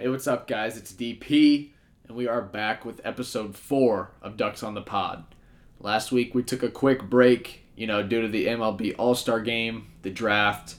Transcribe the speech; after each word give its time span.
Hey, 0.00 0.06
what's 0.06 0.28
up, 0.28 0.46
guys? 0.46 0.76
It's 0.76 0.92
DP, 0.92 1.70
and 2.06 2.16
we 2.16 2.28
are 2.28 2.40
back 2.40 2.84
with 2.84 3.00
episode 3.02 3.56
four 3.56 4.12
of 4.22 4.36
Ducks 4.36 4.62
on 4.62 4.74
the 4.74 4.80
Pod. 4.80 5.24
Last 5.80 6.12
week 6.12 6.36
we 6.36 6.44
took 6.44 6.62
a 6.62 6.70
quick 6.70 7.10
break, 7.10 7.64
you 7.74 7.88
know, 7.88 8.04
due 8.04 8.22
to 8.22 8.28
the 8.28 8.46
MLB 8.46 8.94
All 8.96 9.16
Star 9.16 9.40
game, 9.40 9.88
the 10.02 10.10
draft, 10.10 10.76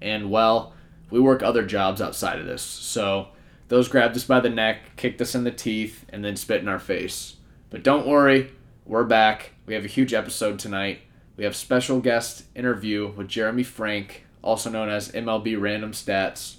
and 0.00 0.30
well, 0.30 0.74
we 1.10 1.18
work 1.18 1.42
other 1.42 1.66
jobs 1.66 2.00
outside 2.00 2.38
of 2.38 2.46
this. 2.46 2.62
So 2.62 3.30
those 3.66 3.88
grabbed 3.88 4.14
us 4.14 4.22
by 4.22 4.38
the 4.38 4.48
neck, 4.48 4.94
kicked 4.94 5.20
us 5.20 5.34
in 5.34 5.42
the 5.42 5.50
teeth, 5.50 6.06
and 6.10 6.24
then 6.24 6.36
spit 6.36 6.62
in 6.62 6.68
our 6.68 6.78
face. 6.78 7.38
But 7.68 7.82
don't 7.82 8.06
worry, 8.06 8.52
we're 8.86 9.02
back. 9.02 9.54
We 9.66 9.74
have 9.74 9.84
a 9.84 9.88
huge 9.88 10.14
episode 10.14 10.60
tonight. 10.60 11.00
We 11.36 11.42
have 11.42 11.56
special 11.56 11.98
guest 11.98 12.44
interview 12.54 13.10
with 13.10 13.26
Jeremy 13.26 13.64
Frank, 13.64 14.24
also 14.40 14.70
known 14.70 14.88
as 14.88 15.10
MLB 15.10 15.60
Random 15.60 15.90
Stats. 15.90 16.58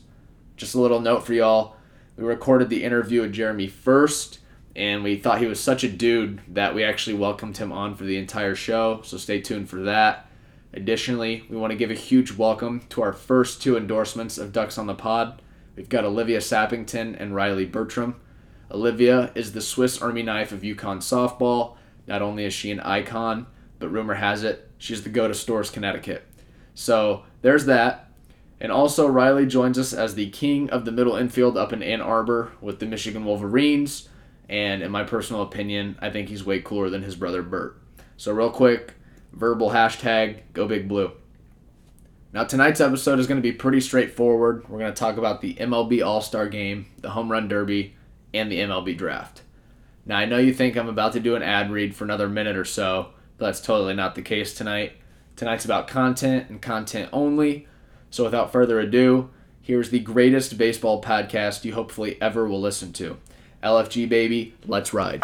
Just 0.58 0.76
a 0.76 0.82
little 0.82 1.00
note 1.00 1.26
for 1.26 1.34
y'all. 1.34 1.78
We 2.16 2.24
recorded 2.24 2.70
the 2.70 2.84
interview 2.84 3.22
with 3.22 3.34
Jeremy 3.34 3.68
first, 3.68 4.40
and 4.76 5.04
we 5.04 5.16
thought 5.16 5.42
he 5.42 5.48
was 5.48 5.60
such 5.60 5.84
a 5.84 5.90
dude 5.90 6.42
that 6.48 6.76
we 6.76 6.84
actually 6.84 7.16
welcomed 7.16 7.58
him 7.58 7.72
on 7.72 7.96
for 7.96 8.04
the 8.04 8.18
entire 8.18 8.54
show, 8.54 9.02
so 9.04 9.18
stay 9.18 9.42
tuned 9.42 9.70
for 9.70 9.82
that. 9.82 10.28
Additionally, 10.74 11.44
we 11.50 11.58
want 11.58 11.72
to 11.72 11.78
give 11.78 11.90
a 11.90 11.96
huge 11.96 12.32
welcome 12.32 12.86
to 12.90 13.02
our 13.02 13.14
first 13.14 13.62
two 13.62 13.76
endorsements 13.76 14.38
of 14.38 14.52
Ducks 14.54 14.78
on 14.78 14.86
the 14.86 14.94
Pod. 14.94 15.42
We've 15.76 15.90
got 15.90 16.06
Olivia 16.06 16.40
Sappington 16.40 17.20
and 17.20 17.34
Riley 17.34 17.66
Bertram. 17.66 18.20
Olivia 18.70 19.32
is 19.34 19.54
the 19.54 19.62
Swiss 19.62 20.02
Army 20.02 20.22
knife 20.22 20.52
of 20.52 20.62
UConn 20.62 20.98
softball. 20.98 21.78
Not 22.06 22.22
only 22.22 22.46
is 22.46 22.54
she 22.54 22.70
an 22.72 22.80
icon, 22.82 23.48
but 23.80 23.90
rumor 23.90 24.16
has 24.16 24.44
it 24.44 24.70
she's 24.78 25.04
the 25.04 25.10
go 25.10 25.28
to 25.28 25.34
stores 25.34 25.70
Connecticut. 25.70 26.28
So 26.76 27.24
there's 27.42 27.66
that. 27.66 28.10
And 28.64 28.72
also, 28.72 29.06
Riley 29.06 29.46
joins 29.46 29.78
us 29.78 29.92
as 29.92 30.16
the 30.16 30.30
king 30.30 30.70
of 30.70 30.86
the 30.86 30.92
middle 30.92 31.18
infield 31.18 31.58
up 31.58 31.74
in 31.74 31.84
Ann 31.84 32.00
Arbor 32.00 32.54
with 32.62 32.80
the 32.80 32.86
Michigan 32.86 33.26
Wolverines. 33.26 34.08
And 34.48 34.82
in 34.82 34.90
my 34.90 35.04
personal 35.04 35.42
opinion, 35.42 35.98
I 36.02 36.10
think 36.10 36.30
he's 36.30 36.46
way 36.46 36.62
cooler 36.62 36.90
than 36.90 37.04
his 37.04 37.18
brother 37.18 37.44
Bert. 37.44 37.78
So, 38.16 38.32
real 38.32 38.50
quick, 38.50 38.94
verbal 39.34 39.72
hashtag 39.72 40.44
go 40.54 40.66
big 40.66 40.88
blue. 40.88 41.12
Now, 42.32 42.46
tonight's 42.46 42.80
episode 42.80 43.20
is 43.20 43.28
going 43.28 43.38
to 43.38 43.48
be 43.48 43.52
pretty 43.52 43.82
straightforward. 43.82 44.68
We're 44.70 44.80
going 44.80 44.94
to 44.94 45.00
talk 45.00 45.18
about 45.18 45.42
the 45.42 45.56
MLB 45.56 46.04
All 46.04 46.22
Star 46.22 46.48
game, 46.48 46.86
the 47.02 47.10
Home 47.10 47.30
Run 47.30 47.50
Derby, 47.50 47.96
and 48.34 48.50
the 48.50 48.60
MLB 48.60 48.98
Draft. 48.98 49.42
Now, 50.06 50.18
I 50.18 50.26
know 50.26 50.38
you 50.38 50.54
think 50.54 50.78
I'm 50.78 50.88
about 50.88 51.14
to 51.14 51.20
do 51.20 51.36
an 51.36 51.44
ad 51.44 51.70
read 51.70 51.96
for 51.96 52.06
another 52.06 52.30
minute 52.30 52.56
or 52.56 52.66
so, 52.66 53.10
but 53.38 53.48
that's 53.48 53.62
totally 53.62 53.94
not 53.94 54.16
the 54.16 54.22
case 54.22 54.54
tonight. 54.54 54.94
Tonight's 55.36 55.66
about 55.66 55.90
content 55.90 56.50
and 56.50 56.62
content 56.62 57.10
only. 57.12 57.68
So, 58.14 58.24
without 58.24 58.52
further 58.52 58.80
ado, 58.80 59.32
here's 59.64 59.90
the 59.90 59.98
greatest 59.98 60.56
baseball 60.56 61.02
podcast 61.02 61.66
you 61.66 61.74
hopefully 61.74 62.16
ever 62.22 62.48
will 62.48 62.62
listen 62.62 62.94
to. 62.94 63.18
LFG 63.64 64.08
baby, 64.08 64.54
let's 64.68 64.94
ride. 64.94 65.24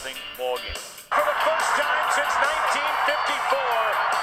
4 0.00 0.08
nothing 0.08 0.22
ball 0.38 0.56
game. 0.56 0.74
For 0.74 1.20
the 1.20 1.36
first 1.44 1.70
time 1.76 2.08
since 2.14 2.32
1954, 2.40 3.58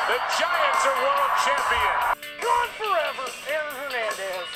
the 0.08 0.18
Giants 0.40 0.86
are 0.88 0.98
world 1.04 1.34
champion. 1.46 1.96
Gone 2.42 2.72
forever, 2.78 3.26
Aaron 3.52 3.76
Hernandez. 3.76 4.48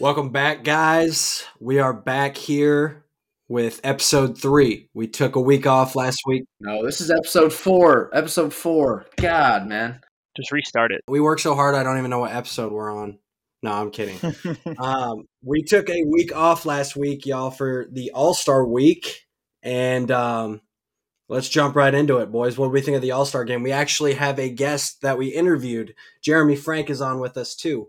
Welcome 0.00 0.30
back, 0.30 0.64
guys. 0.64 1.44
We 1.60 1.78
are 1.78 1.92
back 1.92 2.36
here 2.36 3.04
with 3.48 3.80
episode 3.84 4.36
three. 4.40 4.88
We 4.94 5.06
took 5.06 5.36
a 5.36 5.40
week 5.40 5.66
off 5.68 5.94
last 5.94 6.18
week. 6.26 6.44
No, 6.58 6.84
this 6.84 7.00
is 7.00 7.12
episode 7.12 7.52
four. 7.52 8.10
Episode 8.12 8.52
four. 8.52 9.06
God, 9.16 9.68
man. 9.68 10.00
Just 10.36 10.50
restart 10.50 10.90
it. 10.90 11.02
We 11.06 11.20
work 11.20 11.38
so 11.38 11.54
hard, 11.54 11.76
I 11.76 11.84
don't 11.84 11.98
even 11.98 12.10
know 12.10 12.18
what 12.20 12.32
episode 12.32 12.72
we're 12.72 12.90
on. 12.90 13.18
No, 13.64 13.72
I'm 13.72 13.90
kidding. 13.90 14.18
um, 14.78 15.26
we 15.42 15.62
took 15.62 15.88
a 15.88 16.04
week 16.04 16.36
off 16.36 16.66
last 16.66 16.96
week, 16.96 17.24
y'all, 17.24 17.50
for 17.50 17.86
the 17.90 18.10
All 18.10 18.34
Star 18.34 18.62
week. 18.62 19.22
And 19.62 20.10
um, 20.10 20.60
let's 21.30 21.48
jump 21.48 21.74
right 21.74 21.94
into 21.94 22.18
it, 22.18 22.30
boys. 22.30 22.58
What 22.58 22.66
do 22.66 22.72
we 22.72 22.82
think 22.82 22.96
of 22.96 23.00
the 23.00 23.12
All 23.12 23.24
Star 23.24 23.42
game? 23.46 23.62
We 23.62 23.72
actually 23.72 24.12
have 24.14 24.38
a 24.38 24.50
guest 24.50 25.00
that 25.00 25.16
we 25.16 25.28
interviewed. 25.28 25.94
Jeremy 26.22 26.56
Frank 26.56 26.90
is 26.90 27.00
on 27.00 27.20
with 27.20 27.38
us, 27.38 27.56
too. 27.56 27.88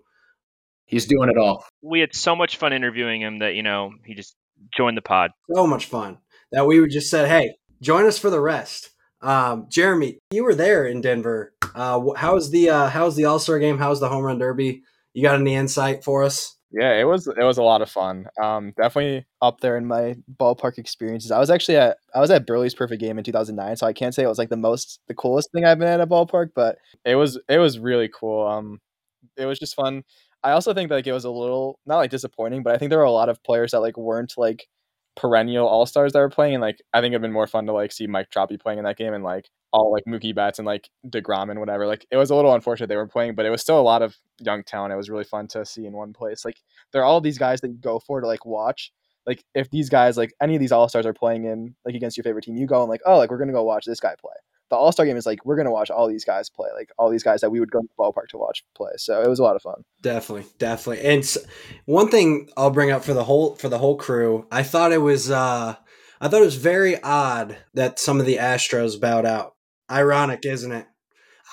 He's 0.85 1.07
doing 1.07 1.27
it 1.27 1.37
all. 1.37 1.65
we 1.81 1.99
had 1.99 2.15
so 2.15 2.37
much 2.37 2.55
fun 2.55 2.71
interviewing 2.71 3.19
him 3.21 3.39
that 3.39 3.55
you 3.55 3.63
know 3.63 3.91
he 4.05 4.13
just 4.13 4.33
joined 4.77 4.95
the 4.95 5.01
pod. 5.01 5.31
so 5.53 5.67
much 5.67 5.87
fun 5.87 6.19
that 6.53 6.65
we 6.65 6.87
just 6.87 7.09
said, 7.09 7.27
"Hey, 7.27 7.55
join 7.81 8.05
us 8.05 8.17
for 8.17 8.29
the 8.29 8.39
rest." 8.39 8.91
Um, 9.21 9.67
Jeremy, 9.69 10.19
you 10.31 10.45
were 10.45 10.55
there 10.55 10.85
in 10.85 11.01
Denver. 11.01 11.53
Uh, 11.73 11.99
wh- 11.99 12.17
how's 12.17 12.51
the 12.51 12.69
uh, 12.69 12.87
how's 12.87 13.17
the 13.17 13.25
All 13.25 13.39
Star 13.39 13.59
game? 13.59 13.77
How's 13.77 13.99
the 13.99 14.07
home 14.07 14.23
run 14.23 14.39
derby? 14.39 14.83
You 15.15 15.21
got 15.21 15.39
any 15.39 15.55
insight 15.55 16.03
for 16.03 16.23
us? 16.23 16.57
Yeah, 16.71 16.93
it 16.99 17.05
was 17.05 17.25
it 17.25 17.41
was 17.41 17.57
a 17.57 17.63
lot 17.63 17.81
of 17.81 17.89
fun. 17.89 18.27
Um, 18.41 18.73
definitely 18.75 19.25
up 19.41 19.61
there 19.61 19.77
in 19.77 19.85
my 19.85 20.17
ballpark 20.37 20.77
experiences. 20.77 21.31
I 21.31 21.39
was 21.39 21.49
actually 21.49 21.77
at 21.77 21.97
I 22.13 22.19
was 22.19 22.29
at 22.31 22.45
Buehrle's 22.45 22.75
perfect 22.75 22.99
game 22.99 23.17
in 23.17 23.23
2009, 23.23 23.77
so 23.77 23.87
I 23.87 23.93
can't 23.93 24.13
say 24.13 24.23
it 24.23 24.27
was 24.27 24.37
like 24.37 24.49
the 24.49 24.57
most 24.57 24.99
the 25.07 25.13
coolest 25.13 25.53
thing 25.53 25.63
I've 25.63 25.79
been 25.79 25.87
at 25.87 26.01
a 26.01 26.07
ballpark, 26.07 26.49
but 26.53 26.77
it 27.05 27.15
was 27.15 27.39
it 27.47 27.59
was 27.59 27.79
really 27.79 28.09
cool. 28.13 28.45
Um, 28.45 28.81
it 29.37 29.45
was 29.45 29.57
just 29.57 29.73
fun. 29.73 30.03
I 30.43 30.51
also 30.51 30.73
think 30.73 30.91
like 30.91 31.07
it 31.07 31.13
was 31.13 31.23
a 31.23 31.31
little 31.31 31.79
not 31.85 31.97
like 31.97 32.11
disappointing, 32.11 32.61
but 32.61 32.75
I 32.75 32.77
think 32.77 32.89
there 32.89 32.99
were 32.99 33.05
a 33.05 33.11
lot 33.11 33.29
of 33.29 33.41
players 33.41 33.71
that 33.71 33.79
like 33.79 33.97
weren't 33.97 34.33
like 34.35 34.67
perennial 35.15 35.67
all 35.67 35.85
stars 35.85 36.13
that 36.13 36.19
were 36.19 36.29
playing, 36.29 36.55
and 36.55 36.61
like 36.61 36.81
I 36.93 37.01
think 37.01 37.13
it'd 37.13 37.21
been 37.21 37.31
more 37.31 37.47
fun 37.47 37.65
to 37.67 37.73
like 37.73 37.91
see 37.91 38.07
Mike 38.07 38.29
Trout 38.29 38.51
playing 38.59 38.79
in 38.79 38.85
that 38.85 38.97
game 38.97 39.13
and 39.13 39.23
like 39.23 39.49
all 39.71 39.91
like 39.91 40.05
Mookie 40.05 40.33
Betts 40.33 40.59
and 40.59 40.65
like 40.65 40.89
Degrom 41.07 41.51
and 41.51 41.59
whatever. 41.59 41.85
Like 41.85 42.05
it 42.11 42.17
was 42.17 42.29
a 42.29 42.35
little 42.35 42.53
unfortunate 42.53 42.87
they 42.87 42.95
were 42.95 43.07
playing, 43.07 43.35
but 43.35 43.45
it 43.45 43.49
was 43.49 43.61
still 43.61 43.79
a 43.79 43.81
lot 43.81 44.01
of 44.01 44.15
young 44.39 44.63
talent. 44.63 44.93
It 44.93 44.97
was 44.97 45.09
really 45.09 45.23
fun 45.23 45.47
to 45.49 45.65
see 45.65 45.85
in 45.85 45.93
one 45.93 46.13
place. 46.13 46.45
Like 46.45 46.61
there 46.91 47.01
are 47.01 47.05
all 47.05 47.21
these 47.21 47.37
guys 47.37 47.61
that 47.61 47.69
you 47.69 47.77
go 47.77 47.99
for 47.99 48.21
to 48.21 48.27
like 48.27 48.45
watch. 48.45 48.91
Like 49.25 49.43
if 49.53 49.69
these 49.71 49.89
guys 49.89 50.17
like 50.17 50.33
any 50.41 50.55
of 50.55 50.61
these 50.61 50.71
all 50.71 50.87
stars 50.87 51.05
are 51.05 51.13
playing 51.13 51.45
in 51.45 51.75
like 51.85 51.95
against 51.95 52.15
your 52.15 52.23
favorite 52.23 52.43
team, 52.43 52.55
you 52.55 52.67
go 52.67 52.81
and 52.81 52.89
like 52.89 53.01
oh 53.05 53.17
like 53.17 53.29
we're 53.31 53.37
gonna 53.37 53.53
go 53.53 53.63
watch 53.63 53.85
this 53.85 53.99
guy 53.99 54.15
play. 54.19 54.35
The 54.69 54.75
All 54.75 54.91
Star 54.91 55.05
game 55.05 55.17
is 55.17 55.25
like 55.25 55.45
we're 55.45 55.55
gonna 55.55 55.71
watch 55.71 55.89
all 55.89 56.07
these 56.07 56.25
guys 56.25 56.49
play, 56.49 56.69
like 56.75 56.91
all 56.97 57.09
these 57.09 57.23
guys 57.23 57.41
that 57.41 57.49
we 57.49 57.59
would 57.59 57.71
go 57.71 57.81
to 57.81 57.87
the 57.87 58.03
ballpark 58.03 58.27
to 58.29 58.37
watch 58.37 58.63
play. 58.75 58.91
So 58.97 59.21
it 59.21 59.29
was 59.29 59.39
a 59.39 59.43
lot 59.43 59.55
of 59.55 59.61
fun. 59.61 59.83
Definitely, 60.01 60.49
definitely. 60.57 61.05
And 61.05 61.37
one 61.85 62.09
thing 62.09 62.49
I'll 62.57 62.71
bring 62.71 62.91
up 62.91 63.03
for 63.03 63.13
the 63.13 63.23
whole 63.23 63.55
for 63.55 63.69
the 63.69 63.77
whole 63.77 63.95
crew, 63.95 64.47
I 64.51 64.63
thought 64.63 64.91
it 64.91 65.01
was 65.01 65.29
uh 65.29 65.75
I 66.21 66.27
thought 66.27 66.41
it 66.41 66.45
was 66.45 66.55
very 66.55 67.01
odd 67.01 67.57
that 67.73 67.99
some 67.99 68.19
of 68.19 68.25
the 68.25 68.37
Astros 68.37 68.99
bowed 68.99 69.25
out. 69.25 69.55
Ironic, 69.91 70.45
isn't 70.45 70.71
it? 70.71 70.87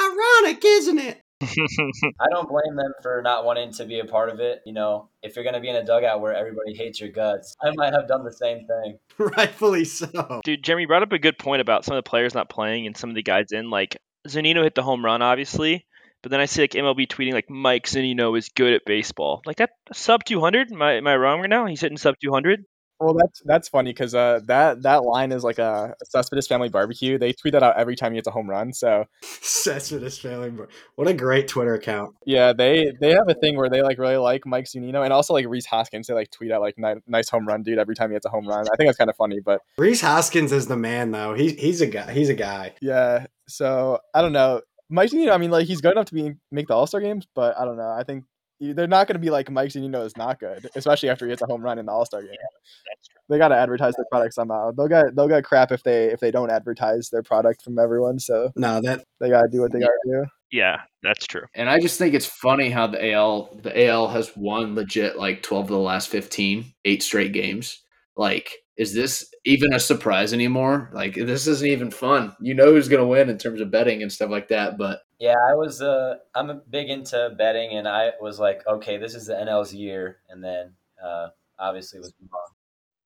Ironic, 0.00 0.64
isn't 0.64 0.98
it? 0.98 1.21
I 2.20 2.28
don't 2.30 2.48
blame 2.48 2.76
them 2.76 2.92
for 3.02 3.20
not 3.22 3.44
wanting 3.44 3.72
to 3.74 3.84
be 3.84 4.00
a 4.00 4.04
part 4.04 4.28
of 4.30 4.40
it. 4.40 4.62
You 4.64 4.72
know, 4.72 5.08
if 5.22 5.34
you're 5.34 5.44
going 5.44 5.54
to 5.54 5.60
be 5.60 5.68
in 5.68 5.76
a 5.76 5.84
dugout 5.84 6.20
where 6.20 6.34
everybody 6.34 6.74
hates 6.74 7.00
your 7.00 7.10
guts, 7.10 7.54
I 7.62 7.70
might 7.74 7.92
have 7.92 8.08
done 8.08 8.24
the 8.24 8.32
same 8.32 8.66
thing. 8.66 8.98
Rightfully 9.18 9.84
so. 9.84 10.40
Dude, 10.44 10.62
Jeremy 10.62 10.86
brought 10.86 11.02
up 11.02 11.12
a 11.12 11.18
good 11.18 11.38
point 11.38 11.60
about 11.60 11.84
some 11.84 11.96
of 11.96 12.04
the 12.04 12.08
players 12.08 12.34
not 12.34 12.48
playing 12.48 12.86
and 12.86 12.96
some 12.96 13.10
of 13.10 13.16
the 13.16 13.22
guys 13.22 13.46
in. 13.50 13.70
Like 13.70 13.98
Zunino 14.28 14.62
hit 14.62 14.74
the 14.74 14.82
home 14.82 15.04
run, 15.04 15.22
obviously, 15.22 15.86
but 16.22 16.30
then 16.30 16.40
I 16.40 16.46
see 16.46 16.62
like 16.62 16.72
MLB 16.72 17.08
tweeting 17.08 17.32
like 17.32 17.50
Mike 17.50 17.86
Zunino 17.86 18.36
is 18.38 18.48
good 18.50 18.72
at 18.72 18.84
baseball. 18.86 19.42
Like 19.44 19.56
that 19.56 19.70
sub 19.92 20.24
200. 20.24 20.72
Am 20.72 20.80
I, 20.80 20.92
am 20.94 21.06
I 21.06 21.16
wrong 21.16 21.40
right 21.40 21.50
now? 21.50 21.66
He's 21.66 21.80
hitting 21.80 21.98
sub 21.98 22.14
200. 22.22 22.64
Well, 23.02 23.14
that's 23.14 23.42
that's 23.44 23.68
funny 23.68 23.90
because 23.90 24.14
uh, 24.14 24.40
that 24.46 24.82
that 24.82 25.04
line 25.04 25.32
is 25.32 25.42
like 25.44 25.58
a 25.58 25.94
Cespedes 26.04 26.46
Family 26.46 26.68
Barbecue. 26.68 27.18
They 27.18 27.32
tweet 27.32 27.52
that 27.52 27.62
out 27.62 27.76
every 27.76 27.96
time 27.96 28.12
he 28.12 28.16
hits 28.16 28.28
a 28.28 28.30
home 28.30 28.48
run. 28.48 28.72
So 28.72 29.04
Cespedes 29.40 30.18
family. 30.18 30.50
Bar- 30.50 30.68
What 30.96 31.08
a 31.08 31.14
great 31.14 31.48
Twitter 31.48 31.74
account. 31.74 32.14
yeah, 32.26 32.52
they 32.52 32.92
they 33.00 33.10
have 33.10 33.28
a 33.28 33.34
thing 33.34 33.56
where 33.56 33.68
they 33.68 33.82
like 33.82 33.98
really 33.98 34.16
like 34.16 34.46
Mike 34.46 34.64
Zunino 34.66 35.02
and 35.04 35.12
also 35.12 35.32
like 35.34 35.46
Rhys 35.48 35.66
Hoskins. 35.66 36.06
They 36.06 36.14
like 36.14 36.30
tweet 36.30 36.52
out 36.52 36.60
like 36.60 36.76
nice 37.06 37.28
home 37.28 37.46
run, 37.46 37.62
dude, 37.62 37.78
every 37.78 37.94
time 37.94 38.10
he 38.10 38.14
hits 38.14 38.26
a 38.26 38.30
home 38.30 38.46
run. 38.46 38.66
I 38.72 38.76
think 38.76 38.88
that's 38.88 38.98
kind 38.98 39.10
of 39.10 39.16
funny, 39.16 39.40
but 39.40 39.60
Rhys 39.76 40.00
Hoskins 40.00 40.52
is 40.52 40.66
the 40.68 40.76
man, 40.76 41.10
though. 41.10 41.34
He, 41.34 41.52
he's 41.52 41.80
a 41.80 41.86
guy. 41.86 42.12
He's 42.12 42.28
a 42.28 42.34
guy. 42.34 42.74
yeah. 42.80 43.26
So 43.48 43.98
I 44.14 44.22
don't 44.22 44.32
know, 44.32 44.60
Mike 44.88 45.10
Zunino. 45.10 45.32
I 45.32 45.38
mean, 45.38 45.50
like 45.50 45.66
he's 45.66 45.80
good 45.80 45.92
enough 45.92 46.06
to 46.06 46.14
be 46.14 46.34
make 46.50 46.68
the 46.68 46.74
All 46.74 46.86
Star 46.86 47.00
games, 47.00 47.26
but 47.34 47.58
I 47.58 47.64
don't 47.64 47.76
know. 47.76 47.90
I 47.90 48.04
think 48.04 48.24
they're 48.62 48.86
not 48.86 49.08
going 49.08 49.14
to 49.14 49.20
be 49.20 49.30
like 49.30 49.50
Mike 49.50 49.70
Zunino 49.70 50.04
is 50.04 50.16
not 50.16 50.38
good, 50.38 50.68
especially 50.76 51.08
after 51.08 51.26
he 51.26 51.30
hits 51.30 51.42
a 51.42 51.46
home 51.46 51.62
run 51.62 51.78
in 51.78 51.86
the 51.86 51.92
All 51.92 52.06
Star 52.06 52.20
game. 52.20 52.30
That's 52.30 53.08
true. 53.08 53.20
They 53.28 53.38
got 53.38 53.48
to 53.48 53.56
advertise 53.56 53.94
their 53.96 54.06
product 54.10 54.34
somehow. 54.34 54.70
They'll 54.72 54.88
get 54.88 55.16
they'll 55.16 55.28
get 55.28 55.44
crap 55.44 55.72
if 55.72 55.82
they 55.82 56.06
if 56.06 56.20
they 56.20 56.30
don't 56.30 56.50
advertise 56.50 57.08
their 57.10 57.22
product 57.22 57.62
from 57.62 57.78
everyone. 57.78 58.18
So 58.18 58.52
No, 58.56 58.80
that 58.82 59.04
they 59.20 59.30
got 59.30 59.42
to 59.42 59.48
do 59.50 59.60
what 59.60 59.72
they 59.72 59.80
got 59.80 59.86
to 59.86 60.10
do. 60.10 60.24
Yeah, 60.52 60.82
that's 61.02 61.26
true. 61.26 61.46
And 61.54 61.68
I 61.68 61.80
just 61.80 61.98
think 61.98 62.14
it's 62.14 62.26
funny 62.26 62.70
how 62.70 62.86
the 62.86 63.12
AL 63.12 63.58
the 63.62 63.86
AL 63.86 64.08
has 64.08 64.30
won 64.36 64.74
legit 64.74 65.16
like 65.16 65.42
12 65.42 65.64
of 65.64 65.70
the 65.70 65.78
last 65.78 66.08
15, 66.08 66.72
eight 66.84 67.02
straight 67.02 67.32
games. 67.32 67.82
Like 68.16 68.52
is 68.76 68.94
this 68.94 69.32
even 69.44 69.72
a 69.72 69.80
surprise 69.80 70.32
anymore? 70.32 70.90
Like 70.92 71.14
this 71.14 71.46
isn't 71.46 71.68
even 71.68 71.90
fun. 71.90 72.34
You 72.40 72.54
know 72.54 72.72
who's 72.72 72.88
going 72.88 73.02
to 73.02 73.06
win 73.06 73.28
in 73.28 73.38
terms 73.38 73.60
of 73.60 73.70
betting 73.70 74.02
and 74.02 74.12
stuff 74.12 74.30
like 74.30 74.48
that, 74.48 74.78
but 74.78 75.00
Yeah, 75.18 75.34
I 75.34 75.54
was. 75.54 75.82
Uh, 75.82 76.16
I'm 76.34 76.50
a 76.50 76.54
big 76.54 76.88
into 76.88 77.34
betting, 77.36 77.76
and 77.76 77.86
I 77.86 78.12
was 78.20 78.38
like, 78.38 78.62
okay, 78.66 78.96
this 78.96 79.14
is 79.14 79.26
the 79.26 79.34
NL's 79.34 79.74
year, 79.74 80.18
and 80.30 80.42
then 80.42 80.72
uh, 81.02 81.28
obviously 81.58 81.98
it 81.98 82.02
was 82.02 82.14
wrong. 82.30 82.48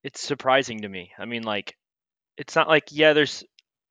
It's 0.05 0.21
surprising 0.21 0.83
to 0.83 0.89
me. 0.89 1.11
I 1.19 1.25
mean, 1.25 1.43
like, 1.43 1.75
it's 2.37 2.55
not 2.55 2.69
like 2.69 2.85
yeah, 2.91 3.13
there's 3.13 3.45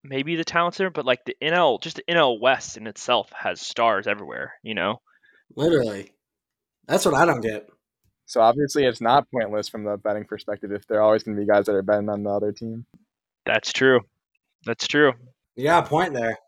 maybe 0.04 0.36
the 0.36 0.46
talents 0.46 0.78
there, 0.78 0.90
but 0.90 1.06
like 1.06 1.26
the 1.26 1.36
NL, 1.42 1.82
just 1.82 1.98
the 1.98 2.04
NL 2.10 2.40
West 2.40 2.78
in 2.78 2.88
itself 2.88 3.32
has 3.34 3.60
stars 3.60 4.08
everywhere. 4.08 4.54
You 4.64 4.76
know, 4.76 5.02
literally. 5.56 6.12
That's 6.88 7.04
what 7.04 7.16
I 7.16 7.26
don't 7.26 7.42
get. 7.42 7.68
So 8.26 8.42
obviously 8.42 8.86
it's 8.86 9.02
not 9.02 9.30
pointless 9.32 9.70
from 9.70 9.84
the 9.84 9.98
betting 9.98 10.26
perspective 10.26 10.72
if 10.72 10.88
there 10.88 11.00
are 11.00 11.04
always 11.04 11.24
going 11.24 11.38
to 11.38 11.42
be 11.42 11.48
guys 11.48 11.66
that 11.66 11.76
are 11.76 11.82
betting 11.82 12.10
on 12.10 12.24
the 12.24 12.30
other 12.30 12.52
team. 12.52 12.86
that's 13.46 13.72
true. 13.72 14.02
That's 14.66 14.88
true. 14.88 15.14
Yeah, 15.56 15.82
point 15.82 16.14
there. 16.14 16.40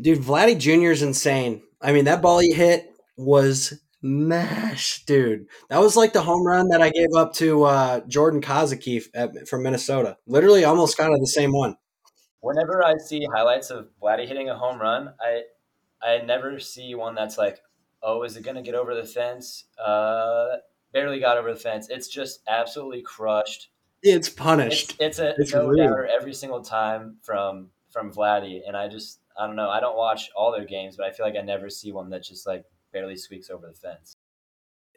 Dude, 0.00 0.18
Vladdy 0.18 0.58
Jr. 0.58 0.90
is 0.90 1.02
insane. 1.02 1.62
I 1.80 1.92
mean, 1.92 2.04
that 2.04 2.20
ball 2.20 2.40
he 2.40 2.52
hit 2.52 2.90
was 3.16 3.80
mash, 4.02 5.04
dude. 5.06 5.46
That 5.70 5.80
was 5.80 5.96
like 5.96 6.12
the 6.12 6.22
home 6.22 6.46
run 6.46 6.68
that 6.68 6.82
I 6.82 6.90
gave 6.90 7.08
up 7.16 7.32
to 7.34 7.64
uh, 7.64 8.00
Jordan 8.06 8.42
Kazuki 8.42 9.02
at, 9.14 9.48
from 9.48 9.62
Minnesota. 9.62 10.18
Literally 10.26 10.64
almost 10.64 10.98
kind 10.98 11.14
of 11.14 11.20
the 11.20 11.26
same 11.26 11.52
one. 11.52 11.76
Whenever 12.40 12.84
I 12.84 12.96
see 12.98 13.26
highlights 13.34 13.70
of 13.70 13.88
Vladdy 14.02 14.28
hitting 14.28 14.50
a 14.50 14.58
home 14.58 14.78
run, 14.78 15.14
I 15.20 15.42
I 16.02 16.18
never 16.18 16.60
see 16.60 16.94
one 16.94 17.14
that's 17.14 17.38
like, 17.38 17.60
oh, 18.04 18.22
is 18.22 18.36
it 18.36 18.44
going 18.44 18.56
to 18.56 18.62
get 18.62 18.74
over 18.74 18.94
the 18.94 19.06
fence? 19.06 19.64
Uh, 19.84 20.56
barely 20.92 21.18
got 21.18 21.38
over 21.38 21.52
the 21.52 21.58
fence. 21.58 21.88
It's 21.90 22.08
just 22.08 22.40
absolutely 22.46 23.02
crushed. 23.02 23.70
It's 24.02 24.28
It's 24.28 24.36
punished. 24.36 24.96
it's 25.00 25.18
a 25.18 25.34
It's 25.38 25.52
no 25.52 25.74
doubter 25.74 26.06
every 26.06 26.34
single 26.34 26.62
time 26.62 27.16
from 27.22 27.70
from 27.90 28.12
Vladdy, 28.12 28.60
and 28.66 28.76
I 28.76 28.88
just 28.88 29.20
I 29.38 29.46
don't 29.46 29.56
know. 29.56 29.70
I 29.70 29.80
don't 29.80 29.96
watch 29.96 30.30
all 30.36 30.52
their 30.52 30.66
games, 30.66 30.96
but 30.96 31.06
I 31.06 31.10
feel 31.10 31.24
like 31.24 31.36
I 31.36 31.42
never 31.42 31.70
see 31.70 31.90
one 31.90 32.10
that 32.10 32.22
just 32.22 32.46
like 32.46 32.64
barely 32.92 33.16
squeaks 33.16 33.50
over 33.50 33.66
the 33.66 33.74
fence. 33.74 34.14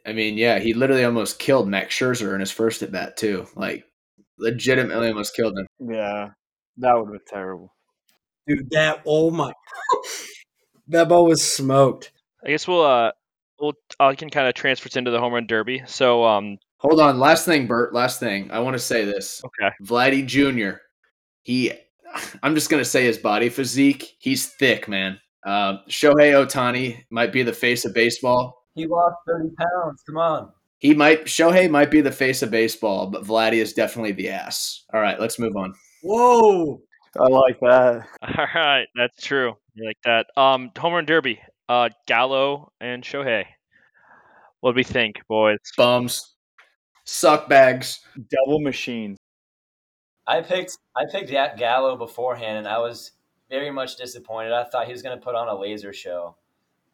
I 0.06 0.12
mean, 0.12 0.36
yeah, 0.36 0.58
he 0.58 0.74
literally 0.74 1.04
almost 1.04 1.38
killed 1.38 1.68
Max 1.68 1.94
Scherzer 1.94 2.34
in 2.34 2.40
his 2.40 2.50
first 2.50 2.82
at 2.82 2.92
bat 2.92 3.16
too. 3.16 3.46
Like 3.56 3.84
legitimately 4.38 5.08
almost 5.08 5.34
killed 5.34 5.58
him. 5.58 5.66
Yeah, 5.80 6.30
that 6.76 6.94
would 6.94 7.06
have 7.06 7.12
been 7.12 7.20
terrible. 7.26 7.74
Dude, 8.46 8.70
that, 8.70 9.02
oh 9.06 9.30
my. 9.30 9.52
that 10.88 11.08
ball 11.08 11.26
was 11.26 11.42
smoked. 11.42 12.12
I 12.48 12.52
guess 12.52 12.66
we'll 12.66 12.82
uh, 12.82 13.12
we'll 13.60 13.74
I 14.00 14.14
can 14.14 14.30
kind 14.30 14.48
of 14.48 14.54
transfer 14.54 14.86
it 14.86 14.96
into 14.96 15.10
the 15.10 15.20
home 15.20 15.34
run 15.34 15.46
derby. 15.46 15.82
So 15.86 16.24
um, 16.24 16.56
Hold 16.78 16.98
on, 16.98 17.18
last 17.18 17.44
thing, 17.44 17.66
Bert. 17.66 17.92
Last 17.92 18.20
thing. 18.20 18.50
I 18.50 18.60
want 18.60 18.72
to 18.72 18.78
say 18.78 19.04
this. 19.04 19.42
okay, 19.44 19.74
Vladdy 19.84 20.24
Jr. 20.26 20.78
He, 21.42 21.72
I'm 22.42 22.54
just 22.54 22.70
gonna 22.70 22.86
say 22.86 23.04
his 23.04 23.18
body 23.18 23.50
physique. 23.50 24.16
He's 24.18 24.46
thick, 24.46 24.88
man. 24.88 25.20
Uh, 25.44 25.76
Shohei 25.90 26.32
Ohtani 26.32 27.04
might 27.10 27.34
be 27.34 27.42
the 27.42 27.52
face 27.52 27.84
of 27.84 27.92
baseball. 27.92 28.64
He 28.74 28.86
lost 28.86 29.16
thirty 29.26 29.50
pounds. 29.58 30.02
Come 30.06 30.16
on. 30.16 30.50
He 30.78 30.94
might 30.94 31.26
Shohei 31.26 31.68
might 31.68 31.90
be 31.90 32.00
the 32.00 32.10
face 32.10 32.42
of 32.42 32.50
baseball, 32.50 33.08
but 33.08 33.24
Vladdy 33.24 33.60
is 33.60 33.74
definitely 33.74 34.12
the 34.12 34.30
ass. 34.30 34.86
All 34.94 35.02
right, 35.02 35.20
let's 35.20 35.38
move 35.38 35.54
on. 35.54 35.74
Whoa. 36.02 36.80
I 37.20 37.26
like 37.26 37.60
that. 37.60 38.06
all 38.22 38.46
right, 38.54 38.86
that's 38.94 39.22
true. 39.22 39.54
You 39.74 39.86
like 39.86 39.98
that? 40.04 40.26
Um, 40.40 40.70
home 40.78 40.94
run 40.94 41.04
derby. 41.04 41.40
Uh, 41.68 41.90
Gallo 42.06 42.72
and 42.80 43.02
Shohei. 43.02 43.44
What 44.60 44.72
do 44.72 44.76
we 44.76 44.84
think, 44.84 45.16
boys? 45.28 45.58
Bums, 45.76 46.34
suck 47.04 47.48
bags. 47.48 48.00
Double 48.30 48.60
machines. 48.60 49.18
I 50.26 50.40
picked 50.42 50.76
I 50.96 51.04
picked 51.10 51.30
Ga- 51.30 51.56
Gallo 51.56 51.96
beforehand, 51.96 52.58
and 52.58 52.68
I 52.68 52.78
was 52.78 53.12
very 53.50 53.70
much 53.70 53.96
disappointed. 53.96 54.52
I 54.52 54.64
thought 54.64 54.86
he 54.86 54.92
was 54.92 55.02
going 55.02 55.18
to 55.18 55.24
put 55.24 55.34
on 55.34 55.48
a 55.48 55.58
laser 55.58 55.92
show, 55.92 56.36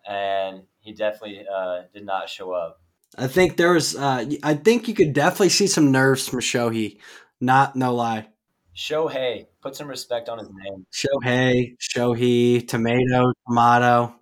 and 0.09 0.62
he 0.81 0.93
definitely 0.93 1.44
uh, 1.53 1.82
did 1.93 2.05
not 2.05 2.29
show 2.29 2.53
up. 2.53 2.81
I 3.17 3.26
think 3.29 3.56
there 3.56 3.73
was, 3.73 3.97
uh, 3.97 4.25
I 4.43 4.55
think 4.55 4.88
you 4.88 4.94
could 4.94 5.12
definitely 5.12 5.49
see 5.49 5.69
some 5.69 5.93
nerves 5.93 6.29
from 6.29 6.41
Shohei. 6.41 6.99
Not, 7.41 7.76
no 7.76 7.94
lie. 7.94 8.29
Shohei, 8.76 9.47
put 9.62 9.76
some 9.76 9.87
respect 9.88 10.29
on 10.29 10.38
his 10.38 10.49
name. 10.50 10.85
Shohei, 10.93 11.76
Shohei, 11.79 12.67
tomato, 12.67 13.32
tomato. 13.47 14.15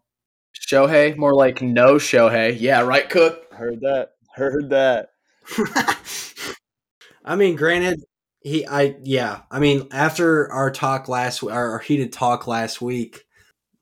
Shohei, 0.67 1.17
more 1.17 1.35
like 1.35 1.63
no 1.63 1.95
Shohei. 1.95 2.57
Yeah, 2.59 2.81
right, 2.83 3.09
Cook. 3.09 3.53
Heard 3.53 3.81
that. 3.81 4.13
Heard 4.35 4.71
that. 4.71 5.11
I 7.25 7.37
mean, 7.37 7.57
granted, 7.57 8.03
he, 8.41 8.67
I, 8.67 8.97
yeah. 9.03 9.41
I 9.51 9.59
mean, 9.59 9.89
after 9.93 10.51
our 10.53 10.71
talk 10.71 11.09
last, 11.09 11.43
our 11.43 11.79
heated 11.79 12.13
talk 12.13 12.47
last 12.47 12.81
week, 12.81 13.25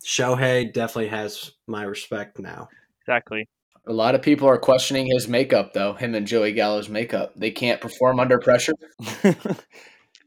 Shohei 0.05 0.73
definitely 0.73 1.09
has 1.09 1.53
my 1.67 1.82
respect 1.85 2.38
now. 2.38 2.69
Exactly. 3.03 3.49
A 3.87 3.93
lot 3.93 4.15
of 4.15 4.23
people 4.23 4.49
are 4.49 4.59
questioning 4.59 5.06
his 5.06 5.29
makeup, 5.29 5.73
though. 5.73 5.94
Him 5.94 6.15
and 6.15 6.27
Joey 6.27 6.53
Gallo's 6.53 6.88
makeup. 6.88 7.32
They 7.37 7.50
can't 7.50 7.81
perform 7.81 8.21
under 8.21 8.38
pressure. 8.38 8.75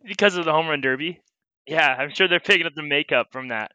Because 0.05 0.35
of 0.35 0.45
the 0.45 0.51
home 0.51 0.67
run 0.67 0.81
derby. 0.81 1.21
Yeah, 1.65 1.95
I'm 1.97 2.13
sure 2.13 2.27
they're 2.27 2.39
picking 2.41 2.65
up 2.65 2.73
the 2.75 2.83
makeup 2.83 3.27
from 3.31 3.47
that. 3.47 3.71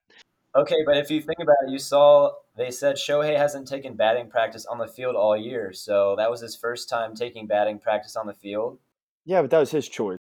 Okay, 0.55 0.77
but 0.85 0.97
if 0.99 1.11
you 1.11 1.21
think 1.21 1.39
about 1.41 1.57
it, 1.67 1.71
you 1.71 1.79
saw 1.79 2.33
they 2.58 2.70
said 2.70 2.96
Shohei 2.96 3.37
hasn't 3.37 3.69
taken 3.69 3.94
batting 3.94 4.28
practice 4.28 4.66
on 4.66 4.78
the 4.78 4.87
field 4.87 5.16
all 5.16 5.37
year, 5.37 5.72
so 5.72 6.16
that 6.16 6.31
was 6.31 6.40
his 6.40 6.56
first 6.56 6.88
time 6.88 7.14
taking 7.14 7.46
batting 7.46 7.78
practice 7.78 8.16
on 8.16 8.26
the 8.26 8.34
field. 8.34 8.78
yeah, 9.25 9.40
but 9.40 9.50
that 9.50 9.60
was 9.60 9.70
his 9.70 9.88
choice. 9.88 10.19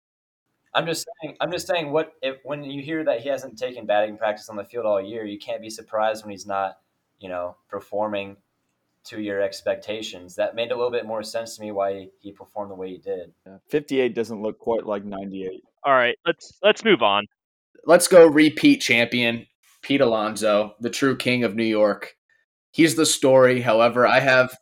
I'm 0.74 0.86
just 0.86 1.08
saying. 1.22 1.36
I'm 1.42 1.52
just 1.52 1.66
saying. 1.66 1.92
What 1.92 2.14
if 2.22 2.38
when 2.44 2.64
you 2.64 2.84
hear 2.84 3.04
that 3.04 3.22
he 3.22 3.30
hasn't 3.30 3.58
taken 3.58 3.88
batting 3.88 4.18
practice 4.18 4.48
on 4.50 4.56
the 4.56 4.64
field 4.64 4.86
all 4.86 5.02
year, 5.02 5.26
you 5.26 5.40
can't 5.40 5.62
be 5.62 5.72
surprised 5.72 6.24
when 6.24 6.32
he's 6.32 6.46
not, 6.46 6.78
you 7.20 7.30
know, 7.30 7.56
performing 7.68 8.38
to 9.06 9.20
your 9.20 9.42
expectations. 9.42 10.36
That 10.36 10.54
made 10.54 10.72
a 10.72 10.76
little 10.76 10.92
bit 10.92 11.06
more 11.06 11.24
sense 11.24 11.56
to 11.56 11.62
me 11.62 11.72
why 11.72 12.10
he 12.20 12.32
performed 12.32 12.70
the 12.70 12.76
way 12.76 12.90
he 12.90 12.98
did. 12.98 13.34
Yeah. 13.46 13.58
58 13.70 14.14
doesn't 14.14 14.42
look 14.42 14.60
quite 14.60 14.86
like 14.86 15.04
98. 15.04 15.64
All 15.84 15.94
right, 15.94 16.18
let's 16.26 16.60
let's 16.62 16.84
move 16.84 17.02
on. 17.02 17.26
Let's 17.86 18.08
go 18.08 18.28
repeat 18.28 18.82
champion, 18.82 19.48
Pete 19.82 20.02
Alonso, 20.02 20.76
the 20.80 20.90
true 20.90 21.16
king 21.16 21.44
of 21.44 21.56
New 21.56 21.64
York. 21.64 22.17
He's 22.78 22.94
the 22.94 23.08
story. 23.08 23.60
However, 23.60 24.06
I 24.06 24.20
have 24.20 24.56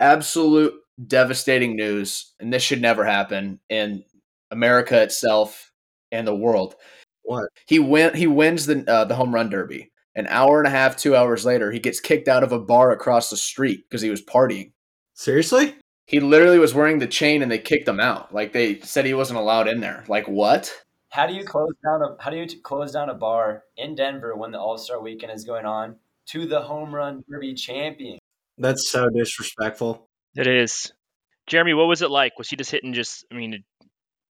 absolute 0.00 0.74
devastating 1.06 1.76
news, 1.76 2.34
and 2.40 2.52
this 2.52 2.64
should 2.64 2.82
never 2.82 3.04
happen 3.04 3.60
in 3.68 4.02
America 4.50 5.00
itself 5.00 5.70
and 6.10 6.26
the 6.26 6.34
world. 6.34 6.74
What? 7.22 7.50
He 7.68 7.78
win. 7.78 8.14
He 8.14 8.26
wins 8.26 8.66
the 8.66 8.84
uh, 8.90 9.04
the 9.04 9.14
home 9.14 9.32
run 9.32 9.48
derby. 9.48 9.92
An 10.16 10.26
hour 10.26 10.58
and 10.58 10.66
a 10.66 10.70
half, 10.70 10.96
two 10.96 11.14
hours 11.14 11.46
later, 11.46 11.70
he 11.70 11.78
gets 11.78 12.00
kicked 12.00 12.26
out 12.26 12.42
of 12.42 12.50
a 12.50 12.58
bar 12.58 12.90
across 12.90 13.30
the 13.30 13.36
street 13.36 13.84
because 13.88 14.02
he 14.02 14.10
was 14.10 14.24
partying. 14.24 14.72
Seriously? 15.14 15.76
He 16.06 16.18
literally 16.18 16.58
was 16.58 16.74
wearing 16.74 16.98
the 16.98 17.06
chain, 17.06 17.42
and 17.42 17.52
they 17.52 17.60
kicked 17.60 17.86
him 17.86 18.00
out. 18.00 18.34
Like 18.34 18.52
they 18.52 18.80
said, 18.80 19.06
he 19.06 19.14
wasn't 19.14 19.38
allowed 19.38 19.68
in 19.68 19.78
there. 19.78 20.02
Like 20.08 20.26
what? 20.26 20.72
How 21.10 21.28
do 21.28 21.34
you 21.34 21.44
close 21.44 21.74
down 21.84 22.02
a 22.02 22.16
How 22.20 22.30
do 22.32 22.38
you 22.38 22.46
t- 22.46 22.58
close 22.58 22.90
down 22.90 23.08
a 23.08 23.14
bar 23.14 23.62
in 23.76 23.94
Denver 23.94 24.34
when 24.34 24.50
the 24.50 24.58
All 24.58 24.76
Star 24.78 25.00
Weekend 25.00 25.30
is 25.30 25.44
going 25.44 25.64
on 25.64 25.94
to 26.30 26.46
the 26.46 26.60
home 26.60 26.94
run 26.94 27.22
derby 27.28 27.54
champion? 27.54 28.18
That's 28.58 28.90
so 28.90 29.08
disrespectful. 29.08 30.06
It 30.34 30.46
is. 30.46 30.92
Jeremy, 31.46 31.74
what 31.74 31.88
was 31.88 32.02
it 32.02 32.10
like? 32.10 32.38
Was 32.38 32.48
he 32.48 32.56
just 32.56 32.70
hitting 32.70 32.92
just 32.92 33.24
I 33.30 33.34
mean 33.34 33.64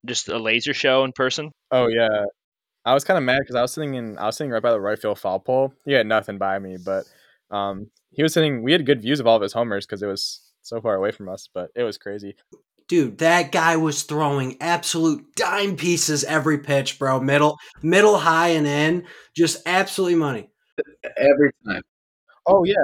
just 0.05 0.29
a 0.29 0.37
laser 0.37 0.73
show 0.73 1.03
in 1.03 1.11
person? 1.11 1.51
Oh 1.71 1.87
yeah, 1.87 2.25
I 2.85 2.93
was 2.93 3.03
kind 3.03 3.17
of 3.17 3.23
mad 3.23 3.39
because 3.39 3.55
I 3.55 3.61
was 3.61 3.73
sitting 3.73 3.95
in 3.95 4.17
I 4.17 4.25
was 4.25 4.37
sitting 4.37 4.51
right 4.51 4.63
by 4.63 4.71
the 4.71 4.81
right 4.81 4.99
field 4.99 5.19
foul 5.19 5.39
pole. 5.39 5.73
He 5.85 5.93
had 5.93 6.07
nothing 6.07 6.37
by 6.37 6.59
me, 6.59 6.77
but 6.83 7.05
um, 7.51 7.89
he 8.11 8.23
was 8.23 8.33
sitting. 8.33 8.63
We 8.63 8.71
had 8.71 8.85
good 8.85 9.01
views 9.01 9.19
of 9.19 9.27
all 9.27 9.35
of 9.35 9.41
his 9.41 9.53
homers 9.53 9.85
because 9.85 10.01
it 10.01 10.07
was 10.07 10.41
so 10.61 10.81
far 10.81 10.95
away 10.95 11.11
from 11.11 11.29
us. 11.29 11.47
But 11.53 11.69
it 11.75 11.83
was 11.83 11.97
crazy. 11.97 12.35
Dude, 12.89 13.19
that 13.19 13.51
guy 13.53 13.77
was 13.77 14.03
throwing 14.03 14.57
absolute 14.61 15.35
dime 15.35 15.77
pieces 15.77 16.25
every 16.25 16.57
pitch, 16.57 16.99
bro. 16.99 17.21
Middle, 17.21 17.57
middle, 17.81 18.17
high, 18.17 18.49
and 18.49 18.67
in. 18.67 19.05
Just 19.35 19.61
absolutely 19.65 20.15
money. 20.15 20.49
Every 21.17 21.51
time. 21.65 21.81
Oh 22.47 22.63
yeah, 22.65 22.75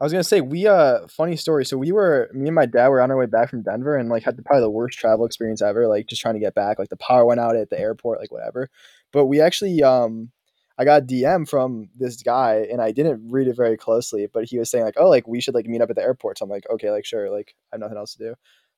I 0.00 0.04
was 0.04 0.12
gonna 0.12 0.24
say 0.24 0.40
we 0.40 0.66
uh 0.66 1.06
funny 1.08 1.36
story. 1.36 1.64
So 1.66 1.78
we 1.78 1.92
were 1.92 2.30
me 2.34 2.46
and 2.48 2.54
my 2.54 2.66
dad 2.66 2.88
were 2.88 3.00
on 3.02 3.10
our 3.10 3.18
way 3.18 3.26
back 3.26 3.50
from 3.50 3.62
Denver 3.62 3.96
and 3.96 4.08
like 4.10 4.24
had 4.24 4.36
the, 4.36 4.42
probably 4.42 4.62
the 4.62 4.70
worst 4.70 4.98
travel 4.98 5.26
experience 5.26 5.62
ever. 5.62 5.88
Like 5.88 6.08
just 6.08 6.22
trying 6.22 6.34
to 6.34 6.40
get 6.40 6.54
back. 6.54 6.78
Like 6.78 6.90
the 6.90 6.96
power 6.98 7.24
went 7.26 7.40
out 7.40 7.56
at 7.56 7.70
the 7.70 7.80
airport, 7.80 8.20
like 8.20 8.32
whatever. 8.32 8.70
But 9.12 9.26
we 9.26 9.40
actually 9.40 9.82
um 9.82 10.30
I 10.78 10.84
got 10.86 11.06
DM 11.06 11.46
from 11.46 11.90
this 11.98 12.22
guy 12.22 12.66
and 12.70 12.80
I 12.82 12.92
didn't 12.92 13.30
read 13.30 13.48
it 13.48 13.56
very 13.56 13.76
closely, 13.76 14.28
but 14.32 14.44
he 14.46 14.58
was 14.58 14.70
saying 14.70 14.84
like, 14.84 14.96
"Oh, 14.98 15.08
like 15.10 15.28
we 15.28 15.40
should 15.40 15.54
like 15.54 15.66
meet 15.66 15.82
up 15.82 15.90
at 15.90 15.96
the 15.96 16.02
airport." 16.02 16.38
So 16.38 16.44
I'm 16.44 16.50
like, 16.50 16.66
"Okay, 16.70 16.90
like 16.92 17.04
sure, 17.06 17.30
like 17.30 17.54
I 17.72 17.76
have 17.76 17.80
nothing 17.82 17.98
else 17.98 18.14
to 18.16 18.18
do." 18.30 18.34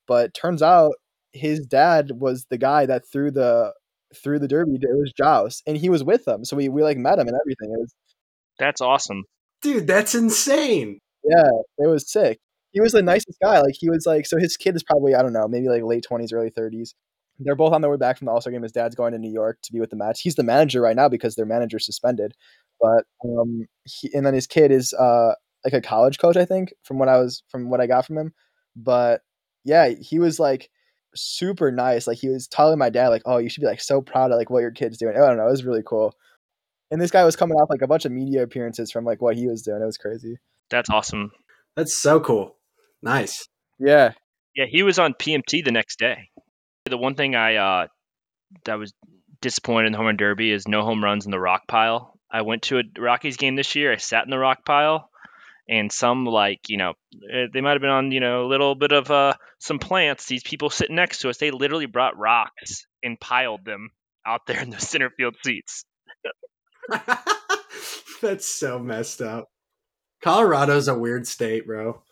But 0.07 0.35
turns 0.35 0.62
out 0.62 0.93
his 1.33 1.61
dad 1.67 2.12
was 2.21 2.47
the 2.50 2.59
guy 2.59 2.87
that 2.87 3.07
threw 3.07 3.31
the 3.31 3.73
threw 4.15 4.39
the 4.39 4.49
derby. 4.49 4.75
It 4.81 4.99
was 4.99 5.12
Jauss, 5.12 5.62
and 5.67 5.77
he 5.77 5.89
was 5.91 6.03
with 6.05 6.25
them. 6.25 6.45
So 6.45 6.57
we 6.57 6.69
we 6.69 6.83
like 6.83 6.97
met 6.99 7.19
him 7.19 7.29
and 7.29 7.37
everything. 7.41 7.73
It 7.73 7.81
was 7.81 7.95
That's 8.61 8.81
awesome. 8.81 9.25
Dude, 9.62 9.87
that's 9.88 10.14
insane. 10.14 11.00
yeah, 11.25 11.50
it 11.79 11.88
was 11.88 12.11
sick. 12.11 12.38
He 12.73 12.81
was 12.81 12.93
the 12.93 13.02
nicest 13.02 13.38
guy. 13.43 13.61
Like 13.61 13.75
he 13.79 13.90
was 13.90 14.07
like 14.07 14.26
so 14.26 14.38
his 14.38 14.57
kid 14.57 14.76
is 14.76 14.85
probably 14.85 15.14
I 15.14 15.23
don't 15.23 15.33
know 15.33 15.49
maybe 15.49 15.69
like 15.69 15.83
late 15.83 16.05
twenties, 16.07 16.33
early 16.33 16.50
thirties. 16.50 16.95
They're 17.40 17.57
both 17.57 17.73
on 17.73 17.81
their 17.81 17.90
way 17.90 17.97
back 17.97 18.19
from 18.19 18.26
the 18.26 18.33
All 18.33 18.40
Star 18.40 18.52
game. 18.52 18.62
His 18.62 18.73
dad's 18.73 18.95
going 18.95 19.12
to 19.12 19.19
New 19.19 19.33
York 19.33 19.59
to 19.64 19.73
be 19.73 19.81
with 19.81 19.90
the 19.90 19.97
Mets. 19.97 20.21
He's 20.21 20.35
the 20.37 20.43
manager 20.45 20.81
right 20.81 20.95
now 20.95 21.09
because 21.09 21.35
their 21.35 21.47
manager's 21.47 21.87
suspended. 21.87 22.35
But 22.81 23.05
um, 23.25 23.67
he, 23.85 24.11
and 24.14 24.25
then 24.26 24.35
his 24.35 24.47
kid 24.47 24.71
is 24.71 24.93
uh 24.95 25.35
like 25.64 25.75
a 25.75 25.81
college 25.81 26.19
coach, 26.19 26.37
I 26.37 26.45
think, 26.45 26.73
from 26.85 26.99
what 26.99 27.09
I 27.09 27.19
was 27.19 27.43
from 27.49 27.71
what 27.71 27.81
I 27.81 27.87
got 27.87 28.07
from 28.07 28.19
him. 28.19 28.35
But 28.76 29.23
yeah, 29.64 29.88
he 29.88 30.19
was 30.19 30.38
like 30.38 30.71
super 31.14 31.73
nice. 31.73 32.07
Like 32.07 32.19
he 32.19 32.29
was 32.29 32.47
telling 32.47 32.79
my 32.79 32.90
dad 32.90 33.09
like, 33.09 33.23
"Oh, 33.26 33.38
you 33.38 33.49
should 33.49 33.62
be 33.62 33.67
like 33.67 33.81
so 33.81 34.00
proud 34.00 34.31
of 34.31 34.38
like 34.38 34.50
what 34.50 34.61
your 34.61 34.71
kid's 34.71 34.99
doing." 34.99 35.17
I 35.17 35.26
don't 35.26 35.37
know. 35.37 35.49
It 35.49 35.50
was 35.50 35.64
really 35.64 35.83
cool. 35.85 36.14
And 36.90 37.00
this 37.00 37.11
guy 37.11 37.25
was 37.25 37.37
coming 37.37 37.56
off 37.56 37.70
like 37.70 37.82
a 37.82 37.87
bunch 37.87 38.04
of 38.04 38.12
media 38.12 38.42
appearances 38.42 38.90
from 38.90 39.04
like 39.04 39.23
what 39.23 39.37
he 39.37 39.47
was 39.47 39.62
doing. 39.62 39.80
It 39.80 39.87
was 39.87 39.99
crazy. 39.99 40.38
That's 40.70 40.90
awesome. 40.90 41.30
That's 41.76 41.97
so 41.97 42.20
cool. 42.20 42.56
Nice. 43.02 43.49
Yeah, 43.78 44.12
Yeah, 44.54 44.66
he 44.68 44.82
was 44.82 44.99
on 44.99 45.14
PMT 45.14 45.64
the 45.64 45.73
next 45.73 45.99
day. 45.99 46.28
The 46.85 46.99
one 46.99 47.14
thing 47.14 47.35
I 47.35 47.56
uh, 47.56 47.87
that 48.64 48.78
was 48.78 48.92
disappointed 49.40 49.87
in 49.87 49.92
the 49.92 49.99
home 49.99 50.06
run 50.06 50.16
derby 50.16 50.50
is 50.50 50.68
no 50.68 50.82
home 50.82 51.02
runs 51.02 51.25
in 51.25 51.30
the 51.30 51.40
rock 51.40 51.62
pile. 51.66 52.18
I 52.30 52.42
went 52.42 52.62
to 52.64 52.78
a 52.78 52.82
Rockies 52.99 53.37
game 53.37 53.56
this 53.56 53.75
year. 53.75 53.92
I 53.92 53.97
sat 53.97 54.25
in 54.25 54.30
the 54.30 54.38
rock 54.38 54.64
pile, 54.64 55.11
and 55.68 55.90
some 55.90 56.26
like 56.26 56.68
you 56.68 56.76
know 56.76 56.94
eh, 57.32 57.47
they 57.52 57.61
might 57.61 57.73
have 57.73 57.80
been 57.80 57.90
on 57.90 58.12
you 58.12 58.20
know 58.20 58.44
a 58.44 58.49
little 58.49 58.75
bit 58.75 58.92
of 58.92 59.11
uh, 59.11 59.35
some 59.59 59.78
plants. 59.78 60.26
These 60.26 60.42
people 60.42 60.70
sitting 60.70 60.97
next 60.97 61.20
to 61.20 61.30
us, 61.30 61.38
they 61.38 61.50
literally 61.50 61.87
brought 61.87 62.18
rocks 62.18 62.87
and 63.02 63.18
piled 63.18 63.64
them 63.64 63.90
out 64.26 64.42
there 64.47 64.61
in 64.61 64.70
the 64.70 64.80
center 64.80 65.11
field 65.11 65.37
seats. 65.44 65.85
that's 68.22 68.46
so 68.46 68.78
messed 68.78 69.20
up. 69.22 69.49
Colorado's 70.22 70.88
a 70.88 70.99
weird 70.99 71.26
state, 71.26 71.66
bro. 71.66 72.02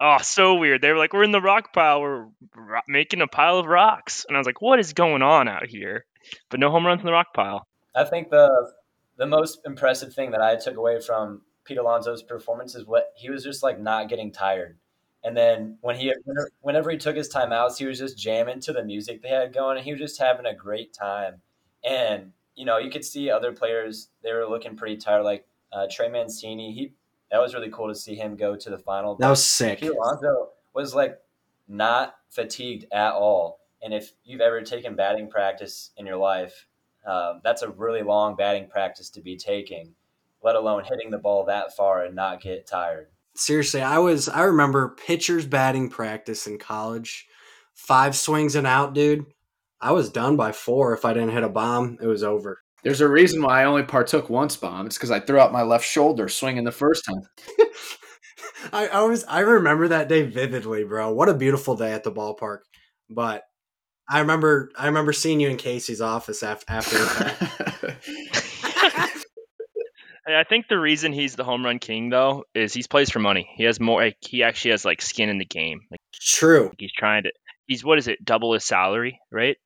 Oh, 0.00 0.18
so 0.20 0.54
weird. 0.56 0.82
They 0.82 0.90
were 0.90 0.98
like, 0.98 1.12
"We're 1.12 1.24
in 1.24 1.32
the 1.32 1.40
rock 1.40 1.72
pile. 1.72 2.00
We're 2.00 2.26
ro- 2.56 2.80
making 2.88 3.20
a 3.20 3.26
pile 3.26 3.58
of 3.58 3.66
rocks," 3.66 4.24
and 4.26 4.36
I 4.36 4.40
was 4.40 4.46
like, 4.46 4.60
"What 4.60 4.80
is 4.80 4.92
going 4.92 5.22
on 5.22 5.48
out 5.48 5.66
here?" 5.66 6.04
But 6.50 6.60
no 6.60 6.70
home 6.70 6.86
runs 6.86 7.00
in 7.00 7.06
the 7.06 7.12
rock 7.12 7.32
pile. 7.34 7.66
I 7.94 8.04
think 8.04 8.30
the 8.30 8.72
the 9.16 9.26
most 9.26 9.60
impressive 9.64 10.12
thing 10.12 10.32
that 10.32 10.40
I 10.42 10.56
took 10.56 10.76
away 10.76 11.00
from 11.00 11.42
Pete 11.64 11.78
Alonso's 11.78 12.22
performance 12.22 12.74
is 12.74 12.84
what 12.86 13.12
he 13.16 13.30
was 13.30 13.44
just 13.44 13.62
like 13.62 13.78
not 13.78 14.08
getting 14.08 14.32
tired. 14.32 14.78
And 15.22 15.36
then 15.36 15.78
when 15.80 15.96
he 15.96 16.12
whenever- 16.24 16.50
whenever 16.60 16.90
he 16.90 16.98
took 16.98 17.16
his 17.16 17.32
timeouts, 17.32 17.78
he 17.78 17.86
was 17.86 17.98
just 17.98 18.18
jamming 18.18 18.60
to 18.60 18.72
the 18.72 18.84
music 18.84 19.22
they 19.22 19.28
had 19.28 19.54
going, 19.54 19.76
and 19.76 19.84
he 19.84 19.92
was 19.92 20.00
just 20.00 20.20
having 20.20 20.46
a 20.46 20.54
great 20.54 20.92
time. 20.92 21.40
And 21.84 22.32
you 22.54 22.64
know, 22.64 22.78
you 22.78 22.90
could 22.90 23.04
see 23.04 23.30
other 23.30 23.52
players 23.52 24.08
they 24.22 24.32
were 24.32 24.46
looking 24.46 24.76
pretty 24.76 24.96
tired, 24.96 25.22
like 25.22 25.46
uh, 25.72 25.86
Trey 25.90 26.08
Mancini. 26.08 26.72
He 26.72 26.92
that 27.30 27.40
was 27.40 27.54
really 27.54 27.70
cool 27.70 27.88
to 27.88 27.94
see 27.94 28.14
him 28.14 28.36
go 28.36 28.56
to 28.56 28.70
the 28.70 28.78
final. 28.78 29.16
That 29.16 29.30
was 29.30 29.48
sick. 29.48 29.80
Pete 29.80 29.90
Alonso 29.90 30.50
was 30.72 30.94
like 30.94 31.18
not 31.68 32.14
fatigued 32.30 32.86
at 32.92 33.12
all. 33.12 33.60
And 33.82 33.92
if 33.92 34.12
you've 34.24 34.40
ever 34.40 34.62
taken 34.62 34.94
batting 34.94 35.28
practice 35.28 35.90
in 35.96 36.06
your 36.06 36.16
life, 36.16 36.66
um, 37.06 37.40
that's 37.44 37.62
a 37.62 37.68
really 37.68 38.02
long 38.02 38.36
batting 38.36 38.68
practice 38.68 39.10
to 39.10 39.20
be 39.20 39.36
taking, 39.36 39.94
let 40.42 40.56
alone 40.56 40.84
hitting 40.84 41.10
the 41.10 41.18
ball 41.18 41.44
that 41.46 41.76
far 41.76 42.04
and 42.04 42.14
not 42.14 42.40
get 42.40 42.66
tired. 42.66 43.08
Seriously, 43.34 43.82
I 43.82 43.98
was 43.98 44.28
I 44.28 44.42
remember 44.42 44.96
pitchers 45.06 45.44
batting 45.44 45.90
practice 45.90 46.46
in 46.46 46.58
college. 46.58 47.26
Five 47.74 48.14
swings 48.14 48.54
and 48.54 48.66
out, 48.66 48.94
dude. 48.94 49.26
I 49.84 49.92
was 49.92 50.08
done 50.08 50.36
by 50.36 50.52
four. 50.52 50.94
If 50.94 51.04
I 51.04 51.12
didn't 51.12 51.32
hit 51.32 51.44
a 51.44 51.48
bomb, 51.50 51.98
it 52.00 52.06
was 52.06 52.22
over. 52.22 52.62
There's 52.84 53.02
a 53.02 53.08
reason 53.08 53.42
why 53.42 53.60
I 53.60 53.64
only 53.66 53.82
partook 53.82 54.30
once 54.30 54.56
bomb. 54.56 54.86
It's 54.86 54.96
because 54.96 55.10
I 55.10 55.20
threw 55.20 55.38
out 55.38 55.52
my 55.52 55.60
left 55.60 55.86
shoulder 55.86 56.30
swinging 56.30 56.64
the 56.64 56.72
first 56.72 57.04
time. 57.04 57.20
I, 58.72 58.88
I 58.88 59.02
was 59.02 59.24
I 59.24 59.40
remember 59.40 59.88
that 59.88 60.08
day 60.08 60.22
vividly, 60.22 60.84
bro. 60.84 61.12
What 61.12 61.28
a 61.28 61.34
beautiful 61.34 61.76
day 61.76 61.92
at 61.92 62.02
the 62.02 62.10
ballpark. 62.10 62.60
But 63.10 63.42
I 64.08 64.20
remember 64.20 64.70
I 64.74 64.86
remember 64.86 65.12
seeing 65.12 65.38
you 65.38 65.50
in 65.50 65.58
Casey's 65.58 66.00
office 66.00 66.42
after 66.42 66.72
after 66.72 66.96
the. 66.96 67.96
I 70.26 70.34
I 70.40 70.44
think 70.44 70.68
the 70.68 70.80
reason 70.80 71.12
he's 71.12 71.36
the 71.36 71.44
home 71.44 71.62
run 71.62 71.78
king 71.78 72.08
though 72.08 72.44
is 72.54 72.72
he's 72.72 72.86
plays 72.86 73.10
for 73.10 73.18
money. 73.18 73.50
He 73.58 73.64
has 73.64 73.78
more. 73.78 74.00
Like, 74.00 74.16
he 74.22 74.42
actually 74.42 74.70
has 74.70 74.86
like 74.86 75.02
skin 75.02 75.28
in 75.28 75.36
the 75.36 75.44
game. 75.44 75.82
Like 75.90 76.00
True. 76.14 76.72
he's 76.78 76.92
trying 76.92 77.24
to. 77.24 77.32
He's 77.66 77.84
what 77.84 77.98
is 77.98 78.08
it? 78.08 78.24
Double 78.24 78.54
his 78.54 78.64
salary, 78.64 79.20
right? 79.30 79.58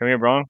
Am 0.00 0.08
I 0.08 0.14
wrong? 0.14 0.44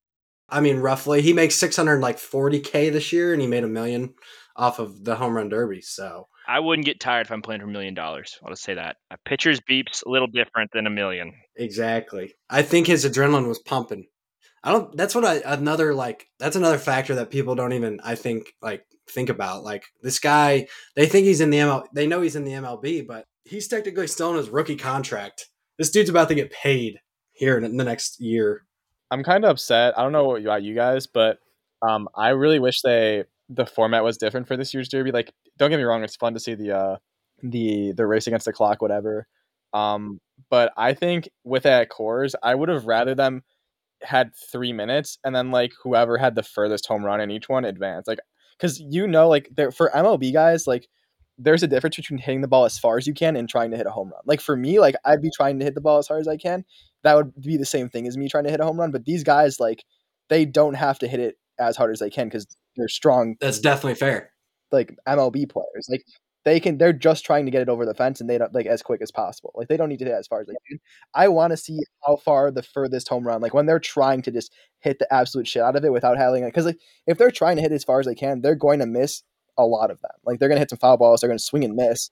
I 0.48 0.60
mean, 0.60 0.78
roughly, 0.78 1.22
he 1.22 1.32
makes 1.32 1.54
six 1.54 1.76
hundred 1.76 2.00
like 2.00 2.18
forty 2.18 2.60
k 2.60 2.90
this 2.90 3.12
year, 3.12 3.32
and 3.32 3.40
he 3.40 3.48
made 3.48 3.64
a 3.64 3.68
million 3.68 4.14
off 4.56 4.78
of 4.78 5.04
the 5.04 5.14
home 5.16 5.36
run 5.36 5.48
derby. 5.48 5.80
So 5.80 6.26
I 6.46 6.60
wouldn't 6.60 6.86
get 6.86 7.00
tired 7.00 7.26
if 7.26 7.32
I'm 7.32 7.42
playing 7.42 7.60
for 7.60 7.68
a 7.68 7.70
million 7.70 7.94
dollars. 7.94 8.38
I'll 8.42 8.50
just 8.50 8.64
say 8.64 8.74
that. 8.74 8.96
A 9.10 9.16
pitcher's 9.24 9.60
beeps 9.60 10.04
a 10.04 10.10
little 10.10 10.26
different 10.28 10.70
than 10.72 10.86
a 10.86 10.90
million. 10.90 11.32
exactly, 11.56 12.34
I 12.48 12.62
think 12.62 12.86
his 12.86 13.04
adrenaline 13.04 13.48
was 13.48 13.60
pumping. 13.60 14.06
I 14.62 14.72
don't. 14.72 14.94
That's 14.96 15.14
what 15.14 15.24
I 15.24 15.40
another 15.44 15.94
like. 15.94 16.26
That's 16.38 16.56
another 16.56 16.78
factor 16.78 17.14
that 17.16 17.30
people 17.30 17.54
don't 17.54 17.72
even. 17.72 18.00
I 18.02 18.14
think 18.14 18.52
like 18.60 18.84
think 19.08 19.28
about. 19.28 19.62
Like 19.62 19.84
this 20.02 20.18
guy, 20.18 20.66
they 20.96 21.06
think 21.06 21.26
he's 21.26 21.40
in 21.40 21.50
the 21.50 21.58
ML. 21.58 21.84
They 21.94 22.06
know 22.06 22.20
he's 22.20 22.36
in 22.36 22.44
the 22.44 22.52
MLB, 22.52 23.06
but 23.06 23.24
he's 23.44 23.68
technically 23.68 24.06
still 24.06 24.30
in 24.30 24.36
his 24.36 24.50
rookie 24.50 24.76
contract. 24.76 25.46
This 25.78 25.90
dude's 25.90 26.10
about 26.10 26.28
to 26.28 26.34
get 26.34 26.52
paid 26.52 26.98
here 27.32 27.56
in 27.56 27.76
the 27.76 27.84
next 27.84 28.20
year. 28.20 28.66
I'm 29.10 29.22
kind 29.24 29.44
of 29.44 29.50
upset. 29.50 29.98
I 29.98 30.02
don't 30.02 30.12
know 30.12 30.36
about 30.36 30.62
you 30.62 30.74
guys, 30.74 31.06
but 31.06 31.38
um, 31.82 32.08
I 32.16 32.30
really 32.30 32.58
wish 32.58 32.82
they 32.82 33.24
the 33.48 33.66
format 33.66 34.04
was 34.04 34.16
different 34.16 34.46
for 34.46 34.56
this 34.56 34.72
year's 34.72 34.88
derby. 34.88 35.10
Like, 35.10 35.32
don't 35.58 35.70
get 35.70 35.78
me 35.78 35.82
wrong, 35.82 36.04
it's 36.04 36.16
fun 36.16 36.34
to 36.34 36.40
see 36.40 36.54
the 36.54 36.76
uh, 36.76 36.96
the 37.42 37.92
the 37.92 38.06
race 38.06 38.26
against 38.26 38.46
the 38.46 38.52
clock, 38.52 38.82
whatever. 38.82 39.26
Um, 39.72 40.20
but 40.50 40.72
I 40.76 40.94
think 40.94 41.28
with 41.44 41.64
that 41.64 41.90
Coors, 41.90 42.34
I 42.42 42.54
would 42.54 42.68
have 42.68 42.86
rather 42.86 43.14
them 43.14 43.42
had 44.02 44.32
three 44.52 44.72
minutes 44.72 45.18
and 45.24 45.34
then 45.34 45.50
like 45.50 45.72
whoever 45.82 46.18
had 46.18 46.34
the 46.34 46.42
furthest 46.42 46.86
home 46.86 47.04
run 47.04 47.20
in 47.20 47.30
each 47.30 47.48
one 47.48 47.64
advanced. 47.64 48.08
Like, 48.08 48.20
because 48.58 48.80
you 48.80 49.06
know, 49.06 49.28
like 49.28 49.48
there 49.54 49.70
for 49.72 49.90
MLB 49.94 50.32
guys, 50.32 50.66
like 50.66 50.88
there's 51.38 51.62
a 51.62 51.68
difference 51.68 51.96
between 51.96 52.18
hitting 52.18 52.40
the 52.42 52.48
ball 52.48 52.64
as 52.64 52.78
far 52.78 52.98
as 52.98 53.06
you 53.06 53.14
can 53.14 53.36
and 53.36 53.48
trying 53.48 53.70
to 53.70 53.76
hit 53.76 53.86
a 53.86 53.90
home 53.90 54.10
run. 54.10 54.20
Like 54.26 54.40
for 54.40 54.56
me, 54.56 54.78
like 54.80 54.94
I'd 55.04 55.22
be 55.22 55.30
trying 55.34 55.58
to 55.58 55.64
hit 55.64 55.74
the 55.74 55.80
ball 55.80 55.98
as 55.98 56.08
hard 56.08 56.20
as 56.20 56.28
I 56.28 56.36
can. 56.36 56.64
That 57.04 57.16
would 57.16 57.32
be 57.40 57.56
the 57.56 57.64
same 57.64 57.88
thing 57.88 58.06
as 58.06 58.16
me 58.16 58.28
trying 58.28 58.44
to 58.44 58.50
hit 58.50 58.60
a 58.60 58.64
home 58.64 58.78
run. 58.78 58.90
But 58.90 59.04
these 59.04 59.24
guys, 59.24 59.58
like, 59.58 59.84
they 60.28 60.44
don't 60.44 60.74
have 60.74 60.98
to 61.00 61.08
hit 61.08 61.20
it 61.20 61.36
as 61.58 61.76
hard 61.76 61.92
as 61.92 61.98
they 61.98 62.10
can 62.10 62.26
because 62.28 62.46
they're 62.76 62.88
strong, 62.88 63.36
That's 63.40 63.58
definitely 63.58 63.94
fair. 63.96 64.32
like 64.72 64.94
MLB 65.08 65.48
players. 65.50 65.86
Like 65.90 66.02
they 66.44 66.58
can, 66.60 66.78
they're 66.78 66.92
just 66.92 67.24
trying 67.24 67.44
to 67.44 67.50
get 67.50 67.60
it 67.62 67.68
over 67.68 67.84
the 67.84 67.94
fence 67.94 68.20
and 68.20 68.30
they 68.30 68.38
don't 68.38 68.54
like 68.54 68.66
as 68.66 68.80
quick 68.82 69.02
as 69.02 69.10
possible. 69.10 69.52
Like 69.54 69.68
they 69.68 69.76
don't 69.76 69.88
need 69.90 69.98
to 69.98 70.04
hit 70.06 70.14
as 70.14 70.26
far 70.26 70.40
as 70.40 70.46
they 70.46 70.54
can. 70.68 70.78
I 71.14 71.28
want 71.28 71.50
to 71.50 71.56
see 71.56 71.78
how 72.06 72.16
far 72.16 72.50
the 72.50 72.62
furthest 72.62 73.08
home 73.08 73.26
run, 73.26 73.40
like 73.42 73.52
when 73.52 73.66
they're 73.66 73.78
trying 73.80 74.22
to 74.22 74.30
just 74.30 74.52
hit 74.78 74.98
the 74.98 75.12
absolute 75.12 75.48
shit 75.48 75.62
out 75.62 75.76
of 75.76 75.84
it 75.84 75.92
without 75.92 76.16
having 76.16 76.44
it. 76.44 76.46
Because 76.46 76.64
like 76.66 76.78
if 77.06 77.18
they're 77.18 77.30
trying 77.30 77.56
to 77.56 77.62
hit 77.62 77.72
as 77.72 77.84
far 77.84 78.00
as 78.00 78.06
they 78.06 78.14
can, 78.14 78.40
they're 78.40 78.54
going 78.54 78.78
to 78.78 78.86
miss 78.86 79.22
a 79.58 79.64
lot 79.64 79.90
of 79.90 80.00
them. 80.00 80.12
Like 80.24 80.38
they're 80.38 80.48
gonna 80.48 80.60
hit 80.60 80.70
some 80.70 80.78
foul 80.78 80.96
balls, 80.96 81.20
they're 81.20 81.28
gonna 81.28 81.38
swing 81.38 81.64
and 81.64 81.74
miss, 81.74 82.10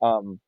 um, 0.00 0.40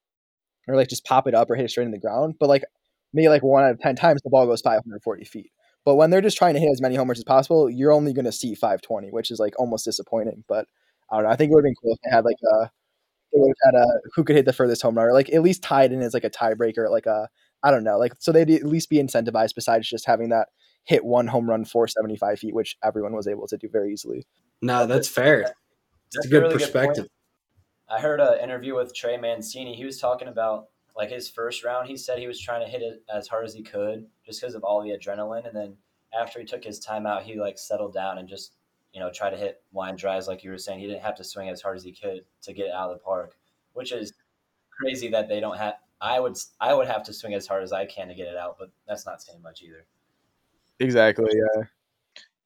or 0.67 0.77
like 0.77 0.89
just 0.89 1.05
pop 1.05 1.27
it 1.27 1.35
up 1.35 1.51
or 1.51 1.57
hit 1.57 1.65
it 1.67 1.71
straight 1.71 1.85
in 1.85 1.91
the 1.91 1.99
ground. 1.99 2.37
But 2.41 2.49
like 2.49 2.65
maybe 3.13 3.29
like 3.29 3.43
one 3.43 3.65
out 3.65 3.73
of 3.73 3.81
ten 3.81 3.97
times 3.97 4.21
the 4.23 4.31
ball 4.31 4.47
goes 4.47 4.61
540 4.61 5.25
feet. 5.25 5.51
But 5.85 5.95
when 5.97 6.11
they're 6.11 6.21
just 6.21 6.37
trying 6.37 6.55
to 6.55 6.61
hit 6.61 6.71
as 6.71 6.83
many 6.83 6.97
homers 6.97 7.19
as 7.19 7.25
possible, 7.25 7.71
you're 7.71 7.93
only 7.93 8.13
gonna 8.13 8.33
see 8.33 8.55
520, 8.55 9.09
which 9.11 9.31
is 9.31 9.39
like 9.39 9.55
almost 9.59 9.85
disappointing. 9.85 10.45
But 10.49 10.67
I 11.11 11.17
don't 11.17 11.25
know. 11.25 11.31
I 11.31 11.37
think 11.37 11.51
it 11.51 11.55
would 11.55 11.61
have 11.61 11.69
been 11.71 11.75
cool 11.83 11.95
if 11.95 11.99
they 12.05 12.15
had 12.15 12.25
like 12.25 12.37
a 12.53 12.71
they 13.33 13.41
would 13.41 13.53
have 13.65 13.75
had 13.75 13.81
a 13.83 13.87
who 14.15 14.25
could 14.25 14.37
hit 14.37 14.45
the 14.45 14.53
furthest 14.53 14.83
home 14.83 14.97
run, 14.97 15.07
or 15.07 15.13
like 15.13 15.33
at 15.33 15.43
least 15.43 15.63
tied 15.63 15.93
in 15.93 16.03
as 16.03 16.15
like 16.15 16.25
a 16.25 16.31
tiebreaker, 16.31 16.91
like 16.91 17.07
a 17.07 17.29
I 17.63 17.71
don't 17.71 17.85
know, 17.85 17.99
like 17.99 18.13
so 18.19 18.33
they'd 18.33 18.51
at 18.51 18.65
least 18.65 18.91
be 18.91 18.99
incentivized 18.99 19.55
besides 19.55 19.89
just 19.89 20.07
having 20.07 20.29
that 20.31 20.49
hit 20.85 21.05
one 21.05 21.27
home 21.27 21.49
run 21.49 21.65
475 21.65 22.39
feet, 22.39 22.55
which 22.55 22.77
everyone 22.83 23.15
was 23.15 23.27
able 23.27 23.47
to 23.49 23.57
do 23.59 23.69
very 23.71 23.93
easily. 23.93 24.27
No, 24.63 24.87
that's 24.87 25.09
fair. 25.09 25.41
It's 25.41 25.53
That's 26.15 26.27
a 26.27 26.31
good 26.31 26.43
really 26.43 26.55
perspective. 26.55 27.05
point. 27.05 27.11
I 27.91 28.01
heard 28.01 28.21
an 28.21 28.39
interview 28.41 28.75
with 28.75 28.95
Trey 28.95 29.17
Mancini. 29.17 29.75
He 29.75 29.85
was 29.85 29.99
talking 29.99 30.29
about 30.29 30.67
like 30.99 31.11
his 31.11 31.31
first 31.31 31.65
round. 31.65 31.89
He 31.89 31.97
said 31.97 32.19
he 32.19 32.27
was 32.27 32.41
trying 32.41 32.61
to 32.61 32.71
hit 32.71 32.83
it 32.83 33.05
as 33.15 33.29
hard 33.29 33.45
as 33.45 33.55
he 33.55 33.63
could 33.63 34.07
just 34.27 34.41
because 34.41 34.57
of 34.57 34.65
all 34.65 34.83
the 34.83 34.91
adrenaline. 34.91 35.47
And 35.47 35.57
then 35.57 35.77
after 36.19 36.41
he 36.41 36.45
took 36.45 36.65
his 36.65 36.81
time 36.81 37.07
out, 37.07 37.23
he 37.23 37.39
like 37.39 37.57
settled 37.57 37.95
down 37.95 38.19
and 38.19 38.29
just 38.29 38.53
you 38.93 39.01
know 39.01 39.11
try 39.15 39.31
to 39.31 39.37
hit 39.37 39.63
line 39.73 39.95
drives 39.95 40.27
like 40.27 40.43
you 40.43 40.51
were 40.51 40.59
saying. 40.59 40.81
He 40.81 40.87
didn't 40.87 41.03
have 41.03 41.15
to 41.17 41.25
swing 41.25 41.49
as 41.49 41.63
hard 41.63 41.77
as 41.77 41.85
he 41.85 41.93
could 41.93 42.25
to 42.43 42.53
get 42.53 42.67
it 42.67 42.73
out 42.73 42.91
of 42.91 42.99
the 42.99 43.05
park, 43.05 43.37
which 43.75 43.93
is 43.93 44.13
crazy 44.71 45.09
that 45.11 45.29
they 45.29 45.39
don't 45.39 45.57
have. 45.57 45.75
I 46.01 46.19
would 46.19 46.37
I 46.61 46.75
would 46.75 46.89
have 46.89 47.05
to 47.05 47.13
swing 47.13 47.35
as 47.35 47.47
hard 47.47 47.63
as 47.63 47.73
I 47.73 47.87
can 47.87 48.09
to 48.09 48.15
get 48.15 48.27
it 48.27 48.37
out, 48.37 48.57
but 48.59 48.71
that's 48.89 49.07
not 49.07 49.23
saying 49.23 49.41
much 49.41 49.63
either. 49.63 49.87
Exactly. 50.81 51.31
Yeah. 51.33 51.65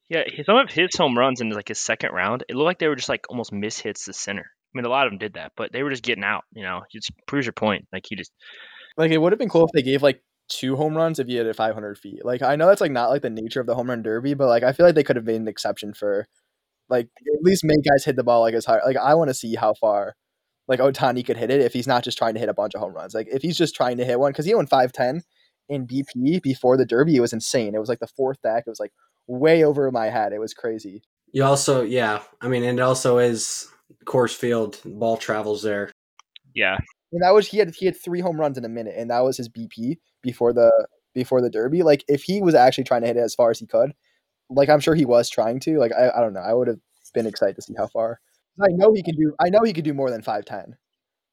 Yeah, 0.09 0.43
some 0.45 0.57
of 0.57 0.69
his 0.69 0.95
home 0.95 1.17
runs 1.17 1.41
in 1.41 1.49
like 1.49 1.69
his 1.69 1.79
second 1.79 2.11
round, 2.11 2.43
it 2.47 2.55
looked 2.55 2.65
like 2.65 2.77
they 2.77 2.87
were 2.87 2.95
just 2.95 3.09
like 3.09 3.25
almost 3.29 3.51
miss 3.51 3.79
hits 3.79 4.05
to 4.05 4.13
center. 4.13 4.51
I 4.73 4.77
mean, 4.77 4.85
a 4.85 4.89
lot 4.89 5.05
of 5.05 5.11
them 5.11 5.19
did 5.19 5.33
that, 5.33 5.51
but 5.55 5.71
they 5.71 5.83
were 5.83 5.89
just 5.89 6.03
getting 6.03 6.23
out. 6.23 6.43
You 6.53 6.63
know, 6.63 6.81
just 6.91 7.11
proves 7.27 7.45
your 7.45 7.53
point. 7.53 7.87
Like 7.93 8.05
he 8.07 8.15
just 8.15 8.31
Like 8.97 9.11
it 9.11 9.17
would 9.19 9.31
have 9.31 9.39
been 9.39 9.49
cool 9.49 9.65
if 9.65 9.71
they 9.73 9.81
gave 9.81 10.01
like 10.01 10.21
two 10.49 10.75
home 10.75 10.95
runs 10.95 11.19
if 11.19 11.27
you 11.29 11.37
hit 11.37 11.47
it 11.47 11.55
500 11.55 11.97
feet. 11.97 12.25
Like 12.25 12.41
I 12.41 12.55
know 12.55 12.67
that's 12.67 12.81
like 12.81 12.91
not 12.91 13.09
like 13.09 13.21
the 13.21 13.29
nature 13.29 13.61
of 13.61 13.67
the 13.67 13.75
home 13.75 13.89
run 13.89 14.03
derby, 14.03 14.33
but 14.33 14.47
like 14.47 14.63
I 14.63 14.73
feel 14.73 14.85
like 14.85 14.95
they 14.95 15.03
could 15.03 15.15
have 15.15 15.25
made 15.25 15.41
an 15.41 15.47
exception 15.47 15.93
for 15.93 16.27
like 16.89 17.05
at 17.05 17.43
least 17.43 17.63
make 17.63 17.83
guys 17.83 18.05
hit 18.05 18.15
the 18.15 18.23
ball 18.23 18.41
like 18.41 18.53
as 18.53 18.65
hard. 18.65 18.81
Like 18.85 18.97
I 18.97 19.15
want 19.15 19.29
to 19.29 19.33
see 19.33 19.55
how 19.55 19.73
far 19.73 20.15
like 20.67 20.79
Ohtani 20.79 21.25
could 21.25 21.37
hit 21.37 21.51
it 21.51 21.61
if 21.61 21.73
he's 21.73 21.87
not 21.87 22.03
just 22.03 22.17
trying 22.17 22.33
to 22.35 22.39
hit 22.39 22.49
a 22.49 22.53
bunch 22.53 22.73
of 22.73 22.81
home 22.81 22.93
runs. 22.93 23.13
Like 23.13 23.27
if 23.31 23.41
he's 23.41 23.57
just 23.57 23.75
trying 23.75 23.97
to 23.97 24.05
hit 24.05 24.19
one 24.19 24.31
because 24.31 24.45
he 24.45 24.55
went 24.55 24.69
510 24.69 25.23
in 25.69 25.87
BP 25.87 26.41
before 26.41 26.77
the 26.77 26.85
derby, 26.85 27.15
it 27.15 27.21
was 27.21 27.33
insane. 27.33 27.75
It 27.75 27.79
was 27.79 27.89
like 27.89 27.99
the 27.99 28.07
fourth 28.07 28.41
deck. 28.41 28.63
It 28.65 28.69
was 28.69 28.79
like 28.79 28.93
way 29.27 29.63
over 29.63 29.89
my 29.91 30.07
head. 30.07 30.33
It 30.33 30.39
was 30.39 30.53
crazy. 30.53 31.03
You 31.31 31.43
also, 31.43 31.81
yeah. 31.81 32.21
I 32.41 32.47
mean, 32.47 32.63
and 32.63 32.79
it 32.79 32.81
also 32.81 33.17
is 33.17 33.67
Coors 34.05 34.35
Field. 34.35 34.79
Ball 34.85 35.17
travels 35.17 35.63
there. 35.63 35.91
yeah. 36.53 36.77
And 37.11 37.21
that 37.21 37.33
was 37.33 37.47
he 37.47 37.59
had 37.59 37.73
he 37.75 37.85
had 37.85 37.95
three 37.95 38.21
home 38.21 38.39
runs 38.39 38.57
in 38.57 38.65
a 38.65 38.69
minute, 38.69 38.95
and 38.97 39.11
that 39.11 39.23
was 39.23 39.37
his 39.37 39.47
BP 39.47 39.97
before 40.23 40.51
the 40.51 40.71
before 41.13 41.41
the 41.41 41.49
derby. 41.49 41.83
Like 41.83 42.03
if 42.07 42.23
he 42.23 42.41
was 42.41 42.55
actually 42.55 42.85
trying 42.85 43.01
to 43.01 43.07
hit 43.07 43.17
it 43.17 43.21
as 43.21 43.35
far 43.35 43.51
as 43.51 43.59
he 43.59 43.67
could, 43.67 43.93
like 44.49 44.69
I'm 44.69 44.79
sure 44.79 44.95
he 44.95 45.05
was 45.05 45.29
trying 45.29 45.59
to. 45.61 45.77
Like 45.77 45.91
I, 45.93 46.09
I 46.09 46.21
don't 46.21 46.33
know, 46.33 46.41
I 46.41 46.53
would 46.53 46.67
have 46.67 46.79
been 47.13 47.27
excited 47.27 47.55
to 47.55 47.61
see 47.61 47.75
how 47.77 47.87
far. 47.87 48.19
I 48.59 48.67
know 48.71 48.91
he 48.93 49.03
can 49.03 49.15
do. 49.15 49.33
I 49.39 49.49
know 49.49 49.61
he 49.63 49.73
could 49.73 49.83
do 49.83 49.93
more 49.93 50.09
than 50.09 50.23
five 50.23 50.45
ten, 50.45 50.75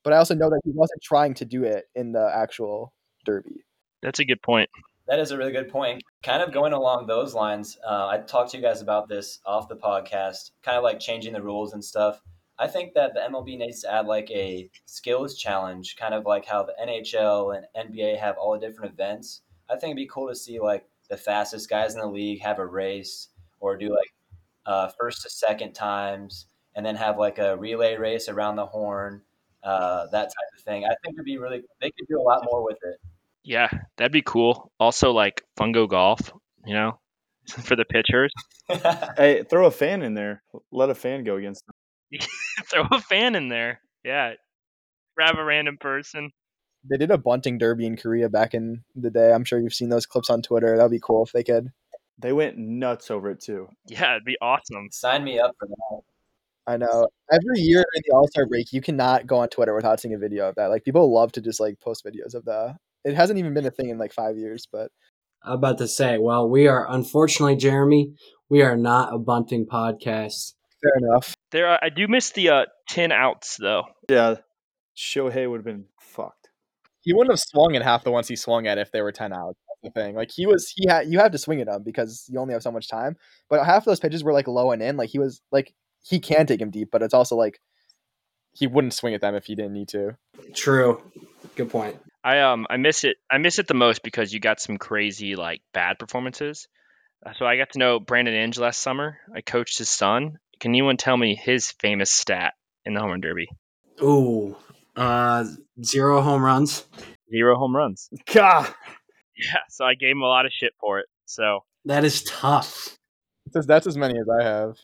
but 0.04 0.12
I 0.12 0.16
also 0.16 0.34
know 0.34 0.50
that 0.50 0.60
he 0.64 0.70
wasn't 0.74 1.02
trying 1.02 1.34
to 1.34 1.44
do 1.46 1.64
it 1.64 1.86
in 1.94 2.12
the 2.12 2.30
actual 2.34 2.92
derby. 3.24 3.64
That's 4.02 4.18
a 4.18 4.24
good 4.24 4.42
point. 4.42 4.68
That 5.06 5.18
is 5.18 5.30
a 5.30 5.36
really 5.36 5.52
good 5.52 5.70
point. 5.70 6.02
Kind 6.22 6.42
of 6.42 6.52
going 6.52 6.72
along 6.72 7.06
those 7.06 7.34
lines, 7.34 7.76
uh, 7.86 8.06
I 8.06 8.18
talked 8.18 8.52
to 8.52 8.56
you 8.56 8.62
guys 8.62 8.80
about 8.80 9.08
this 9.08 9.40
off 9.44 9.68
the 9.68 9.76
podcast, 9.76 10.50
kind 10.62 10.76
of 10.78 10.84
like 10.84 11.00
changing 11.00 11.32
the 11.32 11.42
rules 11.42 11.72
and 11.72 11.84
stuff. 11.84 12.20
I 12.60 12.66
think 12.66 12.92
that 12.92 13.14
the 13.14 13.20
MLB 13.20 13.56
needs 13.56 13.80
to 13.80 13.92
add 13.92 14.04
like 14.06 14.30
a 14.30 14.68
skills 14.84 15.38
challenge, 15.38 15.96
kind 15.98 16.12
of 16.12 16.26
like 16.26 16.44
how 16.44 16.62
the 16.62 16.74
NHL 16.78 17.56
and 17.56 17.90
NBA 17.90 18.18
have 18.18 18.36
all 18.36 18.52
the 18.52 18.66
different 18.66 18.92
events. 18.92 19.40
I 19.70 19.76
think 19.76 19.92
it'd 19.92 19.96
be 19.96 20.06
cool 20.06 20.28
to 20.28 20.34
see 20.34 20.60
like 20.60 20.84
the 21.08 21.16
fastest 21.16 21.70
guys 21.70 21.94
in 21.94 22.00
the 22.00 22.06
league 22.06 22.42
have 22.42 22.58
a 22.58 22.66
race 22.66 23.28
or 23.60 23.78
do 23.78 23.88
like 23.88 24.14
uh, 24.66 24.90
first 25.00 25.22
to 25.22 25.30
second 25.30 25.72
times 25.72 26.46
and 26.76 26.84
then 26.84 26.96
have 26.96 27.16
like 27.16 27.38
a 27.38 27.56
relay 27.56 27.96
race 27.96 28.28
around 28.28 28.56
the 28.56 28.66
horn, 28.66 29.22
uh, 29.62 30.06
that 30.12 30.24
type 30.24 30.58
of 30.58 30.62
thing. 30.62 30.84
I 30.84 30.94
think 31.02 31.14
it'd 31.14 31.24
be 31.24 31.38
really, 31.38 31.62
they 31.80 31.90
could 31.90 32.08
do 32.08 32.20
a 32.20 32.22
lot 32.22 32.44
more 32.44 32.62
with 32.62 32.78
it. 32.82 32.98
Yeah, 33.42 33.70
that'd 33.96 34.12
be 34.12 34.22
cool. 34.22 34.70
Also, 34.78 35.12
like 35.12 35.42
fungo 35.58 35.88
golf, 35.88 36.20
you 36.66 36.74
know, 36.74 37.00
for 37.48 37.74
the 37.74 37.86
pitchers. 37.86 38.32
Hey, 39.16 39.42
throw 39.42 39.66
a 39.66 39.70
fan 39.72 40.02
in 40.02 40.14
there. 40.14 40.44
Let 40.70 40.90
a 40.90 40.94
fan 40.94 41.24
go 41.24 41.36
against 41.36 41.66
them. 41.66 41.74
Throw 42.66 42.84
a 42.90 43.00
fan 43.00 43.34
in 43.34 43.48
there. 43.48 43.80
Yeah, 44.04 44.34
grab 45.16 45.36
a 45.36 45.44
random 45.44 45.76
person. 45.78 46.32
They 46.88 46.96
did 46.96 47.10
a 47.10 47.18
bunting 47.18 47.58
derby 47.58 47.86
in 47.86 47.96
Korea 47.96 48.28
back 48.28 48.54
in 48.54 48.82
the 48.94 49.10
day. 49.10 49.32
I'm 49.32 49.44
sure 49.44 49.60
you've 49.60 49.74
seen 49.74 49.90
those 49.90 50.06
clips 50.06 50.30
on 50.30 50.40
Twitter. 50.40 50.76
That'd 50.76 50.90
be 50.90 51.00
cool 51.00 51.24
if 51.24 51.32
they 51.32 51.44
could. 51.44 51.68
They 52.18 52.32
went 52.32 52.56
nuts 52.56 53.10
over 53.10 53.30
it 53.30 53.40
too. 53.40 53.68
Yeah, 53.86 54.12
it'd 54.12 54.24
be 54.24 54.36
awesome. 54.40 54.88
Sign 54.90 55.24
me 55.24 55.38
up 55.38 55.54
for 55.58 55.68
that. 55.68 56.00
I 56.66 56.76
know. 56.76 57.08
Every 57.32 57.60
year 57.60 57.84
in 57.94 58.02
the 58.06 58.14
All 58.14 58.28
Star 58.28 58.46
break, 58.46 58.72
you 58.72 58.80
cannot 58.80 59.26
go 59.26 59.38
on 59.38 59.48
Twitter 59.48 59.74
without 59.74 60.00
seeing 60.00 60.14
a 60.14 60.18
video 60.18 60.48
of 60.48 60.54
that. 60.56 60.66
Like 60.66 60.84
people 60.84 61.12
love 61.12 61.32
to 61.32 61.40
just 61.40 61.60
like 61.60 61.80
post 61.80 62.04
videos 62.04 62.34
of 62.34 62.44
that. 62.44 62.76
It 63.04 63.14
hasn't 63.14 63.38
even 63.38 63.54
been 63.54 63.66
a 63.66 63.70
thing 63.70 63.88
in 63.88 63.98
like 63.98 64.12
five 64.12 64.36
years, 64.36 64.66
but 64.70 64.90
I'm 65.42 65.54
about 65.54 65.78
to 65.78 65.88
say, 65.88 66.18
well, 66.18 66.48
we 66.48 66.68
are 66.68 66.86
unfortunately, 66.90 67.56
Jeremy, 67.56 68.12
we 68.48 68.62
are 68.62 68.76
not 68.76 69.14
a 69.14 69.18
bunting 69.18 69.66
podcast. 69.66 70.52
Fair 70.82 70.92
enough. 70.96 71.34
There, 71.50 71.68
are, 71.68 71.78
I 71.82 71.88
do 71.88 72.08
miss 72.08 72.30
the 72.30 72.50
uh, 72.50 72.64
ten 72.88 73.12
outs 73.12 73.56
though. 73.56 73.84
Yeah, 74.08 74.36
Shohei 74.96 75.48
would 75.48 75.58
have 75.58 75.64
been 75.64 75.86
fucked. 76.00 76.50
He 77.02 77.12
wouldn't 77.12 77.32
have 77.32 77.40
swung 77.40 77.76
at 77.76 77.82
half 77.82 78.04
the 78.04 78.10
ones 78.10 78.28
he 78.28 78.36
swung 78.36 78.66
at 78.66 78.78
if 78.78 78.92
they 78.92 79.02
were 79.02 79.12
ten 79.12 79.32
outs. 79.32 79.58
That's 79.68 79.94
the 79.94 80.00
thing. 80.00 80.14
Like 80.14 80.30
he 80.30 80.46
was, 80.46 80.72
he 80.74 80.86
had 80.88 81.08
you 81.08 81.18
have 81.18 81.32
to 81.32 81.38
swing 81.38 81.60
at 81.60 81.68
him 81.68 81.82
because 81.82 82.26
you 82.28 82.38
only 82.38 82.52
have 82.52 82.62
so 82.62 82.72
much 82.72 82.88
time. 82.88 83.16
But 83.48 83.64
half 83.64 83.82
of 83.82 83.84
those 83.86 84.00
pitches 84.00 84.22
were 84.22 84.32
like 84.32 84.48
low 84.48 84.72
and 84.72 84.82
in. 84.82 84.96
Like 84.96 85.10
he 85.10 85.18
was 85.18 85.40
like 85.50 85.72
he 86.02 86.20
can 86.20 86.46
take 86.46 86.60
him 86.60 86.70
deep, 86.70 86.90
but 86.90 87.02
it's 87.02 87.14
also 87.14 87.36
like 87.36 87.60
he 88.52 88.66
wouldn't 88.66 88.94
swing 88.94 89.14
at 89.14 89.20
them 89.20 89.34
if 89.34 89.46
he 89.46 89.54
didn't 89.54 89.72
need 89.72 89.88
to. 89.88 90.16
True. 90.54 91.02
Good 91.56 91.70
point. 91.70 91.96
I 92.22 92.40
um 92.40 92.66
I 92.68 92.76
miss 92.76 93.04
it. 93.04 93.16
I 93.30 93.38
miss 93.38 93.58
it 93.58 93.66
the 93.66 93.74
most 93.74 94.02
because 94.02 94.32
you 94.32 94.40
got 94.40 94.60
some 94.60 94.76
crazy 94.76 95.36
like 95.36 95.62
bad 95.72 95.98
performances. 95.98 96.68
So 97.38 97.44
I 97.44 97.56
got 97.56 97.70
to 97.70 97.78
know 97.78 98.00
Brandon 98.00 98.34
Inge 98.34 98.58
last 98.58 98.80
summer. 98.80 99.18
I 99.34 99.42
coached 99.42 99.78
his 99.78 99.90
son. 99.90 100.38
Can 100.60 100.72
anyone 100.72 100.98
tell 100.98 101.16
me 101.16 101.34
his 101.34 101.70
famous 101.70 102.10
stat 102.10 102.52
in 102.84 102.92
the 102.94 103.00
home 103.00 103.10
run 103.10 103.20
derby? 103.20 103.48
Ooh, 104.02 104.56
uh, 104.94 105.44
zero 105.82 106.20
home 106.20 106.44
runs. 106.44 106.86
Zero 107.30 107.56
home 107.56 107.74
runs. 107.74 108.10
God, 108.32 108.72
Yeah, 109.36 109.60
so 109.70 109.84
I 109.84 109.94
gave 109.94 110.10
him 110.10 110.22
a 110.22 110.26
lot 110.26 110.44
of 110.46 110.52
shit 110.52 110.74
for 110.78 110.98
it. 110.98 111.06
So 111.24 111.60
That 111.86 112.04
is 112.04 112.22
tough. 112.24 112.98
That's, 113.52 113.66
that's 113.66 113.86
as 113.86 113.96
many 113.96 114.18
as 114.18 114.28
I 114.28 114.44
have. 114.44 114.76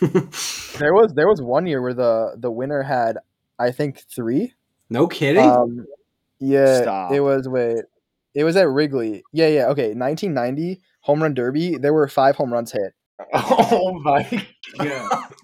There 0.78 0.94
was 0.94 1.12
there 1.12 1.28
was 1.28 1.42
one 1.42 1.66
year 1.66 1.82
where 1.82 1.92
the 1.92 2.34
the 2.38 2.50
winner 2.50 2.82
had 2.82 3.18
I 3.58 3.72
think 3.72 4.02
three. 4.14 4.54
no 4.88 5.06
kidding. 5.06 5.44
Um, 5.44 5.86
yeah, 6.40 6.80
Stop. 6.80 7.12
it 7.12 7.20
was 7.20 7.46
wait, 7.46 7.84
it 8.34 8.44
was 8.44 8.56
at 8.56 8.68
Wrigley. 8.68 9.22
Yeah, 9.32 9.48
yeah. 9.48 9.66
Okay, 9.66 9.92
1990 9.94 10.80
home 11.00 11.22
run 11.22 11.34
derby. 11.34 11.76
There 11.76 11.92
were 11.92 12.08
five 12.08 12.36
home 12.36 12.52
runs 12.52 12.72
hit. 12.72 12.94
oh 13.34 13.98
my 14.02 14.46
god! 14.78 15.34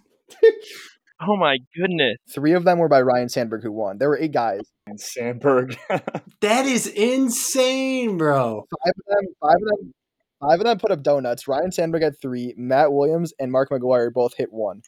oh 1.21 1.37
my 1.37 1.59
goodness. 1.77 2.17
Three 2.33 2.53
of 2.53 2.65
them 2.65 2.79
were 2.79 2.89
by 2.89 3.03
Ryne 3.03 3.29
Sandberg, 3.29 3.63
who 3.63 3.73
won. 3.73 3.99
There 3.99 4.09
were 4.09 4.19
eight 4.19 4.33
guys. 4.33 4.63
And 4.87 5.01
Sandberg. 5.01 5.77
that 6.41 6.67
is 6.67 6.87
insane, 6.87 8.17
bro. 8.17 8.65
Five 8.85 8.93
of 8.97 9.05
them, 9.07 9.35
five 9.41 9.57
of 9.57 9.79
them, 9.79 9.95
five 10.41 10.61
of 10.61 10.65
them 10.65 10.79
put 10.79 10.91
up 10.91 11.03
donuts. 11.03 11.49
Ryne 11.49 11.73
Sandberg 11.73 12.03
had 12.03 12.21
three. 12.21 12.55
Matt 12.57 12.93
Williams 12.93 13.33
and 13.39 13.53
Mark 13.53 13.71
McGwire 13.71 14.13
both 14.13 14.35
hit 14.37 14.53
one. 14.53 14.83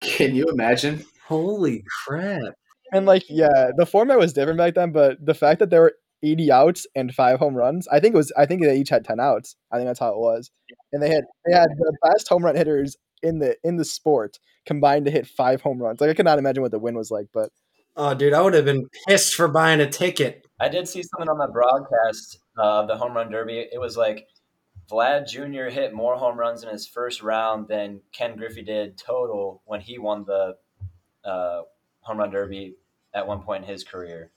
Can 0.00 0.34
you 0.34 0.46
imagine? 0.46 1.04
Holy 1.26 1.82
crap. 2.04 2.54
And 2.92 3.06
like, 3.06 3.24
yeah, 3.28 3.70
the 3.76 3.86
format 3.86 4.18
was 4.18 4.32
different 4.32 4.58
back 4.58 4.74
then, 4.74 4.92
but 4.92 5.24
the 5.24 5.34
fact 5.34 5.58
that 5.60 5.70
there 5.70 5.80
were 5.80 5.94
80 6.24 6.50
outs 6.50 6.86
and 6.94 7.14
five 7.14 7.38
home 7.38 7.54
runs, 7.54 7.86
I 7.88 8.00
think 8.00 8.14
it 8.14 8.18
was. 8.18 8.32
I 8.36 8.46
think 8.46 8.62
they 8.62 8.76
each 8.76 8.88
had 8.88 9.04
10 9.04 9.20
outs. 9.20 9.56
I 9.70 9.76
think 9.76 9.86
that's 9.86 10.00
how 10.00 10.10
it 10.10 10.18
was. 10.18 10.50
And 10.92 11.02
they 11.02 11.10
had 11.10 11.24
they 11.46 11.54
had 11.54 11.68
the 11.76 11.96
best 12.02 12.28
home 12.28 12.44
run 12.44 12.56
hitters 12.56 12.96
in 13.22 13.38
the 13.38 13.56
in 13.62 13.76
the 13.76 13.84
sport 13.84 14.38
combined 14.66 15.04
to 15.06 15.10
hit 15.10 15.26
five 15.26 15.60
home 15.60 15.80
runs. 15.80 16.00
Like 16.00 16.10
I 16.10 16.14
could 16.14 16.24
not 16.24 16.38
imagine 16.38 16.62
what 16.62 16.72
the 16.72 16.78
win 16.78 16.96
was 16.96 17.10
like, 17.10 17.26
but 17.32 17.50
Oh, 17.96 18.12
dude, 18.12 18.32
I 18.32 18.42
would 18.42 18.54
have 18.54 18.64
been 18.64 18.88
pissed 19.06 19.34
for 19.34 19.46
buying 19.46 19.80
a 19.80 19.88
ticket. 19.88 20.44
I 20.58 20.68
did 20.68 20.88
see 20.88 21.02
something 21.02 21.28
on 21.28 21.38
the 21.38 21.52
broadcast 21.52 22.38
uh, 22.58 22.80
of 22.80 22.88
the 22.88 22.96
home 22.96 23.14
run 23.14 23.30
derby. 23.30 23.68
It 23.72 23.80
was 23.80 23.96
like 23.96 24.26
Vlad 24.90 25.28
Jr. 25.28 25.72
hit 25.72 25.94
more 25.94 26.16
home 26.16 26.36
runs 26.36 26.64
in 26.64 26.70
his 26.70 26.88
first 26.88 27.22
round 27.22 27.68
than 27.68 28.00
Ken 28.12 28.36
Griffey 28.36 28.62
did 28.62 28.98
total 28.98 29.62
when 29.64 29.80
he 29.80 29.98
won 29.98 30.24
the 30.24 30.56
uh, 31.24 31.62
home 32.00 32.18
run 32.18 32.30
derby 32.30 32.74
at 33.14 33.26
one 33.26 33.42
point 33.42 33.62
in 33.62 33.70
his 33.70 33.84
career. 33.84 34.32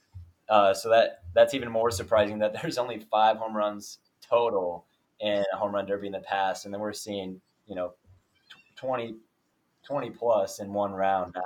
Uh, 0.49 0.73
so 0.73 0.89
that 0.89 1.19
that's 1.33 1.53
even 1.53 1.69
more 1.71 1.91
surprising 1.91 2.39
that 2.39 2.53
there's 2.62 2.77
only 2.77 2.99
five 3.12 3.38
home 3.38 3.55
runs 3.55 3.99
total 4.21 4.86
in 5.19 5.43
a 5.53 5.57
home 5.57 5.73
run 5.73 5.86
derby 5.86 6.07
in 6.07 6.13
the 6.13 6.19
past, 6.19 6.65
and 6.65 6.73
then 6.73 6.81
we're 6.81 6.93
seeing 6.93 7.41
you 7.65 7.75
know 7.75 7.93
tw- 8.49 8.77
20, 8.77 9.15
20 9.86 10.10
plus 10.12 10.60
in 10.60 10.71
one 10.73 10.91
round 10.93 11.33
now. 11.36 11.41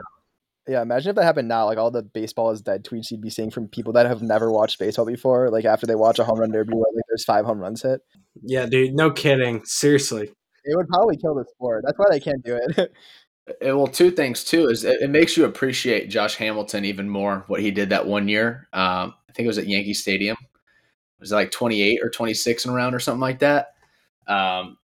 yeah, 0.67 0.81
imagine 0.81 1.09
if 1.09 1.15
that 1.15 1.23
happened 1.23 1.47
now. 1.47 1.65
Like 1.65 1.77
all 1.77 1.89
the 1.91 2.03
baseball 2.03 2.51
is 2.51 2.61
dead 2.61 2.83
tweets 2.83 3.09
you'd 3.11 3.21
be 3.21 3.29
seeing 3.29 3.49
from 3.49 3.67
people 3.67 3.93
that 3.93 4.05
have 4.05 4.21
never 4.21 4.51
watched 4.51 4.77
baseball 4.79 5.05
before. 5.05 5.49
Like 5.49 5.65
after 5.65 5.87
they 5.87 5.95
watch 5.95 6.19
a 6.19 6.23
home 6.23 6.39
run 6.39 6.51
derby 6.51 6.73
where 6.73 6.85
like 6.95 7.05
there's 7.09 7.23
five 7.25 7.45
home 7.45 7.59
runs 7.59 7.81
hit, 7.81 8.01
Yeah, 8.43 8.65
dude, 8.67 8.93
no 8.93 9.09
kidding. 9.11 9.63
Seriously. 9.65 10.31
it 10.63 10.75
would 10.77 10.87
probably 10.89 11.17
kill 11.17 11.33
the 11.35 11.45
sport. 11.55 11.83
That's 11.85 11.97
why 11.97 12.05
they 12.11 12.19
can't 12.19 12.43
do 12.43 12.59
it. 12.77 12.91
Uh, 13.47 13.53
Well, 13.77 13.87
two 13.87 14.11
things 14.11 14.43
too 14.43 14.67
is 14.69 14.83
it, 14.83 15.01
it 15.01 15.09
makes 15.09 15.37
you 15.37 15.45
appreciate 15.45 16.09
Josh 16.09 16.35
Hamilton 16.35 16.85
even 16.85 17.09
more. 17.09 17.43
What 17.47 17.61
he 17.61 17.71
did 17.71 17.89
that 17.89 18.07
one 18.07 18.27
year, 18.27 18.67
um, 18.73 19.13
I 19.29 19.33
think 19.33 19.45
it 19.45 19.47
was 19.47 19.57
at 19.57 19.67
Yankee 19.67 19.93
Stadium. 19.93 20.37
It 20.41 21.21
was 21.21 21.31
like 21.31 21.51
28 21.51 22.01
or 22.03 22.09
26 22.09 22.65
in 22.65 22.71
a 22.71 22.73
round 22.73 22.95
or 22.95 22.99
something 22.99 23.21
like 23.21 23.39
that. 23.39 23.73
Um, 24.27 24.77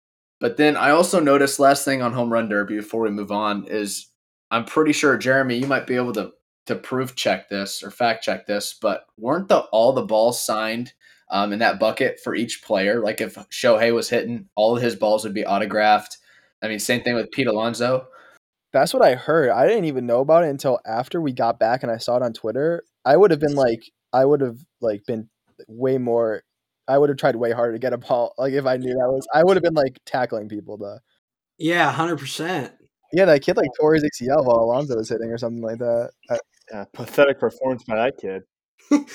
but 0.40 0.56
then 0.56 0.76
I 0.76 0.90
also 0.90 1.20
noticed 1.20 1.60
last 1.60 1.84
thing 1.84 2.02
on 2.02 2.12
home 2.12 2.32
run 2.32 2.48
derby 2.48 2.76
before 2.76 3.02
we 3.02 3.10
move 3.10 3.32
on 3.32 3.66
is 3.66 4.08
I'm 4.50 4.64
pretty 4.64 4.92
sure 4.92 5.16
Jeremy, 5.18 5.56
you 5.56 5.66
might 5.66 5.86
be 5.86 5.96
able 5.96 6.12
to 6.14 6.32
to 6.66 6.76
proof 6.76 7.14
check 7.16 7.48
this 7.48 7.82
or 7.82 7.90
fact 7.90 8.24
check 8.24 8.46
this, 8.46 8.74
but 8.80 9.06
weren't 9.18 9.48
the 9.48 9.60
all 9.72 9.92
the 9.92 10.02
balls 10.02 10.42
signed 10.44 10.92
um, 11.30 11.52
in 11.52 11.58
that 11.60 11.80
bucket 11.80 12.20
for 12.20 12.34
each 12.34 12.62
player? 12.64 13.00
Like 13.02 13.20
if 13.20 13.34
Shohei 13.50 13.94
was 13.94 14.10
hitting, 14.10 14.48
all 14.56 14.76
of 14.76 14.82
his 14.82 14.96
balls 14.96 15.24
would 15.24 15.34
be 15.34 15.46
autographed. 15.46 16.18
I 16.62 16.68
mean, 16.68 16.78
same 16.78 17.02
thing 17.02 17.14
with 17.14 17.30
Pete 17.32 17.46
Alonso. 17.48 18.06
That's 18.74 18.92
what 18.92 19.04
I 19.04 19.14
heard. 19.14 19.50
I 19.50 19.68
didn't 19.68 19.84
even 19.84 20.04
know 20.04 20.18
about 20.18 20.42
it 20.42 20.48
until 20.48 20.80
after 20.84 21.20
we 21.20 21.32
got 21.32 21.60
back 21.60 21.84
and 21.84 21.92
I 21.92 21.98
saw 21.98 22.16
it 22.16 22.22
on 22.24 22.32
Twitter. 22.32 22.82
I 23.04 23.16
would 23.16 23.30
have 23.30 23.38
been 23.38 23.54
like, 23.54 23.80
I 24.12 24.24
would 24.24 24.40
have 24.40 24.58
like 24.80 25.06
been 25.06 25.30
way 25.68 25.96
more. 25.96 26.42
I 26.88 26.98
would 26.98 27.08
have 27.08 27.16
tried 27.16 27.36
way 27.36 27.52
harder 27.52 27.74
to 27.74 27.78
get 27.78 27.92
a 27.92 27.98
ball. 27.98 28.34
Like 28.36 28.52
if 28.52 28.66
I 28.66 28.76
knew 28.76 28.92
that 28.92 29.12
was, 29.12 29.28
I 29.32 29.44
would 29.44 29.56
have 29.56 29.62
been 29.62 29.74
like 29.74 30.00
tackling 30.04 30.48
people. 30.48 30.76
To 30.78 30.98
Yeah, 31.56 31.92
hundred 31.92 32.18
percent. 32.18 32.72
Yeah, 33.12 33.26
that 33.26 33.42
kid 33.42 33.56
like 33.56 33.70
tore 33.78 33.94
his 33.94 34.02
ACL 34.02 34.44
while 34.44 34.64
Alonso 34.64 34.96
was 34.96 35.08
hitting 35.08 35.30
or 35.30 35.38
something 35.38 35.62
like 35.62 35.78
that. 35.78 36.10
I, 36.28 36.38
Yeah, 36.72 36.84
pathetic 36.92 37.38
performance 37.38 37.84
by 37.84 37.94
that 37.94 38.18
kid. 38.20 38.42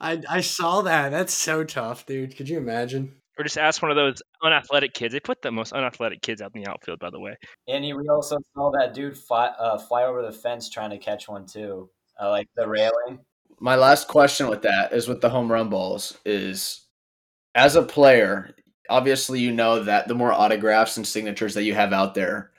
I 0.00 0.22
I 0.28 0.40
saw 0.40 0.82
that. 0.82 1.10
That's 1.10 1.32
so 1.32 1.62
tough, 1.62 2.04
dude. 2.04 2.36
Could 2.36 2.48
you 2.48 2.58
imagine? 2.58 3.14
Or 3.38 3.44
just 3.44 3.58
ask 3.58 3.82
one 3.82 3.90
of 3.90 3.96
those 3.96 4.22
unathletic 4.42 4.94
kids. 4.94 5.12
They 5.12 5.20
put 5.20 5.42
the 5.42 5.52
most 5.52 5.72
unathletic 5.72 6.22
kids 6.22 6.40
out 6.40 6.52
in 6.54 6.62
the 6.62 6.70
outfield, 6.70 6.98
by 6.98 7.10
the 7.10 7.20
way. 7.20 7.36
Andy, 7.68 7.92
we 7.92 8.08
also 8.08 8.38
saw 8.54 8.70
that 8.70 8.94
dude 8.94 9.16
fly, 9.16 9.48
uh, 9.58 9.78
fly 9.78 10.04
over 10.04 10.22
the 10.22 10.32
fence 10.32 10.70
trying 10.70 10.90
to 10.90 10.98
catch 10.98 11.28
one 11.28 11.46
too, 11.46 11.90
uh, 12.20 12.30
like 12.30 12.48
the 12.56 12.66
railing. 12.66 13.18
My 13.60 13.76
last 13.76 14.08
question 14.08 14.48
with 14.48 14.62
that 14.62 14.92
is 14.92 15.08
with 15.08 15.20
the 15.20 15.30
home 15.30 15.50
run 15.50 15.68
balls 15.68 16.18
is 16.24 16.86
as 17.54 17.76
a 17.76 17.82
player, 17.82 18.54
obviously 18.88 19.40
you 19.40 19.52
know 19.52 19.82
that 19.82 20.08
the 20.08 20.14
more 20.14 20.32
autographs 20.32 20.96
and 20.96 21.06
signatures 21.06 21.54
that 21.54 21.64
you 21.64 21.74
have 21.74 21.92
out 21.92 22.14
there, 22.14 22.50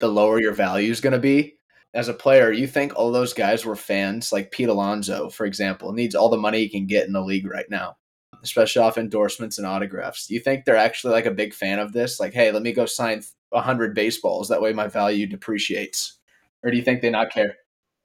the 0.00 0.08
lower 0.08 0.40
your 0.40 0.52
value 0.52 0.90
is 0.90 1.00
going 1.00 1.12
to 1.12 1.18
be. 1.18 1.56
As 1.94 2.08
a 2.08 2.14
player, 2.14 2.50
you 2.50 2.66
think 2.66 2.92
all 2.94 3.12
those 3.12 3.32
guys 3.32 3.64
were 3.64 3.76
fans, 3.76 4.32
like 4.32 4.50
Pete 4.50 4.68
Alonso, 4.68 5.30
for 5.30 5.46
example, 5.46 5.92
needs 5.92 6.14
all 6.14 6.28
the 6.28 6.36
money 6.36 6.58
he 6.58 6.68
can 6.68 6.86
get 6.86 7.06
in 7.06 7.12
the 7.12 7.22
league 7.22 7.46
right 7.46 7.70
now, 7.70 7.96
especially 8.44 8.82
off 8.82 8.98
endorsements 8.98 9.58
and 9.58 9.66
autographs. 9.66 10.26
Do 10.26 10.34
you 10.34 10.40
think 10.40 10.64
they're 10.64 10.76
actually 10.76 11.14
like 11.14 11.26
a 11.26 11.32
big 11.32 11.54
fan 11.54 11.78
of 11.78 11.92
this? 11.92 12.20
Like, 12.20 12.34
hey, 12.34 12.52
let 12.52 12.62
me 12.62 12.72
go 12.72 12.86
sign 12.86 13.22
100 13.48 13.94
baseballs. 13.94 14.48
That 14.48 14.62
way 14.62 14.72
my 14.72 14.86
value 14.86 15.26
depreciates. 15.26 16.18
Or 16.62 16.70
do 16.70 16.76
you 16.76 16.82
think 16.82 17.00
they 17.00 17.10
not 17.10 17.32
care? 17.32 17.56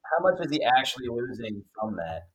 How 0.04 0.24
much 0.24 0.40
is 0.44 0.52
he 0.52 0.64
actually 0.64 1.10
losing 1.10 1.64
from 1.80 1.98
that? 1.98 2.30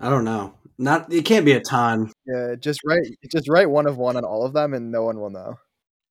I 0.00 0.10
don't 0.10 0.24
know. 0.24 0.54
Not 0.78 1.12
it 1.12 1.24
can't 1.24 1.46
be 1.46 1.52
a 1.52 1.60
ton. 1.60 2.10
yeah, 2.26 2.54
just 2.58 2.80
write 2.84 3.06
just 3.30 3.48
write 3.48 3.70
one 3.70 3.86
of 3.86 3.96
one 3.96 4.16
on 4.16 4.24
all 4.24 4.44
of 4.44 4.52
them, 4.52 4.74
and 4.74 4.90
no 4.90 5.04
one 5.04 5.20
will 5.20 5.30
know. 5.30 5.54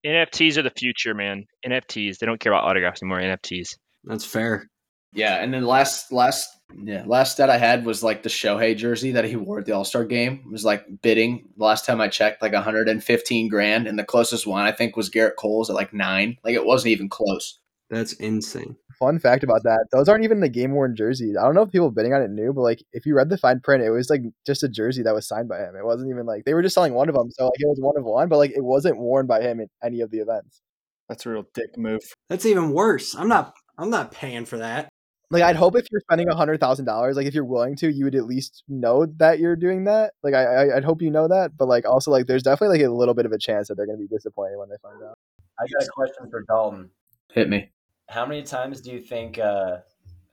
NFTs 0.06 0.58
are 0.58 0.64
the 0.64 0.72
future, 0.72 1.14
man. 1.14 1.46
NFTs. 1.66 2.18
They 2.18 2.26
don't 2.26 2.40
care 2.40 2.52
about 2.52 2.64
autographs 2.64 3.04
anymore. 3.04 3.20
NFTs. 3.20 3.76
That's 4.04 4.26
fair. 4.26 4.68
Yeah, 5.16 5.42
and 5.42 5.54
then 5.54 5.66
last 5.66 6.12
last 6.12 6.50
yeah 6.84 7.04
last 7.06 7.34
stat 7.34 7.50
I 7.50 7.58
had 7.58 7.86
was 7.86 8.04
like 8.04 8.22
the 8.22 8.30
Shohei 8.30 8.76
jersey 8.76 9.12
that 9.14 9.24
he 9.24 9.38
wore 9.38 9.60
at 9.60 9.66
the 9.66 9.72
All 9.72 9.86
Star 9.86 10.04
game 10.04 10.44
It 10.46 10.52
was 10.52 10.66
like 10.66 10.86
bidding. 11.02 11.48
The 11.58 11.64
last 11.64 11.86
time 11.86 12.02
I 12.02 12.10
checked, 12.10 12.42
like 12.42 12.54
115 12.54 13.48
grand, 13.48 13.88
and 13.88 13.98
the 13.98 14.04
closest 14.04 14.46
one 14.46 14.66
I 14.66 14.74
think 14.74 14.98
was 14.98 15.10
Gerrit 15.10 15.38
Cole's 15.40 15.70
at 15.70 15.76
like 15.76 15.94
nine. 15.94 16.38
Like 16.44 16.54
it 16.54 16.66
wasn't 16.66 16.92
even 16.92 17.10
close. 17.10 17.60
That's 17.90 18.14
insane. 18.14 18.76
Fun 19.00 19.20
fact 19.20 19.44
about 19.44 19.64
that: 19.64 19.86
those 19.92 20.10
aren't 20.10 20.26
even 20.26 20.42
the 20.42 20.50
game 20.50 20.74
worn 20.74 20.96
jerseys. 20.98 21.38
I 21.38 21.44
don't 21.44 21.56
know 21.56 21.62
if 21.62 21.72
people 21.72 21.92
bidding 21.92 22.14
on 22.14 22.22
it 22.22 22.32
knew, 22.32 22.52
but 22.52 22.62
like 22.62 22.84
if 22.92 23.06
you 23.06 23.16
read 23.16 23.30
the 23.30 23.38
fine 23.38 23.62
print, 23.62 23.84
it 23.84 23.92
was 23.92 24.10
like 24.10 24.24
just 24.46 24.64
a 24.64 24.70
jersey 24.70 25.04
that 25.04 25.14
was 25.14 25.28
signed 25.28 25.48
by 25.48 25.60
him. 25.60 25.76
It 25.78 25.86
wasn't 25.86 26.10
even 26.10 26.26
like 26.26 26.44
they 26.44 26.54
were 26.54 26.62
just 26.62 26.76
selling 26.76 26.94
one 26.94 27.08
of 27.08 27.16
them, 27.16 27.32
so 27.32 27.46
like 27.46 27.60
it 27.60 27.68
was 27.68 27.80
one 27.80 27.98
of 27.98 28.04
one, 28.04 28.28
but 28.28 28.38
like 28.38 28.52
it 28.52 28.64
wasn't 28.64 28.98
worn 28.98 29.28
by 29.28 29.42
him 29.42 29.62
in 29.62 29.68
any 29.82 30.02
of 30.02 30.12
the 30.12 30.18
events. 30.18 30.62
That's 31.08 31.26
a 31.26 31.30
real 31.30 31.46
dick 31.54 31.78
move. 31.78 32.02
That's 32.30 32.46
even 32.46 32.72
worse. 32.72 33.16
I'm 33.16 33.30
not 33.30 33.54
I'm 33.78 33.90
not 33.90 34.12
paying 34.12 34.46
for 34.46 34.58
that. 34.58 34.90
Like 35.32 35.44
I'd 35.44 35.56
hope 35.56 35.76
if 35.76 35.86
you're 35.92 36.02
spending 36.02 36.30
a 36.30 36.36
hundred 36.36 36.60
thousand 36.60 36.86
dollars, 36.86 37.16
like 37.16 37.26
if 37.26 37.34
you're 37.34 37.46
willing 37.46 37.76
to, 37.78 37.92
you 37.92 38.06
would 38.06 38.16
at 38.16 38.26
least 38.26 38.64
know 38.68 39.06
that 39.18 39.40
you're 39.40 39.56
doing 39.56 39.86
that. 39.86 40.14
Like 40.24 40.34
I, 40.34 40.44
I, 40.44 40.78
I'd 40.78 40.84
hope 40.84 41.02
you 41.02 41.10
know 41.10 41.28
that, 41.28 41.58
but 41.58 41.68
like 41.68 41.86
also 41.86 42.12
like 42.12 42.28
there's 42.28 42.44
definitely 42.44 42.80
like 42.80 42.88
a 42.88 42.92
little 42.92 43.14
bit 43.14 43.26
of 43.26 43.32
a 43.32 43.38
chance 43.38 43.68
that 43.68 43.76
they're 43.76 43.88
going 43.88 43.98
to 43.98 44.08
be 44.08 44.14
disappointed 44.14 44.58
when 44.58 44.70
they 44.70 44.78
find 44.82 45.02
out. 45.04 45.18
I 45.60 45.64
got 45.64 45.88
a 45.88 45.90
question 45.94 46.30
for 46.30 46.44
Dalton. 46.48 46.90
Hit 47.34 47.50
me. 47.50 47.72
How 48.10 48.26
many 48.26 48.44
times 48.44 48.82
do 48.82 48.92
you 48.92 49.00
think 49.00 49.40
uh, 49.40 49.78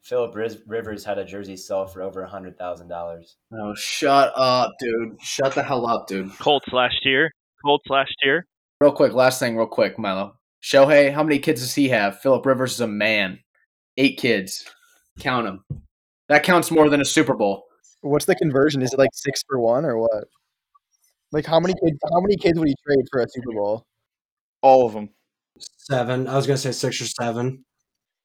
Philip 0.02 0.34
Rivers 0.66 1.04
had 1.04 1.18
a 1.18 1.24
jersey 1.24 1.56
sell 1.56 1.86
for 1.86 2.02
over 2.02 2.22
a 2.22 2.28
hundred 2.28 2.58
thousand 2.58 2.88
dollars? 2.88 3.36
Oh, 3.52 3.74
shut 3.74 4.32
up, 4.36 4.72
dude. 4.78 5.20
Shut 5.22 5.54
the 5.54 5.62
hell 5.62 5.86
up, 5.86 6.06
dude. 6.06 6.36
Colts 6.38 6.68
last 6.72 7.04
year. 7.04 7.32
Colts 7.64 7.88
last 7.88 8.14
year. 8.22 8.46
Real 8.80 8.92
quick, 8.92 9.12
last 9.12 9.38
thing, 9.38 9.56
real 9.56 9.66
quick, 9.66 9.98
Milo. 9.98 10.34
Shohei, 10.62 11.12
how 11.12 11.22
many 11.22 11.38
kids 11.38 11.60
does 11.60 11.74
he 11.74 11.88
have? 11.88 12.20
Philip 12.20 12.44
Rivers 12.44 12.74
is 12.74 12.80
a 12.80 12.86
man. 12.86 13.38
Eight 13.96 14.18
kids. 14.18 14.64
Count 15.20 15.46
them. 15.46 15.64
That 16.28 16.42
counts 16.42 16.70
more 16.70 16.88
than 16.88 17.00
a 17.00 17.04
Super 17.04 17.34
Bowl. 17.34 17.64
What's 18.00 18.24
the 18.24 18.34
conversion? 18.34 18.82
Is 18.82 18.92
it 18.92 18.98
like 18.98 19.10
six 19.12 19.42
for 19.48 19.58
one 19.58 19.84
or 19.84 19.98
what? 19.98 20.24
Like 21.30 21.46
how 21.46 21.60
many 21.60 21.74
kids? 21.74 21.98
How 22.12 22.20
many 22.20 22.36
kids 22.36 22.58
would 22.58 22.68
he 22.68 22.74
trade 22.86 23.06
for 23.10 23.20
a 23.20 23.26
Super 23.28 23.52
Bowl? 23.52 23.84
All 24.60 24.86
of 24.86 24.92
them. 24.92 25.10
Seven. 25.58 26.28
I 26.28 26.36
was 26.36 26.46
gonna 26.46 26.56
say 26.56 26.72
six 26.72 27.00
or 27.00 27.06
seven. 27.06 27.64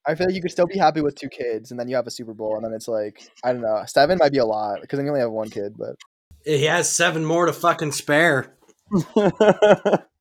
I 0.06 0.16
feel 0.16 0.28
like 0.28 0.36
you 0.36 0.42
could 0.42 0.52
still 0.52 0.68
be 0.68 0.78
happy 0.78 1.02
with 1.02 1.16
two 1.16 1.28
kids, 1.28 1.72
and 1.72 1.80
then 1.80 1.90
you 1.90 1.96
have 1.98 2.08
a 2.08 2.12
Super 2.12 2.34
Bowl, 2.34 2.56
and 2.56 2.64
then 2.64 2.74
it's 2.74 2.88
like 2.88 3.30
I 3.44 3.52
don't 3.52 3.62
know, 3.62 3.84
seven 3.88 4.18
might 4.18 4.32
be 4.32 4.38
a 4.38 4.46
lot 4.46 4.82
because 4.82 4.98
then 4.98 5.06
you 5.06 5.12
only 5.12 5.22
have 5.22 5.32
one 5.32 5.50
kid. 5.50 5.76
But 5.78 5.96
He 6.46 6.64
has 6.66 6.90
seven 6.90 7.26
more 7.26 7.46
to 7.46 7.54
fucking 7.54 7.92
spare. 7.92 8.56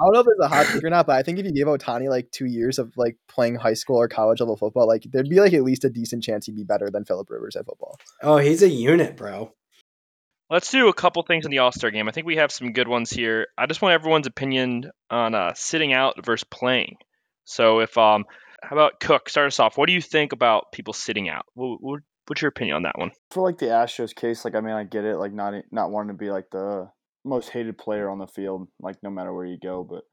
I 0.00 0.04
don't 0.04 0.14
know 0.14 0.20
if 0.20 0.26
it's 0.26 0.40
a 0.40 0.48
hot 0.48 0.66
take 0.66 0.84
or 0.84 0.90
not, 0.90 1.06
but 1.06 1.16
I 1.16 1.22
think 1.22 1.38
if 1.38 1.44
you 1.44 1.52
gave 1.52 1.66
Ohtani 1.66 2.08
like 2.08 2.30
two 2.30 2.46
years 2.46 2.78
of 2.78 2.92
like 2.96 3.16
playing 3.28 3.56
high 3.56 3.74
school 3.74 3.96
or 3.96 4.08
college 4.08 4.40
level 4.40 4.56
football, 4.56 4.88
like 4.88 5.04
there'd 5.04 5.28
be 5.28 5.40
like 5.40 5.52
at 5.52 5.62
least 5.62 5.84
a 5.84 5.90
decent 5.90 6.22
chance 6.22 6.46
he'd 6.46 6.56
be 6.56 6.64
better 6.64 6.90
than 6.90 7.04
Philip 7.04 7.28
Rivers 7.30 7.56
at 7.56 7.66
football. 7.66 7.98
Oh, 8.22 8.38
he's 8.38 8.62
a 8.62 8.68
unit, 8.68 9.16
bro. 9.16 9.52
Let's 10.50 10.70
do 10.70 10.88
a 10.88 10.94
couple 10.94 11.22
things 11.22 11.44
in 11.44 11.50
the 11.50 11.58
All 11.58 11.72
Star 11.72 11.90
game. 11.90 12.08
I 12.08 12.12
think 12.12 12.26
we 12.26 12.36
have 12.36 12.52
some 12.52 12.72
good 12.72 12.88
ones 12.88 13.10
here. 13.10 13.46
I 13.56 13.66
just 13.66 13.80
want 13.80 13.94
everyone's 13.94 14.26
opinion 14.26 14.90
on 15.08 15.34
uh, 15.34 15.52
sitting 15.54 15.92
out 15.92 16.24
versus 16.24 16.44
playing. 16.50 16.96
So, 17.44 17.80
if 17.80 17.96
um, 17.96 18.24
how 18.62 18.76
about 18.76 19.00
Cook? 19.00 19.28
Start 19.28 19.46
us 19.46 19.60
off. 19.60 19.78
What 19.78 19.86
do 19.86 19.92
you 19.92 20.02
think 20.02 20.32
about 20.32 20.72
people 20.72 20.92
sitting 20.92 21.28
out? 21.28 21.46
What, 21.54 21.78
what, 21.80 22.00
what's 22.26 22.42
your 22.42 22.50
opinion 22.50 22.76
on 22.76 22.82
that 22.82 22.98
one? 22.98 23.12
For 23.30 23.42
like 23.42 23.58
the 23.58 23.66
Astros 23.66 24.14
case, 24.14 24.44
like 24.44 24.54
I 24.54 24.60
mean, 24.60 24.74
I 24.74 24.84
get 24.84 25.04
it, 25.04 25.16
like 25.16 25.32
not 25.32 25.54
not 25.70 25.90
wanting 25.90 26.08
to 26.08 26.18
be 26.18 26.30
like 26.30 26.50
the 26.50 26.90
most 27.24 27.50
hated 27.50 27.78
player 27.78 28.08
on 28.10 28.18
the 28.18 28.26
field, 28.26 28.68
like 28.80 28.96
no 29.02 29.10
matter 29.10 29.32
where 29.32 29.46
you 29.46 29.58
go, 29.62 29.84
but 29.84 30.04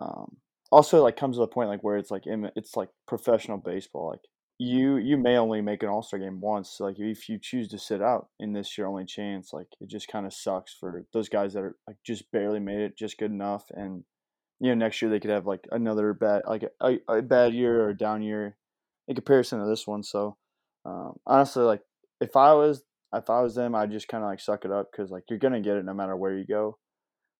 um, 0.00 0.36
also 0.72 1.02
like 1.02 1.16
comes 1.16 1.36
to 1.36 1.40
the 1.40 1.46
point 1.46 1.68
like 1.68 1.84
where 1.84 1.96
it's 1.96 2.10
like 2.10 2.24
it's 2.26 2.76
like 2.76 2.88
professional 3.06 3.58
baseball, 3.58 4.10
like 4.10 4.20
you 4.58 4.96
you 4.96 5.16
may 5.16 5.36
only 5.36 5.60
make 5.60 5.82
an 5.82 5.88
All 5.88 6.02
Star 6.02 6.18
game 6.18 6.40
once. 6.40 6.74
So, 6.76 6.84
like 6.84 6.96
if 6.98 7.28
you 7.28 7.38
choose 7.40 7.68
to 7.68 7.78
sit 7.78 8.00
out 8.00 8.28
in 8.38 8.52
this 8.52 8.78
your 8.78 8.86
only 8.86 9.04
chance, 9.04 9.52
like 9.52 9.66
it 9.80 9.88
just 9.88 10.08
kind 10.08 10.26
of 10.26 10.32
sucks 10.32 10.74
for 10.78 11.04
those 11.12 11.28
guys 11.28 11.54
that 11.54 11.62
are 11.62 11.76
like 11.86 11.96
just 12.04 12.30
barely 12.32 12.60
made 12.60 12.80
it, 12.80 12.96
just 12.96 13.18
good 13.18 13.30
enough, 13.30 13.64
and 13.70 14.04
you 14.60 14.68
know 14.68 14.74
next 14.74 15.02
year 15.02 15.10
they 15.10 15.20
could 15.20 15.30
have 15.30 15.46
like 15.46 15.66
another 15.72 16.14
bad 16.14 16.42
like 16.46 16.64
a, 16.80 16.98
a 17.08 17.22
bad 17.22 17.52
year 17.52 17.84
or 17.84 17.92
down 17.92 18.22
year 18.22 18.56
in 19.08 19.14
comparison 19.14 19.60
to 19.60 19.66
this 19.66 19.86
one. 19.86 20.02
So 20.02 20.36
um, 20.84 21.14
honestly, 21.26 21.64
like 21.64 21.82
if 22.20 22.36
I 22.36 22.54
was 22.54 22.82
if 23.18 23.30
I 23.30 23.40
was 23.40 23.54
them, 23.54 23.74
I'd 23.74 23.90
just 23.90 24.08
kind 24.08 24.22
of 24.24 24.30
like 24.30 24.40
suck 24.40 24.64
it 24.64 24.70
up 24.72 24.90
because 24.90 25.10
like 25.10 25.24
you're 25.28 25.38
gonna 25.38 25.60
get 25.60 25.76
it 25.76 25.84
no 25.84 25.94
matter 25.94 26.16
where 26.16 26.36
you 26.36 26.46
go. 26.46 26.78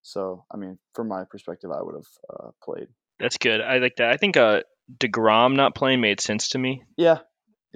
So 0.03 0.45
I 0.53 0.57
mean, 0.57 0.79
from 0.95 1.09
my 1.09 1.25
perspective, 1.31 1.71
I 1.71 1.83
would 1.83 1.95
have 1.95 2.07
uh, 2.31 2.51
played. 2.63 2.89
That's 3.19 3.39
good. 3.39 3.61
I 3.61 3.79
like 3.79 3.97
that. 3.97 4.11
I 4.11 4.17
think 4.17 4.37
uh, 4.37 4.63
Degrom 4.99 5.55
not 5.57 5.75
playing 5.75 6.01
made 6.01 6.21
sense 6.21 6.49
to 6.51 6.59
me. 6.59 6.83
Yeah, 6.97 7.19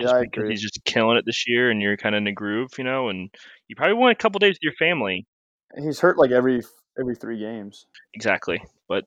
Just 0.00 0.12
yeah, 0.12 0.18
I 0.18 0.20
because 0.22 0.42
agree. 0.42 0.50
he's 0.50 0.62
just 0.62 0.80
killing 0.84 1.16
it 1.16 1.24
this 1.24 1.44
year, 1.46 1.70
and 1.70 1.80
you're 1.80 1.96
kind 1.96 2.14
of 2.14 2.18
in 2.20 2.26
a 2.26 2.32
groove, 2.32 2.70
you 2.76 2.84
know, 2.84 3.08
and 3.08 3.30
you 3.68 3.76
probably 3.76 3.94
want 3.94 4.12
a 4.12 4.20
couple 4.20 4.38
days 4.40 4.54
with 4.54 4.62
your 4.62 4.74
family. 4.78 5.26
He's 5.76 6.00
hurt 6.00 6.18
like 6.18 6.30
every 6.30 6.62
every 6.98 7.14
three 7.14 7.38
games. 7.38 7.86
Exactly. 8.14 8.60
But 8.88 9.04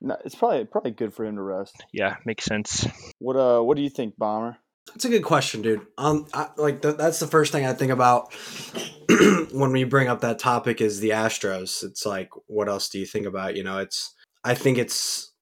No, 0.00 0.16
it's 0.24 0.34
probably 0.34 0.64
probably 0.64 0.90
good 0.92 1.14
for 1.14 1.24
him 1.24 1.36
to 1.36 1.42
rest. 1.42 1.82
yeah, 1.92 2.16
makes 2.26 2.44
sense. 2.44 2.86
What 3.18 3.36
uh, 3.36 3.60
what 3.62 3.76
do 3.76 3.82
you 3.82 3.90
think, 3.90 4.16
Bomber? 4.18 4.58
That's 4.88 5.04
a 5.04 5.10
good 5.10 5.24
question, 5.24 5.62
dude. 5.62 5.86
Um, 5.96 6.26
I, 6.34 6.48
like 6.56 6.82
th- 6.82 6.96
that's 6.96 7.20
the 7.20 7.26
first 7.26 7.52
thing 7.52 7.64
I 7.64 7.72
think 7.72 7.92
about 7.92 8.34
when 9.52 9.72
we 9.72 9.84
bring 9.84 10.08
up 10.08 10.20
that 10.22 10.38
topic 10.38 10.80
is 10.80 11.00
the 11.00 11.10
Astros. 11.10 11.84
It's 11.84 12.04
like, 12.04 12.30
what 12.46 12.68
else 12.68 12.88
do 12.88 12.98
you 12.98 13.06
think 13.06 13.26
about? 13.26 13.56
You 13.56 13.64
know, 13.64 13.78
it's. 13.78 14.14
I 14.42 14.54
think 14.54 14.78
it's. 14.78 15.32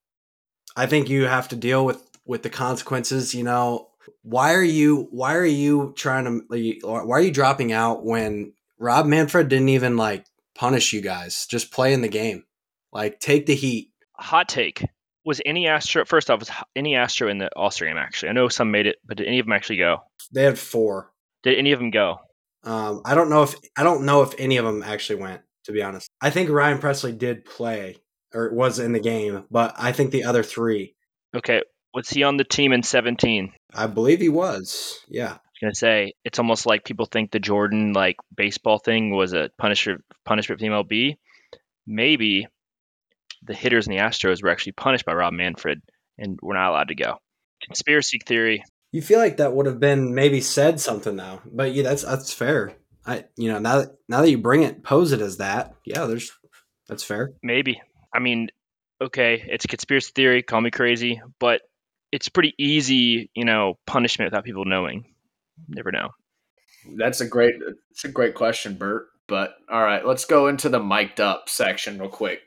I 0.76 0.86
think 0.86 1.08
you 1.08 1.26
have 1.26 1.48
to 1.48 1.56
deal 1.56 1.84
with 1.84 2.02
with 2.26 2.42
the 2.42 2.50
consequences. 2.50 3.34
You 3.34 3.44
know, 3.44 3.88
why 4.22 4.54
are 4.54 4.62
you 4.62 5.08
why 5.10 5.34
are 5.34 5.44
you 5.44 5.94
trying 5.96 6.24
to 6.24 6.78
why 6.86 7.16
are 7.16 7.22
you 7.22 7.30
dropping 7.30 7.72
out 7.72 8.04
when 8.04 8.52
Rob 8.78 9.06
Manfred 9.06 9.48
didn't 9.48 9.70
even 9.70 9.96
like 9.96 10.26
punish 10.54 10.92
you 10.92 11.00
guys? 11.00 11.46
Just 11.46 11.72
play 11.72 11.92
in 11.92 12.02
the 12.02 12.08
game, 12.08 12.44
like 12.92 13.18
take 13.18 13.46
the 13.46 13.54
heat. 13.54 13.92
Hot 14.16 14.48
take. 14.48 14.84
Was 15.28 15.42
any 15.44 15.68
Astro 15.68 16.06
first 16.06 16.30
off? 16.30 16.38
Was 16.40 16.50
any 16.74 16.96
Astro 16.96 17.28
in 17.28 17.36
the 17.36 17.50
All 17.54 17.70
Star 17.70 17.86
game? 17.86 17.98
Actually, 17.98 18.30
I 18.30 18.32
know 18.32 18.48
some 18.48 18.70
made 18.70 18.86
it, 18.86 18.96
but 19.04 19.18
did 19.18 19.26
any 19.26 19.40
of 19.40 19.44
them 19.44 19.52
actually 19.52 19.76
go? 19.76 19.98
They 20.32 20.42
had 20.42 20.58
four. 20.58 21.12
Did 21.42 21.58
any 21.58 21.72
of 21.72 21.80
them 21.80 21.90
go? 21.90 22.20
Um, 22.64 23.02
I 23.04 23.14
don't 23.14 23.28
know 23.28 23.42
if 23.42 23.54
I 23.76 23.82
don't 23.82 24.06
know 24.06 24.22
if 24.22 24.32
any 24.38 24.56
of 24.56 24.64
them 24.64 24.82
actually 24.82 25.20
went. 25.20 25.42
To 25.64 25.72
be 25.72 25.82
honest, 25.82 26.08
I 26.22 26.30
think 26.30 26.48
Ryan 26.48 26.78
Pressly 26.78 27.18
did 27.18 27.44
play 27.44 27.98
or 28.32 28.54
was 28.54 28.78
in 28.78 28.92
the 28.92 29.00
game, 29.00 29.44
but 29.50 29.74
I 29.76 29.92
think 29.92 30.12
the 30.12 30.24
other 30.24 30.42
three, 30.42 30.94
Okay, 31.36 31.60
was 31.92 32.08
he 32.08 32.22
on 32.22 32.38
the 32.38 32.44
team 32.44 32.72
in 32.72 32.82
17? 32.82 33.52
I 33.74 33.86
believe 33.86 34.20
he 34.20 34.30
was. 34.30 34.98
Yeah, 35.08 35.32
I 35.32 35.32
was 35.32 35.60
gonna 35.60 35.74
say 35.74 36.14
it's 36.24 36.38
almost 36.38 36.64
like 36.64 36.86
people 36.86 37.04
think 37.04 37.32
the 37.32 37.38
Jordan 37.38 37.92
like 37.92 38.16
baseball 38.34 38.78
thing 38.78 39.10
was 39.10 39.34
a 39.34 39.50
punishment 39.58 40.02
punishment 40.24 40.58
for 40.58 40.64
the 40.64 40.70
MLB. 40.72 41.16
Maybe 41.86 42.48
the 43.42 43.54
hitters 43.54 43.86
in 43.86 43.92
the 43.94 44.02
Astros 44.02 44.42
were 44.42 44.50
actually 44.50 44.72
punished 44.72 45.04
by 45.04 45.12
Rob 45.12 45.32
Manfred, 45.32 45.80
and 46.16 46.38
we're 46.42 46.54
not 46.54 46.70
allowed 46.70 46.88
to 46.88 46.94
go. 46.94 47.18
Conspiracy 47.64 48.20
theory. 48.24 48.62
you 48.92 49.02
feel 49.02 49.18
like 49.18 49.38
that 49.38 49.52
would 49.52 49.66
have 49.66 49.80
been 49.80 50.14
maybe 50.14 50.40
said 50.40 50.80
something 50.80 51.16
though, 51.16 51.40
but 51.44 51.74
yeah, 51.74 51.82
that's 51.82 52.02
that's 52.02 52.32
fair. 52.32 52.74
I 53.06 53.24
you 53.36 53.50
know 53.50 53.58
now 53.58 53.80
that 53.80 53.96
now 54.08 54.20
that 54.20 54.30
you 54.30 54.38
bring 54.38 54.62
it, 54.62 54.82
pose 54.82 55.12
it 55.12 55.20
as 55.20 55.38
that. 55.38 55.74
Yeah, 55.84 56.06
there's 56.06 56.30
that's 56.88 57.04
fair. 57.04 57.32
Maybe. 57.42 57.80
I 58.14 58.20
mean, 58.20 58.48
okay, 59.00 59.44
it's 59.46 59.64
a 59.64 59.68
conspiracy 59.68 60.12
theory, 60.14 60.42
call 60.42 60.60
me 60.60 60.70
crazy, 60.70 61.20
but 61.38 61.62
it's 62.10 62.28
pretty 62.28 62.54
easy, 62.58 63.30
you 63.34 63.44
know, 63.44 63.78
punishment 63.86 64.32
without 64.32 64.44
people 64.44 64.64
knowing. 64.64 65.04
Never 65.68 65.92
know. 65.92 66.10
That's 66.96 67.20
a 67.20 67.26
great 67.26 67.54
it's 67.90 68.04
a 68.04 68.08
great 68.08 68.34
question, 68.34 68.74
Bert. 68.74 69.08
But 69.26 69.54
all 69.70 69.82
right, 69.82 70.06
let's 70.06 70.24
go 70.24 70.48
into 70.48 70.68
the 70.68 70.80
mic'd 70.80 71.20
up 71.20 71.48
section 71.48 71.98
real 71.98 72.08
quick. 72.08 72.40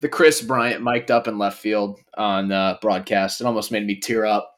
The 0.00 0.08
Kris 0.08 0.40
Bryant 0.40 0.82
mic'd 0.82 1.10
up 1.10 1.26
in 1.26 1.38
left 1.38 1.58
field 1.58 1.98
on 2.16 2.48
the 2.48 2.78
broadcast. 2.80 3.40
It 3.40 3.46
almost 3.46 3.72
made 3.72 3.86
me 3.86 3.98
tear 3.98 4.24
up. 4.24 4.54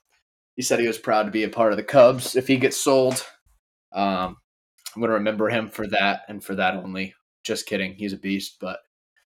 He 0.56 0.62
said 0.62 0.80
he 0.80 0.86
was 0.86 0.98
proud 0.98 1.24
to 1.24 1.30
be 1.30 1.44
a 1.44 1.48
part 1.48 1.72
of 1.72 1.78
the 1.78 1.84
Cubs 1.84 2.36
if 2.36 2.46
he 2.46 2.56
gets 2.58 2.76
sold. 2.76 3.24
Um, 3.92 4.36
I'm 4.94 5.00
gonna 5.00 5.14
remember 5.14 5.48
him 5.48 5.68
for 5.68 5.86
that 5.88 6.22
and 6.28 6.44
for 6.44 6.54
that 6.56 6.74
only. 6.74 7.14
Just 7.42 7.66
kidding, 7.66 7.94
he's 7.94 8.12
a 8.12 8.18
beast, 8.18 8.58
but 8.60 8.80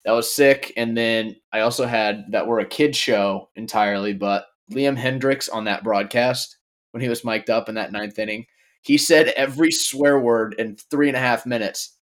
that 0.04 0.12
was 0.12 0.32
sick. 0.32 0.72
And 0.78 0.96
then 0.96 1.36
I 1.52 1.62
also 1.62 1.88
had 1.88 2.26
that 2.32 2.46
were 2.46 2.60
a 2.60 2.66
kid 2.66 2.96
show 2.96 3.50
entirely, 3.56 4.14
but 4.14 4.46
Liam 4.72 4.98
Hendriks 4.98 5.50
on 5.52 5.64
that 5.64 5.84
broadcast 5.84 6.58
when 6.92 7.02
he 7.02 7.10
was 7.10 7.26
mic'd 7.26 7.50
up 7.50 7.68
in 7.68 7.76
that 7.76 7.92
ninth 7.92 8.18
inning, 8.20 8.46
he 8.82 8.98
said 8.98 9.30
every 9.30 9.72
swear 9.72 10.20
word 10.20 10.56
in 10.60 10.76
three 10.76 11.08
and 11.08 11.18
a 11.18 11.20
half 11.20 11.46
minutes 11.46 11.98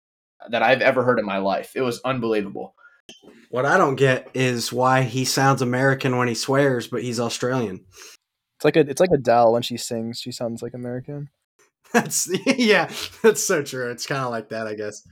that 0.49 0.63
I've 0.63 0.81
ever 0.81 1.05
heard 1.05 1.19
in 1.19 1.27
my 1.27 1.39
life. 1.39 1.73
It 1.77 1.83
was 1.83 2.01
unbelievable. 2.05 2.75
What 3.51 3.67
I 3.67 3.77
don't 3.77 3.97
get 3.97 4.31
is 4.35 4.73
why 4.73 5.03
he 5.03 5.25
sounds 5.25 5.63
American 5.63 6.17
when 6.17 6.29
he 6.29 6.35
swears, 6.35 6.87
but 6.87 7.03
he's 7.03 7.19
Australian. 7.19 7.85
It's 8.57 8.65
like 8.65 8.77
a 8.77 8.81
it's 8.81 9.01
like 9.01 9.11
Adele 9.13 9.53
when 9.53 9.63
she 9.63 9.77
sings. 9.77 10.21
She 10.21 10.33
sounds 10.33 10.63
like 10.63 10.75
American. 10.75 11.31
That's 11.93 12.31
yeah, 12.47 12.89
that's 13.21 13.45
so 13.45 13.65
true. 13.65 13.91
It's 13.91 14.07
kind 14.07 14.23
of 14.23 14.31
like 14.31 14.51
that, 14.51 14.69
I 14.69 14.75
guess. 14.75 15.03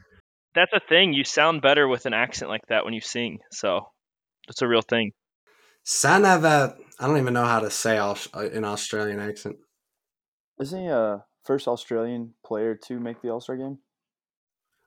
That's 0.54 0.72
a 0.72 0.80
thing. 0.88 1.12
You 1.12 1.24
sound 1.24 1.60
better 1.60 1.88
with 1.88 2.06
an 2.06 2.14
accent 2.14 2.50
like 2.50 2.66
that 2.68 2.84
when 2.84 2.94
you 2.94 3.00
sing. 3.00 3.38
So 3.50 3.88
that's 4.46 4.62
a 4.62 4.68
real 4.68 4.82
thing. 4.82 5.10
Son 5.82 6.24
of 6.24 6.44
a, 6.44 6.76
I 7.00 7.06
don't 7.08 7.16
even 7.16 7.34
know 7.34 7.44
how 7.44 7.58
to 7.60 7.70
say 7.70 7.98
Aus- 7.98 8.28
uh, 8.32 8.48
an 8.50 8.64
Australian 8.64 9.18
accent. 9.18 9.56
Isn't 10.60 10.82
he 10.82 10.86
a 10.86 11.24
first 11.44 11.66
Australian 11.66 12.34
player 12.44 12.76
to 12.86 13.00
make 13.00 13.22
the 13.22 13.30
All 13.30 13.40
Star 13.40 13.56
game? 13.56 13.78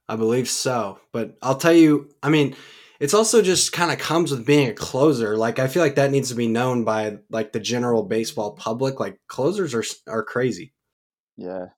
I 0.07 0.15
believe 0.15 0.47
so, 0.47 0.99
but 1.11 1.37
I'll 1.41 1.57
tell 1.57 1.73
you. 1.73 2.09
I 2.21 2.29
mean, 2.29 2.55
it's 3.01 3.15
also 3.15 3.41
just 3.41 3.73
kind 3.73 3.91
of 3.91 3.97
comes 3.97 4.29
with 4.29 4.45
being 4.45 4.69
a 4.69 4.73
closer. 4.73 5.35
Like 5.35 5.57
I 5.57 5.67
feel 5.67 5.81
like 5.81 5.95
that 5.95 6.11
needs 6.11 6.29
to 6.29 6.35
be 6.35 6.47
known 6.47 6.83
by 6.83 7.17
like 7.31 7.51
the 7.51 7.59
general 7.59 8.03
baseball 8.03 8.51
public. 8.51 8.99
Like 8.99 9.19
closers 9.27 9.73
are 9.73 9.83
are 10.07 10.23
crazy. 10.23 10.71
Yeah, 11.35 11.69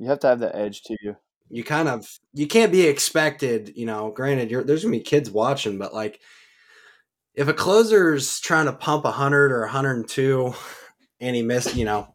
you 0.00 0.08
have 0.08 0.18
to 0.20 0.26
have 0.26 0.40
the 0.40 0.54
edge 0.54 0.82
to 0.82 0.96
you. 1.00 1.16
You 1.48 1.62
kind 1.62 1.88
of 1.88 2.18
you 2.34 2.48
can't 2.48 2.72
be 2.72 2.82
expected. 2.82 3.72
You 3.76 3.86
know, 3.86 4.10
granted, 4.10 4.50
you're, 4.50 4.64
there's 4.64 4.82
gonna 4.82 4.96
be 4.96 5.04
kids 5.04 5.30
watching, 5.30 5.78
but 5.78 5.94
like 5.94 6.20
if 7.34 7.46
a 7.46 7.54
closer's 7.54 8.40
trying 8.40 8.66
to 8.66 8.72
pump 8.72 9.06
hundred 9.06 9.52
or 9.52 9.66
hundred 9.66 9.98
and 9.98 10.08
two, 10.08 10.52
and 11.20 11.36
he 11.36 11.42
missed, 11.42 11.76
you 11.76 11.84
know, 11.84 12.12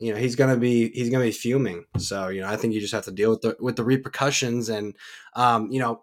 you 0.00 0.12
know 0.12 0.18
he's 0.18 0.34
gonna 0.34 0.56
be 0.56 0.88
he's 0.88 1.10
gonna 1.10 1.24
be 1.24 1.30
fuming. 1.30 1.84
So 1.98 2.30
you 2.30 2.40
know, 2.40 2.48
I 2.48 2.56
think 2.56 2.74
you 2.74 2.80
just 2.80 2.94
have 2.94 3.04
to 3.04 3.12
deal 3.12 3.30
with 3.30 3.42
the 3.42 3.56
with 3.60 3.76
the 3.76 3.84
repercussions, 3.84 4.70
and 4.70 4.96
um, 5.36 5.70
you 5.70 5.78
know, 5.78 6.02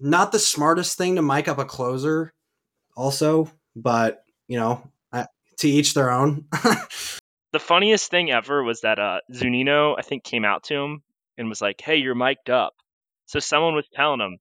not 0.00 0.32
the 0.32 0.38
smartest 0.38 0.98
thing 0.98 1.16
to 1.16 1.22
mic 1.22 1.48
up 1.48 1.58
a 1.58 1.64
closer, 1.64 2.32
also, 2.96 3.50
but 3.76 4.24
you 4.48 4.58
know, 4.58 4.82
I, 5.12 5.26
to 5.58 5.68
each 5.68 5.94
their 5.94 6.10
own. 6.10 6.46
The 7.52 7.58
funniest 7.58 8.10
thing 8.10 8.30
ever 8.30 8.62
was 8.62 8.82
that 8.82 8.98
uh, 8.98 9.20
Zunino, 9.32 9.96
I 9.98 10.02
think, 10.02 10.22
came 10.22 10.44
out 10.44 10.64
to 10.64 10.74
him 10.74 11.02
and 11.36 11.48
was 11.48 11.60
like, 11.60 11.80
"Hey, 11.80 11.96
you're 11.96 12.14
mic'd 12.14 12.48
up." 12.48 12.74
So 13.26 13.40
someone 13.40 13.74
was 13.74 13.88
telling 13.92 14.20
him, 14.20 14.38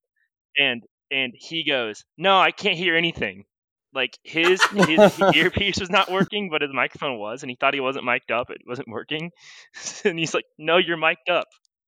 and 0.58 0.84
and 1.10 1.34
he 1.36 1.64
goes, 1.64 2.06
"No, 2.18 2.40
I 2.40 2.52
can't 2.52 2.78
hear 2.78 2.96
anything." 2.96 3.46
Like 3.94 4.16
his 4.24 4.62
his 4.64 5.20
earpiece 5.34 5.80
was 5.80 5.90
not 5.90 6.12
working, 6.12 6.50
but 6.52 6.62
his 6.62 6.72
microphone 6.72 7.18
was, 7.18 7.42
and 7.42 7.50
he 7.50 7.58
thought 7.60 7.74
he 7.74 7.80
wasn't 7.80 8.06
mic'd 8.06 8.32
up. 8.32 8.52
It 8.52 8.62
wasn't 8.68 8.90
working, 8.90 9.32
and 10.06 10.20
he's 10.20 10.36
like, 10.36 10.46
"No, 10.60 10.78
you're 10.78 10.98
mic'd 10.98 11.30
up," 11.32 11.48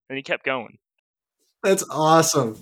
and 0.09 0.17
he 0.17 0.23
kept 0.23 0.43
going. 0.43 0.79
That's 1.61 1.83
awesome. 1.91 2.57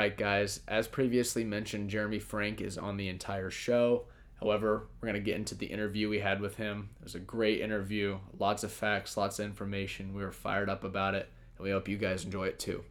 Right, 0.00 0.16
guys. 0.16 0.60
As 0.66 0.88
previously 0.88 1.44
mentioned, 1.44 1.90
Jeremy 1.90 2.20
Frank 2.20 2.62
is 2.62 2.78
on 2.78 2.96
the 2.96 3.10
entire 3.10 3.50
show. 3.50 4.06
However, 4.40 4.88
we're 4.98 5.08
going 5.08 5.22
to 5.22 5.30
get 5.30 5.36
into 5.36 5.54
the 5.54 5.66
interview 5.66 6.08
we 6.08 6.20
had 6.20 6.40
with 6.40 6.56
him. 6.56 6.88
It 7.00 7.04
was 7.04 7.16
a 7.16 7.20
great 7.20 7.60
interview, 7.60 8.16
lots 8.38 8.64
of 8.64 8.72
facts, 8.72 9.18
lots 9.18 9.38
of 9.38 9.44
information. 9.44 10.14
We 10.14 10.22
were 10.22 10.32
fired 10.32 10.70
up 10.70 10.84
about 10.84 11.14
it, 11.14 11.28
and 11.58 11.64
we 11.64 11.70
hope 11.70 11.86
you 11.86 11.98
guys 11.98 12.24
enjoy 12.24 12.46
it 12.46 12.58
too. 12.58 12.82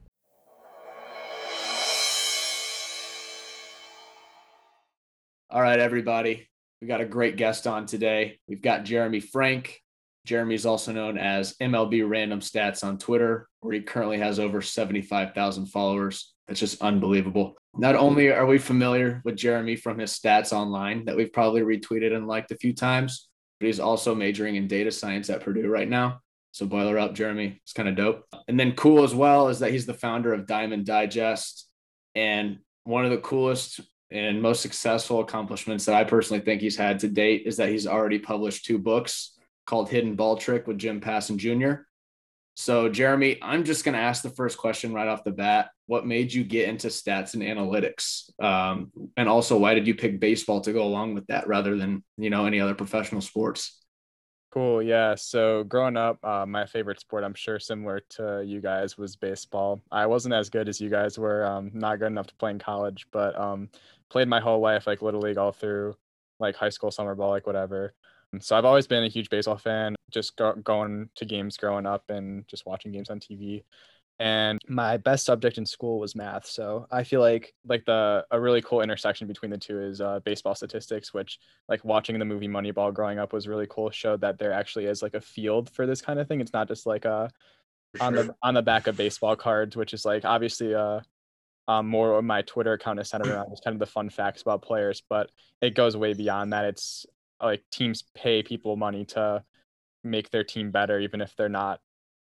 All 5.49 5.63
right, 5.63 5.79
everybody. 5.79 6.47
We 6.79 6.87
got 6.87 7.01
a 7.01 7.05
great 7.05 7.37
guest 7.37 7.65
on 7.65 7.87
today. 7.87 8.37
We've 8.47 8.61
got 8.61 8.85
Jeremy 8.85 9.19
Frank. 9.19 9.81
Jeremy 10.27 10.53
is 10.53 10.67
also 10.67 10.91
known 10.91 11.17
as 11.17 11.57
MLB 11.57 12.07
Random 12.07 12.39
Stats 12.39 12.83
on 12.83 12.99
Twitter, 12.99 13.47
where 13.61 13.73
he 13.73 13.81
currently 13.81 14.19
has 14.19 14.39
over 14.39 14.61
75,000 14.61 15.65
followers. 15.65 16.35
That's 16.49 16.59
just 16.59 16.81
unbelievable. 16.81 17.57
Not 17.75 17.95
only 17.95 18.31
are 18.31 18.47
we 18.47 18.57
familiar 18.57 19.21
with 19.23 19.35
Jeremy 19.35 19.75
from 19.75 19.99
his 19.99 20.13
stats 20.13 20.51
online 20.51 21.05
that 21.05 21.15
we've 21.15 21.31
probably 21.31 21.61
retweeted 21.61 22.11
and 22.11 22.27
liked 22.27 22.49
a 22.49 22.57
few 22.57 22.73
times, 22.73 23.29
but 23.59 23.67
he's 23.67 23.79
also 23.79 24.15
majoring 24.15 24.55
in 24.55 24.67
data 24.67 24.91
science 24.91 25.29
at 25.29 25.43
Purdue 25.43 25.67
right 25.67 25.87
now. 25.87 26.21
So 26.51 26.65
boiler 26.65 26.97
up, 26.97 27.13
Jeremy. 27.13 27.59
It's 27.61 27.73
kind 27.73 27.87
of 27.87 27.95
dope. 27.95 28.25
And 28.47 28.59
then 28.59 28.71
cool 28.71 29.03
as 29.03 29.13
well 29.13 29.49
is 29.49 29.59
that 29.59 29.71
he's 29.71 29.85
the 29.85 29.93
founder 29.93 30.33
of 30.33 30.47
Diamond 30.47 30.87
Digest. 30.87 31.67
And 32.15 32.57
one 32.83 33.05
of 33.05 33.11
the 33.11 33.19
coolest 33.19 33.81
and 34.09 34.41
most 34.41 34.63
successful 34.63 35.19
accomplishments 35.19 35.85
that 35.85 35.93
I 35.93 36.03
personally 36.03 36.41
think 36.41 36.61
he's 36.61 36.77
had 36.77 36.97
to 37.01 37.07
date 37.07 37.43
is 37.45 37.57
that 37.57 37.69
he's 37.69 37.85
already 37.85 38.17
published 38.17 38.65
two 38.65 38.79
books 38.79 39.37
called 39.67 39.89
Hidden 39.89 40.15
Ball 40.15 40.35
Trick 40.35 40.65
with 40.65 40.79
Jim 40.79 40.99
Passon 40.99 41.37
Jr. 41.37 41.73
So, 42.59 42.89
Jeremy, 42.89 43.37
I'm 43.41 43.63
just 43.63 43.85
going 43.85 43.93
to 43.93 44.01
ask 44.01 44.21
the 44.21 44.31
first 44.31 44.57
question 44.57 44.91
right 44.91 45.07
off 45.07 45.23
the 45.23 45.31
bat. 45.31 45.69
What 45.85 46.05
made 46.05 46.33
you 46.33 46.43
get 46.43 46.67
into 46.67 46.87
stats 46.89 47.33
and 47.33 47.41
analytics? 47.41 48.29
Um, 48.43 48.91
and 49.15 49.29
also, 49.29 49.57
why 49.57 49.75
did 49.75 49.87
you 49.87 49.95
pick 49.95 50.19
baseball 50.19 50.59
to 50.61 50.73
go 50.73 50.83
along 50.83 51.13
with 51.13 51.25
that 51.27 51.47
rather 51.47 51.77
than, 51.77 52.03
you 52.17 52.29
know, 52.29 52.45
any 52.45 52.59
other 52.59 52.75
professional 52.75 53.21
sports? 53.21 53.81
Cool. 54.51 54.83
Yeah. 54.83 55.15
So 55.15 55.63
growing 55.63 55.95
up, 55.95 56.17
uh, 56.21 56.45
my 56.45 56.65
favorite 56.65 56.99
sport, 56.99 57.23
I'm 57.23 57.33
sure 57.33 57.59
similar 57.59 58.01
to 58.17 58.43
you 58.45 58.59
guys, 58.59 58.97
was 58.97 59.15
baseball. 59.15 59.79
I 59.89 60.07
wasn't 60.07 60.33
as 60.33 60.49
good 60.49 60.67
as 60.67 60.81
you 60.81 60.89
guys 60.89 61.17
were. 61.17 61.45
Um, 61.45 61.71
not 61.73 61.99
good 61.99 62.07
enough 62.07 62.27
to 62.27 62.35
play 62.35 62.51
in 62.51 62.59
college, 62.59 63.07
but 63.13 63.39
um, 63.39 63.69
played 64.09 64.27
my 64.27 64.41
whole 64.41 64.59
life, 64.59 64.85
like 64.85 65.01
little 65.01 65.21
league, 65.21 65.37
all 65.37 65.53
through, 65.53 65.95
like 66.41 66.57
high 66.57 66.67
school, 66.67 66.91
summer 66.91 67.15
ball, 67.15 67.29
like 67.29 67.47
whatever. 67.47 67.93
So 68.39 68.55
I've 68.55 68.65
always 68.65 68.87
been 68.87 69.03
a 69.03 69.07
huge 69.07 69.29
baseball 69.29 69.57
fan. 69.57 69.95
Just 70.11 70.35
go- 70.35 70.55
going 70.55 71.09
to 71.15 71.25
games 71.25 71.57
growing 71.57 71.85
up 71.85 72.09
and 72.09 72.47
just 72.47 72.65
watching 72.65 72.91
games 72.91 73.09
on 73.09 73.19
TV. 73.19 73.63
And 74.19 74.59
my 74.67 74.97
best 74.97 75.25
subject 75.25 75.57
in 75.57 75.65
school 75.65 75.97
was 75.99 76.13
math. 76.13 76.45
So 76.45 76.85
I 76.91 77.03
feel 77.03 77.21
like 77.21 77.53
like 77.65 77.85
the 77.85 78.25
a 78.29 78.39
really 78.39 78.61
cool 78.61 78.81
intersection 78.81 79.27
between 79.27 79.49
the 79.49 79.57
two 79.57 79.81
is 79.81 80.01
uh, 80.01 80.19
baseball 80.19 80.55
statistics, 80.55 81.13
which 81.13 81.39
like 81.69 81.83
watching 81.85 82.19
the 82.19 82.25
movie 82.25 82.49
Moneyball 82.49 82.93
growing 82.93 83.17
up 83.17 83.31
was 83.31 83.47
really 83.47 83.67
cool. 83.69 83.89
Showed 83.91 84.19
that 84.21 84.37
there 84.37 84.51
actually 84.51 84.85
is 84.85 85.01
like 85.01 85.13
a 85.13 85.21
field 85.21 85.69
for 85.69 85.87
this 85.87 86.01
kind 86.01 86.19
of 86.19 86.27
thing. 86.27 86.41
It's 86.41 86.51
not 86.51 86.67
just 86.67 86.85
like 86.85 87.05
a 87.05 87.31
on 88.01 88.13
the 88.13 88.35
on 88.43 88.53
the 88.53 88.61
back 88.61 88.87
of 88.87 88.97
baseball 88.97 89.37
cards, 89.37 89.77
which 89.77 89.93
is 89.93 90.03
like 90.03 90.25
obviously 90.25 90.75
uh 90.75 90.99
um, 91.69 91.87
more 91.87 92.17
of 92.17 92.25
my 92.25 92.41
Twitter 92.41 92.73
account 92.73 92.99
is 92.99 93.07
centered 93.07 93.27
around 93.31 93.51
just 93.51 93.63
kind 93.63 93.75
of 93.75 93.79
the 93.79 93.85
fun 93.85 94.09
facts 94.09 94.41
about 94.41 94.63
players, 94.63 95.01
but 95.07 95.31
it 95.61 95.75
goes 95.75 95.95
way 95.95 96.13
beyond 96.13 96.51
that. 96.51 96.65
It's 96.65 97.05
like 97.41 97.63
teams 97.71 98.03
pay 98.15 98.43
people 98.43 98.75
money 98.75 99.05
to 99.05 99.43
make 100.03 100.29
their 100.29 100.43
team 100.43 100.71
better, 100.71 100.99
even 100.99 101.21
if 101.21 101.35
they're 101.35 101.49
not 101.49 101.79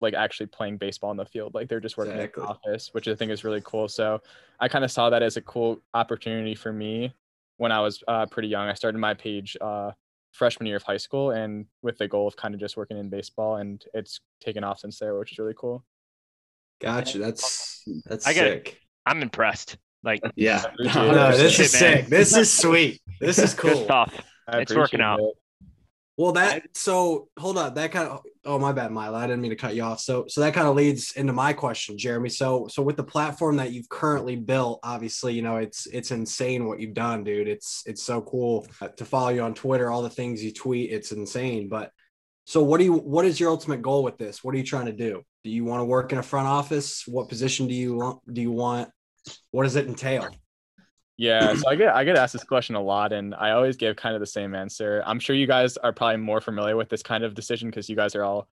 like 0.00 0.14
actually 0.14 0.46
playing 0.46 0.78
baseball 0.78 1.10
in 1.10 1.16
the 1.16 1.26
field. 1.26 1.54
Like 1.54 1.68
they're 1.68 1.80
just 1.80 1.96
working 1.98 2.14
Exactly. 2.14 2.42
in 2.42 2.46
the 2.46 2.52
office, 2.52 2.88
which 2.92 3.06
I 3.08 3.14
think 3.14 3.30
is 3.32 3.44
really 3.44 3.60
cool. 3.64 3.86
So 3.88 4.20
I 4.58 4.68
kind 4.68 4.84
of 4.84 4.90
saw 4.90 5.10
that 5.10 5.22
as 5.22 5.36
a 5.36 5.42
cool 5.42 5.80
opportunity 5.92 6.54
for 6.54 6.72
me 6.72 7.12
when 7.58 7.70
I 7.72 7.80
was 7.80 8.02
uh, 8.08 8.24
pretty 8.26 8.48
young. 8.48 8.66
I 8.68 8.74
started 8.74 8.98
my 8.98 9.12
page 9.14 9.56
uh, 9.60 9.90
freshman 10.32 10.66
year 10.66 10.76
of 10.76 10.82
high 10.84 10.96
school, 10.96 11.32
and 11.32 11.66
with 11.82 11.98
the 11.98 12.08
goal 12.08 12.26
of 12.26 12.34
kind 12.36 12.54
of 12.54 12.60
just 12.60 12.76
working 12.78 12.96
in 12.96 13.10
baseball, 13.10 13.56
and 13.56 13.84
it's 13.92 14.20
taken 14.40 14.64
off 14.64 14.78
since 14.78 14.98
there, 14.98 15.18
which 15.18 15.32
is 15.32 15.38
really 15.38 15.54
cool. 15.56 15.84
Gotcha. 16.80 17.18
That's 17.18 17.82
that's 18.06 18.26
I 18.26 18.32
get 18.32 18.46
it. 18.46 18.66
sick. 18.68 18.80
I'm 19.04 19.20
impressed. 19.22 19.76
Like 20.02 20.20
Yeah. 20.34 20.62
Appreciate 20.72 20.94
No, 21.12 21.36
this 21.36 21.52
Shit, 21.52 21.66
is 21.66 21.72
man. 21.74 21.80
sick. 21.96 22.06
This 22.06 22.34
is 22.36 22.56
sweet. 22.56 23.02
This 23.20 23.38
is 23.38 23.52
good 23.54 23.74
cool. 23.74 23.84
stuff. 23.84 24.14
I 24.50 24.60
It's 24.60 24.74
working 24.74 25.00
out. 25.00 25.20
it. 25.20 25.34
Well, 26.16 26.32
that 26.32 26.76
so 26.76 27.28
hold 27.38 27.56
on. 27.56 27.72
That 27.74 27.92
kind 27.92 28.06
of 28.06 28.20
oh 28.44 28.58
my 28.58 28.72
bad, 28.72 28.92
Milo. 28.92 29.16
I 29.16 29.26
didn't 29.26 29.40
mean 29.40 29.52
to 29.52 29.56
cut 29.56 29.74
you 29.74 29.82
off. 29.82 30.00
So 30.00 30.26
so 30.28 30.42
that 30.42 30.52
kind 30.52 30.66
of 30.68 30.76
leads 30.76 31.12
into 31.12 31.32
my 31.32 31.54
question, 31.54 31.96
Jeremy. 31.96 32.28
So 32.28 32.68
so 32.68 32.82
with 32.82 32.98
the 32.98 33.04
platform 33.04 33.56
that 33.56 33.72
you've 33.72 33.88
currently 33.88 34.36
built, 34.36 34.80
obviously, 34.82 35.32
you 35.32 35.40
know 35.40 35.56
it's 35.56 35.86
it's 35.86 36.10
insane 36.10 36.66
what 36.66 36.78
you've 36.78 36.92
done, 36.92 37.24
dude. 37.24 37.48
It's 37.48 37.82
it's 37.86 38.02
so 38.02 38.20
cool 38.20 38.66
to 38.96 39.04
follow 39.06 39.30
you 39.30 39.40
on 39.40 39.54
Twitter. 39.54 39.90
All 39.90 40.02
the 40.02 40.10
things 40.10 40.44
you 40.44 40.52
tweet, 40.52 40.92
it's 40.92 41.10
insane. 41.10 41.70
But 41.70 41.90
so 42.44 42.62
what 42.62 42.78
do 42.78 42.84
you 42.84 42.92
what 42.92 43.24
is 43.24 43.40
your 43.40 43.48
ultimate 43.48 43.80
goal 43.80 44.02
with 44.02 44.18
this? 44.18 44.44
What 44.44 44.54
are 44.54 44.58
you 44.58 44.64
trying 44.64 44.86
to 44.86 44.92
do? 44.92 45.22
Do 45.42 45.50
you 45.50 45.64
want 45.64 45.80
to 45.80 45.84
work 45.86 46.12
in 46.12 46.18
a 46.18 46.22
front 46.22 46.48
office? 46.48 47.04
What 47.06 47.30
position 47.30 47.66
do 47.66 47.72
you 47.72 47.94
want? 47.94 48.20
Do 48.30 48.42
you 48.42 48.50
want? 48.50 48.90
What 49.52 49.62
does 49.62 49.76
it 49.76 49.86
entail? 49.86 50.28
Yeah, 51.20 51.52
so 51.54 51.68
I 51.68 51.74
get 51.74 51.94
I 51.94 52.04
get 52.04 52.16
asked 52.16 52.32
this 52.32 52.44
question 52.48 52.76
a 52.76 52.80
lot, 52.80 53.12
and 53.12 53.34
I 53.34 53.50
always 53.50 53.76
give 53.76 53.94
kind 53.94 54.14
of 54.14 54.20
the 54.20 54.26
same 54.26 54.54
answer. 54.54 55.02
I'm 55.04 55.20
sure 55.20 55.36
you 55.36 55.46
guys 55.46 55.76
are 55.76 55.92
probably 55.92 56.16
more 56.16 56.40
familiar 56.40 56.76
with 56.76 56.88
this 56.88 57.02
kind 57.02 57.24
of 57.24 57.34
decision 57.34 57.68
because 57.68 57.90
you 57.90 57.94
guys 57.94 58.14
are 58.14 58.24
all, 58.24 58.48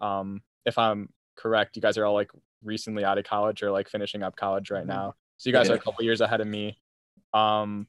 um, 0.00 0.40
if 0.64 0.78
I'm 0.78 1.08
correct, 1.34 1.74
you 1.74 1.82
guys 1.82 1.98
are 1.98 2.04
all 2.04 2.14
like 2.14 2.30
recently 2.62 3.04
out 3.04 3.18
of 3.18 3.24
college 3.24 3.64
or 3.64 3.72
like 3.72 3.88
finishing 3.88 4.22
up 4.22 4.36
college 4.36 4.70
right 4.70 4.86
now. 4.86 5.16
So 5.36 5.50
you 5.50 5.52
guys 5.52 5.68
are 5.68 5.74
a 5.74 5.80
couple 5.80 6.04
years 6.04 6.20
ahead 6.20 6.40
of 6.40 6.46
me. 6.46 6.78
Um, 7.34 7.88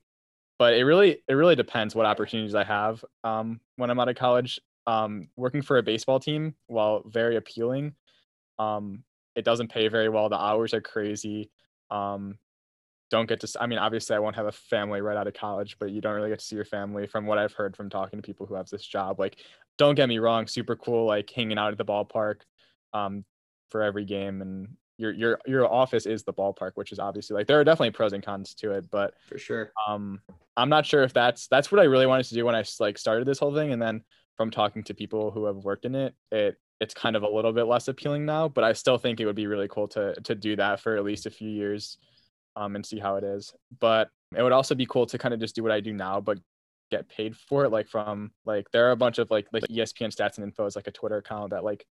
but 0.58 0.74
it 0.74 0.84
really 0.84 1.22
it 1.28 1.34
really 1.36 1.56
depends 1.56 1.93
what 1.93 2.08
opportunities 2.08 2.56
I 2.56 2.63
have 2.63 3.06
um, 3.24 3.60
when 3.76 3.91
I'm 3.91 4.00
out 4.00 4.10
of 4.10 4.15
college. 4.15 4.60
Um, 4.88 5.30
working 5.36 5.62
for 5.62 5.78
a 5.78 5.84
baseball 5.84 6.19
team, 6.19 6.56
while 6.65 7.04
very 7.06 7.36
appealing, 7.36 7.93
um, 8.58 9.04
it 9.36 9.46
doesn't 9.46 9.69
pay 9.69 9.89
very 9.89 10.10
well. 10.10 10.28
The 10.28 10.41
hours 10.41 10.74
are 10.74 10.82
crazy. 10.82 11.52
Um, 11.91 12.39
don't 13.13 13.28
get 13.30 13.39
to. 13.41 13.62
i 13.62 13.67
mean, 13.67 13.78
obviously, 13.78 14.15
I 14.15 14.19
won't 14.19 14.36
have 14.36 14.47
a 14.47 14.52
family 14.52 14.99
right 14.99 15.15
out 15.15 15.28
of 15.28 15.36
college, 15.36 15.78
but 15.80 15.91
you 15.91 16.02
don't 16.02 16.15
really 16.15 16.30
get 16.30 16.39
to 16.39 16.45
see 16.45 16.56
your 16.56 16.65
family. 16.65 17.06
From 17.06 17.28
what 17.28 17.38
I've 17.38 17.54
heard 17.54 17.78
from 17.78 17.88
talking 17.88 18.17
to 18.17 18.26
people 18.26 18.47
who 18.47 18.56
have 18.56 18.67
this 18.69 18.84
job, 18.86 19.19
like, 19.19 19.38
don't 19.78 19.93
get 19.93 20.10
me 20.10 20.17
wrong, 20.17 20.47
super 20.47 20.76
cool, 20.76 21.06
like 21.06 21.30
hanging 21.30 21.60
out 21.60 21.71
at 21.71 21.78
the 21.78 21.86
ballpark, 21.86 22.38
um, 22.91 23.23
for 23.69 23.84
every 23.84 24.04
game, 24.04 24.41
and 24.41 24.67
your 24.97 25.12
your 25.12 25.39
your 25.45 25.71
office 25.71 26.08
is 26.08 26.23
the 26.23 26.34
ballpark, 26.34 26.71
which 26.73 26.91
is 26.91 26.97
obviously 26.97 27.36
like 27.36 27.45
there 27.45 27.60
are 27.60 27.63
definitely 27.63 27.91
pros 27.91 28.13
and 28.13 28.23
cons 28.23 28.56
to 28.56 28.71
it, 28.71 28.89
but 28.89 29.13
For 29.28 29.38
sure. 29.38 29.71
um 29.88 30.21
i'm 30.56 30.69
not 30.69 30.86
sure 30.86 31.04
if 31.04 31.13
that's 31.13 31.47
that's 31.47 31.71
what 31.71 31.82
i 31.82 31.86
really 31.86 32.06
wanted 32.06 32.28
to 32.28 32.36
do 32.36 32.45
when 32.45 32.54
i 32.56 32.63
like 32.80 32.99
started 32.99 33.28
this 33.28 33.39
whole 33.39 33.56
thing 33.56 33.71
and 33.73 33.82
then 33.82 34.04
from 34.38 34.52
talking 34.52 34.84
to 34.84 34.93
people 34.93 35.32
who 35.32 35.45
have 35.45 35.58
worked 35.58 35.86
in 35.86 35.95
it 35.95 36.13
it 36.32 36.58
it's 36.80 36.93
kind 36.93 37.15
of 37.15 37.23
a 37.23 37.28
little 37.28 37.52
bit 37.52 37.63
less 37.63 37.88
appealing 37.88 38.23
now 38.23 38.47
but 38.47 38.63
i 38.63 38.71
still 38.71 38.99
think 38.99 39.19
it 39.19 39.26
would 39.26 39.36
be 39.36 39.47
really 39.47 39.67
cool 39.67 39.88
to 39.88 40.13
to 40.21 40.36
do 40.36 40.56
that 40.56 40.80
for 40.80 40.95
at 40.95 41.04
least 41.04 41.26
a 41.26 41.32
few 41.32 41.49
years 41.49 41.97
um 42.56 42.76
and 42.76 42.86
see 42.86 43.00
how 43.00 43.16
it 43.16 43.24
is. 43.24 43.54
But 43.80 44.10
it 44.36 44.42
would 44.42 44.52
also 44.52 44.76
be 44.76 44.86
cool 44.86 45.06
to 45.06 45.18
kind 45.18 45.34
of 45.34 45.39
just 45.39 45.56
do 45.56 45.63
what 45.63 45.72
i 45.72 45.80
do 45.80 45.94
now 45.94 46.20
but 46.20 46.39
get 46.92 47.08
paid 47.10 47.36
for 47.38 47.66
it 47.66 47.70
like 47.70 47.88
from 47.88 48.32
like 48.46 48.70
there 48.72 48.88
are 48.88 48.92
a 48.92 48.96
bunch 48.96 49.18
of 49.18 49.30
like 49.32 49.48
like 49.54 49.63
espn 49.70 50.13
stats 50.13 50.38
and 50.38 50.44
info 50.44 50.66
is 50.66 50.76
like 50.76 50.88
a 50.88 50.92
twitter 50.92 51.18
account 51.18 51.52
that 51.52 51.63
like 51.63 51.86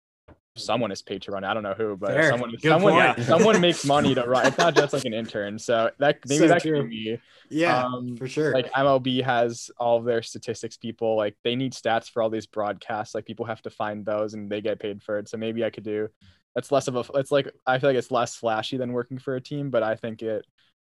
someone 0.56 0.92
is 0.92 1.02
paid 1.02 1.22
to 1.22 1.30
run 1.30 1.44
i 1.44 1.54
don't 1.54 1.62
know 1.62 1.74
who 1.74 1.96
but 1.96 2.10
Fair. 2.10 2.30
someone 2.30 2.50
Good 2.50 2.62
someone 2.62 2.94
yeah, 2.94 3.16
someone 3.24 3.60
makes 3.60 3.84
money 3.94 4.14
to 4.14 4.22
run. 4.22 4.46
It's 4.46 4.58
not 4.58 4.74
just 4.74 4.92
like 4.92 5.04
an 5.04 5.14
intern. 5.14 5.58
So 5.58 5.90
that 5.98 6.18
maybe 6.26 6.38
So 6.38 6.48
that 6.48 6.62
true. 6.62 6.82
could 6.82 6.90
be 6.90 7.12
me 7.12 7.18
Yeah, 7.50 7.84
um, 7.84 8.16
for 8.16 8.28
sure. 8.28 8.52
like 8.52 8.70
MLB 8.72 9.22
has 9.24 9.70
all 9.78 9.98
of 9.98 10.04
their 10.04 10.22
statistics 10.22 10.76
people 10.76 11.16
like 11.16 11.36
they 11.42 11.56
need 11.56 11.72
stats 11.72 12.10
for 12.10 12.22
all 12.22 12.28
these 12.30 12.46
broadcasts. 12.46 13.14
Like 13.14 13.24
people 13.24 13.46
have 13.46 13.62
to 13.62 13.70
find 13.70 14.04
those 14.04 14.34
and 14.34 14.50
they 14.50 14.60
get 14.60 14.78
paid 14.78 15.02
for 15.02 15.18
it. 15.18 15.28
So 15.28 15.36
maybe 15.38 15.64
I 15.64 15.70
could 15.70 15.84
do 15.84 16.08
that's 16.54 16.70
less 16.72 16.88
of 16.88 16.96
a 16.96 17.04
it's 17.18 17.30
like 17.30 17.50
I 17.66 17.78
feel 17.78 17.90
like 17.90 17.96
it's 17.96 18.10
less 18.10 18.34
flashy 18.36 18.76
than 18.76 18.92
working 18.92 19.18
for 19.18 19.36
a 19.36 19.40
team 19.40 19.70
but 19.70 19.82
I 19.82 19.94
think 19.96 20.22
it 20.22 20.44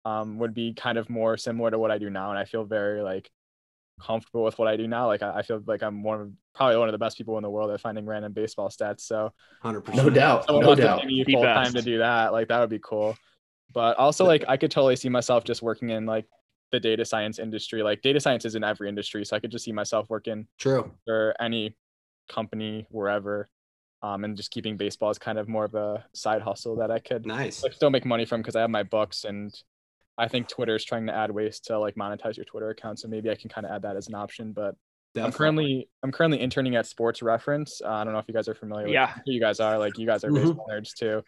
um 0.05 0.38
would 0.38 0.55
be 0.55 0.75
kind 0.75 0.98
of 0.98 1.09
more 1.09 1.37
similar 1.37 1.70
to 1.70 1.79
what 1.79 1.90
I 1.90 1.98
do 1.98 2.11
now 2.11 2.31
and 2.31 2.38
I 2.38 2.44
feel 2.44 2.64
very 2.64 3.03
like 3.03 3.31
comfortable 4.01 4.42
with 4.42 4.59
what 4.59 4.66
I 4.68 4.77
do 4.77 4.88
now 4.88 5.07
like 5.07 5.22
I, 5.22 5.38
I 5.38 5.42
feel 5.42 5.62
like 5.66 5.83
I'm 5.83 6.03
one 6.03 6.20
of 6.20 6.33
probably 6.55 6.77
one 6.77 6.88
of 6.88 6.92
the 6.92 6.98
best 6.98 7.16
people 7.16 7.37
in 7.37 7.42
the 7.42 7.51
world 7.51 7.70
at 7.70 7.81
finding 7.81 8.05
random 8.07 8.33
baseball 8.33 8.68
stats 8.68 9.03
so 9.03 9.33
100%. 9.64 9.94
No 9.94 10.11
doubt. 10.11 10.46
someone 10.46 10.62
No 10.62 10.68
wants 10.68 10.81
to 10.81 10.87
doubt. 10.87 11.01
pay 11.03 11.07
me 11.07 11.25
full 11.25 11.42
time 11.42 11.72
to 11.75 11.83
do 11.83 11.98
that, 11.98 12.33
like 12.33 12.48
that 12.48 12.61
would 12.61 12.70
be 12.70 12.81
cool. 12.83 13.16
But 13.72 13.96
also, 13.96 14.25
like 14.27 14.44
I 14.48 14.57
could 14.57 14.70
totally 14.70 14.96
see 14.96 15.09
myself 15.09 15.44
just 15.44 15.62
working 15.62 15.90
in 15.90 16.05
like 16.05 16.27
the 16.72 16.81
data 16.81 17.05
science 17.05 17.38
industry. 17.38 17.83
Like 17.83 18.03
data 18.03 18.20
science 18.20 18.44
is 18.44 18.55
in 18.55 18.64
every 18.64 18.88
industry, 18.88 19.25
so 19.25 19.37
I 19.37 19.40
could 19.40 19.51
just 19.51 19.64
see 19.64 19.72
myself 19.72 20.11
working 20.11 20.46
True. 20.59 20.90
for 21.07 21.35
any 21.40 21.77
company 22.29 22.87
wherever, 22.90 23.48
um, 24.03 24.25
and 24.25 24.37
just 24.37 24.51
keeping 24.51 24.77
baseball 24.77 25.11
as 25.11 25.19
kind 25.19 25.38
of 25.38 25.49
more 25.49 25.65
of 25.65 25.75
a 25.75 26.05
side 26.15 26.43
hustle 26.43 26.77
that 26.77 26.91
I 26.91 26.99
could 26.99 27.25
Nice. 27.27 27.62
like 27.62 27.73
still 27.73 27.91
make 27.91 28.05
money 28.05 28.25
from 28.25 28.41
because 28.41 28.57
I 28.57 28.61
have 28.61 28.71
my 28.71 28.83
books 28.83 29.25
and. 29.25 29.53
I 30.19 30.29
think 30.29 30.47
Twitter 30.47 30.77
is 30.77 30.85
trying 30.85 31.07
to 31.07 31.15
add 31.17 31.31
ways 31.31 31.59
to 31.61 31.79
like 31.79 31.95
monetize 31.95 32.37
your 32.37 32.45
Twitter 32.45 32.69
account, 32.69 33.01
so 33.01 33.09
maybe 33.09 33.31
I 33.31 33.35
can 33.35 33.49
kind 33.49 33.65
of 33.67 33.73
add 33.73 33.81
that 33.83 33.97
as 33.97 34.09
an 34.09 34.15
option. 34.15 34.53
But 34.53 34.77
I'm 35.17 35.33
currently 35.33 35.88
I'm 36.03 36.12
currently 36.12 36.38
interning 36.38 36.77
at 36.77 36.87
Sports 36.87 37.23
Reference. 37.23 37.81
Uh, 37.83 37.88
I 37.88 38.05
don't 38.05 38.12
know 38.12 38.19
if 38.19 38.27
you 38.29 38.35
guys 38.35 38.47
are 38.47 38.55
familiar. 38.55 38.85
with 38.85 38.93
Yeah. 38.93 39.15
who 39.25 39.33
you 39.33 39.41
guys 39.41 39.59
are. 39.59 39.79
Like 39.79 39.97
you 39.97 40.07
guys 40.07 40.23
are 40.23 40.29
Mhm. 40.31 40.35
baseball 40.35 40.67
nerds 40.71 40.93
too. 40.93 41.23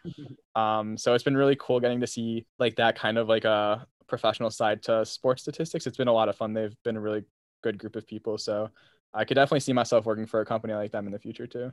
Um, 0.55 0.97
so 0.99 1.15
it's 1.15 1.23
been 1.23 1.35
really 1.35 1.55
cool 1.59 1.79
getting 1.79 1.99
to 2.01 2.07
see 2.07 2.45
like 2.59 2.75
that 2.75 2.95
kind 2.95 3.17
of 3.17 3.27
like 3.27 3.43
a 3.43 3.87
professional 4.07 4.51
side 4.51 4.83
to 4.83 5.03
sports 5.03 5.41
statistics. 5.41 5.87
It's 5.87 5.97
been 5.97 6.07
a 6.07 6.13
lot 6.13 6.29
of 6.29 6.35
fun. 6.35 6.53
They've 6.53 6.75
been 6.83 6.95
a 6.95 7.01
really 7.01 7.23
good 7.63 7.79
group 7.79 7.95
of 7.95 8.05
people. 8.05 8.37
So 8.37 8.69
I 9.15 9.25
could 9.25 9.33
definitely 9.35 9.61
see 9.61 9.73
myself 9.73 10.05
working 10.05 10.27
for 10.27 10.41
a 10.41 10.45
company 10.45 10.75
like 10.75 10.91
them 10.91 11.07
in 11.07 11.11
the 11.11 11.19
future 11.19 11.47
too. 11.47 11.71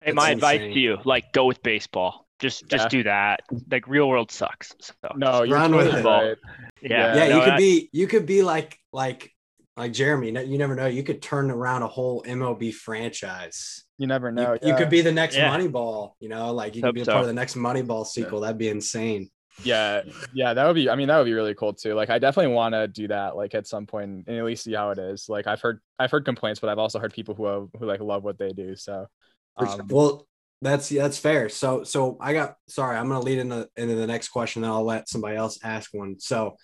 Hey, 0.00 0.12
That's 0.12 0.16
my 0.16 0.30
advice 0.30 0.60
insane. 0.60 0.74
to 0.74 0.80
you, 0.80 0.98
like, 1.04 1.32
go 1.32 1.44
with 1.46 1.62
baseball. 1.62 2.26
Just 2.38 2.66
just 2.68 2.84
Yeah. 2.84 2.88
do 2.88 3.02
that. 3.02 3.40
Like, 3.70 3.86
real 3.86 4.08
world 4.08 4.30
sucks. 4.32 4.74
So, 4.80 4.94
No, 5.14 5.42
you're 5.42 5.56
Run 5.58 5.74
with 5.76 5.90
totally 5.90 6.00
it. 6.00 6.04
right. 6.06 6.36
yeah, 6.80 7.14
yeah, 7.14 7.28
no, 7.28 7.36
you 7.36 7.42
could 7.42 7.50
that- 7.52 7.58
be 7.58 7.88
you 7.92 8.06
could 8.06 8.26
be 8.26 8.42
like 8.42 8.78
like 8.92 9.30
like 9.76 9.92
Jeremy. 9.92 10.28
You 10.46 10.58
never 10.58 10.74
know. 10.74 10.86
You 10.86 11.02
could 11.02 11.20
turn 11.22 11.50
around 11.50 11.82
a 11.82 11.86
whole 11.88 12.22
MLB 12.26 12.70
franchise. 12.72 13.84
You 13.98 14.06
never 14.06 14.32
know. 14.32 14.54
you 14.54 14.68
yeah. 14.70 14.78
could 14.78 14.88
be 14.90 15.00
the 15.02 15.12
next 15.12 15.36
Yeah. 15.36 15.54
Moneyball. 15.56 16.12
You 16.20 16.28
know, 16.30 16.52
like 16.54 16.74
you 16.74 16.80
could 16.82 16.88
Hope 16.88 16.94
be 16.94 17.00
a 17.02 17.04
so. 17.04 17.12
part 17.12 17.22
of 17.22 17.28
the 17.28 17.34
next 17.34 17.54
Moneyball 17.56 18.06
sequel. 18.06 18.40
That'd 18.40 18.58
be 18.58 18.68
insane. 18.70 19.28
yeah 19.64 20.00
yeah 20.32 20.54
that 20.54 20.64
would 20.66 20.74
be 20.76 20.88
i 20.88 20.94
mean 20.94 21.08
that 21.08 21.18
would 21.18 21.26
be 21.26 21.34
really 21.34 21.54
cool 21.54 21.74
too 21.74 21.92
like 21.92 22.08
i 22.08 22.18
definitely 22.18 22.50
want 22.54 22.72
to 22.72 22.88
do 22.88 23.06
that 23.08 23.36
like 23.36 23.54
at 23.54 23.66
some 23.66 23.84
point 23.84 24.24
and 24.26 24.38
at 24.38 24.44
least 24.44 24.64
see 24.64 24.72
how 24.72 24.88
it 24.90 24.98
is 24.98 25.28
like 25.28 25.46
i've 25.46 25.60
heard 25.60 25.80
i've 25.98 26.10
heard 26.10 26.24
complaints 26.24 26.58
but 26.60 26.70
i've 26.70 26.78
also 26.78 26.98
heard 26.98 27.12
people 27.12 27.34
who 27.34 27.44
have, 27.44 27.68
who 27.78 27.84
like 27.84 28.00
love 28.00 28.24
what 28.24 28.38
they 28.38 28.52
do 28.52 28.74
so 28.74 28.92
For 28.94 29.02
sure. 29.02 29.10
Um, 29.56 29.86
well, 29.88 30.26
that's 30.62 30.88
that's 30.88 31.18
fair. 31.18 31.48
So 31.48 31.84
so 31.84 32.16
I 32.20 32.32
got 32.32 32.56
sorry. 32.68 32.96
I'm 32.96 33.08
gonna 33.08 33.20
lead 33.20 33.38
into 33.38 33.68
into 33.76 33.94
the 33.94 34.06
next 34.06 34.28
question. 34.28 34.62
Then 34.62 34.70
I'll 34.70 34.84
let 34.84 35.08
somebody 35.08 35.36
else 35.36 35.58
ask 35.62 35.92
one. 35.92 36.18
So. 36.18 36.56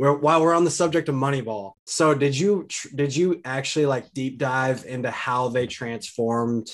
We're, 0.00 0.16
while 0.16 0.40
we're 0.40 0.54
on 0.54 0.62
the 0.62 0.70
subject 0.70 1.08
of 1.08 1.16
Moneyball, 1.16 1.72
so 1.84 2.14
did 2.14 2.38
you 2.38 2.66
tr- 2.68 2.86
did 2.94 3.16
you 3.16 3.40
actually 3.44 3.86
like 3.86 4.12
deep 4.12 4.38
dive 4.38 4.84
into 4.86 5.10
how 5.10 5.48
they 5.48 5.66
transformed 5.66 6.70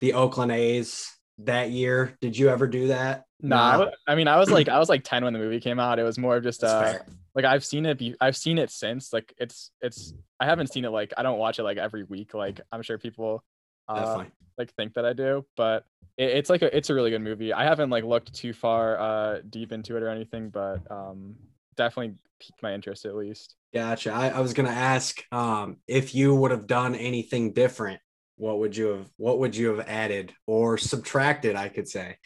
the 0.00 0.14
Oakland 0.14 0.52
A's 0.52 1.06
that 1.40 1.68
year? 1.68 2.16
Did 2.22 2.38
you 2.38 2.48
ever 2.48 2.66
do 2.66 2.86
that? 2.86 3.24
no 3.40 3.56
I, 3.56 4.12
I 4.12 4.14
mean 4.14 4.28
i 4.28 4.36
was 4.36 4.50
like 4.50 4.68
i 4.68 4.78
was 4.78 4.88
like 4.88 5.04
10 5.04 5.24
when 5.24 5.32
the 5.32 5.38
movie 5.38 5.60
came 5.60 5.78
out 5.78 5.98
it 5.98 6.02
was 6.02 6.18
more 6.18 6.36
of 6.36 6.42
just 6.42 6.60
That's 6.60 6.72
uh 6.72 6.92
fair. 6.92 7.06
like 7.34 7.44
i've 7.44 7.64
seen 7.64 7.86
it 7.86 7.98
be 7.98 8.14
i've 8.20 8.36
seen 8.36 8.58
it 8.58 8.70
since 8.70 9.12
like 9.12 9.32
it's 9.38 9.70
it's 9.80 10.12
i 10.40 10.46
haven't 10.46 10.72
seen 10.72 10.84
it 10.84 10.90
like 10.90 11.12
i 11.16 11.22
don't 11.22 11.38
watch 11.38 11.58
it 11.58 11.62
like 11.62 11.78
every 11.78 12.04
week 12.04 12.34
like 12.34 12.60
i'm 12.72 12.82
sure 12.82 12.98
people 12.98 13.44
uh, 13.88 14.24
like 14.58 14.74
think 14.74 14.94
that 14.94 15.04
I 15.04 15.12
do, 15.12 15.44
but 15.56 15.84
it, 16.16 16.30
it's 16.30 16.50
like 16.50 16.62
a 16.62 16.76
it's 16.76 16.90
a 16.90 16.94
really 16.94 17.10
good 17.10 17.22
movie. 17.22 17.52
I 17.52 17.64
haven't 17.64 17.90
like 17.90 18.04
looked 18.04 18.34
too 18.34 18.52
far 18.52 18.98
uh 18.98 19.38
deep 19.48 19.72
into 19.72 19.96
it 19.96 20.02
or 20.02 20.08
anything, 20.08 20.50
but 20.50 20.80
um 20.90 21.36
definitely 21.76 22.16
piqued 22.40 22.62
my 22.62 22.74
interest 22.74 23.06
at 23.06 23.14
least. 23.14 23.54
Gotcha. 23.72 24.12
I, 24.12 24.28
I 24.28 24.40
was 24.40 24.52
gonna 24.52 24.70
ask 24.70 25.22
um, 25.32 25.76
if 25.86 26.14
you 26.14 26.34
would 26.34 26.50
have 26.50 26.66
done 26.66 26.94
anything 26.94 27.52
different. 27.52 28.00
What 28.36 28.60
would 28.60 28.76
you 28.76 28.86
have? 28.88 29.08
What 29.16 29.38
would 29.40 29.56
you 29.56 29.74
have 29.74 29.88
added 29.88 30.32
or 30.46 30.78
subtracted? 30.78 31.56
I 31.56 31.68
could 31.68 31.88
say. 31.88 32.16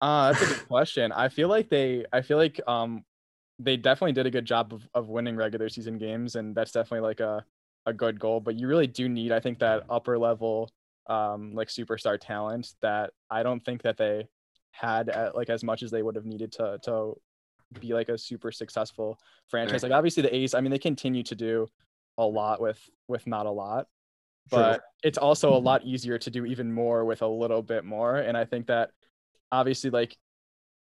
Uh 0.00 0.32
that's 0.32 0.42
a 0.44 0.54
good 0.54 0.68
question. 0.68 1.12
I 1.12 1.28
feel 1.28 1.48
like 1.48 1.68
they 1.68 2.04
I 2.12 2.22
feel 2.22 2.36
like 2.36 2.60
um 2.66 3.04
they 3.58 3.76
definitely 3.76 4.12
did 4.12 4.26
a 4.26 4.30
good 4.30 4.44
job 4.44 4.72
of, 4.72 4.88
of 4.94 5.08
winning 5.08 5.36
regular 5.36 5.68
season 5.68 5.98
games 5.98 6.36
and 6.36 6.54
that's 6.54 6.72
definitely 6.72 7.06
like 7.06 7.20
a 7.20 7.44
a 7.86 7.92
good 7.92 8.20
goal, 8.20 8.38
but 8.38 8.54
you 8.54 8.68
really 8.68 8.86
do 8.86 9.08
need 9.08 9.32
I 9.32 9.40
think 9.40 9.58
that 9.58 9.84
upper 9.90 10.16
level 10.18 10.70
um 11.08 11.52
like 11.54 11.68
superstar 11.68 12.18
talent 12.20 12.74
that 12.80 13.10
I 13.30 13.42
don't 13.42 13.64
think 13.64 13.82
that 13.82 13.96
they 13.96 14.28
had 14.70 15.08
at, 15.08 15.34
like 15.34 15.50
as 15.50 15.64
much 15.64 15.82
as 15.82 15.90
they 15.90 16.02
would 16.02 16.16
have 16.16 16.24
needed 16.24 16.52
to 16.52 16.78
to 16.84 17.14
be 17.80 17.92
like 17.94 18.08
a 18.08 18.18
super 18.18 18.52
successful 18.52 19.18
franchise. 19.48 19.82
Like 19.82 19.92
obviously 19.92 20.22
the 20.22 20.34
A's, 20.34 20.54
I 20.54 20.60
mean 20.60 20.70
they 20.70 20.78
continue 20.78 21.22
to 21.24 21.34
do 21.34 21.66
a 22.18 22.24
lot 22.24 22.60
with 22.60 22.78
with 23.08 23.26
not 23.26 23.46
a 23.46 23.50
lot, 23.50 23.86
but 24.50 24.82
it's 25.02 25.18
also 25.18 25.54
a 25.54 25.58
lot 25.58 25.84
easier 25.84 26.18
to 26.18 26.30
do 26.30 26.44
even 26.44 26.72
more 26.72 27.04
with 27.04 27.22
a 27.22 27.26
little 27.26 27.62
bit 27.62 27.84
more 27.84 28.16
and 28.16 28.36
I 28.36 28.44
think 28.44 28.66
that 28.66 28.90
obviously 29.50 29.90
like 29.90 30.16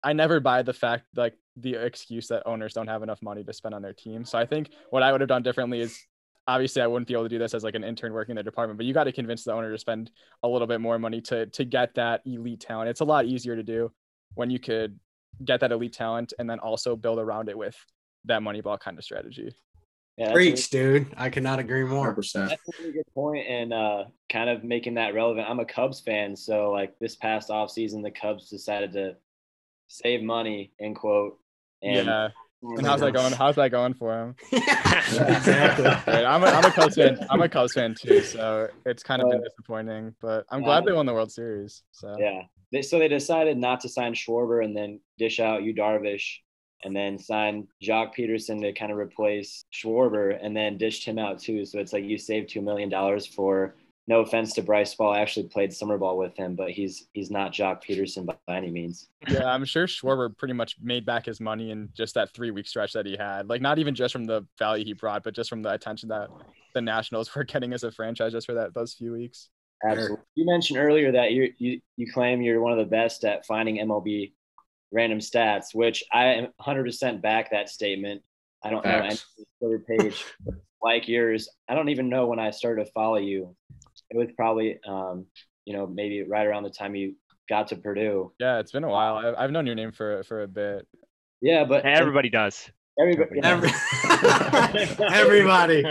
I 0.02 0.12
never 0.12 0.40
buy 0.40 0.62
the 0.62 0.72
fact 0.72 1.04
like 1.14 1.34
the 1.56 1.74
excuse 1.74 2.28
that 2.28 2.42
owners 2.46 2.72
don't 2.72 2.86
have 2.86 3.02
enough 3.02 3.22
money 3.22 3.44
to 3.44 3.52
spend 3.52 3.74
on 3.74 3.82
their 3.82 3.92
team. 3.92 4.24
So 4.24 4.38
I 4.38 4.46
think 4.46 4.70
what 4.90 5.02
I 5.02 5.12
would 5.12 5.20
have 5.20 5.28
done 5.28 5.42
differently 5.42 5.80
is 5.80 5.98
obviously 6.46 6.82
I 6.82 6.86
wouldn't 6.86 7.08
be 7.08 7.14
able 7.14 7.24
to 7.24 7.28
do 7.28 7.38
this 7.38 7.54
as 7.54 7.64
like 7.64 7.74
an 7.74 7.84
intern 7.84 8.12
working 8.12 8.32
in 8.32 8.36
the 8.36 8.42
department, 8.42 8.76
but 8.76 8.86
you 8.86 8.94
got 8.94 9.04
to 9.04 9.12
convince 9.12 9.44
the 9.44 9.52
owner 9.52 9.70
to 9.70 9.78
spend 9.78 10.10
a 10.42 10.48
little 10.48 10.66
bit 10.66 10.80
more 10.80 10.98
money 10.98 11.20
to 11.22 11.46
to 11.46 11.64
get 11.64 11.94
that 11.94 12.22
elite 12.26 12.60
talent. 12.60 12.90
It's 12.90 13.00
a 13.00 13.04
lot 13.04 13.26
easier 13.26 13.56
to 13.56 13.62
do 13.62 13.92
when 14.34 14.50
you 14.50 14.58
could 14.58 14.98
get 15.44 15.60
that 15.60 15.72
elite 15.72 15.92
talent 15.92 16.32
and 16.38 16.48
then 16.48 16.58
also 16.58 16.96
build 16.96 17.18
around 17.18 17.48
it 17.48 17.56
with 17.56 17.76
that 18.24 18.42
money 18.42 18.60
ball 18.60 18.78
kind 18.78 18.98
of 18.98 19.04
strategy. 19.04 19.54
Yeah, 20.16 20.26
that's 20.26 20.30
a- 20.30 20.34
Preach, 20.34 20.70
dude. 20.70 21.14
I 21.16 21.30
cannot 21.30 21.58
agree 21.58 21.84
more. 21.84 22.14
100%. 22.14 22.48
That's 22.48 22.52
a 22.52 22.82
really 22.82 22.92
good 22.92 23.04
point, 23.14 23.46
and 23.46 23.72
uh, 23.72 24.04
kind 24.30 24.50
of 24.50 24.64
making 24.64 24.94
that 24.94 25.14
relevant. 25.14 25.48
I'm 25.48 25.60
a 25.60 25.64
Cubs 25.64 26.00
fan, 26.00 26.36
so 26.36 26.70
like 26.70 26.98
this 26.98 27.16
past 27.16 27.48
offseason, 27.48 28.02
the 28.02 28.10
Cubs 28.10 28.50
decided 28.50 28.92
to 28.92 29.16
save 29.88 30.22
money, 30.22 30.72
end 30.80 30.96
quote. 30.96 31.38
And 31.82 32.06
yeah. 32.06 32.28
And 32.62 32.86
how's 32.86 33.00
that 33.00 33.12
going? 33.12 33.32
How's 33.32 33.56
that 33.56 33.70
going 33.70 33.94
for 33.94 34.12
him? 34.14 34.34
exactly. 34.52 35.84
Right, 35.84 36.24
I'm 36.24 36.42
a, 36.42 36.46
I'm 36.46 36.64
a 36.64 36.70
Cubs 36.70 36.94
fan. 36.94 37.18
I'm 37.30 37.40
a 37.40 37.48
Cubs 37.48 37.72
fan 37.72 37.94
too, 37.98 38.20
so 38.22 38.68
it's 38.84 39.02
kind 39.02 39.22
of 39.22 39.30
been 39.30 39.40
Uh, 39.40 39.44
disappointing. 39.44 40.14
But 40.20 40.44
I'm 40.50 40.62
glad 40.62 40.84
they 40.84 40.92
won 40.92 41.06
the 41.06 41.14
World 41.14 41.32
Series. 41.32 41.82
So 41.92 42.14
Yeah. 42.18 42.42
They, 42.72 42.82
so 42.82 42.98
they 42.98 43.08
decided 43.08 43.58
not 43.58 43.80
to 43.80 43.88
sign 43.88 44.14
Schwarber 44.14 44.64
and 44.64 44.76
then 44.76 45.00
dish 45.18 45.40
out 45.40 45.62
Yu 45.64 45.74
Darvish 45.74 46.36
and 46.84 46.94
then 46.94 47.18
signed 47.18 47.66
Joc 47.82 48.14
Pederson 48.16 48.60
to 48.62 48.72
kind 48.72 48.92
of 48.92 48.98
replace 48.98 49.64
Schwarber, 49.72 50.38
and 50.40 50.56
then 50.56 50.78
dished 50.78 51.04
him 51.04 51.18
out 51.18 51.38
too. 51.40 51.64
So 51.66 51.78
it's 51.78 51.92
like 51.92 52.04
you 52.04 52.16
saved 52.18 52.50
two 52.50 52.62
million 52.62 52.88
dollars 52.88 53.26
for. 53.26 53.74
No 54.10 54.22
offense 54.22 54.54
to 54.54 54.62
Bryce 54.62 54.92
Ball, 54.92 55.12
I 55.12 55.20
actually 55.20 55.46
played 55.46 55.72
summer 55.72 55.96
ball 55.96 56.18
with 56.18 56.36
him, 56.36 56.56
but 56.56 56.72
he's 56.72 57.06
he's 57.12 57.30
not 57.30 57.52
Joc 57.52 57.80
Pederson 57.84 58.26
by, 58.26 58.34
by 58.44 58.56
any 58.56 58.68
means. 58.68 59.08
Yeah, 59.28 59.44
I'm 59.44 59.64
sure 59.64 59.86
Schwarber 59.86 60.36
pretty 60.36 60.52
much 60.52 60.74
made 60.82 61.06
back 61.06 61.26
his 61.26 61.40
money 61.40 61.70
in 61.70 61.90
just 61.94 62.16
that 62.16 62.34
three 62.34 62.50
week 62.50 62.66
stretch 62.66 62.92
that 62.94 63.06
he 63.06 63.16
had. 63.16 63.48
Like 63.48 63.60
not 63.62 63.78
even 63.78 63.94
just 63.94 64.12
from 64.12 64.24
the 64.24 64.44
value 64.58 64.84
he 64.84 64.94
brought, 64.94 65.22
but 65.22 65.32
just 65.32 65.48
from 65.48 65.62
the 65.62 65.70
attention 65.70 66.08
that 66.08 66.28
the 66.74 66.80
Nationals 66.80 67.32
were 67.36 67.44
getting 67.44 67.72
as 67.72 67.84
a 67.84 67.92
franchise 67.92 68.32
just 68.32 68.48
for 68.48 68.54
that 68.54 68.74
those 68.74 68.94
few 68.94 69.12
weeks. 69.12 69.50
Absolutely. 69.88 70.18
You 70.34 70.44
mentioned 70.44 70.80
earlier 70.80 71.12
that 71.12 71.30
you 71.30 71.52
you 71.58 71.80
you 71.96 72.12
claim 72.12 72.42
you're 72.42 72.60
one 72.60 72.72
of 72.72 72.78
the 72.78 72.90
best 72.90 73.24
at 73.24 73.46
finding 73.46 73.76
MLB 73.76 74.32
random 74.90 75.20
stats, 75.20 75.66
which 75.72 76.02
I 76.12 76.24
am 76.24 76.48
100% 76.60 77.22
back 77.22 77.52
that 77.52 77.68
statement. 77.68 78.22
I 78.64 78.70
don't 78.70 78.84
know 78.84 78.90
any 78.90 79.10
Facts. 79.10 79.26
Twitter 79.60 79.84
page 79.86 80.24
like 80.82 81.06
yours. 81.06 81.48
I 81.68 81.76
don't 81.76 81.90
even 81.90 82.08
know 82.08 82.26
when 82.26 82.40
I 82.40 82.50
started 82.50 82.86
to 82.86 82.90
follow 82.90 83.18
you. 83.18 83.54
It 84.10 84.16
was 84.16 84.28
probably, 84.36 84.78
um, 84.86 85.26
you 85.64 85.72
know, 85.74 85.86
maybe 85.86 86.22
right 86.22 86.46
around 86.46 86.64
the 86.64 86.70
time 86.70 86.94
you 86.94 87.14
got 87.48 87.68
to 87.68 87.76
Purdue. 87.76 88.32
Yeah, 88.38 88.58
it's 88.58 88.72
been 88.72 88.84
a 88.84 88.88
while. 88.88 89.16
I've, 89.16 89.34
I've 89.36 89.50
known 89.50 89.66
your 89.66 89.74
name 89.74 89.92
for 89.92 90.22
for 90.24 90.42
a 90.42 90.48
bit. 90.48 90.86
Yeah, 91.40 91.64
but 91.64 91.84
Everybody 91.86 92.28
does. 92.28 92.70
everybody, 93.00 93.30
yeah. 93.42 93.48
Every- 93.48 95.06
everybody. 95.12 95.84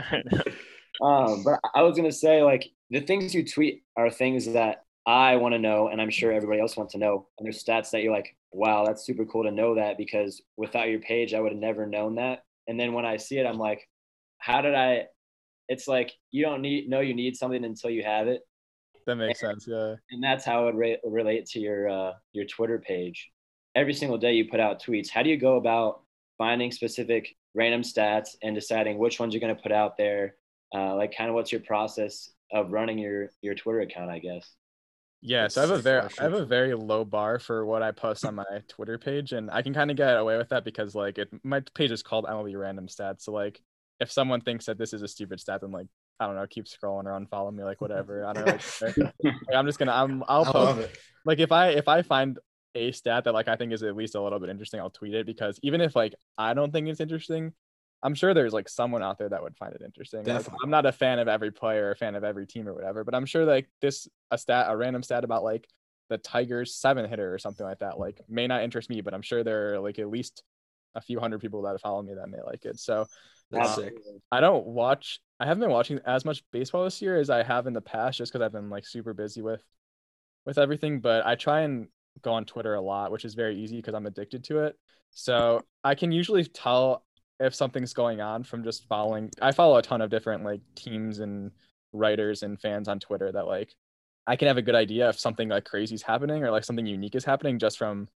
Um, 1.01 1.43
but 1.43 1.59
I 1.73 1.81
was 1.81 1.95
gonna 1.95 2.11
say, 2.11 2.43
like, 2.43 2.69
the 2.89 2.99
things 2.99 3.33
you 3.33 3.45
tweet 3.45 3.83
are 3.95 4.09
things 4.09 4.45
that 4.53 4.83
I 5.05 5.37
want 5.37 5.53
to 5.53 5.59
know, 5.59 5.87
and 5.87 6.01
I'm 6.01 6.09
sure 6.09 6.31
everybody 6.31 6.59
else 6.59 6.75
wants 6.77 6.93
to 6.93 6.99
know. 6.99 7.27
And 7.37 7.45
there's 7.45 7.63
stats 7.63 7.91
that 7.91 8.03
you're 8.03 8.11
like, 8.13 8.35
wow, 8.51 8.85
that's 8.85 9.05
super 9.05 9.25
cool 9.25 9.43
to 9.43 9.51
know 9.51 9.75
that 9.75 9.97
because 9.97 10.41
without 10.57 10.89
your 10.89 10.99
page, 10.99 11.33
I 11.33 11.39
would 11.39 11.51
have 11.51 11.61
never 11.61 11.85
known 11.87 12.15
that. 12.15 12.43
And 12.67 12.79
then 12.79 12.93
when 12.93 13.05
I 13.05 13.17
see 13.17 13.37
it, 13.39 13.45
I'm 13.45 13.57
like, 13.57 13.87
how 14.39 14.61
did 14.61 14.75
I? 14.75 15.05
It's 15.69 15.87
like 15.87 16.11
you 16.31 16.43
don't 16.43 16.61
need 16.61 16.89
know 16.89 16.99
you 16.99 17.13
need 17.13 17.35
something 17.37 17.63
until 17.63 17.89
you 17.91 18.03
have 18.03 18.27
it, 18.27 18.41
That 19.05 19.15
makes 19.15 19.39
sense. 19.39 19.65
Yeah. 19.67 19.95
and 20.11 20.21
that's 20.21 20.43
how 20.43 20.63
it 20.63 20.65
would 20.65 20.75
re- 20.75 20.99
relate 21.05 21.45
to 21.51 21.59
your 21.59 21.87
uh, 21.89 22.11
your 22.33 22.45
Twitter 22.45 22.79
page. 22.79 23.29
Every 23.75 23.93
single 23.93 24.17
day 24.17 24.33
you 24.33 24.49
put 24.49 24.59
out 24.59 24.81
tweets. 24.83 25.09
How 25.09 25.23
do 25.23 25.29
you 25.29 25.37
go 25.37 25.55
about 25.55 26.01
finding 26.37 26.71
specific 26.71 27.35
random 27.55 27.81
stats 27.83 28.29
and 28.43 28.53
deciding 28.55 28.97
which 28.97 29.19
ones 29.19 29.33
you're 29.33 29.41
going 29.41 29.55
to 29.55 29.61
put 29.61 29.71
out 29.71 29.95
there? 29.97 30.35
Uh, 30.75 30.95
like, 30.95 31.15
kind 31.15 31.29
of 31.29 31.35
what's 31.35 31.51
your 31.51 31.61
process 31.61 32.29
of 32.51 32.71
running 32.71 32.97
your 32.97 33.29
your 33.41 33.53
Twitter 33.55 33.81
account? 33.81 34.09
I 34.09 34.19
guess. 34.19 34.55
Yeah, 35.21 35.49
so 35.49 35.61
I 35.61 35.67
have 35.67 35.77
a 35.77 35.81
very 35.81 36.07
I 36.19 36.23
have 36.23 36.33
a 36.33 36.45
very 36.45 36.73
low 36.73 37.03
bar 37.05 37.39
for 37.39 37.65
what 37.65 37.83
I 37.83 37.91
post 37.91 38.25
on 38.25 38.35
my 38.35 38.45
Twitter 38.69 38.97
page, 38.97 39.33
and 39.33 39.51
I 39.51 39.61
can 39.61 39.73
kind 39.73 39.91
of 39.91 39.97
get 39.97 40.17
away 40.17 40.37
with 40.37 40.49
that 40.49 40.63
because 40.63 40.95
like 40.95 41.17
it 41.17 41.29
my 41.43 41.61
page 41.75 41.91
is 41.91 42.01
called 42.01 42.25
MLB 42.25 42.57
Random 42.57 42.87
Stats. 42.87 43.21
So 43.23 43.33
like 43.33 43.61
if 43.99 44.11
someone 44.11 44.41
thinks 44.41 44.65
that 44.65 44.77
this 44.77 44.93
is 44.93 45.01
a 45.01 45.07
stupid 45.07 45.39
stat, 45.39 45.61
then 45.61 45.71
like 45.71 45.87
I 46.19 46.25
don't 46.25 46.35
know, 46.35 46.45
keep 46.47 46.65
scrolling 46.65 47.05
or 47.05 47.19
unfollow 47.19 47.53
me, 47.53 47.63
like 47.63 47.81
whatever. 47.81 48.25
I 48.25 48.33
don't 48.33 48.45
know. 48.45 49.11
Like, 49.23 49.55
I'm 49.55 49.65
just 49.65 49.79
gonna 49.79 49.93
I'm 49.93 50.23
I'll 50.27 50.45
post 50.45 50.79
it. 50.79 50.97
like 51.25 51.39
if 51.39 51.51
I 51.51 51.69
if 51.69 51.87
I 51.87 52.01
find 52.01 52.39
a 52.75 52.91
stat 52.91 53.23
that 53.23 53.33
like 53.33 53.47
I 53.47 53.55
think 53.55 53.73
is 53.73 53.83
at 53.83 53.95
least 53.95 54.15
a 54.15 54.21
little 54.21 54.39
bit 54.39 54.49
interesting, 54.49 54.79
I'll 54.79 54.89
tweet 54.89 55.13
it 55.13 55.25
because 55.25 55.59
even 55.63 55.81
if 55.81 55.95
like 55.95 56.13
I 56.37 56.53
don't 56.53 56.71
think 56.71 56.87
it's 56.87 56.99
interesting, 56.99 57.53
I'm 58.01 58.15
sure 58.15 58.33
there's 58.33 58.53
like 58.53 58.69
someone 58.69 59.03
out 59.03 59.17
there 59.17 59.29
that 59.29 59.43
would 59.43 59.57
find 59.57 59.73
it 59.73 59.81
interesting. 59.83 60.23
Like. 60.23 60.45
I'm 60.63 60.69
not 60.69 60.85
a 60.85 60.91
fan 60.91 61.19
of 61.19 61.27
every 61.27 61.51
player, 61.51 61.91
a 61.91 61.95
fan 61.95 62.15
of 62.15 62.23
every 62.23 62.47
team 62.47 62.67
or 62.67 62.73
whatever, 62.73 63.03
but 63.03 63.15
I'm 63.15 63.25
sure 63.25 63.45
like 63.45 63.69
this 63.81 64.07
a 64.31 64.37
stat, 64.37 64.67
a 64.69 64.77
random 64.77 65.03
stat 65.03 65.23
about 65.23 65.43
like 65.43 65.67
the 66.09 66.17
Tigers 66.17 66.75
seven 66.75 67.07
hitter 67.09 67.33
or 67.33 67.37
something 67.37 67.65
like 67.65 67.79
that, 67.79 67.99
like 67.99 68.21
may 68.29 68.47
not 68.47 68.63
interest 68.63 68.89
me, 68.89 69.01
but 69.01 69.13
I'm 69.13 69.21
sure 69.21 69.43
there 69.43 69.73
are 69.73 69.79
like 69.79 69.99
at 69.99 70.09
least 70.09 70.43
a 70.95 71.01
few 71.01 71.19
hundred 71.19 71.39
people 71.39 71.61
that 71.63 71.79
follow 71.81 72.01
me 72.01 72.13
that 72.15 72.29
may 72.29 72.41
like 72.45 72.65
it. 72.65 72.79
So 72.79 73.05
That's 73.51 73.77
Um. 73.77 73.89
I 74.31 74.41
don't 74.41 74.65
watch. 74.65 75.19
I 75.39 75.45
haven't 75.45 75.61
been 75.61 75.71
watching 75.71 75.99
as 76.05 76.25
much 76.25 76.43
baseball 76.51 76.83
this 76.83 77.01
year 77.01 77.17
as 77.17 77.29
I 77.29 77.43
have 77.43 77.67
in 77.67 77.73
the 77.73 77.81
past, 77.81 78.17
just 78.17 78.31
because 78.31 78.43
I've 78.43 78.51
been 78.51 78.69
like 78.69 78.85
super 78.85 79.13
busy 79.13 79.41
with 79.41 79.63
with 80.45 80.57
everything. 80.57 80.99
But 80.99 81.25
I 81.25 81.35
try 81.35 81.61
and 81.61 81.87
go 82.21 82.33
on 82.33 82.45
Twitter 82.45 82.75
a 82.75 82.81
lot, 82.81 83.11
which 83.11 83.25
is 83.25 83.33
very 83.33 83.57
easy 83.57 83.77
because 83.77 83.93
I'm 83.93 84.05
addicted 84.05 84.43
to 84.45 84.59
it. 84.59 84.77
So 85.11 85.61
I 85.83 85.95
can 85.95 86.11
usually 86.11 86.43
tell 86.43 87.05
if 87.39 87.55
something's 87.55 87.93
going 87.93 88.21
on 88.21 88.43
from 88.43 88.63
just 88.63 88.87
following. 88.87 89.31
I 89.41 89.51
follow 89.51 89.77
a 89.77 89.81
ton 89.81 90.01
of 90.01 90.09
different 90.09 90.43
like 90.43 90.61
teams 90.75 91.19
and 91.19 91.51
writers 91.93 92.43
and 92.43 92.59
fans 92.59 92.87
on 92.87 92.99
Twitter 92.99 93.31
that 93.31 93.47
like 93.47 93.73
I 94.27 94.35
can 94.35 94.47
have 94.47 94.57
a 94.57 94.61
good 94.61 94.75
idea 94.75 95.09
if 95.09 95.19
something 95.19 95.49
like 95.49 95.65
crazy 95.65 95.95
is 95.95 96.03
happening 96.03 96.43
or 96.43 96.51
like 96.51 96.63
something 96.63 96.85
unique 96.85 97.15
is 97.15 97.25
happening 97.25 97.57
just 97.57 97.77
from 97.77 98.07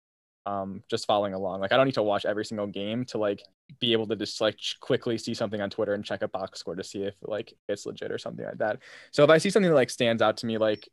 um 0.46 0.84
just 0.90 1.06
following 1.06 1.34
along. 1.34 1.62
Like 1.62 1.72
I 1.72 1.78
don't 1.78 1.86
need 1.86 1.96
to 1.96 2.04
watch 2.04 2.26
every 2.26 2.46
single 2.46 2.68
game 2.68 3.06
to 3.06 3.18
like 3.18 3.42
be 3.80 3.94
able 3.94 4.08
to 4.08 4.16
just 4.16 4.42
like 4.42 4.58
quickly 4.82 5.18
see 5.18 5.34
something 5.34 5.62
on 5.62 5.70
Twitter 5.70 5.94
and 5.94 6.04
check 6.04 6.22
a 6.22 6.28
box 6.28 6.60
score 6.60 6.76
to 6.76 6.84
see 6.84 7.04
if 7.04 7.16
like 7.22 7.54
it's 7.70 7.86
legit 7.86 8.12
or 8.12 8.18
something 8.18 8.46
like 8.46 8.58
that. 8.58 8.80
So 9.12 9.24
if 9.24 9.30
I 9.30 9.38
see 9.38 9.50
something 9.50 9.70
that 9.70 9.76
like 9.76 9.90
stands 9.90 10.22
out 10.22 10.38
to 10.38 10.46
me, 10.46 10.58
like 10.58 10.88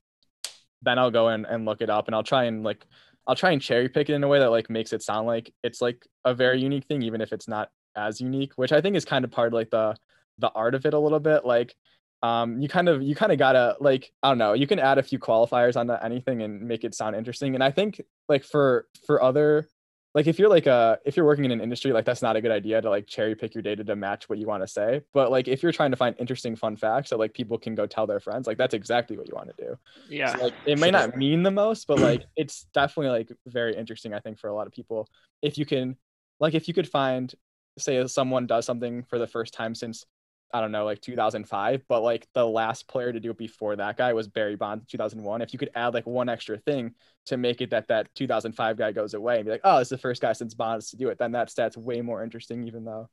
then 0.82 0.98
I'll 0.98 1.10
go 1.10 1.28
in 1.30 1.44
and 1.44 1.64
look 1.64 1.82
it 1.82 1.90
up 1.90 2.06
and 2.06 2.14
I'll 2.14 2.22
try 2.22 2.44
and 2.44 2.62
like 2.62 2.86
I'll 3.26 3.36
try 3.36 3.50
and 3.50 3.60
cherry 3.60 3.88
pick 3.88 4.08
it 4.08 4.14
in 4.14 4.24
a 4.24 4.28
way 4.28 4.38
that 4.38 4.50
like 4.50 4.70
makes 4.70 4.92
it 4.92 5.02
sound 5.02 5.26
like 5.26 5.52
it's 5.62 5.80
like 5.80 6.06
a 6.24 6.34
very 6.34 6.60
unique 6.60 6.86
thing, 6.86 7.02
even 7.02 7.20
if 7.20 7.32
it's 7.32 7.48
not 7.48 7.70
as 7.96 8.20
unique, 8.20 8.52
which 8.56 8.72
I 8.72 8.80
think 8.80 8.96
is 8.96 9.04
kind 9.04 9.24
of 9.24 9.30
part 9.30 9.48
of 9.48 9.52
like 9.54 9.70
the 9.70 9.96
the 10.38 10.50
art 10.50 10.74
of 10.74 10.86
it 10.86 10.94
a 10.94 10.98
little 10.98 11.20
bit. 11.20 11.44
Like 11.44 11.74
um 12.22 12.60
you 12.60 12.68
kind 12.68 12.88
of 12.88 13.02
you 13.02 13.14
kind 13.14 13.32
of 13.32 13.38
gotta 13.38 13.76
like 13.80 14.12
I 14.22 14.28
don't 14.28 14.38
know, 14.38 14.52
you 14.52 14.66
can 14.66 14.78
add 14.78 14.98
a 14.98 15.02
few 15.02 15.18
qualifiers 15.18 15.76
onto 15.76 15.94
anything 15.94 16.42
and 16.42 16.62
make 16.62 16.84
it 16.84 16.94
sound 16.94 17.16
interesting. 17.16 17.54
And 17.54 17.64
I 17.64 17.70
think 17.70 18.00
like 18.28 18.44
for 18.44 18.86
for 19.06 19.22
other 19.22 19.68
like 20.14 20.26
if 20.26 20.38
you're 20.38 20.48
like 20.48 20.66
a 20.66 20.98
if 21.04 21.16
you're 21.16 21.24
working 21.26 21.44
in 21.44 21.50
an 21.52 21.60
industry 21.60 21.92
like 21.92 22.04
that's 22.04 22.22
not 22.22 22.36
a 22.36 22.40
good 22.40 22.50
idea 22.50 22.80
to 22.82 22.90
like 22.90 23.06
cherry 23.06 23.34
pick 23.34 23.54
your 23.54 23.62
data 23.62 23.84
to 23.84 23.94
match 23.96 24.28
what 24.28 24.38
you 24.38 24.46
want 24.46 24.62
to 24.62 24.66
say 24.66 25.02
but 25.12 25.30
like 25.30 25.46
if 25.46 25.62
you're 25.62 25.72
trying 25.72 25.90
to 25.92 25.96
find 25.96 26.16
interesting 26.18 26.56
fun 26.56 26.76
facts 26.76 27.10
that 27.10 27.18
like 27.18 27.32
people 27.32 27.56
can 27.58 27.74
go 27.74 27.86
tell 27.86 28.06
their 28.06 28.20
friends 28.20 28.46
like 28.46 28.58
that's 28.58 28.74
exactly 28.74 29.16
what 29.16 29.28
you 29.28 29.34
want 29.34 29.48
to 29.56 29.64
do 29.64 29.76
Yeah. 30.08 30.36
so, 30.36 30.44
like 30.44 30.54
it 30.66 30.78
may 30.78 30.90
not 30.90 31.16
mean 31.16 31.42
the 31.42 31.50
most 31.50 31.86
but 31.86 31.98
like 31.98 32.22
it's 32.36 32.66
definitely 32.74 33.10
like 33.18 33.32
very 33.46 33.76
interesting 33.76 34.12
i 34.12 34.18
think 34.20 34.38
for 34.38 34.48
a 34.48 34.54
lot 34.54 34.66
of 34.66 34.72
people 34.72 35.08
if 35.42 35.56
you 35.58 35.64
can 35.64 35.96
like 36.40 36.54
if 36.54 36.66
you 36.66 36.74
could 36.74 36.88
find 36.88 37.32
say 37.78 38.04
someone 38.08 38.46
does 38.46 38.66
something 38.66 39.04
for 39.04 39.18
the 39.18 39.26
first 39.26 39.54
time 39.54 39.74
since 39.74 40.04
I 40.52 40.60
don't 40.60 40.72
know, 40.72 40.84
like 40.84 41.00
2005, 41.00 41.82
but 41.88 42.02
like 42.02 42.26
the 42.34 42.46
last 42.46 42.88
player 42.88 43.12
to 43.12 43.20
do 43.20 43.30
it 43.30 43.38
before 43.38 43.76
that 43.76 43.96
guy 43.96 44.12
was 44.12 44.28
Barry 44.28 44.56
Bonds 44.56 44.82
in 44.82 44.86
2001. 44.86 45.42
If 45.42 45.52
you 45.52 45.58
could 45.58 45.70
add 45.74 45.94
like 45.94 46.06
one 46.06 46.28
extra 46.28 46.58
thing 46.58 46.94
to 47.26 47.36
make 47.36 47.60
it 47.60 47.70
that 47.70 47.88
that 47.88 48.12
2005 48.14 48.76
guy 48.76 48.92
goes 48.92 49.14
away 49.14 49.36
and 49.36 49.44
be 49.44 49.50
like, 49.52 49.60
oh, 49.64 49.78
it's 49.78 49.90
the 49.90 49.98
first 49.98 50.20
guy 50.22 50.32
since 50.32 50.54
Bonds 50.54 50.90
to 50.90 50.96
do 50.96 51.08
it, 51.08 51.18
then 51.18 51.32
that 51.32 51.50
stat's 51.50 51.76
way 51.76 52.00
more 52.00 52.24
interesting, 52.24 52.64
even 52.64 52.84
though 52.84 53.08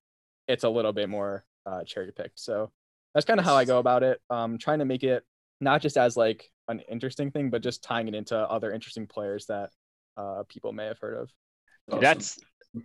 it's 0.47 0.63
a 0.63 0.69
little 0.69 0.93
bit 0.93 1.09
more 1.09 1.45
uh, 1.65 1.83
cherry 1.83 2.11
picked. 2.11 2.39
So 2.39 2.71
that's 3.13 3.25
kind 3.25 3.39
of 3.39 3.45
how 3.45 3.55
I 3.55 3.65
go 3.65 3.79
about 3.79 4.03
it. 4.03 4.19
Um, 4.29 4.57
trying 4.57 4.79
to 4.79 4.85
make 4.85 5.03
it 5.03 5.23
not 5.59 5.81
just 5.81 5.97
as 5.97 6.17
like 6.17 6.49
an 6.67 6.81
interesting 6.89 7.31
thing, 7.31 7.49
but 7.49 7.61
just 7.61 7.83
tying 7.83 8.07
it 8.07 8.15
into 8.15 8.37
other 8.37 8.71
interesting 8.71 9.07
players 9.07 9.45
that 9.47 9.69
uh, 10.17 10.43
people 10.47 10.73
may 10.73 10.85
have 10.85 10.99
heard 10.99 11.17
of. 11.17 11.31
Dude, 11.89 12.01
That's 12.01 12.37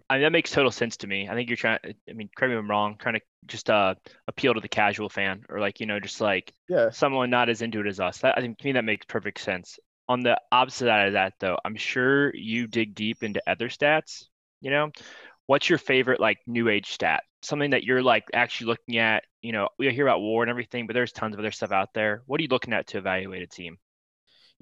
I 0.08 0.14
mean, 0.14 0.22
that 0.22 0.32
makes 0.32 0.50
total 0.50 0.70
sense 0.70 0.98
to 0.98 1.06
me. 1.06 1.28
I 1.28 1.34
think 1.34 1.48
you're 1.48 1.56
trying. 1.56 1.78
I 2.08 2.12
mean, 2.12 2.28
correct 2.36 2.50
me 2.50 2.56
if 2.56 2.60
I'm 2.60 2.70
wrong. 2.70 2.96
Trying 2.98 3.14
to 3.14 3.20
just 3.46 3.70
uh 3.70 3.94
appeal 4.28 4.54
to 4.54 4.60
the 4.60 4.68
casual 4.68 5.08
fan, 5.08 5.44
or 5.48 5.60
like 5.60 5.80
you 5.80 5.86
know, 5.86 6.00
just 6.00 6.20
like 6.20 6.52
Yeah. 6.68 6.90
someone 6.90 7.30
not 7.30 7.48
as 7.48 7.62
into 7.62 7.80
it 7.80 7.86
as 7.86 8.00
us. 8.00 8.18
That 8.18 8.36
I 8.36 8.40
think 8.40 8.58
to 8.58 8.64
me 8.66 8.72
that 8.72 8.84
makes 8.84 9.06
perfect 9.06 9.40
sense. 9.40 9.78
On 10.08 10.20
the 10.20 10.38
opposite 10.50 10.86
side 10.86 11.08
of 11.08 11.12
that, 11.14 11.34
though, 11.40 11.58
I'm 11.64 11.76
sure 11.76 12.34
you 12.34 12.66
dig 12.66 12.94
deep 12.94 13.22
into 13.22 13.42
other 13.48 13.68
stats. 13.68 14.24
You 14.60 14.70
know, 14.70 14.90
what's 15.46 15.68
your 15.68 15.78
favorite 15.78 16.20
like 16.20 16.38
new 16.46 16.68
age 16.68 16.90
stat? 16.90 17.24
Something 17.42 17.70
that 17.70 17.84
you're 17.84 18.02
like 18.02 18.24
actually 18.34 18.68
looking 18.68 18.98
at. 18.98 19.24
You 19.42 19.52
know, 19.52 19.68
we 19.78 19.90
hear 19.92 20.06
about 20.06 20.20
war 20.20 20.42
and 20.42 20.50
everything, 20.50 20.86
but 20.86 20.94
there's 20.94 21.12
tons 21.12 21.34
of 21.34 21.40
other 21.40 21.50
stuff 21.52 21.72
out 21.72 21.94
there. 21.94 22.22
What 22.26 22.40
are 22.40 22.42
you 22.42 22.48
looking 22.50 22.74
at 22.74 22.88
to 22.88 22.98
evaluate 22.98 23.42
a 23.42 23.46
team? 23.46 23.78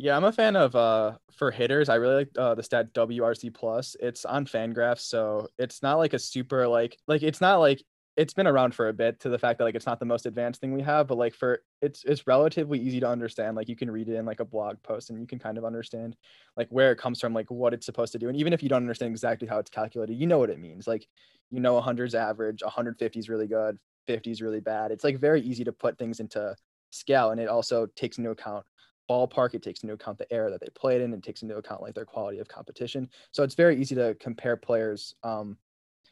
Yeah, 0.02 0.16
I'm 0.16 0.24
a 0.24 0.32
fan 0.32 0.56
of 0.56 0.74
uh 0.74 1.18
for 1.30 1.50
hitters. 1.50 1.88
I 1.90 1.96
really 1.96 2.14
like 2.14 2.30
uh, 2.38 2.54
the 2.54 2.62
stat 2.62 2.94
WRC 2.94 3.50
plus. 3.50 3.96
It's 4.00 4.24
on 4.24 4.46
Fangraphs, 4.46 5.00
so 5.00 5.48
it's 5.58 5.82
not 5.82 5.98
like 5.98 6.14
a 6.14 6.18
super 6.18 6.66
like 6.66 6.96
like 7.06 7.22
it's 7.22 7.40
not 7.40 7.56
like 7.58 7.82
it's 8.16 8.32
been 8.32 8.46
around 8.46 8.74
for 8.74 8.88
a 8.88 8.94
bit 8.94 9.20
to 9.20 9.28
the 9.28 9.38
fact 9.38 9.58
that 9.58 9.64
like 9.64 9.74
it's 9.74 9.84
not 9.86 10.00
the 10.00 10.06
most 10.06 10.24
advanced 10.24 10.58
thing 10.60 10.72
we 10.72 10.80
have, 10.80 11.06
but 11.06 11.18
like 11.18 11.34
for 11.34 11.60
it's 11.82 12.02
it's 12.04 12.26
relatively 12.26 12.78
easy 12.78 12.98
to 13.00 13.08
understand. 13.08 13.56
Like 13.56 13.68
you 13.68 13.76
can 13.76 13.90
read 13.90 14.08
it 14.08 14.14
in 14.16 14.24
like 14.24 14.40
a 14.40 14.44
blog 14.46 14.82
post 14.82 15.10
and 15.10 15.20
you 15.20 15.26
can 15.26 15.38
kind 15.38 15.58
of 15.58 15.66
understand 15.66 16.16
like 16.56 16.68
where 16.70 16.92
it 16.92 16.98
comes 16.98 17.20
from, 17.20 17.34
like 17.34 17.50
what 17.50 17.74
it's 17.74 17.84
supposed 17.86 18.12
to 18.12 18.18
do. 18.18 18.28
And 18.28 18.38
even 18.38 18.54
if 18.54 18.62
you 18.62 18.70
don't 18.70 18.82
understand 18.82 19.10
exactly 19.12 19.48
how 19.48 19.58
it's 19.58 19.70
calculated, 19.70 20.14
you 20.14 20.26
know 20.26 20.38
what 20.38 20.50
it 20.50 20.58
means. 20.58 20.86
Like 20.86 21.06
you 21.50 21.60
know 21.60 21.76
100's 21.76 22.14
average, 22.14 22.62
150 22.62 23.18
is 23.18 23.28
really 23.28 23.46
good, 23.48 23.76
50 24.06 24.30
is 24.30 24.40
really 24.40 24.60
bad. 24.60 24.92
It's 24.92 25.04
like 25.04 25.18
very 25.18 25.42
easy 25.42 25.64
to 25.64 25.72
put 25.72 25.98
things 25.98 26.20
into 26.20 26.56
scale 26.90 27.30
and 27.32 27.40
it 27.40 27.48
also 27.48 27.86
takes 27.96 28.16
into 28.18 28.30
account 28.30 28.64
ballpark. 29.10 29.54
It 29.54 29.62
takes 29.62 29.82
into 29.82 29.94
account 29.94 30.18
the 30.18 30.32
era 30.32 30.50
that 30.50 30.60
they 30.60 30.68
played 30.74 31.00
in. 31.00 31.12
It 31.12 31.22
takes 31.22 31.42
into 31.42 31.56
account 31.56 31.82
like 31.82 31.94
their 31.94 32.04
quality 32.04 32.38
of 32.38 32.48
competition. 32.48 33.10
So 33.32 33.42
it's 33.42 33.56
very 33.56 33.76
easy 33.80 33.96
to 33.96 34.14
compare 34.20 34.56
players, 34.56 35.14
um, 35.24 35.56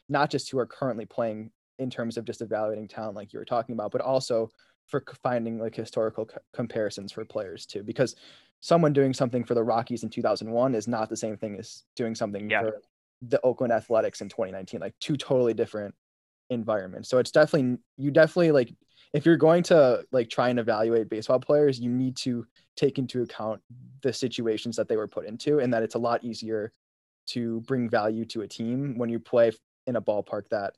not 0.09 0.29
just 0.29 0.49
who 0.49 0.59
are 0.59 0.65
currently 0.65 1.05
playing 1.05 1.51
in 1.79 1.89
terms 1.89 2.17
of 2.17 2.25
just 2.25 2.41
evaluating 2.41 2.87
talent, 2.87 3.15
like 3.15 3.31
you 3.31 3.39
were 3.39 3.45
talking 3.45 3.73
about, 3.73 3.91
but 3.91 4.01
also 4.01 4.49
for 4.87 5.03
finding 5.23 5.57
like 5.59 5.75
historical 5.75 6.29
comparisons 6.53 7.11
for 7.11 7.23
players 7.23 7.65
too. 7.65 7.83
Because 7.83 8.15
someone 8.59 8.91
doing 8.91 9.13
something 9.13 9.45
for 9.45 9.53
the 9.53 9.63
Rockies 9.63 10.03
in 10.03 10.09
2001 10.09 10.75
is 10.75 10.87
not 10.87 11.09
the 11.09 11.15
same 11.15 11.37
thing 11.37 11.57
as 11.57 11.85
doing 11.95 12.15
something 12.15 12.49
Yeah. 12.49 12.61
for 12.61 12.81
the 13.21 13.39
Oakland 13.41 13.71
Athletics 13.71 14.19
in 14.21 14.27
2019, 14.29 14.81
like 14.81 14.95
two 14.99 15.15
totally 15.15 15.53
different 15.53 15.95
environments. 16.49 17.07
So 17.07 17.19
it's 17.19 17.31
definitely 17.31 17.77
you 17.97 18.11
definitely 18.11 18.51
like 18.51 18.73
if 19.13 19.25
you're 19.25 19.37
going 19.37 19.63
to 19.63 20.03
like 20.11 20.29
try 20.29 20.49
and 20.49 20.59
evaluate 20.59 21.09
baseball 21.09 21.39
players, 21.39 21.79
you 21.79 21.89
need 21.89 22.15
to 22.17 22.45
take 22.75 22.97
into 22.97 23.23
account 23.23 23.61
the 24.01 24.13
situations 24.13 24.75
that 24.75 24.87
they 24.87 24.97
were 24.97 25.07
put 25.07 25.25
into 25.25 25.59
and 25.59 25.73
that 25.73 25.83
it's 25.83 25.95
a 25.95 25.99
lot 25.99 26.23
easier 26.23 26.71
to 27.27 27.61
bring 27.61 27.89
value 27.89 28.25
to 28.25 28.41
a 28.41 28.47
team 28.47 28.97
when 28.97 29.09
you 29.09 29.19
play 29.19 29.51
in 29.87 29.95
a 29.95 30.01
ballpark 30.01 30.47
that 30.49 30.73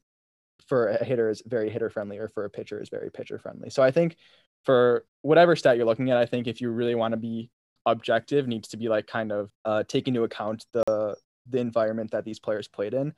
for 0.68 0.90
a 0.90 1.04
hitter 1.04 1.30
is 1.30 1.42
very 1.46 1.70
hitter 1.70 1.90
friendly 1.90 2.18
or 2.18 2.28
for 2.28 2.46
a 2.46 2.50
pitcher 2.50 2.82
is 2.82 2.90
very 2.90 3.10
pitcher 3.12 3.38
friendly. 3.38 3.70
So 3.70 3.84
I 3.84 3.92
think 3.92 4.16
for 4.64 5.06
whatever 5.22 5.56
stat 5.56 5.78
you're 5.78 5.86
looking 5.86 6.12
at, 6.12 6.18
I 6.18 6.26
think 6.26 6.48
if 6.48 6.62
you 6.62 6.70
really 6.70 6.96
want 6.96 7.14
to 7.14 7.18
be 7.18 7.50
objective, 7.86 8.48
needs 8.48 8.70
to 8.70 8.78
be 8.78 8.88
like 8.88 9.08
kind 9.08 9.32
of 9.32 9.50
uh, 9.66 9.84
take 9.88 10.08
into 10.08 10.24
account 10.24 10.66
the 10.72 11.16
the 11.50 11.60
environment 11.60 12.12
that 12.12 12.24
these 12.24 12.40
players 12.40 12.68
played 12.68 12.94
in. 12.94 13.14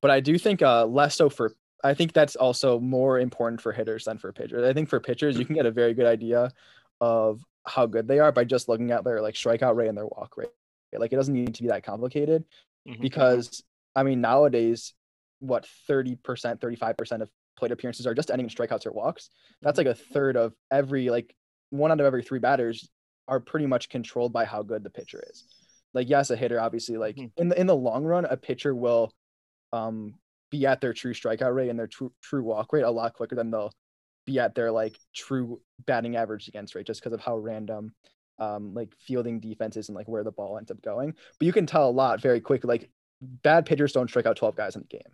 But 0.00 0.10
I 0.10 0.20
do 0.20 0.38
think 0.38 0.62
uh, 0.62 0.86
less 0.86 1.16
so 1.16 1.28
for 1.28 1.52
I 1.84 1.94
think 1.94 2.12
that's 2.14 2.34
also 2.34 2.80
more 2.80 3.20
important 3.20 3.60
for 3.60 3.70
hitters 3.72 4.04
than 4.04 4.18
for 4.18 4.32
pitchers. 4.32 4.64
I 4.64 4.72
think 4.72 4.88
for 4.88 4.98
pitchers, 5.00 5.38
you 5.38 5.44
can 5.44 5.54
get 5.54 5.66
a 5.66 5.70
very 5.70 5.92
good 5.94 6.06
idea 6.06 6.50
of 7.00 7.42
how 7.66 7.86
good 7.86 8.08
they 8.08 8.18
are 8.18 8.32
by 8.32 8.44
just 8.44 8.68
looking 8.68 8.90
at 8.90 9.04
their 9.04 9.20
like 9.20 9.34
strikeout 9.34 9.76
rate 9.76 9.88
and 9.88 9.96
their 9.96 10.06
walk 10.06 10.36
rate. 10.36 10.48
Like 10.96 11.12
it 11.12 11.16
doesn't 11.16 11.34
need 11.34 11.54
to 11.54 11.62
be 11.62 11.68
that 11.68 11.82
complicated 11.84 12.44
Mhm. 12.88 13.00
because 13.00 13.62
I 13.94 14.02
mean 14.02 14.20
nowadays, 14.20 14.94
what 15.40 15.66
thirty 15.86 16.16
percent, 16.16 16.60
thirty 16.60 16.76
five 16.76 16.96
percent 16.96 17.22
of 17.22 17.30
plate 17.56 17.72
appearances 17.72 18.06
are 18.06 18.14
just 18.14 18.30
ending 18.30 18.46
in 18.46 18.50
strikeouts 18.50 18.86
or 18.86 18.92
walks. 18.92 19.30
That's 19.62 19.78
like 19.78 19.86
a 19.86 19.94
third 19.94 20.36
of 20.36 20.54
every 20.70 21.10
like 21.10 21.34
one 21.70 21.90
out 21.90 22.00
of 22.00 22.06
every 22.06 22.22
three 22.22 22.38
batters 22.38 22.88
are 23.28 23.40
pretty 23.40 23.66
much 23.66 23.88
controlled 23.88 24.32
by 24.32 24.44
how 24.44 24.62
good 24.62 24.82
the 24.84 24.90
pitcher 24.90 25.22
is. 25.30 25.44
Like 25.92 26.08
yes, 26.08 26.30
a 26.30 26.36
hitter 26.36 26.60
obviously 26.60 26.96
like 26.96 27.16
Mhm. 27.16 27.32
in 27.36 27.48
the 27.50 27.60
in 27.60 27.66
the 27.66 27.76
long 27.76 28.04
run, 28.04 28.24
a 28.24 28.36
pitcher 28.36 28.74
will 28.74 29.12
um 29.72 30.14
be 30.54 30.66
at 30.66 30.80
their 30.80 30.92
true 30.92 31.12
strikeout 31.12 31.52
rate 31.52 31.68
and 31.68 31.78
their 31.78 31.88
true 31.88 32.12
true 32.22 32.44
walk 32.44 32.72
rate 32.72 32.84
a 32.84 32.90
lot 32.90 33.12
quicker 33.12 33.34
than 33.34 33.50
they'll 33.50 33.72
be 34.24 34.38
at 34.38 34.54
their 34.54 34.70
like 34.70 34.96
true 35.12 35.60
batting 35.84 36.14
average 36.14 36.46
against 36.46 36.76
rate 36.76 36.86
just 36.86 37.00
because 37.00 37.12
of 37.12 37.20
how 37.20 37.36
random 37.36 37.92
um 38.38 38.72
like 38.72 38.94
fielding 39.00 39.40
defenses 39.40 39.88
and 39.88 39.96
like 39.96 40.06
where 40.06 40.22
the 40.22 40.30
ball 40.30 40.56
ends 40.56 40.70
up 40.70 40.80
going. 40.80 41.12
But 41.38 41.46
you 41.46 41.52
can 41.52 41.66
tell 41.66 41.88
a 41.88 41.90
lot 41.90 42.20
very 42.20 42.40
quickly. 42.40 42.68
Like 42.68 42.90
bad 43.20 43.66
pitchers 43.66 43.92
don't 43.92 44.08
strike 44.08 44.26
out 44.26 44.36
12 44.36 44.54
guys 44.54 44.76
in 44.76 44.82
the 44.82 44.88
game. 44.88 45.12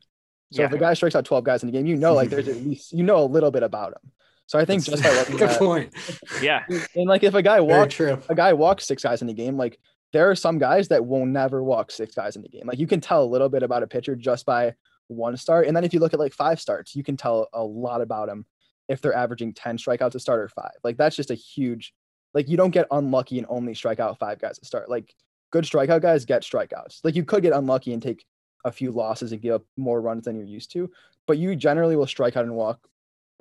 So 0.52 0.64
if 0.64 0.72
a 0.72 0.78
guy 0.78 0.94
strikes 0.94 1.14
out 1.14 1.24
12 1.24 1.44
guys 1.44 1.62
in 1.62 1.70
the 1.70 1.72
game, 1.72 1.86
you 1.86 1.96
know 1.96 2.12
like 2.12 2.28
there's 2.28 2.48
at 2.48 2.56
least 2.56 2.92
you 2.92 3.02
know 3.02 3.22
a 3.22 3.24
little 3.24 3.50
bit 3.50 3.62
about 3.62 3.92
him. 3.92 4.12
So 4.46 4.58
I 4.58 4.66
think 4.66 4.84
just 4.84 5.02
by 5.02 5.10
looking 5.16 5.36
good 5.38 5.50
at 5.50 5.58
point. 5.58 5.94
Yeah. 6.42 6.64
and 6.94 7.06
like 7.06 7.22
if 7.22 7.34
a 7.34 7.42
guy 7.42 7.60
walks 7.60 7.98
a 7.98 8.34
guy 8.34 8.52
walks 8.52 8.84
six 8.84 9.02
guys 9.02 9.22
in 9.22 9.28
the 9.28 9.34
game, 9.34 9.56
like 9.56 9.78
there 10.12 10.28
are 10.28 10.34
some 10.34 10.58
guys 10.58 10.88
that 10.88 11.06
will 11.06 11.24
never 11.24 11.62
walk 11.62 11.90
six 11.90 12.14
guys 12.14 12.36
in 12.36 12.42
the 12.42 12.48
game. 12.48 12.66
Like 12.66 12.78
you 12.78 12.86
can 12.86 13.00
tell 13.00 13.22
a 13.22 13.32
little 13.32 13.48
bit 13.48 13.62
about 13.62 13.82
a 13.82 13.86
pitcher 13.86 14.16
just 14.16 14.44
by 14.44 14.74
one 15.10 15.36
start. 15.36 15.66
And 15.66 15.76
then 15.76 15.84
if 15.84 15.92
you 15.92 16.00
look 16.00 16.14
at 16.14 16.20
like 16.20 16.32
five 16.32 16.60
starts, 16.60 16.94
you 16.94 17.02
can 17.02 17.16
tell 17.16 17.48
a 17.52 17.62
lot 17.62 18.00
about 18.00 18.28
them 18.28 18.46
if 18.88 19.00
they're 19.00 19.14
averaging 19.14 19.52
10 19.52 19.78
strikeouts 19.78 20.14
a 20.14 20.20
start 20.20 20.40
or 20.40 20.48
five. 20.48 20.72
Like 20.82 20.96
that's 20.96 21.16
just 21.16 21.30
a 21.30 21.34
huge 21.34 21.92
like 22.32 22.48
you 22.48 22.56
don't 22.56 22.70
get 22.70 22.86
unlucky 22.90 23.38
and 23.38 23.46
only 23.50 23.74
strike 23.74 24.00
out 24.00 24.18
five 24.18 24.38
guys 24.38 24.58
a 24.62 24.64
start. 24.64 24.88
Like 24.88 25.14
good 25.50 25.64
strikeout 25.64 26.02
guys 26.02 26.24
get 26.24 26.42
strikeouts. 26.42 27.00
Like 27.02 27.16
you 27.16 27.24
could 27.24 27.42
get 27.42 27.52
unlucky 27.52 27.92
and 27.92 28.02
take 28.02 28.24
a 28.64 28.70
few 28.70 28.92
losses 28.92 29.32
and 29.32 29.40
give 29.40 29.54
up 29.54 29.62
more 29.76 30.00
runs 30.00 30.24
than 30.24 30.36
you're 30.36 30.44
used 30.44 30.70
to, 30.72 30.90
but 31.26 31.38
you 31.38 31.56
generally 31.56 31.96
will 31.96 32.06
strike 32.06 32.36
out 32.36 32.44
and 32.44 32.54
walk 32.54 32.78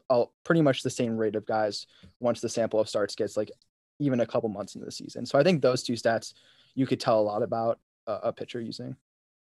all, 0.10 0.34
pretty 0.44 0.62
much 0.62 0.82
the 0.82 0.90
same 0.90 1.18
rate 1.18 1.36
of 1.36 1.46
guys 1.46 1.86
once 2.20 2.42
the 2.42 2.50
sample 2.50 2.80
of 2.80 2.90
starts 2.90 3.16
gets 3.16 3.38
like 3.38 3.52
even 4.00 4.22
a 4.22 4.26
couple 4.26 4.50
months 4.50 4.76
into 4.76 4.86
the 4.86 4.92
season. 4.92 5.26
So 5.26 5.38
I 5.38 5.44
think 5.44 5.62
those 5.62 5.84
two 5.84 5.94
stats 5.94 6.34
you 6.74 6.88
could 6.88 7.00
tell 7.00 7.20
a 7.20 7.22
lot 7.22 7.44
about 7.44 7.80
a 8.08 8.34
pitcher 8.34 8.60
using. 8.60 8.96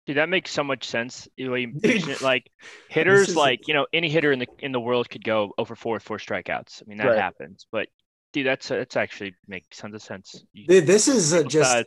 Dude, 0.06 0.16
that 0.18 0.28
makes 0.28 0.50
so 0.52 0.62
much 0.62 0.86
sense. 0.86 1.28
Dude, 1.36 2.20
like 2.22 2.50
hitters, 2.88 3.30
is- 3.30 3.36
like 3.36 3.66
you 3.68 3.74
know, 3.74 3.86
any 3.92 4.08
hitter 4.08 4.32
in 4.32 4.38
the 4.38 4.46
in 4.60 4.72
the 4.72 4.80
world 4.80 5.08
could 5.10 5.24
go 5.24 5.52
over 5.58 5.74
four 5.74 5.94
with 5.94 6.02
four 6.02 6.18
strikeouts. 6.18 6.82
I 6.82 6.84
mean, 6.86 6.98
that 6.98 7.08
Right. 7.08 7.18
happens. 7.18 7.66
But 7.72 7.88
dude, 8.32 8.46
that's 8.46 8.68
that's 8.68 8.96
actually 8.96 9.34
makes 9.48 9.76
tons 9.78 9.94
of 9.94 10.02
sense. 10.02 10.44
You- 10.52 10.66
Dude, 10.66 10.86
this 10.86 11.08
is 11.08 11.32
uh, 11.34 11.42
just 11.42 11.86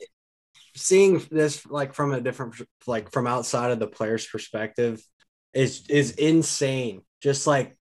seeing 0.76 1.20
this 1.32 1.66
like 1.66 1.94
from 1.94 2.14
a 2.14 2.22
different 2.22 2.56
like 2.88 3.12
from 3.12 3.28
outside 3.28 3.72
of 3.72 3.80
the 3.80 3.88
player's 3.88 4.26
perspective 4.28 5.02
is 5.54 5.86
is 5.90 6.12
insane. 6.12 7.02
Just 7.22 7.48
like 7.48 7.78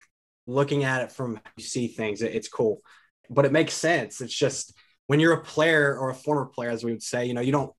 looking 0.47 0.85
at 0.85 1.03
it 1.03 1.13
from 1.13 1.37
how 1.37 1.43
you 1.57 1.65
see 1.65 1.89
things, 1.89 2.23
it- 2.23 2.35
it's 2.35 2.49
cool, 2.49 2.81
but 3.29 3.45
it 3.45 3.53
makes 3.53 3.75
sense. 3.75 4.21
It's 4.21 4.35
just 4.35 4.73
when 5.09 5.21
you're 5.21 5.33
a 5.35 5.43
player 5.43 5.97
or 5.99 6.11
a 6.11 6.15
former 6.15 6.47
player, 6.47 6.71
as 6.71 6.85
we 6.85 6.93
would 6.93 7.03
say, 7.03 7.27
you 7.27 7.35
know, 7.35 7.41
you 7.41 7.53
don't, 7.53 7.73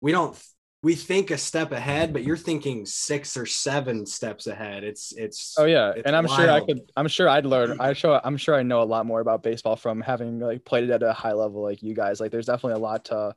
we 0.00 0.12
don't, 0.12 0.36
we 0.82 0.94
think 0.94 1.30
a 1.30 1.36
step 1.36 1.72
ahead, 1.72 2.12
but 2.12 2.22
you're 2.22 2.38
thinking 2.38 2.86
six 2.86 3.36
or 3.36 3.44
seven 3.44 4.06
steps 4.06 4.46
ahead. 4.46 4.82
It's 4.82 5.12
it's 5.12 5.54
Oh 5.58 5.66
yeah, 5.66 5.90
It's 5.90 6.06
and 6.06 6.16
I'm 6.16 6.26
sure 6.26 6.50
I 6.50 6.60
could. 6.60 6.80
I'm 6.96 7.08
sure 7.08 7.28
I'd 7.28 7.44
learn. 7.44 7.78
I 7.80 7.92
show. 7.92 8.18
I'm 8.24 8.36
sure 8.36 8.54
I 8.54 8.62
know 8.62 8.82
a 8.82 8.84
lot 8.84 9.04
more 9.04 9.20
about 9.20 9.42
baseball 9.42 9.76
from 9.76 10.00
having 10.00 10.38
like 10.38 10.64
played 10.64 10.84
it 10.84 10.90
at 10.90 11.02
a 11.02 11.12
high 11.12 11.34
level 11.34 11.62
like 11.62 11.82
you 11.82 11.94
guys. 11.94 12.18
Like 12.20 12.30
there's 12.30 12.46
definitely 12.46 12.74
a 12.74 12.82
lot 12.82 13.04
to 13.06 13.34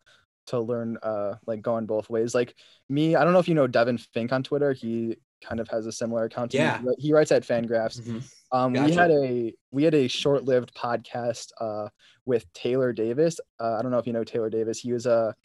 to 0.48 0.60
learn. 0.60 0.98
Uh, 1.04 1.36
like 1.46 1.62
going 1.62 1.86
both 1.86 2.10
ways. 2.10 2.34
Like 2.34 2.56
me, 2.88 3.16
I 3.16 3.24
don't 3.26 3.34
know 3.34 3.40
if 3.40 3.48
you 3.50 3.56
know 3.56 3.68
Devan 3.68 4.00
Fink 4.14 4.32
on 4.32 4.44
Twitter. 4.44 4.72
He 4.72 5.18
kind 5.44 5.60
of 5.60 5.68
has 5.68 5.86
a 5.86 5.92
similar 5.92 6.24
account. 6.24 6.52
To 6.52 6.58
me. 6.58 6.64
Yeah. 6.64 6.82
He 6.98 7.12
writes 7.12 7.34
at 7.34 7.44
Fangraphs. 7.44 8.00
Mhm. 8.00 8.24
Um, 8.54 8.72
we 8.72 8.94
had 8.94 9.12
a 9.12 9.54
we 9.72 9.84
had 9.84 9.96
a 9.96 10.08
short-lived 10.08 10.74
podcast 10.76 11.48
uh, 11.60 11.90
with 12.26 12.46
Taylor 12.54 12.94
Davis. 12.94 13.40
Uh, 13.60 13.74
I 13.74 13.82
don't 13.82 13.92
know 13.92 13.98
if 13.98 14.08
you 14.08 14.14
know 14.14 14.24
Taylor 14.24 14.50
Davis. 14.50 14.80
He 14.80 14.94
was 14.94 15.06
a 15.06 15.36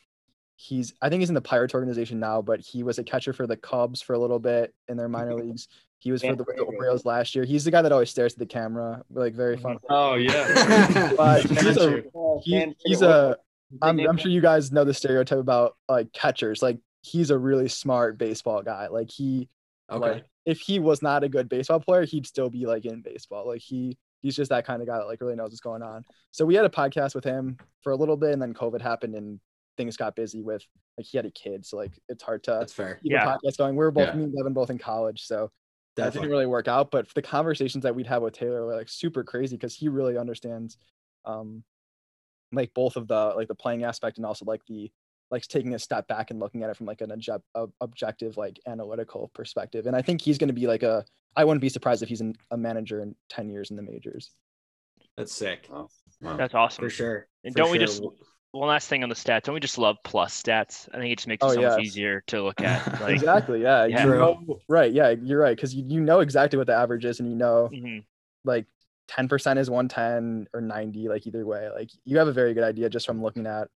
he's 0.59 0.93
I 1.01 1.09
think 1.09 1.21
he's 1.21 1.29
in 1.29 1.37
the 1.37 1.41
Pirates 1.41 1.73
organization 1.73 2.19
now, 2.19 2.43
but 2.43 2.61
he 2.61 2.83
was 2.83 2.99
a 2.99 3.05
catcher 3.05 3.33
for 3.33 3.47
the 3.47 3.57
Cubs 3.57 4.03
for 4.03 4.15
a 4.15 4.19
little 4.19 4.41
bit 4.41 4.75
in 4.89 4.97
their 4.97 5.09
minor 5.09 5.35
leagues. 5.35 5.69
He 6.01 6.11
was 6.11 6.21
for 6.23 6.35
the, 6.35 6.45
the 6.45 6.63
Orioles 6.63 7.05
last 7.05 7.35
year. 7.35 7.45
He's 7.45 7.65
the 7.65 7.71
guy 7.71 7.81
that 7.81 7.93
always 7.93 8.11
stares 8.11 8.33
at 8.33 8.39
the 8.41 8.47
camera, 8.47 9.03
like 9.11 9.35
very 9.35 9.57
fun. 9.57 9.79
Oh 9.89 10.15
yeah. 10.15 11.13
But 11.17 11.43
he's 11.43 11.77
a 11.77 12.03
he, 12.43 12.75
he's 12.85 13.03
a 13.03 13.37
I'm, 13.81 14.01
I'm 14.01 14.17
sure 14.17 14.31
you 14.31 14.41
guys 14.41 14.73
know 14.73 14.85
the 14.85 14.95
stereotype 14.95 15.39
about 15.39 15.77
like 15.89 16.13
catchers. 16.13 16.61
Like 16.61 16.79
he's 17.03 17.31
a 17.31 17.39
really 17.39 17.69
smart 17.69 18.19
baseball 18.19 18.63
guy. 18.63 18.89
Like 18.89 19.11
he 19.11 19.49
okay. 19.91 20.01
like 20.01 20.25
if 20.45 20.59
he 20.59 20.81
was 20.81 21.03
not 21.03 21.23
a 21.23 21.29
good 21.29 21.49
baseball 21.49 21.79
player, 21.79 22.05
he'd 22.05 22.27
still 22.27 22.51
be 22.51 22.67
like 22.67 22.85
in 22.85 23.01
baseball. 23.01 23.47
Like 23.47 23.61
he 23.61 23.97
he's 24.23 24.35
just 24.35 24.51
that 24.51 24.67
kind 24.67 24.83
of 24.83 24.89
guy 24.89 24.99
that 24.99 25.07
like 25.07 25.21
really 25.21 25.37
knows 25.37 25.51
what's 25.51 25.61
going 25.61 25.83
on. 25.83 26.05
So 26.33 26.45
we 26.45 26.57
had 26.57 26.65
a 26.65 26.71
podcast 26.71 27.15
with 27.15 27.25
him 27.25 27.59
for 27.83 27.93
a 27.93 27.97
little 27.97 28.17
bit, 28.17 28.33
and 28.33 28.43
then 28.43 28.55
COVID 28.55 28.81
happened, 28.81 29.15
and 29.15 29.39
things 29.79 29.97
got 29.97 30.15
busy 30.15 30.43
with 30.43 30.63
like 30.99 31.07
he 31.07 31.17
had 31.17 31.25
a 31.25 31.31
kid, 31.31 31.65
so 31.65 31.79
like 31.79 31.99
it's 32.11 32.23
hard 32.23 32.45
to 32.45 32.51
That's 32.51 32.75
fair. 32.75 32.97
keep 33.03 33.13
Yeah. 33.13 33.25
a 33.25 33.39
podcast 33.39 33.57
going. 33.57 33.75
We 33.77 33.79
were 33.85 33.91
both 33.91 34.09
Yeah. 34.09 34.15
me 34.15 34.25
and 34.25 34.35
Devan 34.35 34.53
both 34.53 34.69
in 34.69 34.77
college, 34.77 35.25
so 35.25 35.51
that 35.97 36.13
didn't 36.13 36.29
really 36.29 36.47
work 36.47 36.69
out. 36.69 36.91
But 36.91 37.09
the 37.15 37.23
conversations 37.23 37.83
that 37.85 37.95
we'd 37.95 38.07
have 38.07 38.21
with 38.23 38.35
Taylor 38.35 38.67
were 38.67 38.75
like 38.77 38.91
super 38.91 39.25
crazy 39.25 39.57
because 39.57 39.75
he 39.75 39.89
really 39.89 40.19
understands 40.19 40.77
um 41.25 41.65
like 42.53 42.73
both 42.75 42.97
of 42.97 43.09
the 43.09 43.33
like 43.37 43.49
the 43.49 43.55
playing 43.55 43.85
aspect 43.85 44.19
and 44.19 44.27
also 44.27 44.45
like 44.45 44.61
the 44.67 44.91
like 45.31 45.43
taking 45.47 45.75
a 45.75 45.79
step 45.79 46.07
back 46.09 46.31
and 46.31 46.41
looking 46.41 46.63
at 46.63 46.71
it 46.71 46.77
from 46.77 46.87
like 46.87 47.01
an 47.03 47.11
object, 47.13 47.45
objective 47.81 48.37
like 48.39 48.59
analytical 48.67 49.31
perspective 49.35 49.87
and 49.87 49.95
i 49.95 50.01
think 50.01 50.23
he's 50.23 50.39
going 50.39 50.49
to 50.49 50.55
be 50.55 50.67
like 50.67 50.83
a 50.83 51.05
i 51.37 51.45
wouldn't 51.45 51.61
be 51.61 51.69
surprised 51.69 52.03
if 52.03 52.09
he's 52.09 52.23
an, 52.23 52.35
a 52.51 52.57
manager 52.57 53.03
in 53.03 53.15
10 53.29 53.51
years 53.51 53.71
in 53.71 53.77
the 53.77 53.83
majors 53.83 54.31
That's 55.19 55.35
sick. 55.35 55.67
Wow. 55.71 55.89
Wow. 56.23 56.37
That's 56.39 56.55
awesome. 56.55 56.85
For 56.85 56.91
sure. 56.91 57.29
And 57.45 57.53
For 57.53 57.59
don't 57.59 57.71
we 57.73 57.79
just 57.79 58.03
one 58.53 58.69
last 58.69 58.89
thing 58.89 59.03
on 59.03 59.09
the 59.09 59.15
stats? 59.15 59.43
Don't 59.43 59.55
we 59.55 59.61
just 59.61 59.79
love 59.79 59.97
plus 60.05 60.43
stats? 60.43 60.89
I 60.93 60.99
think 60.99 61.13
it 61.13 61.17
just 61.19 61.29
makes 61.29 61.45
it 61.45 61.49
Oh, 61.49 61.53
so 61.55 61.61
much 61.63 61.83
easier 61.83 62.23
to 62.29 62.43
look 62.43 62.61
at. 62.63 63.01
Like, 63.01 63.15
exactly 63.15 63.63
yeah, 63.63 63.85
Yeah. 63.85 64.05
You 64.05 64.11
True. 64.11 64.19
know, 64.19 64.61
right 64.69 64.93
yeah 64.93 65.11
you're 65.11 65.41
right 65.41 65.57
because 65.57 65.75
you, 65.75 65.85
you 65.87 66.01
know 66.01 66.21
exactly 66.21 66.57
what 66.57 66.67
the 66.67 66.75
average 66.75 67.05
is 67.05 67.21
and 67.21 67.29
you 67.29 67.37
know 67.37 67.71
mhm. 67.73 68.05
like 68.45 68.67
10% 69.09 69.59
is 69.59 69.71
110 69.71 70.49
or 70.53 70.61
90 70.61 71.09
like 71.09 71.27
either 71.27 71.45
way 71.47 71.71
like 71.75 71.91
you 72.05 72.19
have 72.19 72.29
a 72.29 72.33
very 72.33 72.53
good 72.55 72.65
idea 72.65 72.89
just 72.91 73.07
from 73.07 73.23
looking 73.23 73.47
at 73.47 73.69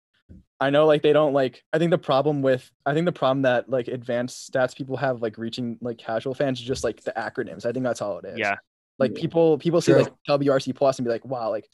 i 0.61 0.69
know 0.69 0.87
like 0.87 1.03
they 1.03 1.13
don't 1.13 1.33
like 1.33 1.63
i 1.73 1.79
think 1.79 1.91
the 1.91 1.99
problem 1.99 2.43
with 2.43 2.71
i 2.85 2.93
think 2.93 3.07
the 3.07 3.13
problem 3.13 3.43
that 3.43 3.69
like 3.69 3.89
advanced 3.89 4.53
stats 4.53 4.77
people 4.77 4.97
have 4.97 5.23
like 5.23 5.39
reaching 5.39 5.79
like 5.81 5.99
casual 5.99 6.35
fans 6.35 6.61
is 6.61 6.67
just 6.67 6.85
like 6.85 7.03
the 7.03 7.13
acronyms 7.17 7.65
i 7.65 7.73
think 7.73 7.83
that's 7.83 8.03
all 8.03 8.19
it 8.19 8.27
is 8.27 8.39
yeah, 8.39 8.57
like 8.99 9.15
people 9.15 9.57
people 9.59 9.81
see 9.81 9.93
True. 9.93 10.03
like 10.03 10.13
wrc 10.41 10.75
plus 10.77 10.99
and 10.99 11.07
be 11.07 11.11
like 11.11 11.25
wow 11.25 11.49
like 11.51 11.69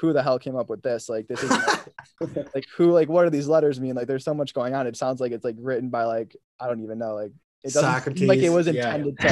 who 0.00 0.12
the 0.12 0.22
hell 0.22 0.38
came 0.38 0.56
up 0.56 0.70
with 0.70 0.82
this 0.82 1.08
like 1.08 1.28
this 1.28 1.42
is 1.42 1.50
like 2.54 2.64
who 2.76 2.90
like 2.90 3.08
what 3.08 3.24
do 3.24 3.30
these 3.30 3.48
letters 3.48 3.80
mean 3.80 3.94
like 3.94 4.06
there's 4.06 4.24
so 4.24 4.34
much 4.34 4.54
going 4.54 4.74
on 4.74 4.86
it 4.86 4.96
sounds 4.96 5.20
like 5.20 5.32
it's 5.32 5.44
like 5.44 5.56
written 5.58 5.90
by 5.90 6.04
like 6.04 6.34
i 6.58 6.66
don't 6.66 6.82
even 6.82 6.98
know 6.98 7.14
like 7.14 7.32
it 7.62 7.72
doesn't 7.72 8.16
seem 8.16 8.28
like 8.28 8.40
it 8.40 8.50
was 8.50 8.66
intended 8.66 9.16
to 9.20 9.28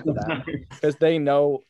to 0.00 0.12
them 0.12 0.42
because 0.70 0.96
they 0.96 1.18
know 1.18 1.60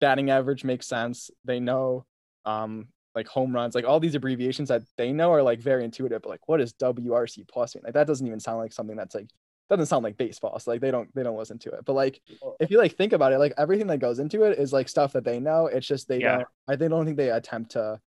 batting 0.00 0.30
average 0.30 0.64
makes 0.64 0.86
sense. 0.86 1.30
They 1.44 1.60
know 1.60 2.04
um 2.44 2.88
like 3.14 3.26
home 3.26 3.54
runs, 3.54 3.74
like 3.74 3.84
all 3.84 4.00
these 4.00 4.14
abbreviations 4.14 4.68
that 4.68 4.82
they 4.96 5.12
know 5.12 5.32
are 5.32 5.42
like 5.42 5.60
very 5.60 5.84
intuitive. 5.84 6.22
But 6.22 6.30
like, 6.30 6.48
what 6.48 6.58
does 6.58 6.72
WRC 6.74 7.46
plus 7.48 7.74
mean? 7.74 7.82
Like 7.84 7.94
that 7.94 8.06
doesn't 8.06 8.26
even 8.26 8.40
sound 8.40 8.58
like 8.58 8.72
something 8.72 8.96
that's 8.96 9.14
like 9.14 9.28
doesn't 9.70 9.86
sound 9.86 10.02
like 10.04 10.16
baseball. 10.18 10.58
So 10.58 10.72
like 10.72 10.80
they 10.80 10.90
don't 10.90 11.08
they 11.14 11.22
don't 11.22 11.38
listen 11.38 11.58
to 11.60 11.70
it. 11.70 11.84
But 11.86 11.94
like 11.94 12.20
if 12.58 12.70
you 12.70 12.76
like 12.78 12.96
think 12.96 13.12
about 13.12 13.32
it, 13.32 13.38
like 13.38 13.54
everything 13.56 13.86
that 13.86 13.98
goes 13.98 14.18
into 14.18 14.42
it 14.42 14.58
is 14.58 14.72
like 14.72 14.88
stuff 14.88 15.12
that 15.14 15.24
they 15.24 15.38
know. 15.40 15.66
It's 15.66 15.86
just 15.86 16.08
they 16.08 16.20
Yeah. 16.20 16.36
don't. 16.38 16.48
I 16.68 16.76
they 16.76 16.88
don't 16.88 17.04
think 17.06 17.16
they 17.16 17.30
attempt 17.30 17.70
to 17.72 18.00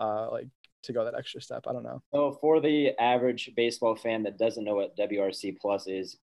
uh 0.00 0.30
like 0.30 0.48
to 0.82 0.92
go 0.92 1.04
that 1.04 1.14
extra 1.14 1.40
step. 1.40 1.64
I 1.66 1.72
don't 1.72 1.84
know. 1.84 2.02
So 2.12 2.36
for 2.40 2.60
the 2.60 2.90
average 3.00 3.50
baseball 3.56 3.94
fan 3.96 4.22
that 4.24 4.36
doesn't 4.38 4.64
know 4.64 4.74
what 4.74 4.96
WRC 4.96 5.56
plus 5.60 5.86
is, 5.86 6.18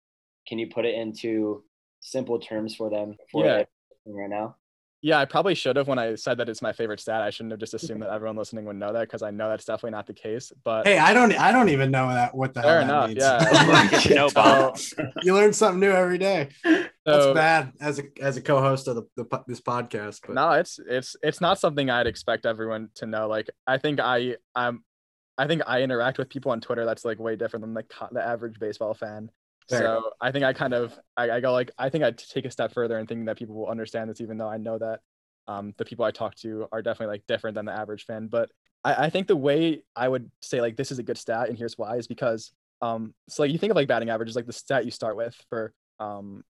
Can 0.49 0.59
you 0.59 0.67
put 0.69 0.87
it 0.87 0.95
into 0.95 1.63
simple 2.01 2.39
terms 2.41 2.75
for 2.75 2.89
them 2.89 3.17
for 3.31 3.45
Yeah. 3.45 3.65
right 4.07 4.31
now? 4.31 4.57
Yeah, 5.01 5.21
I 5.21 5.27
probably 5.27 5.55
should 5.55 5.77
have 5.77 5.87
when 5.87 5.99
I 5.99 6.17
said 6.17 6.39
that 6.39 6.49
it's 6.49 6.61
my 6.61 6.73
favorite 6.73 6.99
stat. 6.99 7.23
I 7.23 7.31
shouldn't 7.31 7.53
have 7.53 7.61
just 7.61 7.73
assumed 7.75 8.03
that 8.03 8.11
everyone 8.11 8.37
listening 8.37 8.65
would 8.65 8.77
know 8.77 8.93
that 8.93 9.03
because 9.03 9.23
I 9.23 9.31
know 9.31 9.49
that's 9.49 9.65
definitely 9.65 9.93
not 9.93 10.07
the 10.09 10.13
case. 10.15 10.53
But 10.65 10.87
Hey, 10.89 10.99
I 10.99 11.15
don't 11.15 11.33
I 11.39 11.53
don't 11.53 11.69
even 11.69 11.91
know 11.93 12.09
that 12.09 12.35
what 12.35 12.53
the 12.55 12.63
Fair 12.63 12.83
hell 12.83 13.07
that 13.07 13.11
enough, 13.11 13.41
means. 13.43 14.09
yeah. 14.11 14.15
No, 14.17 14.29
Bob. 14.31 14.77
you 15.23 15.35
learn 15.35 15.53
something 15.53 15.79
new 15.81 15.93
every 15.93 16.19
day. 16.19 16.49
That's 16.65 17.27
bad 17.33 17.73
as 17.81 17.99
a 18.01 18.03
as 18.21 18.37
a 18.37 18.43
co-host 18.43 18.89
of 18.89 18.97
the, 18.97 19.03
the 19.17 19.45
this 19.47 19.61
podcast. 19.61 20.21
But 20.27 20.35
no, 20.35 20.51
it's 20.53 20.81
it's 20.89 21.15
it's 21.23 21.41
not 21.41 21.59
something 21.61 21.89
I'd 21.91 22.07
expect 22.09 22.45
everyone 22.45 22.89
to 22.97 23.07
know. 23.07 23.29
Like 23.29 23.49
I 23.67 23.79
think 23.79 24.01
I 24.01 24.37
I'm 24.57 24.83
I 25.39 25.47
think 25.47 25.63
I 25.67 25.83
interact 25.83 26.19
with 26.19 26.29
people 26.29 26.51
on 26.51 26.61
Twitter 26.61 26.85
that's 26.85 27.05
like 27.05 27.21
way 27.21 27.37
different 27.37 27.65
than 27.65 27.73
the 27.75 27.85
the 28.11 28.21
average 28.27 28.59
baseball 28.59 28.95
fan. 28.95 29.31
Fair. 29.69 29.81
So 29.81 30.11
I 30.21 30.33
think 30.33 30.45
I 30.45 30.53
kind 30.53 30.73
of 30.73 30.99
I, 31.17 31.31
I 31.31 31.41
go 31.41 31.53
like 31.53 31.71
I 31.79 31.91
think 31.91 32.05
I'd 32.05 32.19
take 32.19 32.45
a 32.47 32.51
step 32.51 32.73
further 32.73 32.99
and 32.99 33.09
think 33.09 33.27
that 33.27 33.39
people 33.39 33.55
will 33.55 33.69
understand 33.69 34.09
this, 34.09 34.21
even 34.21 34.39
though 34.39 34.49
I 34.49 34.57
know 34.57 34.79
that 34.79 35.01
um, 35.47 35.75
the 35.77 35.85
people 35.85 36.05
I 36.05 36.11
talk 36.11 36.35
to 36.37 36.67
are 36.73 36.83
definitely 36.83 37.15
like 37.15 37.27
different 37.27 37.55
than 37.55 37.67
the 37.67 37.73
average 37.73 38.05
fan. 38.05 38.29
But 38.29 38.51
I, 38.85 39.07
I 39.07 39.11
think 39.11 39.27
the 39.27 39.37
way 39.37 39.83
I 39.95 40.09
would 40.09 40.31
say 40.41 40.61
like 40.61 40.77
this 40.77 40.91
is 40.91 40.99
a 40.99 41.03
good 41.03 41.19
stat, 41.19 41.49
and 41.49 41.59
here's 41.59 41.77
why, 41.77 41.97
is 41.97 42.07
because 42.07 42.53
um 42.81 43.13
so 43.29 43.43
like 43.43 43.51
you 43.51 43.59
think 43.59 43.71
of 43.71 43.77
like 43.77 43.89
batting 43.89 44.09
average 44.09 44.29
is 44.29 44.37
like 44.37 44.47
the 44.47 44.53
stat 44.53 44.85
you 44.85 44.91
start 44.91 45.17
with 45.17 45.35
for 45.49 45.73
um 46.01 46.45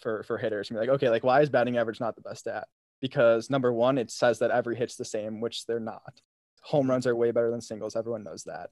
for 0.00 0.22
for 0.24 0.38
hitters. 0.38 0.68
And 0.68 0.76
you're 0.76 0.82
like, 0.82 0.94
okay, 0.96 1.08
like 1.08 1.24
why 1.24 1.40
is 1.40 1.50
batting 1.50 1.78
average 1.78 2.00
not 2.00 2.16
the 2.16 2.22
best 2.22 2.40
stat? 2.40 2.66
Because 3.00 3.48
number 3.48 3.72
one, 3.72 3.96
it 3.96 4.10
says 4.10 4.40
that 4.40 4.50
every 4.50 4.76
hit's 4.76 4.96
the 4.96 5.04
same, 5.04 5.40
which 5.40 5.66
they're 5.66 5.80
not. 5.80 6.20
Home 6.64 6.90
runs 6.90 7.06
are 7.06 7.14
way 7.16 7.30
better 7.30 7.50
than 7.50 7.60
singles. 7.60 7.96
Everyone 7.96 8.24
knows 8.24 8.44
that. 8.44 8.70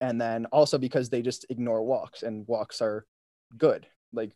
And 0.00 0.20
then 0.20 0.46
also 0.46 0.78
because 0.78 1.08
they 1.08 1.22
just 1.22 1.46
ignore 1.48 1.82
walks, 1.82 2.22
and 2.22 2.46
walks 2.46 2.82
are 2.82 3.06
good, 3.56 3.86
like 4.12 4.32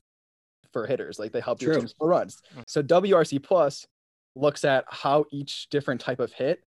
for 0.72 0.86
hitters, 0.86 1.18
like 1.18 1.32
they 1.32 1.40
help 1.40 1.60
your 1.62 1.72
True. 1.72 1.82
team 1.82 1.88
score 1.88 2.08
runs. 2.08 2.38
So 2.66 2.82
WRC 2.82 3.42
plus 3.42 3.86
looks 4.34 4.64
at 4.64 4.84
how 4.88 5.24
each 5.32 5.68
different 5.70 6.00
type 6.00 6.20
of 6.20 6.32
hit 6.32 6.62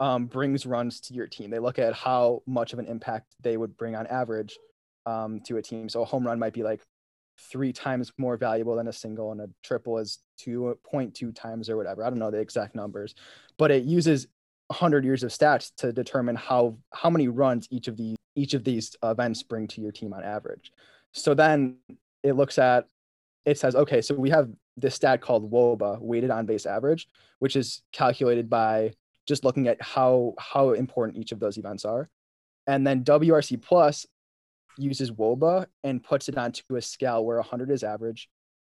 um, 0.00 0.26
brings 0.26 0.66
runs 0.66 1.00
to 1.02 1.14
your 1.14 1.26
team. 1.26 1.50
They 1.50 1.60
look 1.60 1.78
at 1.78 1.94
how 1.94 2.42
much 2.46 2.72
of 2.72 2.78
an 2.78 2.86
impact 2.86 3.34
they 3.40 3.56
would 3.56 3.76
bring 3.76 3.94
on 3.94 4.06
average 4.08 4.58
um, 5.06 5.40
to 5.46 5.58
a 5.58 5.62
team. 5.62 5.88
So 5.88 6.02
a 6.02 6.04
home 6.04 6.26
run 6.26 6.38
might 6.38 6.52
be 6.52 6.62
like 6.62 6.80
three 7.38 7.72
times 7.72 8.12
more 8.18 8.36
valuable 8.36 8.76
than 8.76 8.88
a 8.88 8.92
single, 8.92 9.32
and 9.32 9.40
a 9.40 9.48
triple 9.62 9.98
is 9.98 10.18
2.2 10.40 11.34
times 11.34 11.70
or 11.70 11.76
whatever. 11.76 12.04
I 12.04 12.10
don't 12.10 12.18
know 12.18 12.30
the 12.30 12.38
exact 12.38 12.74
numbers, 12.74 13.14
but 13.58 13.70
it 13.70 13.84
uses 13.84 14.26
100 14.68 15.04
years 15.04 15.22
of 15.22 15.30
stats 15.30 15.70
to 15.76 15.92
determine 15.92 16.34
how 16.34 16.76
how 16.92 17.10
many 17.10 17.28
runs 17.28 17.68
each 17.70 17.88
of 17.88 17.96
these 17.96 18.16
each 18.34 18.54
of 18.54 18.64
these 18.64 18.96
events 19.02 19.42
bring 19.42 19.66
to 19.68 19.80
your 19.80 19.92
team 19.92 20.12
on 20.12 20.24
average. 20.24 20.72
So 21.12 21.34
then 21.34 21.76
it 22.22 22.34
looks 22.34 22.58
at 22.58 22.86
it 23.44 23.58
says 23.58 23.74
okay, 23.74 24.00
so 24.00 24.14
we 24.14 24.30
have 24.30 24.48
this 24.76 24.94
stat 24.94 25.20
called 25.20 25.50
WOBA, 25.50 26.00
weighted 26.00 26.30
on 26.30 26.46
base 26.46 26.66
average, 26.66 27.08
which 27.40 27.56
is 27.56 27.82
calculated 27.92 28.48
by 28.48 28.92
just 29.26 29.44
looking 29.44 29.68
at 29.68 29.80
how 29.80 30.34
how 30.38 30.72
important 30.72 31.18
each 31.18 31.32
of 31.32 31.40
those 31.40 31.58
events 31.58 31.84
are. 31.84 32.08
And 32.66 32.86
then 32.86 33.04
WRC 33.04 33.60
plus 33.60 34.06
uses 34.78 35.10
WOBA 35.10 35.66
and 35.84 36.02
puts 36.02 36.28
it 36.28 36.38
onto 36.38 36.76
a 36.76 36.82
scale 36.82 37.24
where 37.24 37.36
100 37.36 37.70
is 37.70 37.82
average 37.82 38.28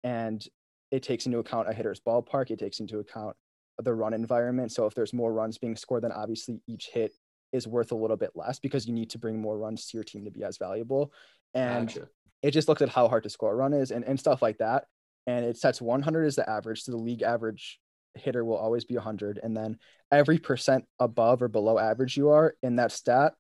and 0.02 0.44
it 0.90 1.02
takes 1.02 1.26
into 1.26 1.38
account 1.38 1.68
a 1.68 1.72
hitter's 1.72 2.00
ballpark, 2.00 2.50
it 2.50 2.58
takes 2.58 2.80
into 2.80 2.98
account 2.98 3.36
the 3.78 3.92
run 3.92 4.14
environment. 4.14 4.72
So 4.72 4.86
if 4.86 4.94
there's 4.94 5.12
more 5.12 5.32
runs 5.32 5.58
being 5.58 5.76
scored, 5.76 6.04
then 6.04 6.12
obviously 6.12 6.60
each 6.66 6.90
hit 6.92 7.12
is 7.52 7.66
worth 7.66 7.92
a 7.92 7.96
little 7.96 8.16
bit 8.16 8.30
less 8.34 8.58
because 8.58 8.86
you 8.86 8.92
need 8.92 9.10
to 9.10 9.18
bring 9.18 9.40
more 9.40 9.58
runs 9.58 9.86
to 9.86 9.96
your 9.96 10.04
team 10.04 10.24
to 10.24 10.30
be 10.30 10.44
as 10.44 10.58
valuable. 10.58 11.12
And 11.54 11.88
Gotcha. 11.88 12.08
It 12.44 12.50
just 12.50 12.68
looks 12.68 12.82
at 12.82 12.90
how 12.90 13.08
hard 13.08 13.22
to 13.22 13.30
score 13.30 13.52
a 13.52 13.56
run 13.56 13.72
is 13.72 13.90
and, 13.90 14.04
and 14.04 14.20
stuff 14.20 14.42
like 14.42 14.58
that. 14.58 14.84
And 15.26 15.46
it 15.46 15.56
sets 15.56 15.80
100 15.80 16.26
as 16.26 16.36
the 16.36 16.48
average. 16.48 16.82
So 16.82 16.92
the 16.92 16.98
league 16.98 17.22
average 17.22 17.80
hitter 18.16 18.44
will 18.44 18.58
always 18.58 18.84
be 18.84 18.96
100. 18.96 19.40
And 19.42 19.56
then 19.56 19.78
every 20.12 20.38
percent 20.38 20.84
above 21.00 21.40
or 21.40 21.48
below 21.48 21.78
average 21.78 22.18
you 22.18 22.28
are 22.28 22.54
in 22.62 22.76
that 22.76 22.92
stat 22.92 23.32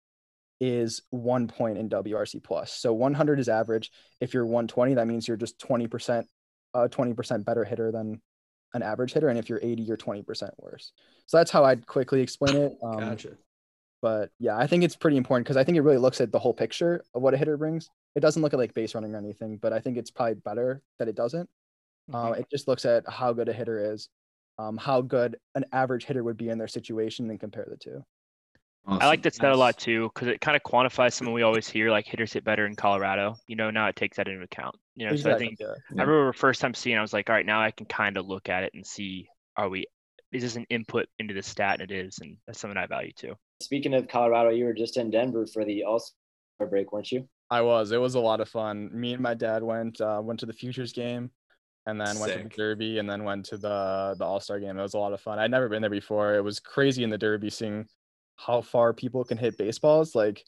is 0.58 1.02
one 1.10 1.48
point 1.48 1.76
in 1.76 1.90
WRC 1.90 2.42
plus. 2.42 2.72
So 2.72 2.94
100 2.94 3.38
is 3.38 3.50
average. 3.50 3.90
If 4.22 4.32
you're 4.32 4.46
120, 4.46 4.94
that 4.94 5.06
means 5.06 5.28
you're 5.28 5.36
just 5.36 5.58
20%, 5.58 6.24
uh, 6.72 6.88
20% 6.90 7.44
better 7.44 7.64
hitter 7.64 7.92
than 7.92 8.22
an 8.72 8.82
average 8.82 9.12
hitter. 9.12 9.28
And 9.28 9.38
if 9.38 9.50
you're 9.50 9.60
80, 9.62 9.82
you're 9.82 9.98
20% 9.98 10.48
worse. 10.56 10.92
So 11.26 11.36
that's 11.36 11.50
how 11.50 11.62
I'd 11.62 11.86
quickly 11.86 12.22
explain 12.22 12.56
it. 12.56 12.78
Um, 12.82 13.00
gotcha. 13.00 13.36
But 14.04 14.28
yeah, 14.38 14.58
I 14.58 14.66
think 14.66 14.84
it's 14.84 14.96
pretty 14.96 15.16
important 15.16 15.46
because 15.46 15.56
I 15.56 15.64
think 15.64 15.78
it 15.78 15.80
really 15.80 15.96
looks 15.96 16.20
at 16.20 16.30
the 16.30 16.38
whole 16.38 16.52
picture 16.52 17.02
of 17.14 17.22
what 17.22 17.32
a 17.32 17.38
hitter 17.38 17.56
brings. 17.56 17.88
It 18.14 18.20
doesn't 18.20 18.42
look 18.42 18.52
at 18.52 18.58
like 18.58 18.74
base 18.74 18.94
running 18.94 19.14
or 19.14 19.18
anything, 19.18 19.56
but 19.56 19.72
I 19.72 19.80
think 19.80 19.96
it's 19.96 20.10
probably 20.10 20.34
better 20.34 20.82
that 20.98 21.08
it 21.08 21.14
doesn't. 21.14 21.48
Uh, 22.12 22.34
it 22.36 22.46
just 22.50 22.68
looks 22.68 22.84
at 22.84 23.08
how 23.08 23.32
good 23.32 23.48
a 23.48 23.52
hitter 23.54 23.94
is, 23.94 24.10
um, 24.58 24.76
how 24.76 25.00
good 25.00 25.38
an 25.54 25.64
average 25.72 26.04
hitter 26.04 26.22
would 26.22 26.36
be 26.36 26.50
in 26.50 26.58
their 26.58 26.68
situation, 26.68 27.30
and 27.30 27.40
compare 27.40 27.66
the 27.66 27.78
two. 27.78 28.04
I 28.86 29.06
like 29.06 29.22
that 29.22 29.34
stat 29.34 29.52
a 29.52 29.56
lot 29.56 29.78
too 29.78 30.10
because 30.12 30.28
it 30.28 30.42
kind 30.42 30.54
of 30.54 30.62
quantifies 30.62 31.14
something 31.14 31.32
we 31.32 31.40
always 31.40 31.66
hear, 31.66 31.90
like 31.90 32.04
hitters 32.04 32.34
hit 32.34 32.44
better 32.44 32.66
in 32.66 32.76
Colorado. 32.76 33.36
You 33.48 33.56
know, 33.56 33.70
now 33.70 33.88
it 33.88 33.96
takes 33.96 34.18
that 34.18 34.28
into 34.28 34.42
account. 34.42 34.76
You 34.96 35.08
know, 35.08 35.16
so 35.16 35.34
I 35.34 35.38
think 35.38 35.60
yeah. 35.60 35.68
I 35.68 35.92
remember 35.92 36.26
the 36.26 36.34
first 36.34 36.60
time 36.60 36.74
seeing, 36.74 36.98
I 36.98 37.00
was 37.00 37.14
like, 37.14 37.30
all 37.30 37.36
right, 37.36 37.46
now 37.46 37.62
I 37.62 37.70
can 37.70 37.86
kind 37.86 38.18
of 38.18 38.26
look 38.26 38.50
at 38.50 38.64
it 38.64 38.72
and 38.74 38.86
see, 38.86 39.28
are 39.56 39.70
we, 39.70 39.86
is 40.30 40.42
this 40.42 40.56
an 40.56 40.66
input 40.68 41.06
into 41.18 41.32
the 41.32 41.42
stat? 41.42 41.80
And 41.80 41.90
it 41.90 41.94
is, 41.94 42.18
and 42.18 42.36
that's 42.46 42.58
something 42.58 42.76
I 42.76 42.84
value 42.84 43.12
too. 43.16 43.34
Speaking 43.64 43.94
of 43.94 44.08
Colorado, 44.08 44.50
you 44.50 44.66
were 44.66 44.74
just 44.74 44.98
in 44.98 45.10
Denver 45.10 45.46
for 45.46 45.64
the 45.64 45.84
All 45.84 45.98
Star 45.98 46.68
break, 46.68 46.92
weren't 46.92 47.10
you? 47.10 47.26
I 47.50 47.62
was. 47.62 47.92
It 47.92 48.00
was 48.00 48.14
a 48.14 48.20
lot 48.20 48.42
of 48.42 48.48
fun. 48.50 48.90
Me 48.92 49.14
and 49.14 49.22
my 49.22 49.32
dad 49.32 49.62
went 49.62 50.02
uh, 50.02 50.20
went 50.22 50.38
to 50.40 50.46
the 50.46 50.52
Futures 50.52 50.92
game, 50.92 51.30
and 51.86 51.98
then 51.98 52.18
went 52.18 52.32
to 52.34 52.42
the 52.42 52.48
Derby, 52.50 52.98
and 52.98 53.08
then 53.08 53.24
went 53.24 53.46
to 53.46 53.56
the 53.56 54.16
the 54.18 54.24
All 54.24 54.38
Star 54.38 54.60
game. 54.60 54.78
It 54.78 54.82
was 54.82 54.92
a 54.92 54.98
lot 54.98 55.14
of 55.14 55.20
fun. 55.22 55.38
I'd 55.38 55.50
never 55.50 55.70
been 55.70 55.80
there 55.80 55.90
before. 55.90 56.34
It 56.34 56.44
was 56.44 56.60
crazy 56.60 57.04
in 57.04 57.10
the 57.10 57.16
Derby 57.16 57.48
seeing 57.48 57.86
how 58.36 58.60
far 58.60 58.92
people 58.92 59.24
can 59.24 59.38
hit 59.38 59.56
baseballs. 59.56 60.14
Like, 60.14 60.44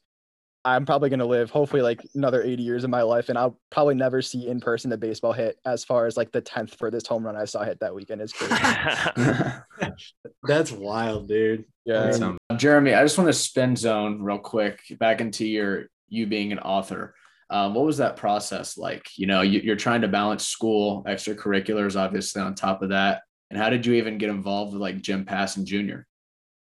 I'm 0.66 0.84
probably 0.84 1.08
gonna 1.08 1.24
live 1.24 1.50
hopefully 1.50 1.80
like 1.80 2.06
another 2.14 2.42
80 2.42 2.62
years 2.62 2.84
of 2.84 2.90
my 2.90 3.02
life, 3.02 3.30
and 3.30 3.38
I'll 3.38 3.58
probably 3.70 3.94
never 3.94 4.20
see 4.20 4.46
in 4.46 4.60
person 4.60 4.92
a 4.92 4.98
baseball 4.98 5.32
hit 5.32 5.56
as 5.64 5.84
far 5.84 6.04
as 6.04 6.18
like 6.18 6.32
the 6.32 6.42
10th 6.42 6.76
furthest 6.76 7.06
home 7.06 7.24
run 7.24 7.34
I 7.34 7.46
saw 7.46 7.64
hit 7.64 7.80
that 7.80 7.94
weekend 7.94 8.20
is 8.20 8.34
crazy. 8.34 8.54
That's 10.42 10.70
wild, 10.70 11.28
dude. 11.28 11.64
Yeah. 11.86 12.10
Um, 12.10 12.38
Jeremy, 12.56 12.94
I 12.94 13.02
just 13.02 13.16
want 13.16 13.28
to 13.28 13.32
spin 13.32 13.76
zone 13.76 14.20
real 14.20 14.38
quick 14.38 14.80
back 14.98 15.20
into 15.20 15.46
your 15.46 15.86
you 16.08 16.26
being 16.26 16.52
an 16.52 16.58
author. 16.58 17.14
Um, 17.48 17.74
what 17.74 17.86
was 17.86 17.98
that 17.98 18.16
process 18.16 18.76
like? 18.76 19.08
You 19.16 19.26
know, 19.28 19.42
you, 19.42 19.60
you're 19.60 19.76
trying 19.76 20.00
to 20.00 20.08
balance 20.08 20.46
school, 20.46 21.04
extracurriculars, 21.06 21.98
obviously 21.98 22.42
on 22.42 22.56
top 22.56 22.82
of 22.82 22.88
that. 22.88 23.22
And 23.50 23.58
how 23.58 23.70
did 23.70 23.86
you 23.86 23.94
even 23.94 24.18
get 24.18 24.30
involved 24.30 24.72
with 24.72 24.82
like 24.82 25.00
Jim 25.00 25.24
Passon 25.24 25.64
Junior? 25.64 26.06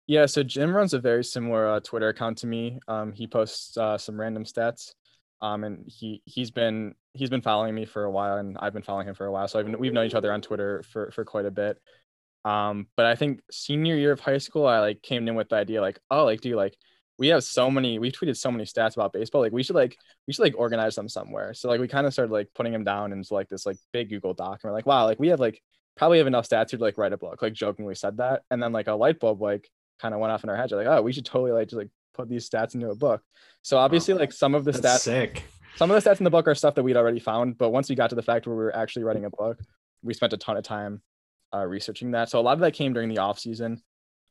Yeah, 0.07 0.27
so 0.27 0.43
Jim 0.43 0.75
runs 0.75 0.95
a 0.95 1.01
very 1.01 1.25
similar 1.25 1.69
uh, 1.69 1.81
Twitter 1.81 2.09
account 2.09 2.39
to 2.39 2.47
me. 2.47 2.81
Um, 2.87 3.13
he 3.13 3.27
posts 3.27 3.77
uh, 3.77 3.99
some 3.99 4.21
random 4.21 4.45
stats, 4.45 4.93
um, 5.43 5.65
and 5.65 5.85
he 5.87 6.23
he's 6.25 6.51
been 6.51 6.95
he's 7.15 7.31
been 7.31 7.43
following 7.43 7.75
me 7.75 7.85
for 7.85 8.05
a 8.05 8.11
while, 8.11 8.39
and 8.39 8.57
I've 8.61 8.73
been 8.73 8.83
following 8.83 9.09
him 9.09 9.15
for 9.15 9.27
a 9.27 9.33
while. 9.33 9.49
So 9.49 9.61
I've, 9.61 9.69
we've 9.79 9.93
known 9.93 10.07
each 10.07 10.15
other 10.15 10.33
on 10.33 10.41
Twitter 10.41 10.83
for 10.93 11.11
for 11.13 11.25
quite 11.25 11.47
a 11.47 11.51
bit. 11.51 11.79
Um, 12.45 12.87
but 12.97 13.07
I 13.07 13.15
think 13.17 13.41
senior 13.51 13.97
year 13.97 14.13
of 14.13 14.21
high 14.21 14.39
school, 14.39 14.67
I 14.67 14.81
like 14.81 15.03
came 15.03 15.29
in 15.29 15.35
with 15.35 15.49
the 15.49 15.57
idea 15.57 15.81
like, 15.81 15.99
oh, 16.11 16.25
like, 16.25 16.41
dude, 16.41 16.57
like 16.57 16.77
we 17.19 17.29
have 17.29 17.45
so 17.45 17.71
many, 17.71 17.99
we 17.99 18.11
tweeted 18.11 18.37
so 18.37 18.51
many 18.51 18.65
stats 18.65 18.95
about 18.95 19.13
baseball. 19.13 19.43
Like 19.43 19.53
we 19.53 19.63
should 19.63 19.77
like 19.77 19.97
we 20.27 20.33
should 20.33 20.43
like 20.43 20.55
organize 20.57 20.95
them 20.95 21.09
somewhere. 21.09 21.53
So 21.53 21.69
like 21.69 21.81
we 21.81 21.87
kind 21.87 22.07
of 22.07 22.13
started 22.13 22.33
like 22.33 22.49
putting 22.55 22.73
them 22.73 22.85
down 22.85 23.13
into 23.13 23.35
like 23.35 23.49
this 23.49 23.67
like 23.67 23.77
big 23.93 24.09
Google 24.09 24.35
Doc, 24.35 24.61
and 24.63 24.71
we're 24.71 24.77
like, 24.77 24.87
wow, 24.87 25.05
like 25.05 25.21
we 25.21 25.29
have 25.29 25.41
like 25.41 25.61
probably 25.97 26.19
have 26.19 26.27
enough 26.27 26.49
stats 26.49 26.71
here 26.71 26.79
to 26.79 26.85
like 26.85 26.97
write 26.97 27.13
a 27.13 27.19
book. 27.19 27.43
Like 27.43 27.53
jokingly 27.53 27.95
said 27.95 28.17
that, 28.17 28.43
and 28.51 28.63
then 28.63 28.73
like 28.73 28.89
a 28.89 28.95
light 28.95 29.21
bulb 29.21 29.43
like 29.43 29.69
kind 30.01 30.15
of 30.15 30.21
went 30.21 30.33
off 30.33 30.45
in 30.45 30.51
our 30.51 30.57
heads. 30.57 30.73
Like, 30.73 30.87
oh, 30.87 31.03
we 31.03 31.13
should 31.13 31.27
totally 31.27 31.53
like 31.53 31.69
just 31.69 31.77
like 31.77 31.91
put 32.15 32.31
these 32.31 32.49
stats 32.49 32.75
into 32.75 32.89
a 32.89 32.97
book. 32.97 33.23
So 33.61 33.77
obviously, 33.77 34.15
like 34.15 34.33
some 34.33 34.55
of 34.55 34.65
the 34.65 34.73
That's 34.73 34.87
stats, 34.87 35.01
sick. 35.01 35.45
some 35.77 35.91
of 35.91 36.03
the 36.03 36.09
stats 36.11 36.21
in 36.21 36.25
the 36.25 36.31
book 36.31 36.49
are 36.49 36.55
stuff 36.55 36.75
that 36.77 36.83
we'd 36.83 36.97
already 36.97 37.21
found. 37.21 37.59
But 37.59 37.69
once 37.69 37.91
we 37.91 37.97
got 37.97 38.09
to 38.11 38.17
the 38.17 38.23
fact 38.23 38.47
where 38.47 38.57
we 38.57 38.63
were 38.63 38.75
actually 38.75 39.05
writing 39.05 39.27
a 39.27 39.31
book, 39.31 39.61
we 40.03 40.15
spent 40.15 40.33
a 40.33 40.39
ton 40.39 40.57
of 40.57 40.65
time 40.65 41.03
uh, 41.55 41.65
researching 41.67 42.11
that. 42.13 42.29
So 42.31 42.39
a 42.39 42.43
lot 42.43 42.55
of 42.55 42.61
that 42.61 42.73
came 42.75 42.93
during 42.93 43.09
the 43.09 43.19
off 43.19 43.39
season. 43.39 43.83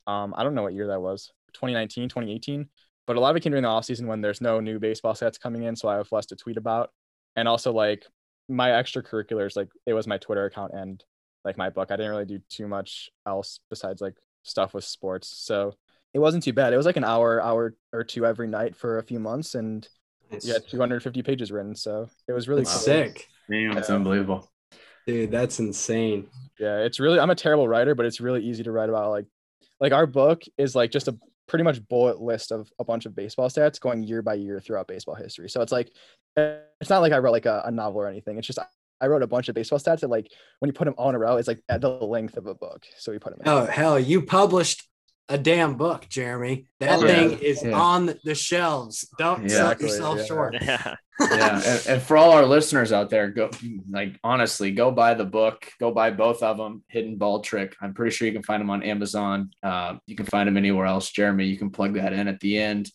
Um, 0.06 0.34
I 0.36 0.42
don't 0.42 0.54
know 0.54 0.62
what 0.62 0.74
year 0.74 0.88
that 0.88 1.00
was, 1.00 1.32
2019, 1.54 2.08
2018. 2.08 2.68
But 3.06 3.16
a 3.16 3.20
lot 3.20 3.30
of 3.30 3.36
it 3.36 3.40
came 3.40 3.50
during 3.50 3.62
the 3.64 3.68
off 3.68 3.84
season 3.84 4.06
when 4.06 4.20
there's 4.20 4.40
no 4.40 4.60
new 4.60 4.78
baseball 4.78 5.14
sets 5.14 5.36
coming 5.38 5.64
in, 5.64 5.74
so 5.74 5.88
I 5.88 5.96
have 5.96 6.10
less 6.12 6.26
to 6.26 6.36
tweet 6.36 6.56
about. 6.56 6.90
And 7.36 7.48
also 7.48 7.72
like 7.72 8.06
my 8.48 8.70
extracurriculars, 8.70 9.56
like 9.56 9.68
it 9.86 9.94
was 9.94 10.06
my 10.06 10.18
Twitter 10.18 10.44
account 10.44 10.72
and 10.74 11.02
like 11.44 11.56
my 11.56 11.70
book. 11.70 11.90
I 11.90 11.96
didn't 11.96 12.10
really 12.12 12.24
do 12.26 12.40
too 12.48 12.68
much 12.68 13.10
else 13.26 13.60
besides 13.68 14.00
like 14.00 14.14
stuff 14.42 14.74
with 14.74 14.84
sports. 14.84 15.28
So 15.36 15.74
it 16.14 16.18
wasn't 16.18 16.44
too 16.44 16.52
bad. 16.52 16.72
It 16.72 16.76
was 16.76 16.86
like 16.86 16.96
an 16.96 17.04
hour, 17.04 17.42
hour 17.42 17.74
or 17.92 18.04
two 18.04 18.26
every 18.26 18.46
night 18.48 18.76
for 18.76 18.98
a 18.98 19.02
few 19.02 19.18
months, 19.18 19.54
and 19.54 19.88
Nice. 20.30 20.46
yeah, 20.46 20.58
250 20.68 21.22
pages 21.22 21.50
written. 21.50 21.74
So 21.74 22.08
it 22.28 22.32
was 22.32 22.48
really 22.48 22.64
cool. 22.64 22.72
sick, 22.72 23.26
Damn, 23.50 23.74
that's 23.74 23.90
unbelievable. 23.90 24.48
Dude. 25.06 25.30
That's 25.30 25.58
insane. 25.58 26.28
Yeah, 26.58 26.78
it's 26.78 27.00
really. 27.00 27.18
I'm 27.18 27.30
a 27.30 27.34
terrible 27.34 27.68
writer, 27.68 27.94
but 27.94 28.06
it's 28.06 28.20
really 28.20 28.42
easy 28.42 28.62
to 28.62 28.72
write 28.72 28.88
about. 28.88 29.10
Like, 29.10 29.26
like 29.80 29.92
our 29.92 30.06
book 30.06 30.42
is 30.58 30.74
like 30.74 30.90
just 30.90 31.08
a 31.08 31.18
pretty 31.46 31.64
much 31.64 31.86
bullet 31.88 32.20
list 32.20 32.52
of 32.52 32.70
a 32.78 32.84
bunch 32.84 33.06
of 33.06 33.14
baseball 33.14 33.48
stats 33.48 33.80
going 33.80 34.02
year 34.02 34.22
by 34.22 34.34
year 34.34 34.60
throughout 34.60 34.86
baseball 34.86 35.16
history. 35.16 35.48
So 35.48 35.62
it's 35.62 35.72
like, 35.72 35.90
it's 36.36 36.90
not 36.90 37.00
like 37.00 37.12
I 37.12 37.18
wrote 37.18 37.32
like 37.32 37.46
a, 37.46 37.62
a 37.64 37.70
novel 37.70 38.00
or 38.00 38.06
anything. 38.06 38.38
It's 38.38 38.46
just 38.46 38.60
I 39.00 39.06
wrote 39.06 39.22
a 39.22 39.26
bunch 39.26 39.48
of 39.48 39.54
baseball 39.54 39.78
stats 39.78 40.02
and 40.02 40.10
like 40.10 40.30
when 40.60 40.68
you 40.68 40.72
put 40.72 40.84
them 40.84 40.94
all 40.96 41.08
in 41.08 41.14
a 41.14 41.18
row, 41.18 41.36
it's 41.36 41.48
like 41.48 41.62
at 41.68 41.80
the 41.80 41.88
length 41.88 42.36
of 42.36 42.46
a 42.46 42.54
book. 42.54 42.84
So 42.98 43.10
we 43.10 43.18
put 43.18 43.36
them. 43.36 43.42
Oh 43.46 43.64
hell, 43.66 43.98
you 43.98 44.22
published 44.22 44.86
a 45.30 45.38
damn 45.38 45.74
book, 45.76 46.06
Jeremy. 46.08 46.66
That 46.80 47.00
Yeah. 47.00 47.06
thing 47.06 47.38
is 47.38 47.62
Yeah. 47.62 47.78
on 47.80 48.14
the 48.24 48.34
shelves. 48.34 49.08
Don't 49.18 49.48
sell 49.48 49.74
yourself 49.80 50.18
yeah. 50.18 50.24
short. 50.24 50.56
Yeah. 50.60 50.94
yeah, 51.20 51.62
and, 51.64 51.86
and 51.86 52.02
for 52.02 52.16
all 52.16 52.32
our 52.32 52.46
listeners 52.46 52.92
out 52.92 53.10
there, 53.10 53.28
go 53.28 53.50
like 53.90 54.18
honestly, 54.24 54.70
go 54.72 54.90
buy 54.90 55.12
the 55.14 55.24
book. 55.24 55.66
Go 55.78 55.92
buy 55.92 56.10
both 56.10 56.42
of 56.42 56.56
them. 56.56 56.82
Hidden 56.88 57.16
Ball 57.16 57.40
Trick. 57.40 57.76
I'm 57.80 57.92
pretty 57.94 58.14
sure 58.14 58.26
you 58.26 58.32
can 58.32 58.42
find 58.42 58.60
them 58.60 58.70
on 58.70 58.82
Amazon. 58.82 59.50
Uh, 59.62 59.96
you 60.06 60.16
can 60.16 60.26
find 60.26 60.46
them 60.48 60.56
anywhere 60.56 60.86
else. 60.86 61.10
Jeremy, 61.10 61.44
you 61.46 61.58
can 61.58 61.70
plug 61.70 61.94
that 61.94 62.12
in 62.14 62.26
at 62.26 62.40
the 62.40 62.58
end. 62.58 62.90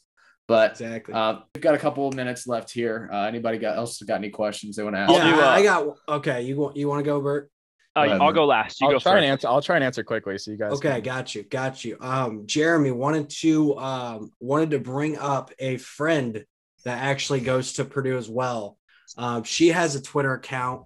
But 0.48 0.72
Exactly. 0.72 1.14
uh, 1.14 1.40
we've 1.56 1.62
got 1.62 1.74
a 1.76 1.80
couple 1.80 2.08
of 2.08 2.16
minutes 2.16 2.48
left 2.48 2.72
here. 2.72 3.10
Uh, 3.12 3.24
anybody 3.24 3.58
got 3.58 3.78
else 3.78 4.02
got 4.02 4.16
any 4.18 4.30
questions 4.30 4.76
they 4.76 4.84
want 4.84 4.96
to 4.96 5.00
ask? 5.00 5.12
yeah, 5.14 5.36
do, 5.36 5.42
uh, 5.42 5.46
I 5.48 5.64
got 5.64 5.88
okay. 6.10 6.42
You 6.44 6.58
want 6.58 6.78
you 6.78 6.88
want 6.88 7.00
to 7.00 7.04
go, 7.04 7.20
Bert? 7.22 7.50
Uh, 7.96 8.18
I'll 8.22 8.34
go 8.34 8.46
last. 8.46 8.82
You 8.82 8.88
I'll 8.88 8.94
go 8.94 9.00
try 9.00 9.14
first. 9.14 9.24
and 9.24 9.32
answer. 9.32 9.48
I'll 9.48 9.62
try 9.62 9.76
and 9.76 9.86
answer 9.86 10.04
quickly 10.04 10.38
so 10.38 10.52
you 10.52 10.58
guys. 10.58 10.74
Okay, 10.74 10.90
can- 10.96 11.04
got 11.04 11.36
you, 11.36 11.44
got 11.44 11.86
you. 11.86 11.98
Um, 12.02 12.44
Jeremy 12.46 12.92
wanted 12.92 13.30
to 13.42 13.78
um 13.78 14.32
wanted 14.40 14.72
to 14.72 14.80
bring 14.80 15.18
up 15.18 15.52
a 15.60 15.78
friend 15.78 16.44
that 16.84 17.04
actually 17.04 17.40
goes 17.40 17.74
to 17.74 17.86
Purdue 17.86 18.18
as 18.18 18.30
well. 18.30 18.78
Um, 19.18 19.44
she 19.44 19.70
has 19.70 19.96
a 19.96 20.02
Twitter 20.02 20.34
account. 20.34 20.84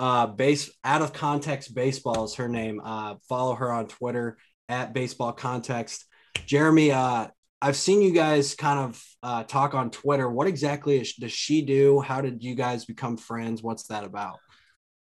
Uh, 0.00 0.26
base 0.26 0.70
out 0.84 1.02
of 1.02 1.12
context 1.12 1.74
baseball 1.74 2.24
is 2.24 2.36
her 2.36 2.48
name. 2.48 2.80
Uh, 2.84 3.16
follow 3.28 3.54
her 3.54 3.72
on 3.72 3.88
Twitter 3.88 4.38
at 4.68 4.92
baseball 4.92 5.32
context. 5.32 6.04
Jeremy, 6.46 6.92
uh, 6.92 7.26
I've 7.60 7.76
seen 7.76 8.00
you 8.00 8.12
guys 8.12 8.54
kind 8.54 8.78
of 8.78 9.04
uh, 9.22 9.42
talk 9.42 9.74
on 9.74 9.90
Twitter. 9.90 10.30
What 10.30 10.46
exactly 10.46 11.00
is, 11.00 11.14
does 11.14 11.32
she 11.32 11.62
do? 11.62 12.00
How 12.00 12.20
did 12.20 12.44
you 12.44 12.54
guys 12.54 12.84
become 12.84 13.16
friends? 13.16 13.62
What's 13.62 13.88
that 13.88 14.04
about? 14.04 14.38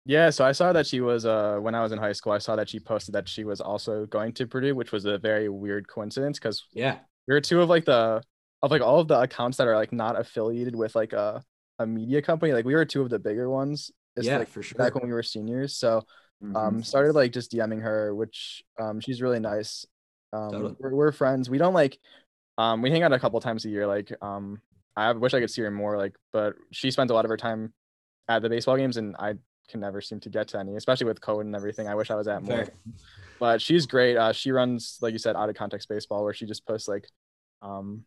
Yeah, 0.05 0.31
so 0.31 0.45
I 0.45 0.53
saw 0.53 0.73
that 0.73 0.87
she 0.87 1.01
was 1.01 1.25
uh 1.25 1.59
when 1.61 1.75
I 1.75 1.83
was 1.83 1.93
in 1.93 1.99
high 1.99 2.13
school, 2.13 2.33
I 2.33 2.39
saw 2.39 2.57
that 2.57 2.69
she 2.69 2.81
posted 2.81 3.15
that 3.15 3.29
she 3.29 3.45
was 3.45 3.61
also 3.61 4.07
going 4.07 4.33
to 4.35 4.47
Purdue, 4.47 4.75
which 4.75 4.91
was 4.93 5.05
a 5.05 5.19
very 5.19 5.49
weird 5.49 5.87
coincidence 5.89 6.39
because 6.39 6.67
Yeah, 6.73 7.01
we 7.29 7.35
were 7.35 7.41
two 7.41 7.61
of 7.63 7.69
like 7.69 7.85
the 7.85 8.23
of 8.63 8.71
like 8.71 8.83
all 8.83 9.01
of 9.01 9.09
the 9.09 9.21
accounts 9.21 9.59
that 9.59 9.69
are 9.69 9.77
like 9.77 9.93
not 9.93 10.19
affiliated 10.19 10.75
with 10.77 10.95
like 10.97 11.13
a 11.13 11.43
a 11.79 11.87
media 11.87 12.23
company. 12.23 12.53
Like 12.53 12.65
we 12.65 12.75
were 12.75 12.85
two 12.85 13.03
of 13.03 13.11
the 13.11 13.19
bigger 13.21 13.49
ones. 13.51 13.91
It's 14.17 14.29
yeah, 14.29 14.39
like 14.39 14.49
for 14.49 14.63
sure. 14.63 14.79
back 14.79 14.95
when 14.97 15.07
we 15.07 15.13
were 15.13 15.23
seniors. 15.23 15.77
So 15.77 16.03
Mhm. 16.41 16.55
um 16.57 16.83
started 16.83 17.15
like 17.15 17.33
just 17.33 17.53
DMing 17.53 17.83
her, 17.83 18.15
which 18.15 18.65
um 18.81 19.01
she's 19.01 19.23
really 19.23 19.41
nice. 19.41 19.87
Um 20.33 20.51
Totally. 20.53 20.77
we're, 20.81 20.95
we're 20.95 21.13
friends. 21.13 21.49
We 21.51 21.59
don't 21.59 21.75
like 21.75 21.99
um 22.59 22.83
we 22.83 22.91
hang 22.91 23.03
out 23.05 23.13
a 23.13 23.19
couple 23.21 23.41
times 23.41 23.65
a 23.65 23.71
year. 23.71 23.87
Like 23.87 24.13
um 24.23 24.61
I 24.97 25.13
wish 25.13 25.35
I 25.35 25.41
could 25.41 25.51
see 25.51 25.63
her 25.63 25.71
more, 25.71 25.97
like, 25.99 26.15
but 26.33 26.55
she 26.73 26.91
spends 26.91 27.11
a 27.11 27.15
lot 27.15 27.25
of 27.25 27.31
her 27.31 27.37
time 27.39 27.73
at 28.29 28.43
the 28.43 28.49
baseball 28.51 28.77
games 28.77 28.97
and 28.99 29.17
I 29.19 29.35
can 29.69 29.81
never 29.81 30.01
seem 30.01 30.21
to 30.21 30.29
get 30.29 30.49
to 30.49 30.59
any, 30.59 30.77
especially 30.77 31.07
with 31.07 31.21
code 31.21 31.47
and 31.47 31.57
everything. 31.57 31.89
I 31.89 31.95
wish 31.95 32.11
I 32.11 32.15
was 32.15 32.29
at 32.29 32.43
more. 32.43 32.65
Fair. 32.65 32.75
But 33.39 33.63
she's 33.63 33.87
great. 33.87 34.17
Uh 34.17 34.33
she 34.33 34.53
runs, 34.53 34.99
like 35.01 35.13
you 35.13 35.19
said, 35.19 35.37
out 35.37 35.49
of 35.49 35.55
context 35.57 35.89
baseball 35.89 36.25
where 36.25 36.35
she 36.35 36.47
just 36.47 36.67
posts 36.67 36.89
like 36.89 37.09
um 37.63 38.05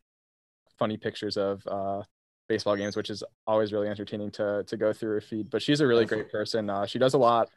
funny 0.77 0.97
pictures 0.97 1.37
of 1.37 1.65
uh 1.67 2.03
baseball 2.47 2.75
games, 2.75 2.95
which 2.95 3.09
is 3.09 3.23
always 3.47 3.73
really 3.73 3.87
entertaining 3.87 4.31
to 4.31 4.63
to 4.67 4.77
go 4.77 4.93
through 4.93 5.11
her 5.11 5.21
feed. 5.21 5.49
But 5.49 5.61
she's 5.61 5.81
a 5.81 5.87
really 5.87 6.05
great 6.05 6.31
person. 6.31 6.69
Uh, 6.69 6.85
she 6.85 6.99
does 6.99 7.13
a 7.13 7.17
lot 7.17 7.49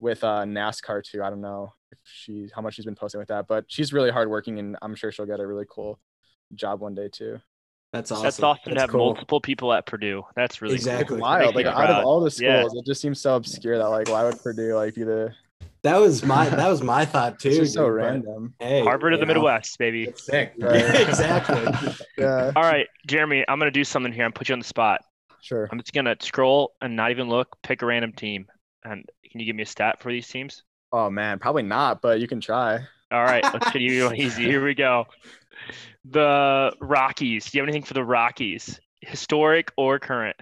with 0.00 0.24
uh, 0.24 0.42
NASCAR 0.42 1.02
too. 1.04 1.22
I 1.22 1.30
don't 1.30 1.40
know 1.40 1.72
if 1.90 1.98
she 2.04 2.48
how 2.54 2.62
much 2.62 2.74
she's 2.74 2.84
been 2.84 2.94
posting 2.94 3.20
with 3.20 3.28
that, 3.28 3.46
but 3.46 3.64
she's 3.68 3.92
really 3.92 4.10
hardworking, 4.10 4.58
and 4.58 4.76
I'm 4.82 4.94
sure 4.94 5.12
she'll 5.12 5.26
get 5.26 5.40
a 5.40 5.46
really 5.46 5.66
cool 5.68 6.00
job 6.54 6.80
one 6.80 6.94
day 6.94 7.08
too. 7.08 7.40
That's 7.92 8.10
awesome. 8.10 8.22
That's 8.24 8.42
awesome 8.42 8.74
to 8.74 8.80
have 8.80 8.90
cool. 8.90 9.06
multiple 9.06 9.40
people 9.40 9.72
at 9.72 9.84
Purdue. 9.86 10.22
That's 10.34 10.62
really 10.62 10.74
Exactly. 10.74 11.16
Cool. 11.16 11.22
wild. 11.22 11.54
Like 11.54 11.66
out 11.66 11.74
proud. 11.76 11.90
of 11.90 12.04
all 12.06 12.20
the 12.20 12.30
schools, 12.30 12.72
Yeah. 12.74 12.78
it 12.80 12.86
just 12.86 13.00
seems 13.02 13.20
so 13.20 13.36
obscure 13.36 13.76
that 13.78 13.88
like 13.88 14.08
why 14.08 14.24
would 14.24 14.42
Purdue 14.42 14.74
like 14.74 14.94
be 14.94 15.02
the 15.04 15.32
That 15.82 15.98
was 15.98 16.24
my 16.24 16.48
that 16.48 16.68
was 16.68 16.82
my 16.82 17.04
thought 17.04 17.38
too. 17.40 17.48
it's 17.50 17.58
just 17.58 17.74
so 17.74 17.86
dude, 17.86 17.94
random. 17.96 18.54
Hey, 18.60 18.82
Harvard 18.82 19.12
of 19.12 19.20
the 19.20 19.26
you 19.26 19.34
know, 19.34 19.40
Midwest, 19.40 19.76
baby. 19.78 20.04
it's 20.04 20.24
sick. 20.26 20.54
Right. 20.58 21.00
exactly. 21.06 21.94
Yeah, 22.18 22.52
All 22.56 22.62
right, 22.62 22.86
Jeremy, 23.06 23.44
I'm 23.48 23.58
gonna 23.58 23.70
do 23.70 23.84
something 23.84 24.12
here. 24.12 24.24
I'm 24.24 24.32
put 24.32 24.48
you 24.48 24.52
on 24.54 24.58
the 24.60 24.64
spot. 24.64 25.00
sure. 25.42 25.68
I'm 25.72 25.78
just 25.78 25.92
gonna 25.92 26.16
scroll 26.20 26.72
and 26.80 26.94
not 26.96 27.10
even 27.10 27.28
look. 27.28 27.56
Pick 27.62 27.82
a 27.82 27.86
random 27.86 28.12
team. 28.12 28.46
And 28.84 29.04
can 29.30 29.40
you 29.40 29.46
give 29.46 29.56
me 29.56 29.62
a 29.64 29.66
stat 29.66 30.00
for 30.00 30.10
these 30.12 30.28
teams? 30.28 30.62
Oh 30.92 31.10
man, 31.10 31.38
probably 31.38 31.62
not, 31.62 32.00
but 32.00 32.20
you 32.20 32.26
can 32.28 32.40
try. 32.40 32.78
All 33.10 33.22
right, 33.22 33.42
let's 33.52 33.70
get 33.72 33.82
you 33.82 34.10
easy. 34.12 34.44
Here 34.44 34.64
we 34.64 34.74
go. 34.74 35.06
The 36.04 36.74
Rockies. 36.80 37.50
Do 37.50 37.58
you 37.58 37.62
have 37.62 37.68
anything 37.68 37.84
for 37.84 37.94
the 37.94 38.04
Rockies? 38.04 38.80
Historic 39.00 39.72
or 39.76 39.98
current? 39.98 40.36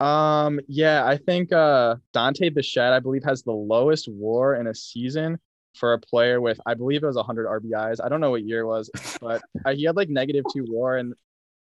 Um, 0.00 0.60
yeah, 0.66 1.06
I 1.06 1.16
think 1.16 1.52
uh 1.52 1.96
Dante 2.12 2.48
Bichette, 2.48 2.92
I 2.92 2.98
believe, 2.98 3.22
has 3.24 3.42
the 3.42 3.52
lowest 3.52 4.08
WAR 4.08 4.56
in 4.56 4.66
a 4.66 4.74
season 4.74 5.38
for 5.76 5.94
a 5.94 5.98
player 5.98 6.40
with, 6.40 6.60
I 6.66 6.74
believe 6.74 7.02
it 7.02 7.06
was 7.06 7.16
100 7.16 7.46
RBIs. 7.46 7.98
I 8.04 8.08
don't 8.08 8.20
know 8.20 8.30
what 8.30 8.42
year 8.42 8.60
it 8.60 8.66
was, 8.66 8.90
but 9.20 9.42
uh, 9.64 9.74
he 9.74 9.84
had 9.84 9.96
like 9.96 10.08
negative 10.08 10.44
two 10.52 10.66
WAR 10.68 10.98
in 10.98 11.14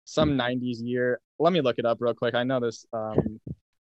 some 0.06 0.38
90s 0.38 0.78
year. 0.82 1.20
Let 1.40 1.52
me 1.52 1.62
look 1.62 1.80
it 1.80 1.86
up 1.86 1.98
real 2.00 2.14
quick. 2.14 2.36
I 2.36 2.44
know 2.44 2.60
this. 2.60 2.86
Um, 2.94 3.40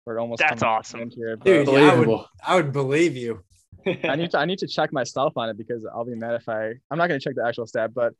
we're 0.05 0.19
almost 0.19 0.39
That's 0.39 0.49
coming 0.49 0.59
to 0.59 0.65
the 0.65 0.67
awesome. 0.67 1.09
here, 1.11 1.37
but 1.37 1.45
Dude, 1.45 1.67
yeah, 1.67 1.91
I 1.91 1.95
would 1.95 2.19
I 2.45 2.55
would 2.55 2.73
believe 2.73 3.15
you. 3.15 3.43
I 3.85 4.15
need 4.15 4.31
to 4.31 4.37
I 4.37 4.45
need 4.51 4.59
to 4.59 4.67
check 4.67 4.91
myself 4.91 5.37
on 5.37 5.49
it 5.49 5.57
because 5.57 5.85
I'll 5.85 6.05
be 6.05 6.15
mad 6.15 6.35
if 6.35 6.49
I 6.49 6.73
I'm 6.91 6.97
not 6.97 7.07
gonna 7.07 7.19
check 7.19 7.35
the 7.35 7.45
actual 7.45 7.67
stat, 7.67 7.93
but 7.93 8.13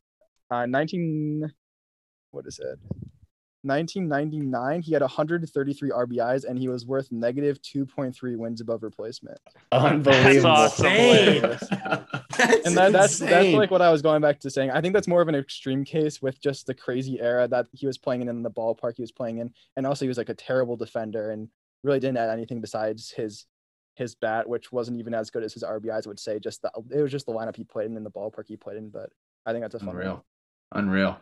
uh 0.50 0.66
19 0.66 1.52
what 2.30 2.46
is 2.46 2.58
it? 2.58 2.78
1999, 3.64 4.82
he 4.82 4.92
had 4.92 5.00
133 5.00 5.90
RBIs 5.90 6.44
and 6.44 6.58
he 6.58 6.68
was 6.68 6.84
worth 6.84 7.10
negative 7.10 7.62
2.3 7.62 8.36
wins 8.36 8.60
above 8.60 8.82
replacement. 8.82 9.38
Unbelievable. 9.72 10.50
awesome. 10.50 10.86
Insane. 10.86 11.42
That's 11.42 11.68
That's 12.36 12.66
and 12.66 12.76
that, 12.76 12.92
that's 12.92 13.18
that's 13.20 13.54
like 13.54 13.70
what 13.70 13.80
I 13.80 13.90
was 13.90 14.02
going 14.02 14.20
back 14.20 14.40
to 14.40 14.50
saying. 14.50 14.70
I 14.70 14.80
think 14.80 14.92
that's 14.92 15.08
more 15.08 15.22
of 15.22 15.28
an 15.28 15.34
extreme 15.34 15.84
case 15.84 16.20
with 16.20 16.40
just 16.42 16.66
the 16.66 16.74
crazy 16.74 17.20
era 17.20 17.46
that 17.48 17.66
he 17.72 17.86
was 17.86 17.96
playing 17.96 18.22
in 18.22 18.28
in 18.28 18.42
the 18.42 18.50
ballpark 18.50 18.94
he 18.96 19.02
was 19.02 19.12
playing 19.12 19.38
in, 19.38 19.52
and 19.76 19.86
also 19.86 20.04
he 20.04 20.08
was 20.08 20.18
like 20.18 20.28
a 20.30 20.34
terrible 20.34 20.76
defender 20.76 21.30
and 21.30 21.48
really 21.84 22.00
didn't 22.00 22.16
add 22.16 22.30
anything 22.30 22.60
besides 22.60 23.12
his 23.12 23.46
his 23.94 24.16
bat, 24.16 24.48
which 24.48 24.72
wasn't 24.72 24.98
even 24.98 25.14
as 25.14 25.30
good 25.30 25.44
as 25.44 25.54
his 25.54 25.62
RBIs 25.62 26.08
would 26.08 26.18
say. 26.18 26.40
Just 26.40 26.62
the 26.62 26.72
it 26.90 27.00
was 27.00 27.12
just 27.12 27.26
the 27.26 27.32
lineup 27.32 27.54
he 27.54 27.62
played 27.62 27.88
in 27.88 27.96
and 27.96 28.04
the 28.04 28.10
ballpark 28.10 28.46
he 28.48 28.56
played 28.56 28.78
in. 28.78 28.90
But 28.90 29.10
I 29.46 29.52
think 29.52 29.62
that's 29.62 29.76
a 29.76 29.78
fun 29.78 29.88
one. 29.88 29.96
Unreal. 29.98 30.24
Unreal. 30.72 31.18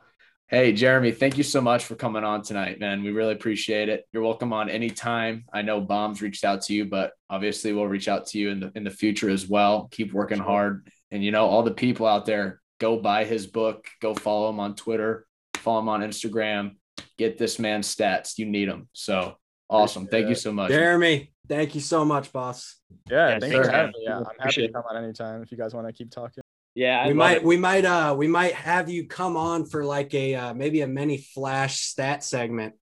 Hey, 0.52 0.74
Jeremy, 0.74 1.12
thank 1.12 1.38
you 1.38 1.44
so 1.44 1.62
much 1.62 1.86
for 1.86 1.94
coming 1.94 2.24
on 2.24 2.42
tonight, 2.42 2.78
man. 2.78 3.02
We 3.02 3.10
really 3.10 3.32
appreciate 3.32 3.88
it. 3.88 4.04
You're 4.12 4.22
welcome 4.22 4.52
on 4.52 4.68
anytime. 4.68 5.46
I 5.50 5.62
know 5.62 5.80
Bombs 5.80 6.20
reached 6.20 6.44
out 6.44 6.60
to 6.64 6.74
you, 6.74 6.84
but 6.84 7.12
obviously 7.30 7.72
we'll 7.72 7.86
reach 7.86 8.06
out 8.06 8.26
to 8.26 8.38
you 8.38 8.50
in 8.50 8.60
the 8.60 8.70
in 8.74 8.84
the 8.84 8.90
future 8.90 9.30
as 9.30 9.48
well. 9.48 9.88
Keep 9.92 10.12
working 10.12 10.38
hard. 10.38 10.86
And 11.10 11.24
you 11.24 11.30
know, 11.30 11.46
all 11.46 11.62
the 11.62 11.70
people 11.70 12.06
out 12.06 12.26
there, 12.26 12.60
go 12.78 12.98
buy 12.98 13.24
his 13.24 13.46
book, 13.46 13.88
go 14.02 14.14
follow 14.14 14.50
him 14.50 14.60
on 14.60 14.74
Twitter, 14.74 15.26
follow 15.54 15.80
him 15.80 15.88
on 15.88 16.02
Instagram. 16.02 16.72
Get 17.16 17.38
this 17.38 17.58
man's 17.58 17.94
stats. 17.94 18.36
You 18.36 18.44
need 18.44 18.68
them. 18.68 18.90
So 18.92 19.36
awesome. 19.70 20.06
Thank 20.06 20.28
you 20.28 20.34
so 20.34 20.52
much. 20.52 20.70
Jeremy, 20.70 21.32
thank 21.48 21.74
you 21.74 21.80
so 21.80 22.04
much, 22.04 22.30
boss. 22.30 22.78
Yeah, 23.10 23.16
Yeah, 23.16 23.38
thanks 23.38 23.54
thanks, 23.54 23.68
for 23.68 23.72
having 23.72 23.92
me. 23.92 24.04
Yeah, 24.04 24.18
I'm 24.18 24.24
happy 24.24 24.36
Appreciate 24.38 24.66
to 24.66 24.72
come 24.74 24.84
on 24.90 25.02
anytime 25.02 25.42
if 25.42 25.50
you 25.50 25.56
guys 25.56 25.72
want 25.72 25.86
to 25.86 25.94
keep 25.94 26.10
talking. 26.10 26.41
Yeah, 26.74 27.02
I 27.02 27.08
we 27.08 27.12
might 27.14 27.36
it. 27.38 27.44
we 27.44 27.56
might 27.58 27.84
uh 27.84 28.14
we 28.16 28.28
might 28.28 28.54
have 28.54 28.88
you 28.88 29.06
come 29.06 29.36
on 29.36 29.66
for 29.66 29.84
like 29.84 30.14
a 30.14 30.34
uh, 30.34 30.54
maybe 30.54 30.80
a 30.80 30.86
mini 30.86 31.18
flash 31.18 31.80
stat 31.80 32.24
segment 32.24 32.74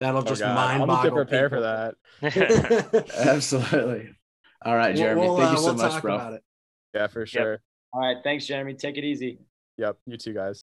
that'll 0.00 0.20
Oh, 0.20 0.24
just 0.24 0.40
God, 0.42 0.54
mind 0.54 0.80
I'll 0.82 0.86
to 0.86 0.92
boggle 0.92 1.10
prepare 1.16 1.48
for 1.50 1.60
that. 1.60 1.94
that. 2.20 3.10
Absolutely. 3.18 4.10
All 4.64 4.76
right, 4.76 4.94
Jeremy. 4.94 5.22
We'll, 5.22 5.36
thank 5.36 5.48
uh, 5.48 5.52
you 5.52 5.58
so 5.58 5.64
we'll 5.64 5.74
much, 5.74 5.92
talk 5.92 6.02
bro. 6.02 6.14
about 6.14 6.32
it. 6.34 6.42
Yeah, 6.94 7.08
for 7.08 7.26
sure. 7.26 7.60
All 7.92 8.00
right, 8.00 8.18
thanks, 8.22 8.46
Jeremy. 8.46 8.74
Take 8.74 8.96
it 8.96 9.04
easy. 9.04 9.38
Yep, 9.78 9.96
you 10.06 10.16
too, 10.16 10.34
guys. 10.34 10.62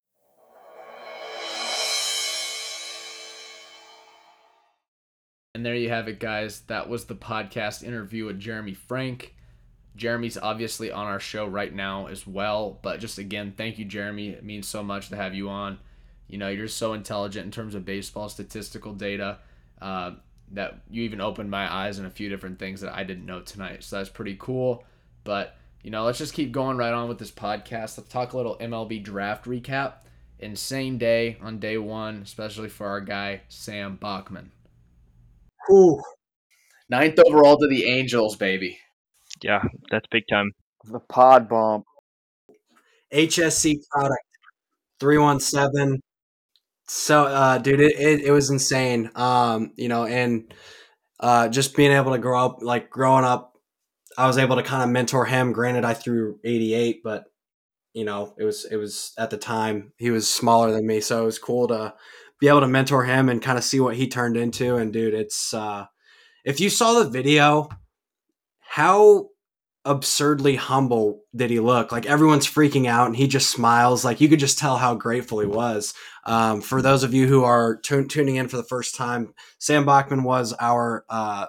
And 5.54 5.66
there 5.66 5.74
you 5.74 5.88
have 5.88 6.08
it, 6.08 6.20
guys. 6.20 6.60
That 6.68 6.88
was 6.88 7.04
the 7.06 7.14
podcast 7.16 7.82
interview 7.82 8.24
with 8.26 8.38
Jeremy 8.38 8.74
Frank. 8.74 9.34
Jeremy's 9.96 10.38
obviously 10.38 10.90
on 10.90 11.06
our 11.06 11.20
show 11.20 11.46
right 11.46 11.74
now 11.74 12.06
as 12.06 12.26
well. 12.26 12.78
But 12.82 13.00
just 13.00 13.18
again, 13.18 13.52
thank 13.56 13.78
you, 13.78 13.84
Jeremy. 13.84 14.30
It 14.30 14.44
means 14.44 14.68
so 14.68 14.82
much 14.82 15.08
to 15.08 15.16
have 15.16 15.34
you 15.34 15.48
on. 15.48 15.78
You 16.28 16.38
know, 16.38 16.48
you're 16.48 16.68
so 16.68 16.92
intelligent 16.92 17.44
in 17.44 17.50
terms 17.50 17.74
of 17.74 17.84
baseball 17.84 18.28
statistical 18.28 18.92
data 18.92 19.38
uh, 19.82 20.12
that 20.52 20.80
you 20.90 21.02
even 21.02 21.20
opened 21.20 21.50
my 21.50 21.72
eyes 21.72 21.98
on 21.98 22.06
a 22.06 22.10
few 22.10 22.28
different 22.28 22.58
things 22.58 22.80
that 22.82 22.94
I 22.94 23.02
didn't 23.04 23.26
know 23.26 23.40
tonight. 23.40 23.82
So 23.82 23.96
that's 23.96 24.08
pretty 24.08 24.36
cool. 24.38 24.84
But, 25.24 25.56
you 25.82 25.90
know, 25.90 26.04
let's 26.04 26.18
just 26.18 26.34
keep 26.34 26.52
going 26.52 26.76
right 26.76 26.92
on 26.94 27.08
with 27.08 27.18
this 27.18 27.32
podcast. 27.32 27.98
Let's 27.98 28.08
talk 28.08 28.32
a 28.32 28.36
little 28.36 28.56
MLB 28.58 29.02
draft 29.02 29.44
recap. 29.44 29.94
Insane 30.38 30.96
day 30.96 31.36
on 31.42 31.58
day 31.58 31.76
one, 31.76 32.22
especially 32.22 32.68
for 32.68 32.86
our 32.86 33.00
guy, 33.00 33.42
Sam 33.48 33.96
Bachman. 33.96 34.52
Ooh, 35.70 36.00
Ninth 36.88 37.18
overall 37.24 37.56
to 37.56 37.68
the 37.68 37.84
Angels, 37.84 38.36
baby. 38.36 38.78
Yeah, 39.42 39.62
that's 39.90 40.06
big 40.10 40.24
time. 40.30 40.52
The 40.84 41.00
pod 41.00 41.48
bomb. 41.48 41.84
HSE 43.12 43.80
product 43.90 44.24
317. 45.00 46.00
So 46.88 47.24
uh 47.24 47.58
dude, 47.58 47.80
it, 47.80 47.98
it, 47.98 48.20
it 48.26 48.32
was 48.32 48.50
insane. 48.50 49.10
Um, 49.14 49.72
you 49.76 49.88
know, 49.88 50.04
and 50.04 50.52
uh, 51.20 51.48
just 51.48 51.76
being 51.76 51.92
able 51.92 52.12
to 52.12 52.18
grow 52.18 52.44
up, 52.44 52.58
like 52.62 52.90
growing 52.90 53.24
up, 53.24 53.54
I 54.18 54.26
was 54.26 54.38
able 54.38 54.56
to 54.56 54.62
kind 54.62 54.82
of 54.82 54.88
mentor 54.88 55.26
him. 55.26 55.52
Granted, 55.52 55.84
I 55.84 55.94
threw 55.94 56.38
88, 56.44 57.02
but 57.04 57.24
you 57.92 58.04
know, 58.04 58.34
it 58.38 58.44
was 58.44 58.64
it 58.64 58.76
was 58.76 59.12
at 59.18 59.30
the 59.30 59.36
time 59.36 59.92
he 59.98 60.10
was 60.10 60.28
smaller 60.28 60.72
than 60.72 60.86
me, 60.86 61.00
so 61.00 61.22
it 61.22 61.26
was 61.26 61.38
cool 61.38 61.68
to 61.68 61.94
be 62.40 62.48
able 62.48 62.60
to 62.60 62.68
mentor 62.68 63.04
him 63.04 63.28
and 63.28 63.42
kind 63.42 63.58
of 63.58 63.64
see 63.64 63.80
what 63.80 63.96
he 63.96 64.08
turned 64.08 64.36
into. 64.36 64.76
And 64.76 64.92
dude, 64.92 65.14
it's 65.14 65.52
uh, 65.52 65.86
if 66.44 66.60
you 66.60 66.70
saw 66.70 66.94
the 67.02 67.10
video, 67.10 67.68
how 68.70 69.30
absurdly 69.84 70.54
humble 70.54 71.22
did 71.34 71.50
he 71.50 71.58
look? 71.58 71.90
Like 71.90 72.06
everyone's 72.06 72.46
freaking 72.46 72.86
out, 72.86 73.08
and 73.08 73.16
he 73.16 73.26
just 73.26 73.50
smiles. 73.50 74.04
Like 74.04 74.20
you 74.20 74.28
could 74.28 74.38
just 74.38 74.60
tell 74.60 74.76
how 74.76 74.94
grateful 74.94 75.40
he 75.40 75.46
was. 75.48 75.92
Um, 76.24 76.60
for 76.60 76.80
those 76.80 77.02
of 77.02 77.12
you 77.12 77.26
who 77.26 77.42
are 77.42 77.78
tu- 77.78 78.06
tuning 78.06 78.36
in 78.36 78.46
for 78.46 78.56
the 78.56 78.62
first 78.62 78.94
time, 78.94 79.34
Sam 79.58 79.84
Bachman 79.84 80.22
was 80.22 80.54
our 80.60 81.04
uh, 81.08 81.46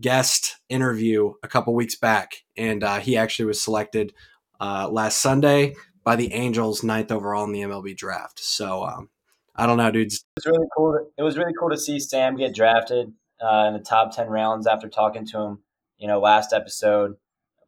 guest 0.00 0.56
interview 0.68 1.34
a 1.44 1.48
couple 1.48 1.76
weeks 1.76 1.94
back, 1.94 2.38
and 2.56 2.82
uh, 2.82 2.98
he 2.98 3.16
actually 3.16 3.46
was 3.46 3.62
selected 3.62 4.12
uh, 4.58 4.88
last 4.90 5.18
Sunday 5.18 5.76
by 6.02 6.16
the 6.16 6.32
Angels, 6.32 6.82
ninth 6.82 7.12
overall 7.12 7.44
in 7.44 7.52
the 7.52 7.60
MLB 7.60 7.96
draft. 7.96 8.40
So 8.40 8.82
um, 8.82 9.10
I 9.54 9.64
don't 9.66 9.76
know, 9.76 9.92
dudes. 9.92 10.24
It 10.38 10.40
was 10.40 10.46
really 10.46 10.68
cool. 10.76 10.92
To, 10.94 11.06
it 11.16 11.22
was 11.22 11.38
really 11.38 11.54
cool 11.56 11.70
to 11.70 11.78
see 11.78 12.00
Sam 12.00 12.36
get 12.36 12.52
drafted 12.52 13.12
uh, 13.40 13.66
in 13.68 13.74
the 13.74 13.84
top 13.88 14.16
ten 14.16 14.26
rounds 14.26 14.66
after 14.66 14.88
talking 14.88 15.24
to 15.26 15.38
him. 15.38 15.58
You 15.98 16.06
know, 16.08 16.20
last 16.20 16.52
episode, 16.52 17.16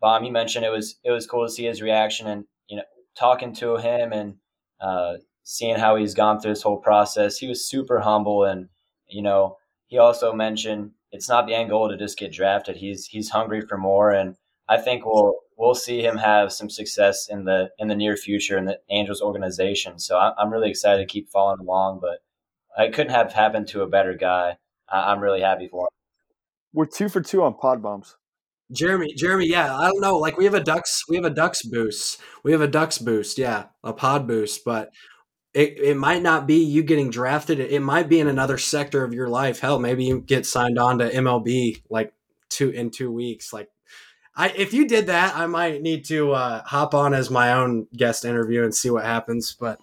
Bomb, 0.01 0.25
you 0.25 0.33
mentioned 0.33 0.65
it 0.65 0.71
was 0.71 0.99
it 1.05 1.11
was 1.11 1.27
cool 1.27 1.47
to 1.47 1.53
see 1.53 1.65
his 1.65 1.83
reaction 1.83 2.27
and 2.27 2.45
you 2.69 2.77
know 2.77 2.85
talking 3.17 3.55
to 3.57 3.77
him 3.77 4.13
and 4.13 4.37
uh, 4.81 5.15
seeing 5.43 5.77
how 5.77 5.97
he's 5.97 6.15
gone 6.15 6.41
through 6.41 6.53
this 6.53 6.63
whole 6.63 6.79
process. 6.79 7.39
He 7.39 7.49
was 7.49 7.69
super 7.69 8.01
humble 8.01 8.45
and 8.45 8.69
you 9.09 9.23
know 9.23 9.57
he 9.89 9.99
also 9.99 10.33
mentioned 10.33 10.93
it's 11.13 11.29
not 11.29 11.47
the 11.47 11.55
end 11.55 11.71
goal 11.71 11.89
to 11.89 11.97
just 11.97 12.19
get 12.19 12.33
drafted. 12.33 12.77
He's 12.77 13.07
he's 13.07 13.31
hungry 13.31 13.61
for 13.61 13.77
more 13.77 14.11
and 14.11 14.37
I 14.71 14.79
think 14.79 15.05
we'll 15.05 15.35
we'll 15.57 15.75
see 15.75 16.01
him 16.01 16.17
have 16.17 16.53
some 16.53 16.71
success 16.71 17.29
in 17.29 17.45
the 17.45 17.71
in 17.79 17.89
the 17.89 17.97
near 17.97 18.17
future 18.17 18.57
in 18.57 18.65
the 18.65 18.79
Angels 18.89 19.21
organization. 19.21 19.99
So 19.99 20.17
I'm 20.17 20.53
really 20.53 20.71
excited 20.71 21.07
to 21.07 21.13
keep 21.13 21.29
following 21.29 21.61
along. 21.61 22.01
But 22.01 22.21
it 22.79 22.95
couldn't 22.95 23.13
have 23.13 23.33
happened 23.33 23.67
to 23.69 23.83
a 23.83 23.89
better 23.89 24.15
guy. 24.15 24.57
I'm 24.89 25.21
really 25.21 25.41
happy 25.41 25.69
for 25.69 25.83
him. 25.83 25.89
We're 26.73 26.87
two 26.87 27.09
for 27.09 27.21
two 27.21 27.43
on 27.43 27.55
pod 27.55 27.83
bumps. 27.83 28.17
Jeremy, 28.73 29.13
Jeremy, 29.15 29.47
yeah, 29.47 29.77
I 29.77 29.89
don't 29.89 30.01
know. 30.01 30.17
Like 30.17 30.37
we 30.37 30.45
have 30.45 30.55
a 30.55 30.63
ducks, 30.63 31.03
we 31.09 31.17
have 31.17 31.25
a 31.25 31.31
ducks 31.31 31.63
boost. 31.63 32.21
We 32.45 32.53
have 32.53 32.61
a 32.61 32.69
ducks 32.69 32.99
boost, 32.99 33.39
yeah, 33.39 33.67
a 33.83 33.93
pod 33.93 34.27
boost, 34.27 34.65
but 34.65 34.91
it, 35.53 35.79
it 35.79 35.97
might 35.97 36.23
not 36.23 36.47
be 36.47 36.63
you 36.65 36.83
getting 36.83 37.11
drafted. 37.11 37.59
It 37.61 37.83
might 37.83 38.09
be 38.09 38.21
in 38.21 38.29
another 38.29 38.59
sector 38.59 39.05
of 39.05 39.13
your 39.13 39.29
life. 39.29 39.61
Hell, 39.61 39.79
maybe 39.79 40.05
you 40.05 40.21
get 40.21 40.47
signed 40.47 40.79
on 40.79 40.99
to 40.99 41.11
MLB 41.11 41.83
like 41.91 42.13
two 42.49 42.71
in 42.71 42.91
two 42.91 43.11
weeks. 43.11 43.53
Like 43.53 43.69
I, 44.37 44.51
if 44.51 44.73
you 44.73 44.87
did 44.87 45.07
that, 45.07 45.37
I 45.37 45.47
might 45.47 45.83
need 45.83 46.05
to 46.07 46.33
uh, 46.33 46.63
hop 46.65 46.95
on 46.95 47.15
as 47.15 47.31
my 47.31 47.53
own 47.53 47.89
guest 47.97 48.25
interview 48.25 48.63
and 48.63 48.75
see 48.75 48.91
what 48.91 49.05
happens. 49.05 49.57
But 49.59 49.81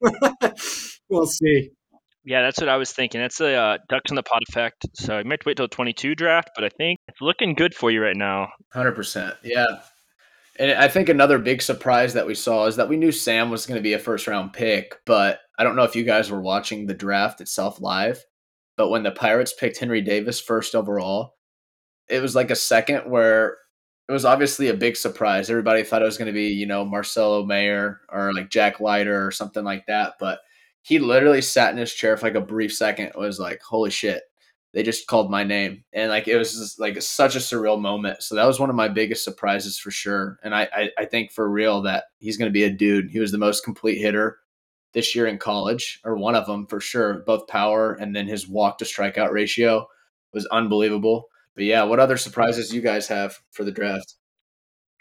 we'll 1.08 1.26
see. 1.26 1.70
Yeah, 2.24 2.42
that's 2.42 2.60
what 2.60 2.68
I 2.68 2.76
was 2.76 2.92
thinking. 2.92 3.20
That's 3.20 3.38
the 3.38 3.54
uh, 3.54 3.78
ducks 3.88 4.10
in 4.10 4.14
the 4.14 4.22
pot 4.22 4.42
effect. 4.48 4.86
So 4.94 5.18
you 5.18 5.24
might 5.24 5.44
wait 5.44 5.56
till 5.56 5.68
22 5.68 6.14
draft, 6.14 6.50
but 6.54 6.64
I 6.64 6.68
think 6.68 7.00
it's 7.08 7.20
looking 7.20 7.54
good 7.54 7.74
for 7.74 7.90
you 7.90 8.02
right 8.02 8.16
now. 8.16 8.48
100%. 8.74 9.36
Yeah. 9.42 9.66
And 10.58 10.72
I 10.72 10.86
think 10.88 11.08
another 11.08 11.38
big 11.38 11.62
surprise 11.62 12.14
that 12.14 12.26
we 12.26 12.34
saw 12.34 12.66
is 12.66 12.76
that 12.76 12.88
we 12.88 12.96
knew 12.96 13.10
Sam 13.10 13.50
was 13.50 13.66
going 13.66 13.78
to 13.78 13.82
be 13.82 13.94
a 13.94 13.98
first 13.98 14.26
round 14.26 14.52
pick, 14.52 14.94
but 15.06 15.40
I 15.58 15.64
don't 15.64 15.76
know 15.76 15.84
if 15.84 15.96
you 15.96 16.04
guys 16.04 16.30
were 16.30 16.40
watching 16.40 16.86
the 16.86 16.94
draft 16.94 17.40
itself 17.40 17.80
live, 17.80 18.22
but 18.76 18.90
when 18.90 19.02
the 19.02 19.10
Pirates 19.10 19.52
picked 19.52 19.78
Henry 19.78 20.02
Davis 20.02 20.40
first 20.40 20.74
overall, 20.74 21.34
it 22.08 22.20
was 22.20 22.36
like 22.36 22.50
a 22.50 22.56
second 22.56 23.10
where 23.10 23.56
it 24.08 24.12
was 24.12 24.24
obviously 24.24 24.68
a 24.68 24.74
big 24.74 24.96
surprise. 24.96 25.48
Everybody 25.48 25.82
thought 25.82 26.02
it 26.02 26.06
was 26.06 26.18
going 26.18 26.26
to 26.26 26.32
be, 26.32 26.48
you 26.48 26.66
know, 26.66 26.84
Marcelo 26.84 27.44
Mayer 27.46 28.00
or 28.10 28.32
like 28.34 28.50
Jack 28.50 28.78
Leiter 28.78 29.26
or 29.26 29.30
something 29.30 29.64
like 29.64 29.86
that. 29.86 30.14
But 30.20 30.40
he 30.82 30.98
literally 30.98 31.40
sat 31.40 31.72
in 31.72 31.78
his 31.78 31.92
chair 31.92 32.16
for 32.16 32.26
like 32.26 32.34
a 32.34 32.40
brief 32.40 32.74
second. 32.74 33.12
Was 33.14 33.40
like, 33.40 33.62
holy 33.62 33.90
shit, 33.90 34.22
they 34.74 34.82
just 34.82 35.06
called 35.06 35.30
my 35.30 35.44
name. 35.44 35.84
And 35.92 36.10
like, 36.10 36.28
it 36.28 36.36
was 36.36 36.52
just 36.52 36.80
like 36.80 37.00
such 37.00 37.36
a 37.36 37.40
surreal 37.40 37.80
moment. 37.80 38.22
So 38.22 38.34
that 38.34 38.46
was 38.46 38.58
one 38.58 38.70
of 38.70 38.76
my 38.76 38.88
biggest 38.88 39.24
surprises 39.24 39.78
for 39.78 39.90
sure. 39.90 40.38
And 40.42 40.54
I, 40.54 40.68
I, 40.74 40.90
I 40.98 41.04
think 41.04 41.30
for 41.30 41.48
real 41.48 41.82
that 41.82 42.04
he's 42.18 42.36
going 42.36 42.48
to 42.48 42.52
be 42.52 42.64
a 42.64 42.70
dude. 42.70 43.10
He 43.10 43.20
was 43.20 43.32
the 43.32 43.38
most 43.38 43.64
complete 43.64 43.98
hitter 43.98 44.38
this 44.92 45.14
year 45.14 45.26
in 45.26 45.38
college, 45.38 46.00
or 46.04 46.16
one 46.16 46.34
of 46.34 46.46
them 46.46 46.66
for 46.66 46.80
sure, 46.80 47.22
both 47.26 47.46
power 47.46 47.94
and 47.94 48.14
then 48.14 48.26
his 48.26 48.48
walk 48.48 48.78
to 48.78 48.84
strikeout 48.84 49.32
ratio 49.32 49.86
was 50.32 50.46
unbelievable. 50.46 51.28
But 51.54 51.64
yeah, 51.64 51.82
what 51.82 52.00
other 52.00 52.16
surprises 52.16 52.74
you 52.74 52.80
guys 52.80 53.06
have 53.08 53.38
for 53.50 53.64
the 53.64 53.72
draft? 53.72 54.16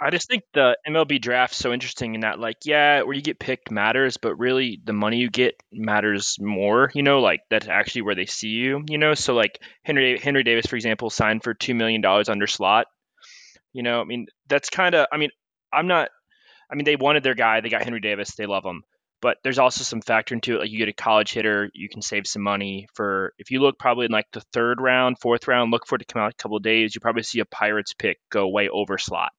I 0.04 0.10
just 0.10 0.28
think 0.28 0.43
the 0.54 0.76
MLB 0.88 1.22
draft's 1.22 1.58
so 1.58 1.72
interesting 1.72 2.16
in 2.16 2.22
that, 2.22 2.39
like, 2.39 2.58
yeah, 2.66 3.04
where 3.04 3.14
you 3.14 3.22
get 3.22 3.39
picked 3.39 3.70
matters, 3.70 4.18
but 4.18 4.36
really 4.39 4.82
the 4.84 4.93
money 4.93 5.18
you 5.18 5.30
get 5.30 5.62
matters 5.72 6.38
more. 6.39 6.89
You 6.95 7.04
know, 7.04 7.20
like 7.20 7.41
that's 7.52 7.68
actually 7.68 8.02
where 8.02 8.16
they 8.16 8.26
see 8.26 8.49
you. 8.49 8.84
You 8.89 8.97
know, 8.97 9.14
so 9.14 9.36
like 9.36 9.60
Henry 9.84 10.18
Henry 10.18 10.43
Davis, 10.43 10.66
for 10.66 10.76
example, 10.76 11.12
signed 11.12 11.43
for 11.43 11.54
two 11.54 11.76
million 11.76 12.02
dollars 12.02 12.30
under 12.30 12.47
slot. 12.47 12.88
You 13.74 13.84
know, 13.84 14.02
I 14.02 14.04
mean, 14.06 14.26
that's 14.47 14.70
kind 14.70 14.95
of. 14.95 15.06
I 15.12 15.18
mean, 15.18 15.30
I'm 15.72 15.88
not. 15.88 16.10
I 16.72 16.76
mean, 16.76 16.86
they 16.86 16.95
wanted 16.95 17.22
their 17.22 17.36
guy. 17.36 17.62
They 17.62 17.70
got 17.70 17.84
Henry 17.84 17.99
Davis. 18.02 18.34
They 18.36 18.47
love 18.47 18.66
him 18.66 18.84
but 19.22 19.38
there's 19.43 19.60
also 19.60 19.84
some 19.84 20.02
factor 20.02 20.34
into 20.34 20.56
it. 20.56 20.60
Like 20.62 20.72
you 20.72 20.80
get 20.80 20.89
a 20.89 20.93
college 20.93 21.32
hitter, 21.32 21.70
you 21.74 21.88
can 21.88 22.02
save 22.02 22.26
some 22.26 22.41
money 22.41 22.88
for 22.95 23.34
if 23.38 23.52
you 23.52 23.62
look 23.62 23.78
probably 23.78 24.06
in 24.06 24.12
like 24.12 24.26
the 24.34 24.41
third 24.52 24.82
round, 24.82 25.20
fourth 25.20 25.47
round, 25.47 25.72
look 25.72 25.86
for 25.86 25.95
it 25.95 25.99
to 25.99 26.06
come 26.06 26.22
out 26.22 26.32
a 26.32 26.41
couple 26.41 26.58
of 26.58 26.64
days. 26.64 26.95
You 26.95 27.02
probably 27.02 27.24
see 27.24 27.39
a 27.39 27.45
Pirates 27.45 27.93
pick 27.93 28.18
go 28.30 28.47
way 28.49 28.68
over 28.68 28.97
slot, 28.97 29.32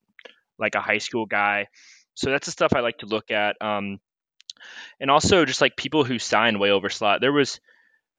like 0.63 0.75
a 0.75 0.81
high 0.81 0.99
school 0.99 1.27
guy. 1.27 1.69
So 2.15 2.31
that's 2.31 2.47
the 2.47 2.53
stuff 2.53 2.73
I 2.75 2.81
like 2.81 2.99
to 2.99 3.07
look 3.07 3.31
at. 3.31 3.57
Um, 3.61 3.99
and 5.01 5.11
also 5.11 5.45
just 5.45 5.61
like 5.61 5.77
people 5.77 6.05
who 6.05 6.19
sign 6.19 6.59
way 6.59 6.71
over 6.71 6.89
slot. 6.89 7.21
There 7.21 7.33
was, 7.33 7.61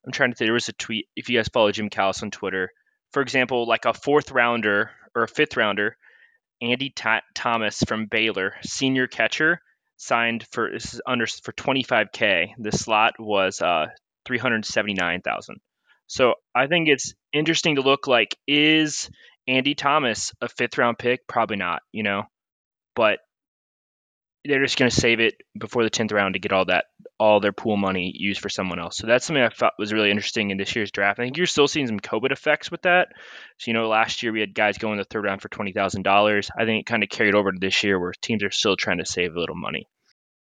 I'm 0.05 0.11
trying 0.11 0.31
to 0.31 0.35
think, 0.35 0.47
there 0.47 0.53
was 0.53 0.69
a 0.69 0.73
tweet. 0.73 1.07
If 1.15 1.29
you 1.29 1.39
guys 1.39 1.47
follow 1.47 1.71
Jim 1.71 1.89
Callis 1.89 2.23
on 2.23 2.31
Twitter, 2.31 2.69
for 3.11 3.21
example, 3.21 3.67
like 3.67 3.85
a 3.85 3.93
fourth 3.93 4.31
rounder 4.31 4.91
or 5.15 5.23
a 5.23 5.27
fifth 5.27 5.57
rounder, 5.57 5.97
Andy 6.61 6.93
Thomas 7.35 7.83
from 7.87 8.07
Baylor, 8.07 8.55
senior 8.63 9.07
catcher 9.07 9.59
signed 9.97 10.45
for 10.51 10.71
this 10.71 10.93
is 10.93 11.01
under 11.05 11.27
for 11.27 11.53
25k. 11.53 12.49
The 12.57 12.71
slot 12.71 13.13
was 13.19 13.61
uh 13.61 13.87
379,000. 14.25 15.57
So 16.07 16.35
I 16.55 16.67
think 16.67 16.87
it's 16.87 17.13
interesting 17.31 17.75
to 17.75 17.81
look 17.81 18.07
like 18.07 18.35
is 18.47 19.09
Andy 19.47 19.75
Thomas 19.75 20.33
a 20.41 20.47
fifth 20.47 20.77
round 20.77 20.97
pick? 20.97 21.27
Probably 21.27 21.57
not, 21.57 21.81
you 21.91 22.03
know, 22.03 22.23
but 22.95 23.19
they're 24.45 24.63
just 24.63 24.77
going 24.77 24.91
to 24.91 24.95
save 24.95 25.19
it 25.19 25.35
before 25.57 25.83
the 25.83 25.89
10th 25.89 26.11
round 26.11 26.33
to 26.33 26.39
get 26.39 26.51
all 26.51 26.65
that 26.65 26.85
all 27.19 27.39
their 27.39 27.53
pool 27.53 27.77
money 27.77 28.11
used 28.13 28.41
for 28.41 28.49
someone 28.49 28.79
else. 28.79 28.97
So 28.97 29.07
that's 29.07 29.25
something 29.25 29.41
I 29.41 29.49
thought 29.49 29.73
was 29.79 29.93
really 29.93 30.11
interesting 30.11 30.49
in 30.49 30.57
this 30.57 30.75
year's 30.75 30.91
draft. 30.91 31.19
I 31.19 31.23
think 31.23 31.37
you're 31.37 31.45
still 31.45 31.67
seeing 31.67 31.87
some 31.87 31.99
COVID 31.99 32.31
effects 32.31 32.69
with 32.69 32.81
that. 32.81 33.09
So 33.59 33.71
you 33.71 33.73
know, 33.73 33.87
last 33.87 34.23
year 34.23 34.33
we 34.33 34.41
had 34.41 34.53
guys 34.53 34.77
going 34.77 34.97
the 34.97 35.05
third 35.05 35.23
round 35.23 35.41
for 35.41 35.47
twenty 35.47 35.71
thousand 35.71 36.03
dollars. 36.03 36.49
I 36.57 36.65
think 36.65 36.81
it 36.81 36.85
kind 36.85 37.03
of 37.03 37.09
carried 37.09 37.35
over 37.35 37.51
to 37.51 37.59
this 37.59 37.83
year 37.83 37.99
where 37.99 38.13
teams 38.21 38.43
are 38.43 38.51
still 38.51 38.75
trying 38.75 38.97
to 38.97 39.05
save 39.05 39.35
a 39.35 39.39
little 39.39 39.55
money. 39.55 39.87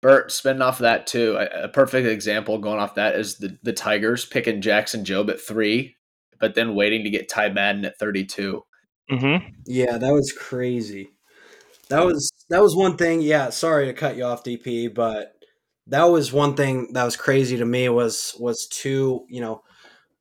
Bert, 0.00 0.30
spinning 0.30 0.62
off 0.62 0.80
of 0.80 0.82
that 0.82 1.06
too, 1.06 1.36
a 1.36 1.68
perfect 1.68 2.06
example 2.06 2.58
going 2.58 2.78
off 2.78 2.96
that 2.96 3.16
is 3.16 3.36
the, 3.36 3.58
the 3.62 3.72
Tigers 3.72 4.26
picking 4.26 4.60
Jackson 4.60 5.02
Jobe 5.02 5.30
at 5.30 5.40
three, 5.40 5.96
but 6.38 6.54
then 6.54 6.74
waiting 6.74 7.04
to 7.04 7.10
get 7.10 7.30
Ty 7.30 7.50
Madden 7.50 7.86
at 7.86 7.98
32. 7.98 8.62
Mm-hmm. 9.10 9.46
Yeah, 9.64 9.96
that 9.96 10.12
was 10.12 10.30
crazy. 10.32 11.13
That 11.88 12.04
was 12.04 12.30
that 12.50 12.62
was 12.62 12.76
one 12.76 12.96
thing. 12.96 13.20
Yeah, 13.20 13.50
sorry 13.50 13.86
to 13.86 13.92
cut 13.92 14.16
you 14.16 14.24
off, 14.24 14.44
DP, 14.44 14.92
but 14.92 15.34
that 15.86 16.04
was 16.04 16.32
one 16.32 16.54
thing 16.54 16.92
that 16.92 17.04
was 17.04 17.16
crazy 17.16 17.56
to 17.58 17.64
me 17.64 17.88
was 17.88 18.34
was 18.38 18.66
two. 18.66 19.24
You 19.28 19.40
know, 19.40 19.62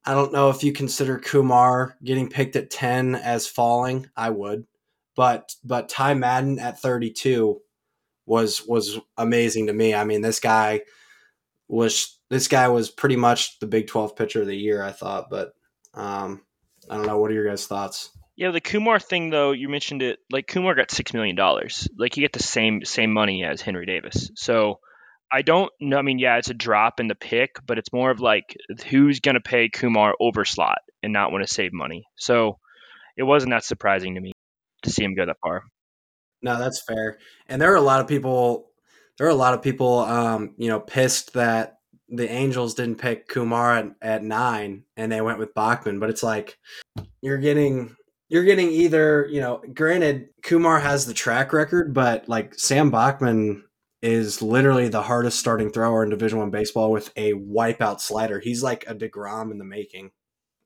I 0.05 0.14
don't 0.14 0.34
know 0.34 0.49
if 0.49 0.64
you 0.64 0.74
consider 0.74 1.20
Kumar 1.20 1.97
getting 2.03 2.30
picked 2.30 2.55
at 2.55 2.70
ten 2.70 3.16
as 3.16 3.47
falling. 3.47 4.07
I 4.16 4.30
would, 4.30 4.66
but 5.16 5.55
but 5.64 5.89
Ty 5.89 6.16
Madden 6.16 6.59
at 6.59 6.82
thirty 6.82 7.11
two 7.11 7.61
was 8.26 8.66
was 8.66 8.99
amazing 9.18 9.68
to 9.68 9.74
me. 9.74 9.93
I 9.93 10.03
mean, 10.03 10.22
this 10.22 10.39
guy 10.39 10.82
was 11.68 12.20
this 12.30 12.47
guy 12.47 12.68
was 12.68 12.89
pretty 12.89 13.16
much 13.16 13.59
the 13.59 13.68
Big 13.68 13.88
12 13.88 14.16
pitcher 14.16 14.41
of 14.41 14.47
the 14.47 14.57
year, 14.57 14.84
I 14.84 14.91
thought, 14.91 15.30
but 15.30 15.53
um, 15.93 16.41
I 16.89 16.97
don't 16.97 17.05
know. 17.05 17.20
What 17.20 17.32
are 17.32 17.36
your 17.36 17.47
guys' 17.47 17.68
thoughts? 17.68 18.09
Yeah, 18.36 18.51
the 18.51 18.61
Kumar 18.61 18.99
thing 18.99 19.29
though, 19.29 19.51
you 19.51 19.69
mentioned 19.69 20.01
it. 20.01 20.19
Like 20.31 20.47
Kumar 20.47 20.75
got 20.75 20.91
six 20.91 21.13
million 21.13 21.36
dollars. 21.36 21.88
Like 21.97 22.17
you 22.17 22.21
get 22.21 22.34
the 22.34 22.41
same 22.41 22.84
same 22.84 23.13
money 23.13 23.43
as 23.43 23.61
Henry 23.61 23.86
Davis. 23.86 24.31
So 24.36 24.79
I 25.31 25.41
don't 25.41 25.71
know. 25.79 25.97
I 25.97 26.01
mean, 26.01 26.19
yeah, 26.19 26.38
it's 26.38 26.49
a 26.49 26.55
drop 26.55 26.99
in 26.99 27.07
the 27.07 27.15
pick, 27.15 27.57
but 27.65 27.77
it's 27.77 27.93
more 27.93 28.11
of 28.11 28.19
like 28.19 28.55
who's 28.88 29.19
to 29.19 29.39
pay 29.39 29.69
Kumar 29.69 30.13
over 30.19 30.45
slot 30.45 30.79
and 31.01 31.13
not 31.13 31.31
want 31.31 31.45
to 31.45 31.53
save 31.53 31.73
money. 31.73 32.05
So 32.15 32.59
it 33.17 33.23
wasn't 33.23 33.51
that 33.51 33.63
surprising 33.63 34.15
to 34.15 34.21
me 34.21 34.31
to 34.84 34.89
see 34.89 35.03
him 35.03 35.15
go 35.15 35.25
that 35.25 35.38
far. 35.41 35.63
No, 36.41 36.59
that's 36.59 36.81
fair. 36.81 37.19
And 37.47 37.61
there 37.61 37.71
are 37.71 37.77
a 37.77 37.81
lot 37.81 38.01
of 38.01 38.07
people. 38.07 38.69
There 39.17 39.27
are 39.27 39.31
a 39.31 39.36
lot 39.36 39.53
of 39.53 39.61
people, 39.61 39.99
um, 39.99 40.55
you 40.57 40.69
know, 40.69 40.79
pissed 40.79 41.34
that 41.34 41.77
the 42.09 42.29
Angels 42.29 42.73
didn't 42.73 42.97
pick 42.97 43.27
Kumar 43.27 43.77
at, 43.77 43.91
at 44.01 44.23
nine 44.23 44.84
and 44.97 45.11
they 45.11 45.21
went 45.21 45.39
with 45.39 45.53
Bachman, 45.53 45.99
but 45.99 46.09
it's 46.09 46.23
like 46.23 46.57
you're 47.21 47.38
getting 47.38 47.95
you're 48.34 48.43
getting 48.43 48.71
either 48.71 49.27
you 49.29 49.39
know 49.39 49.61
granted 49.75 50.29
Kumar 50.41 50.79
has 50.79 51.05
the 51.05 51.13
track 51.13 51.53
record, 51.53 51.93
but 51.93 52.27
like 52.27 52.55
Sam 52.55 52.89
Bachman 52.89 53.63
is 54.01 54.41
literally 54.41 54.88
the 54.89 55.03
hardest 55.03 55.38
starting 55.38 55.69
thrower 55.69 56.03
in 56.03 56.09
Division 56.09 56.39
One 56.39 56.49
baseball 56.49 56.91
with 56.91 57.11
a 57.15 57.34
wipeout 57.34 58.01
slider. 58.01 58.39
He's 58.39 58.63
like 58.63 58.86
a 58.88 58.95
Degrom 58.95 59.51
in 59.51 59.59
the 59.59 59.63
making. 59.63 60.09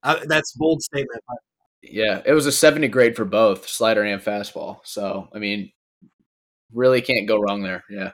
Uh, 0.01 0.21
that's 0.23 0.53
bold 0.53 0.81
statement. 0.81 1.21
But 1.27 1.37
Yeah, 1.83 2.21
it 2.25 2.31
was 2.31 2.45
a 2.45 2.53
70 2.53 2.87
grade 2.87 3.17
for 3.17 3.25
both 3.25 3.67
slider 3.67 4.01
and 4.01 4.21
fastball. 4.21 4.79
So, 4.85 5.27
I 5.35 5.39
mean, 5.39 5.73
really 6.71 7.01
can't 7.01 7.27
go 7.27 7.37
wrong 7.37 7.63
there. 7.63 7.83
Yeah. 7.89 8.11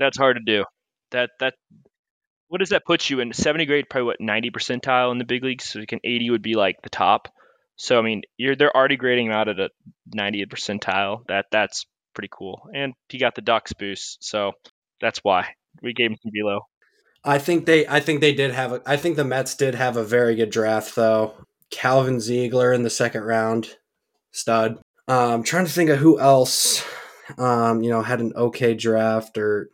That's 0.00 0.18
hard 0.18 0.36
to 0.36 0.42
do. 0.44 0.64
That 1.12 1.30
that 1.38 1.54
what 2.48 2.58
does 2.58 2.70
that 2.70 2.84
put 2.84 3.08
you 3.08 3.20
in? 3.20 3.32
Seventy 3.32 3.66
grade, 3.66 3.88
probably 3.88 4.06
what 4.06 4.20
ninety 4.20 4.50
percentile 4.50 5.12
in 5.12 5.18
the 5.18 5.24
big 5.24 5.44
leagues. 5.44 5.70
So 5.70 5.78
like 5.78 5.92
an 5.92 6.00
eighty 6.02 6.28
would 6.28 6.42
be 6.42 6.54
like 6.54 6.82
the 6.82 6.90
top. 6.90 7.28
So 7.78 7.98
I 7.98 8.02
mean, 8.02 8.22
you're 8.36 8.56
they're 8.56 8.76
already 8.76 8.96
grading 8.96 9.26
him 9.26 9.32
out 9.32 9.48
at 9.48 9.58
a 9.58 9.70
90th 10.14 10.48
percentile. 10.48 11.26
That 11.28 11.46
that's 11.50 11.86
pretty 12.12 12.28
cool. 12.30 12.68
And 12.74 12.92
he 13.08 13.18
got 13.18 13.34
the 13.36 13.40
Ducks 13.40 13.72
boost, 13.72 14.18
so 14.20 14.52
that's 15.00 15.20
why 15.22 15.46
we 15.80 15.94
gave 15.94 16.10
him 16.10 16.18
some 16.22 16.32
below. 16.32 16.60
I 17.24 17.38
think 17.38 17.66
they 17.66 17.86
I 17.86 18.00
think 18.00 18.20
they 18.20 18.34
did 18.34 18.52
have 18.52 18.72
a 18.72 18.82
I 18.84 18.96
think 18.96 19.16
the 19.16 19.24
Mets 19.24 19.54
did 19.54 19.76
have 19.76 19.96
a 19.96 20.04
very 20.04 20.34
good 20.34 20.50
draft 20.50 20.94
though. 20.96 21.34
Calvin 21.70 22.20
Ziegler 22.20 22.72
in 22.72 22.82
the 22.82 22.90
second 22.90 23.22
round, 23.22 23.76
stud. 24.32 24.78
Um, 25.06 25.30
I'm 25.30 25.42
trying 25.42 25.66
to 25.66 25.72
think 25.72 25.90
of 25.90 25.98
who 25.98 26.18
else, 26.18 26.84
um, 27.38 27.82
you 27.82 27.90
know, 27.90 28.02
had 28.02 28.20
an 28.20 28.32
okay 28.34 28.74
draft 28.74 29.38
or 29.38 29.70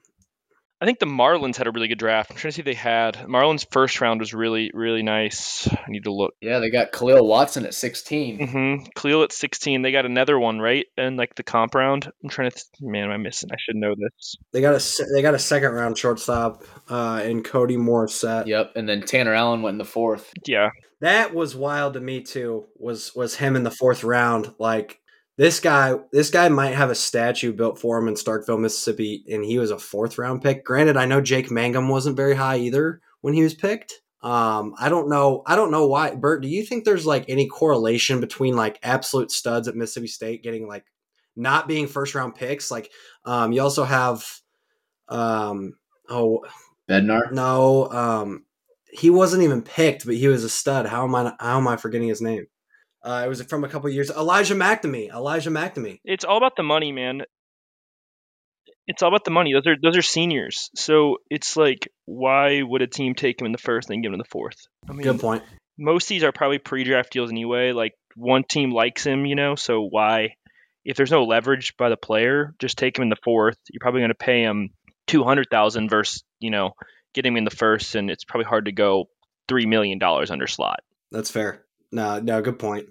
I 0.85 0.87
think 0.87 0.99
the 0.99 1.07
Marlins 1.07 1.57
had 1.57 1.67
a 1.67 1.71
really 1.71 1.89
good 1.89 1.99
draft. 1.99 2.31
I'm 2.31 2.37
trying 2.37 2.51
to 2.51 2.55
see 2.57 2.61
if 2.61 2.67
they 2.67 2.75
had 2.75 3.15
Marlins 3.27 3.67
first 3.71 4.03
round 4.03 4.21
was 4.21 4.35
really 4.35 4.71
really 4.75 5.03
nice. 5.03 5.67
I 5.73 5.85
need 5.89 6.05
to 6.05 6.13
look. 6.13 6.35
Yeah, 6.43 6.59
they 6.59 6.69
got 6.69 6.93
Kahlil 6.93 7.27
Watson 7.27 7.65
at 7.65 7.73
16. 7.73 8.47
hmm 8.49 8.75
Kahlil 8.95 9.25
at 9.25 9.33
16. 9.33 9.81
They 9.81 9.93
got 9.93 10.05
another 10.05 10.39
one 10.39 10.61
right 10.61 10.85
in 10.99 11.17
like 11.17 11.35
the 11.37 11.43
comp 11.43 11.75
round. 11.75 12.13
I'm 12.23 12.29
trying 12.29 12.51
to. 12.51 12.57
Th- 12.57 12.67
man, 12.83 13.05
am 13.05 13.11
I 13.13 13.17
missing? 13.17 13.49
I 13.51 13.57
should 13.59 13.77
know 13.77 13.95
this. 13.97 14.37
they 14.53 14.61
got 14.61 14.75
a 14.75 15.05
they 15.15 15.23
got 15.23 15.35
a 15.35 15.39
second 15.39 15.73
round 15.73 15.97
shortstop 15.97 16.65
uh, 16.91 17.23
in 17.25 17.43
Cody 17.43 17.79
Morissette. 17.79 18.47
Yep. 18.47 18.73
And 18.77 18.87
then 18.87 19.01
Tanner 19.03 19.33
Allen 19.33 19.63
went 19.63 19.75
in 19.75 19.79
the 19.79 19.85
fourth. 19.87 20.33
Yeah, 20.47 20.69
That 21.01 21.35
was 21.35 21.57
wild 21.57 21.95
to 21.95 22.01
me 22.01 22.21
too. 22.23 22.67
Was 22.77 23.15
was 23.15 23.37
him 23.37 23.57
in 23.57 23.63
the 23.63 23.71
fourth 23.71 24.05
round? 24.05 24.55
Like 24.59 25.01
this 25.37 25.59
guy, 25.61 25.97
this 26.13 26.31
guy 26.31 26.49
might 26.49 26.75
have 26.75 26.91
a 26.91 26.95
statue 26.95 27.53
built 27.53 27.79
for 27.79 27.99
him 27.99 28.09
in 28.09 28.15
Starkville, 28.15 28.61
Mississippi, 28.61 29.25
and 29.31 29.45
he 29.45 29.59
was 29.59 29.71
a 29.71 29.79
fourth 29.79 30.17
round 30.19 30.43
pick. 30.43 30.65
Granted, 30.65 30.97
I 30.97 31.07
know 31.07 31.21
Jake 31.21 31.51
Mangum 31.51 31.89
wasn't 31.89 32.17
very 32.17 32.35
high 32.35 32.59
either 32.59 33.01
when 33.21 33.35
he 33.35 33.43
was 33.43 33.55
picked. 33.55 34.01
Um, 34.23 34.75
I 34.79 34.89
don't 34.89 35.09
know. 35.09 35.43
I 35.47 35.57
don't 35.57 35.71
know 35.71 35.87
why. 35.87 36.15
Bert, 36.15 36.41
do 36.41 36.49
you 36.49 36.65
think 36.65 36.85
there's 36.85 37.05
like 37.05 37.27
any 37.29 37.47
correlation 37.47 38.21
between 38.21 38.57
like 38.57 38.79
absolute 38.83 39.31
studs 39.31 39.69
at 39.69 39.77
Mississippi 39.77 40.07
State 40.07 40.43
getting 40.43 40.67
like 40.67 40.87
not 41.37 41.69
being 41.69 41.87
first 41.87 42.15
round 42.15 42.35
picks? 42.35 42.71
Like, 42.71 42.91
um, 43.25 43.53
you 43.53 43.61
also 43.61 43.85
have, 43.85 44.27
um, 45.09 45.75
oh 46.09 46.45
Bednar. 46.89 47.33
no, 47.33 47.91
um, 47.91 48.45
he 48.91 49.11
wasn't 49.11 49.43
even 49.43 49.61
picked, 49.61 50.07
but 50.07 50.15
he 50.15 50.29
was 50.29 50.45
a 50.45 50.49
stud. 50.49 50.87
How 50.87 51.05
am 51.05 51.15
I? 51.15 51.35
How 51.41 51.59
am 51.59 51.69
I 51.69 51.77
forgetting 51.77 52.09
his 52.09 52.23
name? 52.23 52.47
Uh, 53.05 53.23
it 53.27 53.29
was 53.29 53.43
from 53.43 53.65
a 53.65 53.69
couple 53.69 53.89
years. 53.91 54.11
Elijah 54.11 54.55
MacNamee. 54.55 55.11
Elijah 55.13 55.51
MacNamee. 55.51 56.01
it's 56.05 56.25
all 56.25 56.39
about 56.39 56.57
the 56.57 56.63
money, 56.63 56.91
man. 56.91 57.23
It's 58.87 59.03
all 59.03 59.09
about 59.09 59.25
the 59.25 59.31
money. 59.31 59.53
Those 59.53 59.67
are 59.67 59.77
those 59.83 59.97
are 59.97 60.03
seniors. 60.03 60.71
So 60.75 61.19
it's 61.31 61.57
like, 61.57 61.89
why 62.05 62.63
would 62.63 62.83
a 62.83 62.87
team 62.87 63.15
take 63.15 63.41
him 63.41 63.47
in 63.47 63.53
the 63.53 63.59
first 63.59 63.89
and 63.91 64.03
give 64.03 64.11
him 64.11 64.15
in 64.15 64.19
the 64.19 64.25
fourth? 64.31 64.67
I 64.89 64.93
mean, 64.93 65.03
Good 65.05 65.21
point. 65.21 65.43
most 65.79 66.05
of 66.05 66.09
these 66.09 66.25
are 66.25 66.33
probably 66.33 66.59
pre-draft 66.59 67.13
deals 67.13 67.31
anyway. 67.31 67.73
Like 67.73 67.95
one 68.15 68.45
team 68.45 68.71
likes 68.71 69.05
him, 69.05 69.25
you 69.27 69.35
know, 69.37 69.55
so 69.55 69.83
why? 69.89 70.37
If 70.85 70.99
there's 70.99 71.11
no 71.11 71.25
leverage 71.25 71.77
by 71.79 71.89
the 71.89 71.97
player, 71.97 72.55
just 72.59 72.77
take 72.77 72.99
him 72.99 73.03
in 73.05 73.09
the 73.09 73.17
fourth. 73.25 73.57
You're 73.71 73.81
probably 73.81 74.01
going 74.03 74.11
to 74.11 74.15
pay 74.15 74.43
him 74.43 74.71
two 75.07 75.25
hundred 75.25 75.49
thousand 75.51 75.89
versus 75.89 76.23
you 76.39 76.51
know 76.51 76.73
getting 77.15 77.33
him 77.33 77.37
in 77.39 77.45
the 77.45 77.51
first, 77.51 77.95
and 77.95 78.11
it's 78.11 78.25
probably 78.25 78.45
hard 78.47 78.67
to 78.67 78.73
go 78.73 79.07
three 79.49 79.65
million 79.67 79.99
dollars 79.99 80.31
under 80.31 80.47
slot. 80.47 80.81
That's 81.11 81.31
fair. 81.31 81.64
No, 81.93 82.21
no, 82.21 82.43
good 82.43 82.59
point. 82.59 82.89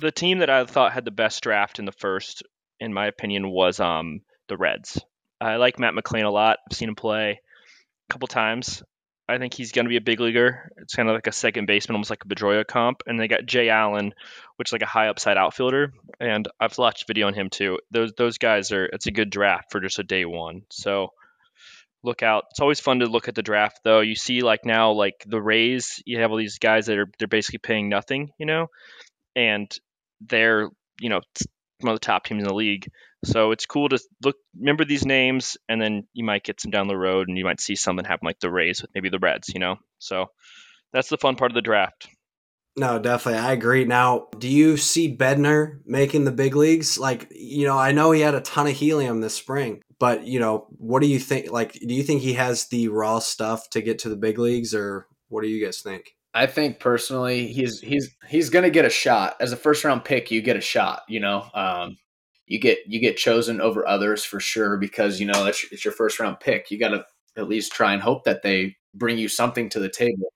The 0.00 0.12
team 0.12 0.38
that 0.38 0.50
I 0.50 0.64
thought 0.64 0.92
had 0.92 1.04
the 1.04 1.10
best 1.10 1.42
draft 1.42 1.78
in 1.78 1.84
the 1.84 1.92
first, 1.92 2.42
in 2.80 2.92
my 2.92 3.06
opinion, 3.06 3.50
was 3.50 3.80
um 3.80 4.20
the 4.48 4.56
Reds. 4.56 5.00
I 5.40 5.56
like 5.56 5.78
Matt 5.78 5.94
McLain 5.94 6.24
a 6.24 6.30
lot. 6.30 6.58
I've 6.70 6.76
seen 6.76 6.88
him 6.88 6.94
play 6.94 7.40
a 8.08 8.12
couple 8.12 8.28
times. 8.28 8.82
I 9.26 9.38
think 9.38 9.54
he's 9.54 9.72
going 9.72 9.86
to 9.86 9.90
be 9.90 9.96
a 9.96 10.02
big 10.02 10.20
leaguer. 10.20 10.70
It's 10.76 10.94
kind 10.94 11.08
of 11.08 11.14
like 11.14 11.26
a 11.26 11.32
second 11.32 11.66
baseman, 11.66 11.94
almost 11.94 12.10
like 12.10 12.24
a 12.24 12.28
Pedroia 12.28 12.66
comp. 12.66 13.02
And 13.06 13.18
they 13.18 13.26
got 13.26 13.46
Jay 13.46 13.70
Allen, 13.70 14.12
which 14.56 14.68
is 14.68 14.72
like 14.72 14.82
a 14.82 14.86
high 14.86 15.08
upside 15.08 15.38
outfielder. 15.38 15.94
And 16.20 16.46
I've 16.60 16.76
watched 16.76 17.06
video 17.06 17.26
on 17.26 17.34
him 17.34 17.48
too. 17.48 17.78
Those 17.90 18.12
those 18.16 18.36
guys 18.38 18.70
are 18.72 18.84
it's 18.84 19.06
a 19.06 19.12
good 19.12 19.30
draft 19.30 19.72
for 19.72 19.80
just 19.80 19.98
a 19.98 20.04
day 20.04 20.26
one. 20.26 20.62
So 20.70 21.12
look 22.04 22.22
out. 22.22 22.44
It's 22.50 22.60
always 22.60 22.80
fun 22.80 23.00
to 23.00 23.06
look 23.06 23.28
at 23.28 23.34
the 23.34 23.42
draft 23.42 23.80
though. 23.82 24.00
You 24.00 24.14
see 24.14 24.42
like 24.42 24.64
now 24.64 24.92
like 24.92 25.24
the 25.26 25.40
Rays, 25.40 26.02
you 26.06 26.20
have 26.20 26.30
all 26.30 26.36
these 26.36 26.58
guys 26.58 26.86
that 26.86 26.98
are 26.98 27.08
they're 27.18 27.26
basically 27.26 27.58
paying 27.58 27.88
nothing, 27.88 28.30
you 28.38 28.46
know, 28.46 28.68
and 29.34 29.70
they're 30.20 30.68
you 31.00 31.08
know 31.08 31.20
one 31.80 31.92
of 31.92 32.00
the 32.00 32.06
top 32.06 32.24
teams 32.24 32.42
in 32.42 32.48
the 32.48 32.54
league. 32.54 32.88
So 33.24 33.52
it's 33.52 33.66
cool 33.66 33.88
to 33.88 33.98
look 34.22 34.36
remember 34.58 34.84
these 34.84 35.06
names, 35.06 35.56
and 35.68 35.80
then 35.80 36.06
you 36.12 36.24
might 36.24 36.44
get 36.44 36.60
some 36.60 36.70
down 36.70 36.88
the 36.88 36.96
road, 36.96 37.28
and 37.28 37.38
you 37.38 37.44
might 37.44 37.60
see 37.60 37.74
something 37.74 38.04
happen 38.04 38.26
like 38.26 38.40
the 38.40 38.50
Rays 38.50 38.82
with 38.82 38.90
maybe 38.94 39.08
the 39.08 39.18
Reds, 39.18 39.48
you 39.48 39.60
know. 39.60 39.76
So 39.98 40.26
that's 40.92 41.08
the 41.08 41.18
fun 41.18 41.36
part 41.36 41.50
of 41.50 41.54
the 41.54 41.62
draft. 41.62 42.06
No, 42.76 42.98
definitely. 42.98 43.40
I 43.40 43.52
agree. 43.52 43.84
Now, 43.84 44.26
do 44.38 44.48
you 44.48 44.76
see 44.76 45.16
Bednar 45.16 45.78
making 45.86 46.24
the 46.24 46.32
big 46.32 46.56
leagues? 46.56 46.98
Like, 46.98 47.28
you 47.30 47.66
know, 47.66 47.78
I 47.78 47.92
know 47.92 48.10
he 48.10 48.20
had 48.20 48.34
a 48.34 48.40
ton 48.40 48.66
of 48.66 48.72
helium 48.72 49.20
this 49.20 49.34
spring, 49.34 49.80
but, 50.00 50.26
you 50.26 50.40
know, 50.40 50.66
what 50.78 51.00
do 51.00 51.06
you 51.06 51.20
think? 51.20 51.52
Like, 51.52 51.72
do 51.74 51.94
you 51.94 52.02
think 52.02 52.20
he 52.22 52.32
has 52.32 52.66
the 52.66 52.88
raw 52.88 53.20
stuff 53.20 53.70
to 53.70 53.80
get 53.80 54.00
to 54.00 54.08
the 54.08 54.16
big 54.16 54.38
leagues, 54.38 54.74
or 54.74 55.06
what 55.28 55.42
do 55.42 55.48
you 55.48 55.64
guys 55.64 55.80
think? 55.82 56.16
I 56.34 56.46
think 56.46 56.80
personally, 56.80 57.46
he's 57.46 57.80
he's 57.80 58.10
he's 58.28 58.50
gonna 58.50 58.70
get 58.70 58.84
a 58.84 58.90
shot 58.90 59.36
as 59.38 59.52
a 59.52 59.56
first 59.56 59.84
round 59.84 60.04
pick. 60.04 60.32
You 60.32 60.42
get 60.42 60.56
a 60.56 60.60
shot, 60.60 61.02
you 61.08 61.20
know. 61.20 61.46
Um, 61.54 61.96
you 62.46 62.58
get 62.58 62.78
you 62.88 63.00
get 63.00 63.16
chosen 63.16 63.60
over 63.60 63.86
others 63.86 64.24
for 64.24 64.40
sure 64.40 64.76
because 64.76 65.20
you 65.20 65.26
know 65.26 65.44
that's 65.44 65.64
it's 65.70 65.84
your 65.84 65.94
first 65.94 66.18
round 66.18 66.40
pick. 66.40 66.72
You 66.72 66.78
got 66.80 66.88
to 66.88 67.04
at 67.36 67.48
least 67.48 67.72
try 67.72 67.92
and 67.92 68.02
hope 68.02 68.24
that 68.24 68.42
they 68.42 68.76
bring 68.94 69.16
you 69.16 69.28
something 69.28 69.68
to 69.70 69.78
the 69.78 69.88
table. 69.88 70.32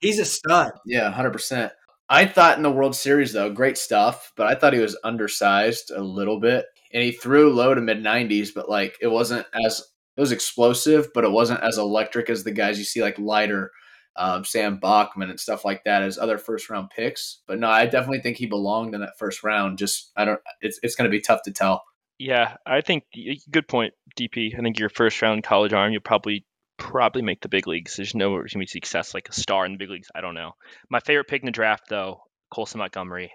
He's 0.00 0.18
a 0.18 0.24
stud. 0.24 0.72
Yeah, 0.86 1.10
hundred 1.10 1.32
percent. 1.32 1.72
I 2.12 2.26
thought 2.26 2.58
in 2.58 2.62
the 2.62 2.70
World 2.70 2.94
Series 2.94 3.32
though, 3.32 3.50
great 3.50 3.78
stuff, 3.78 4.32
but 4.36 4.46
I 4.46 4.54
thought 4.54 4.74
he 4.74 4.80
was 4.80 4.98
undersized 5.02 5.90
a 5.90 6.02
little 6.02 6.38
bit, 6.38 6.66
and 6.92 7.02
he 7.02 7.12
threw 7.12 7.50
low 7.50 7.74
to 7.74 7.80
mid 7.80 8.02
nineties, 8.02 8.52
but 8.52 8.68
like 8.68 8.98
it 9.00 9.08
wasn't 9.08 9.46
as 9.64 9.82
it 10.16 10.20
was 10.20 10.30
explosive, 10.30 11.08
but 11.14 11.24
it 11.24 11.30
wasn't 11.30 11.62
as 11.62 11.78
electric 11.78 12.28
as 12.28 12.44
the 12.44 12.52
guys 12.52 12.78
you 12.78 12.84
see 12.84 13.00
like 13.00 13.18
Leiter 13.18 13.72
um, 14.16 14.44
Sam 14.44 14.78
Bachman, 14.78 15.30
and 15.30 15.40
stuff 15.40 15.64
like 15.64 15.84
that 15.84 16.02
as 16.02 16.18
other 16.18 16.36
first 16.36 16.68
round 16.68 16.90
picks. 16.90 17.40
But 17.46 17.58
no, 17.58 17.68
I 17.68 17.86
definitely 17.86 18.20
think 18.20 18.36
he 18.36 18.46
belonged 18.46 18.94
in 18.94 19.00
that 19.00 19.18
first 19.18 19.42
round. 19.42 19.78
Just 19.78 20.12
I 20.14 20.26
don't. 20.26 20.40
It's 20.60 20.78
it's 20.82 20.94
going 20.94 21.10
to 21.10 21.16
be 21.16 21.22
tough 21.22 21.42
to 21.44 21.50
tell. 21.50 21.82
Yeah, 22.18 22.56
I 22.66 22.82
think 22.82 23.04
good 23.50 23.66
point, 23.68 23.94
DP. 24.18 24.56
I 24.56 24.60
think 24.60 24.78
your 24.78 24.90
first 24.90 25.22
round 25.22 25.44
college 25.44 25.72
arm, 25.72 25.92
you'll 25.92 26.02
probably 26.02 26.44
probably 26.76 27.22
make 27.22 27.40
the 27.40 27.48
big 27.48 27.66
leagues. 27.66 27.96
There's 27.96 28.14
no 28.14 28.30
going 28.30 28.48
to 28.48 28.58
be 28.58 28.66
success 28.66 29.14
like 29.14 29.28
a 29.28 29.32
star 29.32 29.64
in 29.66 29.72
the 29.72 29.78
big 29.78 29.90
leagues. 29.90 30.08
I 30.14 30.20
don't 30.20 30.34
know. 30.34 30.52
My 30.90 31.00
favorite 31.00 31.28
pick 31.28 31.42
in 31.42 31.46
the 31.46 31.52
draft 31.52 31.84
though, 31.88 32.22
Colson 32.50 32.78
Montgomery, 32.78 33.32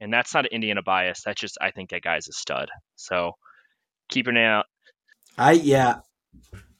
and 0.00 0.12
that's 0.12 0.34
not 0.34 0.44
an 0.46 0.52
Indiana 0.52 0.82
bias. 0.82 1.22
That's 1.24 1.40
just 1.40 1.58
I 1.60 1.70
think 1.70 1.90
that 1.90 2.02
guy's 2.02 2.28
a 2.28 2.32
stud. 2.32 2.68
So 2.96 3.32
keep 4.08 4.26
an 4.26 4.36
eye 4.36 4.44
out. 4.44 4.66
I 5.36 5.52
yeah, 5.52 6.00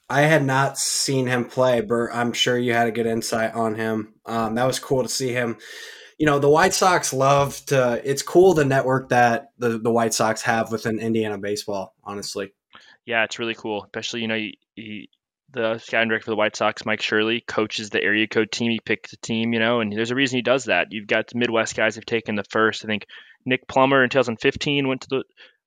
I 0.08 0.22
had 0.22 0.44
not 0.44 0.78
seen 0.78 1.26
him 1.26 1.44
play, 1.44 1.80
but 1.80 2.10
I'm 2.12 2.32
sure 2.32 2.58
you 2.58 2.72
had 2.72 2.88
a 2.88 2.92
good 2.92 3.06
insight 3.06 3.54
on 3.54 3.74
him. 3.74 4.14
Um, 4.26 4.54
that 4.54 4.66
was 4.66 4.78
cool 4.78 5.02
to 5.02 5.08
see 5.08 5.32
him. 5.32 5.56
You 6.18 6.26
know, 6.26 6.38
the 6.38 6.48
White 6.48 6.74
Sox 6.74 7.12
love 7.12 7.64
to. 7.66 8.00
It's 8.04 8.22
cool 8.22 8.54
the 8.54 8.64
network 8.64 9.08
that 9.08 9.48
the 9.58 9.78
the 9.78 9.90
White 9.90 10.14
Sox 10.14 10.42
have 10.42 10.70
within 10.70 11.00
Indiana 11.00 11.38
baseball. 11.38 11.94
Honestly, 12.04 12.52
Yeah, 13.04 13.24
it's 13.24 13.38
really 13.38 13.54
cool. 13.54 13.84
Especially 13.84 14.20
you 14.20 14.28
know 14.28 14.36
you, 14.36 14.52
you, 14.76 15.06
the 15.54 15.78
scouting 15.78 16.08
director 16.08 16.26
for 16.26 16.30
the 16.32 16.36
White 16.36 16.56
Sox, 16.56 16.84
Mike 16.84 17.00
Shirley, 17.00 17.40
coaches 17.40 17.90
the 17.90 18.02
area 18.02 18.26
code 18.26 18.50
team. 18.50 18.70
He 18.70 18.80
picks 18.80 19.10
the 19.10 19.16
team, 19.18 19.52
you 19.52 19.60
know, 19.60 19.80
and 19.80 19.92
there's 19.92 20.10
a 20.10 20.14
reason 20.14 20.36
he 20.36 20.42
does 20.42 20.64
that. 20.64 20.88
You've 20.90 21.06
got 21.06 21.28
the 21.28 21.38
Midwest 21.38 21.76
guys 21.76 21.94
who've 21.94 22.04
taken 22.04 22.34
the 22.34 22.44
first. 22.44 22.84
I 22.84 22.88
think 22.88 23.06
Nick 23.46 23.66
Plummer 23.68 24.02
in 24.02 24.10
2015 24.10 24.88
went 24.88 25.02
to 25.02 25.08
the, 25.10 25.24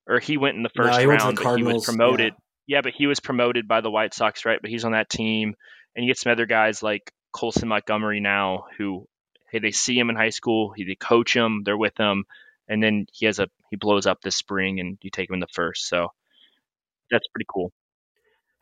or 0.07 0.19
he 0.19 0.37
went 0.37 0.57
in 0.57 0.63
the 0.63 0.69
No, 0.75 0.83
first 0.83 0.99
to 0.99 1.07
round, 1.07 1.37
the 1.37 1.43
but 1.43 1.57
he 1.57 1.63
was 1.63 1.85
promoted. 1.85 2.33
Yeah. 2.67 2.81
but 2.81 2.93
he 2.95 3.07
was 3.07 3.19
promoted 3.19 3.67
by 3.67 3.81
the 3.81 3.91
White 3.91 4.13
Sox, 4.13 4.45
right? 4.45 4.59
But 4.61 4.69
he's 4.69 4.85
on 4.85 4.91
that 4.91 5.09
team, 5.09 5.55
and 5.95 6.05
you 6.05 6.09
get 6.09 6.17
some 6.17 6.31
other 6.31 6.45
guys 6.45 6.83
like 6.83 7.11
Colson 7.31 7.67
Montgomery 7.69 8.19
now, 8.19 8.65
who 8.77 9.07
hey, 9.51 9.59
they 9.59 9.71
see 9.71 9.97
him 9.97 10.09
in 10.09 10.15
high 10.15 10.29
school, 10.29 10.73
they 10.77 10.95
coach 10.95 11.35
him, 11.35 11.63
they're 11.63 11.77
with 11.77 11.97
him, 11.97 12.25
and 12.67 12.83
then 12.83 13.05
he 13.13 13.25
has 13.25 13.39
a 13.39 13.47
he 13.69 13.77
blows 13.77 14.05
up 14.05 14.21
this 14.21 14.35
spring, 14.35 14.79
and 14.79 14.97
you 15.01 15.09
take 15.09 15.29
him 15.29 15.35
in 15.35 15.39
the 15.39 15.47
first. 15.53 15.87
So 15.87 16.09
that's 17.09 17.27
pretty 17.27 17.47
cool. 17.49 17.71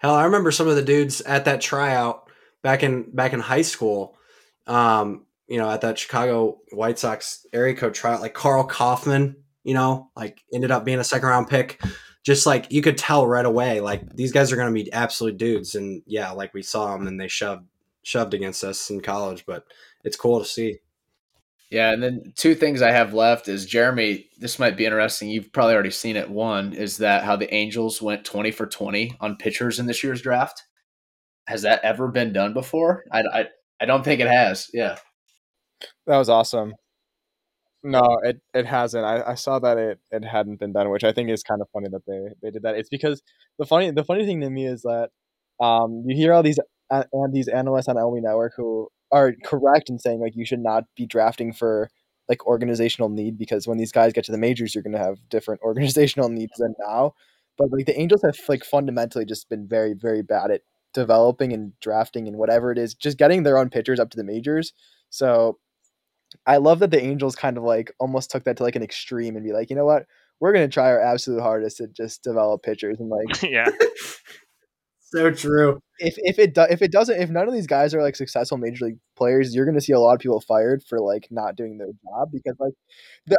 Hell, 0.06 0.14
I 0.14 0.26
remember 0.26 0.52
some 0.52 0.68
of 0.68 0.76
the 0.76 0.84
dudes 0.84 1.22
at 1.22 1.46
that 1.46 1.62
tryout 1.62 2.30
back 2.62 2.84
in 2.84 3.10
back 3.10 3.34
in 3.34 3.40
high 3.40 3.64
school, 3.64 4.16
um, 4.68 5.26
you 5.48 5.58
know, 5.58 5.68
at 5.68 5.82
that 5.82 5.98
Chicago 5.98 6.60
White 6.72 7.00
Sox 7.00 7.44
area 7.52 7.74
code 7.74 7.96
tryout, 7.96 8.22
like 8.22 8.36
Karl 8.36 8.68
Kauffmann, 8.68 9.36
you 9.64 9.74
know, 9.74 10.12
like 10.16 10.44
ended 10.54 10.70
up 10.70 10.86
being 10.86 11.00
a 11.00 11.04
second 11.04 11.28
round 11.28 11.48
pick. 11.48 11.82
Just 12.24 12.46
like 12.46 12.72
you 12.72 12.84
could 12.84 13.00
tell 13.00 13.26
right 13.26 13.48
away, 13.48 13.82
like 13.82 14.16
these 14.16 14.32
guys 14.32 14.52
are 14.52 14.56
going 14.56 14.72
to 14.72 14.84
be 14.84 14.94
absolute 14.94 15.38
dudes. 15.38 15.74
And 15.74 16.04
yeah, 16.06 16.30
like 16.30 16.54
we 16.54 16.62
saw 16.62 16.96
them 16.96 17.08
and 17.08 17.20
they 17.20 17.28
shoved 17.28 17.66
shoved 18.04 18.36
against 18.36 18.64
us 18.64 18.92
in 18.92 19.02
college, 19.02 19.44
but 19.48 19.66
it's 20.04 20.18
cool 20.18 20.38
to 20.38 20.46
see. 20.46 20.82
Yeah, 21.76 21.92
and 21.92 22.02
then 22.02 22.32
two 22.38 22.56
things 22.56 22.82
I 22.82 22.92
have 22.92 23.14
left 23.14 23.50
is 23.50 23.66
Jeremy. 23.66 24.30
This 24.40 24.60
might 24.60 24.78
be 24.78 24.86
interesting. 24.86 25.28
You've 25.28 25.52
probably 25.52 25.74
already 25.74 25.92
seen 25.92 26.16
it. 26.16 26.30
One 26.30 26.72
is 26.72 27.00
that 27.00 27.26
how 27.26 27.36
the 27.36 27.54
Angels 27.54 28.02
went 28.02 28.24
twenty 28.24 28.52
for 28.52 28.66
twenty 28.66 29.18
on 29.20 29.36
pitchers 29.36 29.78
in 29.78 29.86
this 29.86 30.02
year's 30.02 30.22
draft. 30.22 30.64
Has 31.48 31.64
that 31.64 31.84
ever 31.84 32.08
been 32.08 32.32
done 32.32 32.54
before? 32.54 33.04
I, 33.12 33.24
I, 33.24 33.48
I 33.82 33.86
don't 33.86 34.06
think 34.06 34.22
it 34.22 34.30
has. 34.30 34.70
Yeah. 34.74 35.00
That 36.08 36.18
was 36.18 36.30
awesome. 36.30 36.76
No, 37.84 38.20
it, 38.24 38.38
it 38.54 38.66
hasn't. 38.66 39.04
I, 39.04 39.32
I 39.32 39.36
saw 39.36 39.60
that 39.60 39.78
it, 39.78 40.00
it 40.12 40.24
hadn't 40.24 40.62
been 40.62 40.72
done, 40.72 40.90
which 40.92 41.04
I 41.04 41.12
think 41.12 41.30
is 41.30 41.44
kind 41.44 41.60
of 41.60 41.68
funny 41.74 41.90
that 41.92 42.06
they, 42.08 42.20
they 42.42 42.52
did 42.52 42.64
that. 42.64 42.78
It's 42.78 42.88
because 42.88 43.22
the 43.60 43.66
funny 43.66 43.92
the 43.92 44.06
funny 44.06 44.26
thing 44.26 44.40
to 44.40 44.50
me 44.50 44.66
is 44.66 44.84
that 44.84 45.10
um, 45.60 46.06
you 46.08 46.16
hear 46.16 46.32
all 46.32 46.42
these 46.42 46.60
and 46.90 47.34
these 47.34 47.50
analysts 47.50 47.90
on 47.90 47.98
MLB 47.98 48.22
Network 48.22 48.54
who 48.56 48.88
are 49.12 49.34
correct 49.44 49.90
in 49.90 50.00
saying 50.00 50.20
like 50.20 50.36
you 50.36 50.46
should 50.46 50.60
not 50.60 50.86
be 50.96 51.06
drafting 51.06 51.54
for 51.54 51.90
like 52.28 52.46
organizational 52.46 53.10
need 53.10 53.38
because 53.38 53.68
when 53.68 53.78
these 53.78 53.92
guys 53.92 54.14
get 54.14 54.26
to 54.26 54.32
the 54.32 54.38
majors, 54.38 54.74
you're 54.74 54.84
going 54.84 54.94
to 54.94 55.00
have 55.00 55.18
different 55.30 55.62
organizational 55.64 56.30
needs 56.30 56.54
than 56.58 56.76
now. 56.86 57.14
But 57.58 57.72
like 57.72 57.86
the 57.86 58.00
Angels 58.00 58.22
have 58.24 58.38
like 58.50 58.66
fundamentally 58.66 59.26
just 59.26 59.50
been 59.50 59.68
very 59.68 59.94
very 59.94 60.22
bad 60.22 60.52
at 60.52 60.62
developing 60.94 61.54
and 61.54 61.74
drafting 61.82 62.28
and 62.28 62.38
whatever 62.38 62.72
it 62.72 62.78
is, 62.78 62.94
just 62.94 63.18
getting 63.18 63.44
their 63.44 63.58
own 63.58 63.70
pitchers 63.70 64.00
up 64.00 64.10
to 64.10 64.18
the 64.18 64.24
majors. 64.24 64.74
So 65.10 65.60
I 66.46 66.58
love 66.58 66.80
that 66.80 66.92
the 66.92 67.02
Angels 67.02 67.36
kind 67.36 67.58
of 67.58 67.64
like 67.64 67.92
almost 68.00 68.32
took 68.32 68.44
that 68.46 68.58
to 68.58 68.64
like 68.64 68.76
an 68.76 68.84
extreme 68.84 69.36
and 69.36 69.46
be 69.46 69.54
like, 69.54 69.70
you 69.70 69.76
know 69.76 69.86
what, 69.86 70.06
we're 70.40 70.54
gonna 70.54 70.68
try 70.68 70.88
our 70.88 71.00
absolute 71.00 71.42
hardest 71.42 71.78
to 71.78 71.88
just 71.88 72.24
develop 72.24 72.64
pitchers 72.64 73.00
and 73.00 73.10
like 73.10 73.42
yeah. 73.50 73.70
So 75.16 75.32
true. 75.32 75.80
if 76.00 76.16
if 76.18 76.40
it 76.40 76.54
do, 76.54 76.66
if 76.70 76.82
it 76.82 76.92
doesn't 76.92 77.22
if 77.22 77.30
none 77.30 77.48
of 77.48 77.54
these 77.54 77.68
guys 77.68 77.94
are 77.94 78.02
like 78.02 78.16
successful 78.16 78.58
major 78.58 78.86
league 78.86 79.00
players, 79.16 79.56
you're 79.56 79.66
gonna 79.66 79.80
see 79.80 79.94
a 79.94 80.00
lot 80.00 80.14
of 80.14 80.20
people 80.20 80.42
fired 80.42 80.84
for 80.84 81.00
like 81.00 81.28
not 81.32 81.56
doing 81.56 81.78
their 81.78 81.88
job 81.88 82.30
because 82.34 82.56
like 82.60 82.74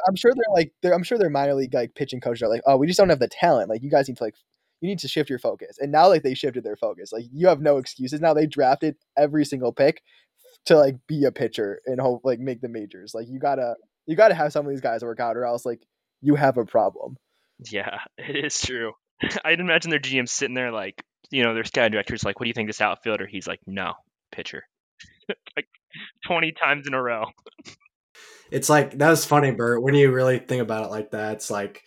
I'm 0.08 0.16
sure 0.16 0.32
they're 0.34 0.54
like 0.54 0.72
they're, 0.82 0.94
I'm 0.94 1.02
sure 1.02 1.18
their 1.18 1.28
minor 1.28 1.54
league 1.54 1.74
like 1.74 1.94
pitching 1.94 2.20
coaches 2.20 2.42
are 2.42 2.48
like, 2.48 2.62
oh, 2.66 2.76
we 2.76 2.86
just 2.86 2.98
don't 2.98 3.10
have 3.10 3.18
the 3.18 3.28
talent. 3.28 3.68
Like 3.68 3.82
you 3.82 3.90
guys 3.90 4.08
need 4.08 4.16
to 4.16 4.24
like 4.24 4.36
you 4.80 4.88
need 4.88 5.00
to 5.00 5.08
shift 5.08 5.28
your 5.28 5.38
focus. 5.38 5.76
And 5.78 5.92
now 5.92 6.08
like 6.08 6.22
they 6.22 6.34
shifted 6.34 6.64
their 6.64 6.76
focus. 6.76 7.12
Like 7.12 7.24
you 7.30 7.48
have 7.48 7.60
no 7.60 7.76
excuses. 7.76 8.20
Now 8.20 8.32
they 8.32 8.46
drafted 8.46 8.96
every 9.16 9.44
single 9.44 9.72
pick 9.72 10.02
to 10.66 10.76
like 10.76 10.96
be 11.06 11.24
a 11.24 11.32
pitcher 11.32 11.80
and 11.86 12.00
hope 12.00 12.22
like 12.24 12.40
make 12.40 12.60
the 12.62 12.68
majors. 12.68 13.12
Like 13.14 13.28
you 13.28 13.38
gotta 13.38 13.74
you 14.06 14.16
gotta 14.16 14.34
have 14.34 14.52
some 14.52 14.64
of 14.64 14.70
these 14.70 14.80
guys 14.80 15.02
work 15.02 15.20
out 15.20 15.36
or 15.36 15.44
else 15.44 15.66
like 15.66 15.82
you 16.22 16.36
have 16.36 16.56
a 16.56 16.64
problem. 16.64 17.16
Yeah, 17.70 17.98
it 18.18 18.44
is 18.44 18.60
true. 18.60 18.92
I'd 19.44 19.60
imagine 19.60 19.90
their 19.90 20.00
GM 20.00 20.28
sitting 20.28 20.54
there 20.54 20.72
like, 20.72 21.02
you 21.30 21.42
know, 21.42 21.54
their 21.54 21.64
scout 21.64 21.92
director's 21.92 22.24
like, 22.24 22.38
"What 22.38 22.44
do 22.44 22.48
you 22.48 22.54
think 22.54 22.68
this 22.68 22.80
outfielder?" 22.80 23.26
He's 23.26 23.46
like, 23.46 23.60
"No, 23.66 23.94
pitcher." 24.32 24.64
like 25.56 25.68
twenty 26.26 26.52
times 26.52 26.86
in 26.86 26.94
a 26.94 27.02
row. 27.02 27.26
It's 28.50 28.68
like 28.68 28.98
that 28.98 29.10
was 29.10 29.24
funny, 29.24 29.50
Bert. 29.50 29.82
When 29.82 29.94
you 29.94 30.12
really 30.12 30.38
think 30.38 30.62
about 30.62 30.84
it 30.84 30.90
like 30.90 31.10
that, 31.10 31.34
it's 31.34 31.50
like, 31.50 31.82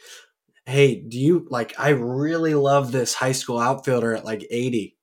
hey, 0.66 0.96
do 0.96 1.18
you 1.18 1.48
like? 1.50 1.74
I 1.80 1.90
really 1.90 2.54
love 2.54 2.92
this 2.92 3.14
high 3.14 3.32
school 3.32 3.60
outfielder 3.60 4.16
at 4.16 4.26
like 4.26 4.46
eighty. 4.52 4.98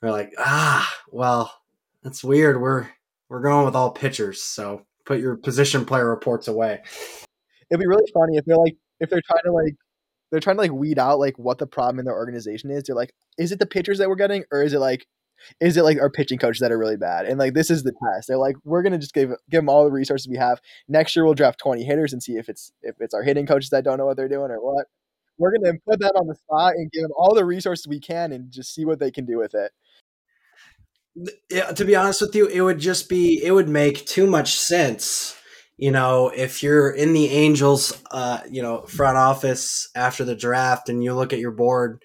They're 0.00 0.10
like, 0.10 0.32
ah, 0.38 0.92
well, 1.10 1.52
that's 2.02 2.24
weird. 2.24 2.60
We're 2.60 2.88
we're 3.28 3.42
going 3.42 3.64
with 3.64 3.76
all 3.76 3.90
pitchers, 3.90 4.42
so 4.42 4.82
put 5.04 5.20
your 5.20 5.36
position 5.36 5.84
player 5.84 6.08
reports 6.08 6.48
away. 6.48 6.82
It'd 7.70 7.80
be 7.80 7.86
really 7.86 8.10
funny 8.12 8.36
if 8.36 8.44
they're 8.44 8.56
like 8.56 8.76
if 9.00 9.10
they're 9.10 9.22
trying 9.26 9.44
to 9.44 9.52
like 9.52 9.74
they're 10.30 10.40
trying 10.40 10.56
to 10.56 10.62
like 10.62 10.72
weed 10.72 10.98
out 10.98 11.18
like 11.18 11.38
what 11.38 11.58
the 11.58 11.66
problem 11.66 11.98
in 11.98 12.04
their 12.04 12.14
organization 12.14 12.70
is. 12.70 12.84
They're 12.84 12.96
like, 12.96 13.14
is 13.38 13.52
it 13.52 13.58
the 13.58 13.66
pitchers 13.66 13.98
that 13.98 14.08
we're 14.08 14.16
getting, 14.16 14.44
or 14.50 14.62
is 14.62 14.72
it 14.72 14.80
like 14.80 15.06
is 15.60 15.76
it 15.76 15.82
like 15.82 16.00
our 16.00 16.10
pitching 16.10 16.38
coaches 16.38 16.60
that 16.60 16.72
are 16.72 16.78
really 16.78 16.96
bad? 16.96 17.26
And 17.26 17.38
like 17.38 17.54
this 17.54 17.70
is 17.70 17.82
the 17.82 17.92
test. 17.92 18.28
They're 18.28 18.38
like, 18.38 18.56
we're 18.64 18.82
gonna 18.82 18.98
just 18.98 19.14
give 19.14 19.30
give 19.50 19.58
them 19.60 19.68
all 19.68 19.84
the 19.84 19.92
resources 19.92 20.28
we 20.28 20.36
have. 20.36 20.60
Next 20.88 21.14
year 21.14 21.24
we'll 21.24 21.34
draft 21.34 21.58
twenty 21.58 21.84
hitters 21.84 22.12
and 22.12 22.22
see 22.22 22.36
if 22.36 22.48
it's 22.48 22.72
if 22.82 22.96
it's 23.00 23.14
our 23.14 23.22
hitting 23.22 23.46
coaches 23.46 23.70
that 23.70 23.84
don't 23.84 23.98
know 23.98 24.06
what 24.06 24.16
they're 24.16 24.28
doing 24.28 24.50
or 24.50 24.60
what. 24.60 24.86
We're 25.38 25.52
gonna 25.52 25.74
put 25.86 26.00
that 26.00 26.14
on 26.16 26.26
the 26.26 26.34
spot 26.34 26.74
and 26.74 26.90
give 26.90 27.02
them 27.02 27.12
all 27.16 27.34
the 27.34 27.44
resources 27.44 27.86
we 27.86 28.00
can 28.00 28.32
and 28.32 28.50
just 28.50 28.74
see 28.74 28.84
what 28.84 28.98
they 28.98 29.10
can 29.10 29.26
do 29.26 29.38
with 29.38 29.54
it. 29.54 29.72
Yeah, 31.50 31.72
to 31.72 31.84
be 31.84 31.96
honest 31.96 32.20
with 32.20 32.34
you, 32.34 32.46
it 32.46 32.60
would 32.60 32.78
just 32.78 33.08
be 33.08 33.42
it 33.42 33.52
would 33.52 33.68
make 33.68 34.06
too 34.06 34.26
much 34.26 34.56
sense. 34.56 35.36
You 35.78 35.90
know, 35.90 36.28
if 36.34 36.62
you're 36.62 36.90
in 36.90 37.12
the 37.12 37.28
Angels, 37.28 38.02
uh, 38.10 38.40
you 38.50 38.62
know, 38.62 38.82
front 38.82 39.18
office 39.18 39.90
after 39.94 40.24
the 40.24 40.34
draft, 40.34 40.88
and 40.88 41.04
you 41.04 41.14
look 41.14 41.32
at 41.32 41.38
your 41.38 41.50
board, 41.50 42.02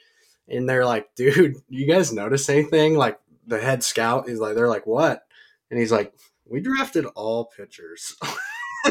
and 0.47 0.67
they're 0.67 0.86
like, 0.86 1.09
"Dude, 1.15 1.55
you 1.69 1.88
guys 1.88 2.13
notice 2.13 2.49
anything?" 2.49 2.95
Like 2.95 3.19
the 3.47 3.59
head 3.59 3.84
scout 3.84 4.28
is 4.30 4.39
like, 4.39 4.55
"They're 4.55 4.67
like, 4.67 4.86
what?" 4.86 5.24
And 5.69 5.80
he's 5.80 5.91
like, 5.91 6.13
"We 6.45 6.59
drafted 6.61 7.05
all 7.05 7.45
pitchers." 7.45 8.15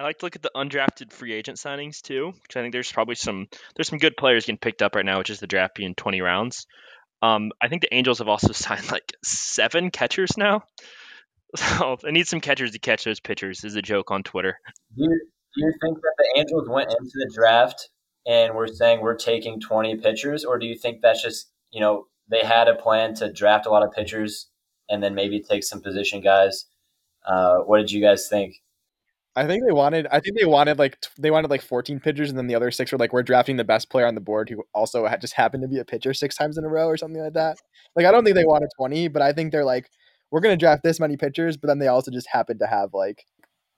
I 0.00 0.04
like 0.04 0.18
to 0.18 0.24
look 0.24 0.36
at 0.36 0.42
the 0.42 0.50
undrafted 0.56 1.12
free 1.12 1.34
agent 1.34 1.58
signings 1.58 2.00
too, 2.00 2.32
because 2.32 2.58
I 2.58 2.62
think 2.62 2.72
there's 2.72 2.90
probably 2.90 3.16
some 3.16 3.48
there's 3.76 3.88
some 3.88 3.98
good 3.98 4.16
players 4.16 4.46
getting 4.46 4.58
picked 4.58 4.80
up 4.80 4.94
right 4.96 5.04
now, 5.04 5.18
which 5.18 5.28
is 5.28 5.40
the 5.40 5.46
draft 5.46 5.74
being 5.74 5.94
20 5.94 6.22
rounds. 6.22 6.66
Um, 7.22 7.52
I 7.62 7.68
think 7.68 7.82
the 7.82 7.94
Angels 7.94 8.18
have 8.18 8.28
also 8.28 8.52
signed 8.52 8.90
like 8.90 9.12
seven 9.22 9.90
catchers 9.90 10.38
now. 10.38 10.62
So 11.56 11.96
they 12.02 12.12
need 12.12 12.28
some 12.28 12.40
catchers 12.40 12.70
to 12.72 12.78
catch 12.78 13.04
those 13.04 13.20
pitchers. 13.20 13.64
Is 13.64 13.74
a 13.74 13.82
joke 13.82 14.10
on 14.10 14.22
Twitter. 14.22 14.58
Do 14.96 15.02
you, 15.02 15.20
do 15.56 15.64
you 15.64 15.72
think 15.82 15.98
that 15.98 16.14
the 16.18 16.40
Angels 16.40 16.68
went 16.68 16.90
into 16.90 17.12
the 17.14 17.30
draft 17.34 17.88
and 18.26 18.54
were 18.54 18.68
saying 18.68 19.00
we're 19.00 19.16
taking 19.16 19.60
20 19.60 19.96
pitchers, 19.96 20.44
or 20.44 20.58
do 20.58 20.66
you 20.66 20.76
think 20.76 21.00
that's 21.02 21.22
just, 21.22 21.50
you 21.72 21.80
know, 21.80 22.06
they 22.30 22.40
had 22.40 22.68
a 22.68 22.74
plan 22.74 23.14
to 23.14 23.32
draft 23.32 23.66
a 23.66 23.70
lot 23.70 23.82
of 23.82 23.92
pitchers 23.92 24.46
and 24.88 25.02
then 25.02 25.14
maybe 25.14 25.40
take 25.40 25.64
some 25.64 25.80
position 25.80 26.20
guys? 26.20 26.66
Uh, 27.26 27.58
what 27.58 27.78
did 27.78 27.90
you 27.90 28.00
guys 28.00 28.28
think? 28.28 28.54
I 29.36 29.46
think 29.46 29.64
they 29.64 29.72
wanted. 29.72 30.06
I 30.08 30.20
think 30.20 30.38
they 30.38 30.44
wanted 30.44 30.78
like 30.78 30.98
they 31.18 31.30
wanted 31.30 31.50
like 31.50 31.62
14 31.62 32.00
pitchers, 32.00 32.30
and 32.30 32.38
then 32.38 32.48
the 32.48 32.56
other 32.56 32.70
six 32.70 32.90
were 32.90 32.98
like 32.98 33.12
we're 33.12 33.22
drafting 33.22 33.56
the 33.56 33.64
best 33.64 33.88
player 33.88 34.06
on 34.06 34.16
the 34.16 34.20
board 34.20 34.48
who 34.48 34.62
also 34.74 35.06
had 35.06 35.20
just 35.20 35.34
happened 35.34 35.62
to 35.62 35.68
be 35.68 35.78
a 35.78 35.84
pitcher 35.84 36.12
six 36.12 36.36
times 36.36 36.58
in 36.58 36.64
a 36.64 36.68
row 36.68 36.86
or 36.86 36.96
something 36.96 37.22
like 37.22 37.34
that. 37.34 37.58
Like 37.94 38.06
I 38.06 38.12
don't 38.12 38.24
think 38.24 38.34
they 38.34 38.44
wanted 38.44 38.70
20, 38.76 39.08
but 39.08 39.22
I 39.22 39.32
think 39.32 39.52
they're 39.52 39.64
like 39.64 39.88
we're 40.30 40.40
gonna 40.40 40.56
draft 40.56 40.82
this 40.82 41.00
many 41.00 41.16
pitchers, 41.16 41.56
but 41.56 41.68
then 41.68 41.78
they 41.78 41.88
also 41.88 42.10
just 42.10 42.28
happened 42.28 42.60
to 42.60 42.66
have 42.66 42.94
like 42.94 43.24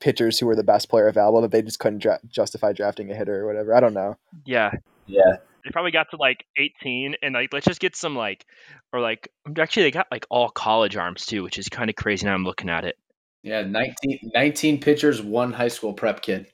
pitchers 0.00 0.38
who 0.38 0.46
were 0.46 0.56
the 0.56 0.64
best 0.64 0.88
player 0.88 1.06
available 1.08 1.40
that 1.42 1.50
they 1.50 1.62
just 1.62 1.78
couldn't 1.78 2.00
dra- 2.00 2.18
justify 2.28 2.72
drafting 2.72 3.10
a 3.10 3.14
hitter 3.14 3.40
or 3.42 3.46
whatever. 3.46 3.74
I 3.74 3.80
don't 3.80 3.94
know. 3.94 4.16
Yeah, 4.44 4.72
Yeah. 5.06 5.36
they 5.64 5.70
probably 5.70 5.92
got 5.92 6.10
to 6.10 6.16
like 6.16 6.44
18 6.56 7.14
and 7.22 7.34
like 7.34 7.52
let's 7.52 7.66
just 7.66 7.80
get 7.80 7.94
some 7.94 8.16
like 8.16 8.44
or 8.92 9.00
like 9.00 9.28
actually 9.58 9.84
they 9.84 9.90
got 9.92 10.08
like 10.10 10.26
all 10.28 10.48
college 10.50 10.96
arms 10.96 11.24
too, 11.26 11.42
which 11.42 11.58
is 11.58 11.68
kind 11.68 11.88
of 11.88 11.96
crazy 11.96 12.26
now 12.26 12.34
I'm 12.34 12.44
looking 12.44 12.68
at 12.68 12.84
it. 12.84 12.96
Yeah, 13.44 13.62
19, 13.62 14.30
19 14.34 14.80
pitchers, 14.80 15.20
one 15.22 15.52
high 15.52 15.68
school 15.68 15.92
prep 15.94 16.20
kid. 16.22 16.46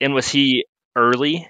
And 0.00 0.14
was 0.14 0.28
he 0.28 0.64
early? 0.96 1.46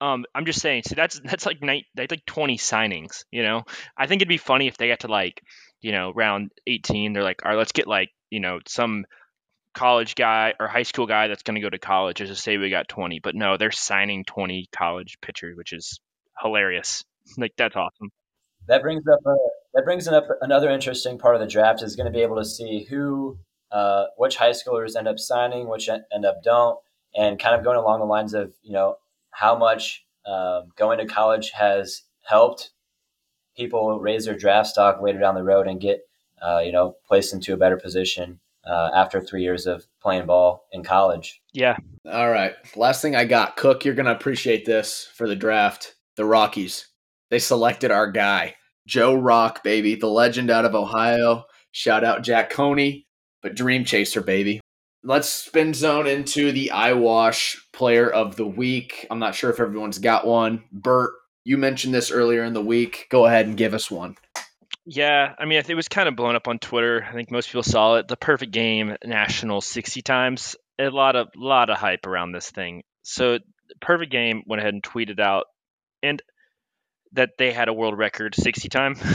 Um, 0.00 0.24
I'm 0.34 0.44
just 0.44 0.60
saying. 0.60 0.82
So 0.86 0.94
that's 0.94 1.20
that's 1.24 1.46
like 1.46 1.62
night. 1.62 1.84
That's 1.94 2.10
like 2.10 2.26
20 2.26 2.58
signings. 2.58 3.24
You 3.30 3.42
know, 3.42 3.62
I 3.96 4.06
think 4.06 4.20
it'd 4.20 4.28
be 4.28 4.36
funny 4.38 4.66
if 4.66 4.76
they 4.76 4.88
got 4.88 5.00
to 5.00 5.08
like, 5.08 5.40
you 5.84 5.92
know, 5.92 6.12
round 6.14 6.50
18. 6.66 7.12
They're 7.12 7.22
like, 7.22 7.44
all 7.44 7.50
right, 7.50 7.58
let's 7.58 7.72
get 7.72 7.86
like, 7.86 8.08
you 8.30 8.40
know, 8.40 8.58
some 8.66 9.04
college 9.74 10.14
guy 10.14 10.54
or 10.58 10.66
high 10.66 10.82
school 10.82 11.06
guy 11.06 11.28
that's 11.28 11.42
going 11.42 11.56
to 11.56 11.60
go 11.60 11.68
to 11.68 11.78
college. 11.78 12.16
Just 12.16 12.32
to 12.32 12.40
say 12.40 12.56
we 12.56 12.70
got 12.70 12.88
20, 12.88 13.20
but 13.20 13.34
no, 13.34 13.58
they're 13.58 13.70
signing 13.70 14.24
20 14.24 14.68
college 14.74 15.18
pitchers, 15.20 15.56
which 15.56 15.72
is 15.72 16.00
hilarious. 16.42 17.04
Like 17.38 17.54
that's 17.56 17.74
awesome. 17.74 18.10
That 18.68 18.82
brings 18.82 19.02
up 19.10 19.18
a, 19.26 19.34
that 19.72 19.84
brings 19.86 20.06
up 20.06 20.26
another 20.42 20.68
interesting 20.68 21.18
part 21.18 21.34
of 21.34 21.40
the 21.40 21.46
draft 21.46 21.82
is 21.82 21.96
going 21.96 22.04
to 22.04 22.12
be 22.12 22.20
able 22.20 22.36
to 22.36 22.44
see 22.44 22.84
who, 22.84 23.38
uh, 23.72 24.08
which 24.18 24.36
high 24.36 24.50
schoolers 24.50 24.94
end 24.94 25.08
up 25.08 25.18
signing, 25.18 25.66
which 25.66 25.88
end 25.88 26.26
up 26.26 26.42
don't, 26.44 26.78
and 27.14 27.38
kind 27.38 27.56
of 27.56 27.64
going 27.64 27.78
along 27.78 28.00
the 28.00 28.04
lines 28.04 28.34
of 28.34 28.52
you 28.62 28.74
know 28.74 28.96
how 29.30 29.56
much 29.56 30.04
um, 30.26 30.64
going 30.76 30.98
to 30.98 31.06
college 31.06 31.52
has 31.52 32.02
helped 32.20 32.73
people 33.56 33.98
raise 34.00 34.24
their 34.24 34.36
draft 34.36 34.68
stock 34.68 35.00
later 35.00 35.18
down 35.18 35.34
the 35.34 35.42
road 35.42 35.66
and 35.66 35.80
get 35.80 36.06
uh, 36.42 36.60
you 36.64 36.72
know 36.72 36.96
placed 37.06 37.32
into 37.32 37.54
a 37.54 37.56
better 37.56 37.76
position 37.76 38.40
uh, 38.66 38.90
after 38.94 39.20
three 39.20 39.42
years 39.42 39.66
of 39.66 39.86
playing 40.00 40.26
ball 40.26 40.66
in 40.72 40.82
college. 40.82 41.42
Yeah, 41.52 41.76
All 42.10 42.30
right. 42.30 42.54
Last 42.76 43.02
thing 43.02 43.16
I 43.16 43.24
got. 43.24 43.56
Cook, 43.56 43.84
you're 43.84 43.94
going 43.94 44.06
to 44.06 44.14
appreciate 44.14 44.64
this 44.64 45.08
for 45.14 45.28
the 45.28 45.36
draft. 45.36 45.94
The 46.16 46.24
Rockies. 46.24 46.88
They 47.30 47.38
selected 47.38 47.90
our 47.90 48.10
guy, 48.10 48.54
Joe 48.86 49.14
Rock, 49.14 49.64
baby, 49.64 49.94
the 49.94 50.06
legend 50.06 50.50
out 50.50 50.64
of 50.64 50.74
Ohio. 50.74 51.44
Shout 51.72 52.04
out 52.04 52.22
Jack 52.22 52.50
Coney, 52.50 53.06
but 53.42 53.56
Dream 53.56 53.84
Chaser, 53.84 54.20
baby. 54.20 54.60
Let's 55.02 55.28
spin 55.28 55.74
zone 55.74 56.06
into 56.06 56.52
the 56.52 56.70
eyewash 56.70 57.56
player 57.72 58.08
of 58.08 58.36
the 58.36 58.46
week. 58.46 59.06
I'm 59.10 59.18
not 59.18 59.34
sure 59.34 59.50
if 59.50 59.60
everyone's 59.60 59.98
got 59.98 60.26
one. 60.26 60.64
Bert, 60.72 61.12
you 61.44 61.58
mentioned 61.58 61.94
this 61.94 62.10
earlier 62.10 62.42
in 62.42 62.54
the 62.54 62.62
week. 62.62 63.06
Go 63.10 63.26
ahead 63.26 63.46
and 63.46 63.56
give 63.56 63.74
us 63.74 63.90
one. 63.90 64.16
Yeah, 64.86 65.34
I 65.38 65.44
mean, 65.44 65.62
it 65.66 65.74
was 65.74 65.88
kind 65.88 66.08
of 66.08 66.16
blown 66.16 66.36
up 66.36 66.48
on 66.48 66.58
Twitter. 66.58 67.06
I 67.08 67.12
think 67.12 67.30
most 67.30 67.48
people 67.48 67.62
saw 67.62 67.96
it. 67.96 68.08
The 68.08 68.16
perfect 68.16 68.52
game 68.52 68.96
national 69.04 69.60
60 69.60 70.02
times. 70.02 70.56
A 70.78 70.88
lot 70.88 71.16
of 71.16 71.28
lot 71.36 71.70
of 71.70 71.78
hype 71.78 72.06
around 72.06 72.32
this 72.32 72.50
thing. 72.50 72.82
So, 73.02 73.38
perfect 73.80 74.10
game 74.10 74.42
went 74.46 74.60
ahead 74.60 74.74
and 74.74 74.82
tweeted 74.82 75.20
out 75.20 75.46
and 76.02 76.20
that 77.12 77.30
they 77.38 77.52
had 77.52 77.68
a 77.68 77.72
world 77.72 77.96
record 77.96 78.34
60 78.34 78.68
time. 78.68 78.96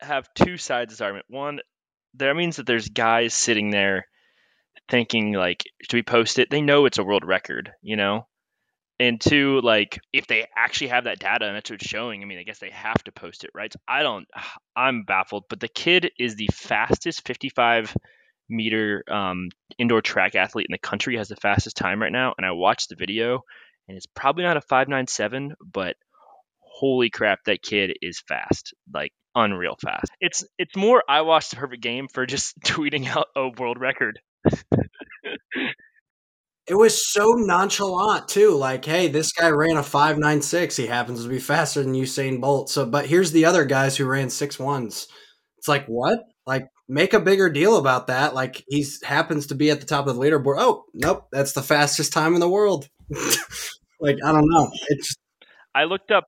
Have 0.00 0.28
two 0.34 0.56
sides 0.56 0.92
of 0.92 0.98
this 0.98 1.00
argument. 1.00 1.26
One, 1.28 1.60
that 2.14 2.34
means 2.34 2.56
that 2.56 2.66
there's 2.66 2.88
guys 2.88 3.32
sitting 3.32 3.70
there 3.70 4.08
thinking 4.90 5.32
like, 5.32 5.62
should 5.82 5.96
we 5.96 6.02
post 6.02 6.38
it? 6.40 6.50
They 6.50 6.60
know 6.60 6.84
it's 6.86 6.98
a 6.98 7.04
world 7.04 7.24
record, 7.24 7.72
you 7.80 7.96
know 7.96 8.26
and 9.00 9.20
two, 9.20 9.60
like 9.62 9.98
if 10.12 10.26
they 10.26 10.46
actually 10.56 10.88
have 10.88 11.04
that 11.04 11.18
data 11.18 11.46
and 11.46 11.56
that's 11.56 11.70
what 11.70 11.80
it's 11.80 11.88
showing, 11.88 12.22
I 12.22 12.26
mean, 12.26 12.38
I 12.38 12.44
guess 12.44 12.58
they 12.58 12.70
have 12.70 13.02
to 13.04 13.12
post 13.12 13.44
it, 13.44 13.50
right? 13.54 13.72
So 13.72 13.78
I 13.88 14.02
don't, 14.02 14.26
I'm 14.76 15.04
baffled. 15.04 15.44
But 15.48 15.60
the 15.60 15.68
kid 15.68 16.10
is 16.18 16.36
the 16.36 16.48
fastest 16.52 17.26
55 17.26 17.94
meter 18.48 19.04
um, 19.10 19.48
indoor 19.78 20.02
track 20.02 20.34
athlete 20.34 20.66
in 20.68 20.72
the 20.72 20.78
country. 20.78 21.16
Has 21.16 21.28
the 21.28 21.36
fastest 21.36 21.76
time 21.76 22.00
right 22.00 22.12
now, 22.12 22.34
and 22.36 22.46
I 22.46 22.52
watched 22.52 22.88
the 22.88 22.96
video, 22.96 23.40
and 23.88 23.96
it's 23.96 24.06
probably 24.06 24.44
not 24.44 24.56
a 24.56 24.60
597, 24.60 25.54
but 25.64 25.96
holy 26.60 27.10
crap, 27.10 27.40
that 27.46 27.62
kid 27.62 27.96
is 28.02 28.22
fast, 28.26 28.74
like 28.92 29.12
unreal 29.34 29.76
fast. 29.80 30.10
It's 30.20 30.44
it's 30.58 30.76
more 30.76 31.02
I 31.08 31.22
watched 31.22 31.50
the 31.50 31.56
perfect 31.56 31.82
game 31.82 32.08
for 32.12 32.26
just 32.26 32.58
tweeting 32.64 33.06
out 33.08 33.26
a 33.36 33.48
world 33.48 33.80
record. 33.80 34.20
It 36.66 36.74
was 36.74 37.12
so 37.12 37.32
nonchalant 37.32 38.28
too. 38.28 38.54
Like, 38.54 38.84
hey, 38.84 39.08
this 39.08 39.32
guy 39.32 39.50
ran 39.50 39.76
a 39.76 39.82
five 39.82 40.18
nine 40.18 40.40
six. 40.40 40.76
He 40.76 40.86
happens 40.86 41.22
to 41.22 41.28
be 41.28 41.38
faster 41.38 41.82
than 41.82 41.94
Usain 41.94 42.40
Bolt. 42.40 42.70
So, 42.70 42.86
but 42.86 43.06
here's 43.06 43.32
the 43.32 43.44
other 43.44 43.66
guys 43.66 43.96
who 43.96 44.06
ran 44.06 44.30
six 44.30 44.58
ones. 44.58 45.06
It's 45.58 45.68
like 45.68 45.86
what? 45.86 46.20
Like, 46.46 46.68
make 46.88 47.12
a 47.12 47.20
bigger 47.20 47.50
deal 47.50 47.76
about 47.76 48.06
that. 48.06 48.34
Like, 48.34 48.64
he's 48.66 49.02
happens 49.02 49.48
to 49.48 49.54
be 49.54 49.70
at 49.70 49.80
the 49.80 49.86
top 49.86 50.06
of 50.06 50.14
the 50.14 50.20
leaderboard. 50.20 50.56
Oh, 50.58 50.84
nope, 50.94 51.26
that's 51.30 51.52
the 51.52 51.62
fastest 51.62 52.14
time 52.14 52.34
in 52.34 52.40
the 52.40 52.48
world. 52.48 52.88
like, 54.00 54.16
I 54.24 54.32
don't 54.32 54.48
know. 54.48 54.70
It's. 54.88 55.16
I 55.74 55.84
looked 55.84 56.10
up. 56.10 56.24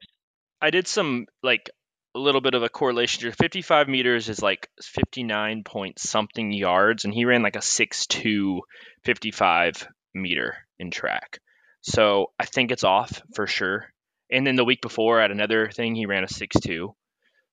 I 0.61 0.71
did 0.71 0.87
some 0.87 1.27
like 1.43 1.71
a 2.15 2.19
little 2.19 2.41
bit 2.43 2.55
of 2.55 2.63
a 2.63 2.69
correlation 2.69 3.23
here. 3.23 3.33
55 3.33 3.89
meters 3.89 4.29
is 4.29 4.43
like 4.43 4.69
59 4.83 5.65
point 5.65 5.99
something 5.99 6.53
yards, 6.53 7.05
and 7.05 7.15
he 7.15 7.25
ran 7.25 7.43
like 7.43 7.57
a 7.57 7.61
6'2", 7.61 8.61
55 9.05 9.87
meter 10.17 10.57
in 10.79 10.91
track. 10.91 11.39
So 11.83 12.33
I 12.39 12.47
think 12.47 12.71
it's 12.71 12.85
off 12.85 13.23
for 13.35 13.47
sure. 13.47 13.87
And 14.31 14.47
then 14.47 14.57
the 14.57 14.65
week 14.65 14.81
before 14.83 15.21
at 15.21 15.31
another 15.31 15.71
thing, 15.71 15.95
he 15.95 16.07
ran 16.07 16.25
a 16.25 16.27
6'2. 16.27 16.95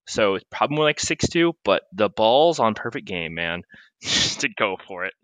So 0.06 0.34
it's 0.34 0.44
probably 0.50 0.76
more 0.76 0.84
like 0.84 0.98
6'2, 0.98 1.52
but 1.64 1.82
the 1.92 2.08
ball's 2.08 2.58
on 2.58 2.74
perfect 2.74 3.06
game, 3.06 3.34
man. 3.34 3.62
just 4.02 4.40
to 4.40 4.48
go 4.48 4.76
for 4.86 5.04
it. 5.04 5.14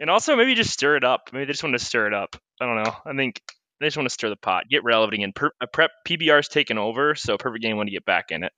And 0.00 0.08
also 0.08 0.34
maybe 0.36 0.54
just 0.54 0.72
stir 0.72 0.96
it 0.96 1.04
up. 1.04 1.30
Maybe 1.32 1.44
they 1.44 1.52
just 1.52 1.62
want 1.62 1.78
to 1.78 1.84
stir 1.84 2.06
it 2.06 2.14
up. 2.14 2.36
I 2.60 2.66
don't 2.66 2.82
know. 2.82 2.94
I 3.04 3.14
think 3.14 3.42
they 3.80 3.86
just 3.86 3.96
want 3.96 4.08
to 4.08 4.12
stir 4.12 4.30
the 4.30 4.36
pot, 4.36 4.64
get 4.70 4.82
relevant 4.84 5.14
again. 5.14 5.32
Per- 5.34 5.52
uh, 5.60 5.66
prep 5.70 5.90
PBR's 6.08 6.48
taken 6.48 6.78
over, 6.78 7.14
so 7.14 7.36
perfect 7.36 7.62
game 7.62 7.76
want 7.76 7.88
to 7.88 7.94
get 7.94 8.06
back 8.06 8.30
in 8.30 8.44
it. 8.44 8.52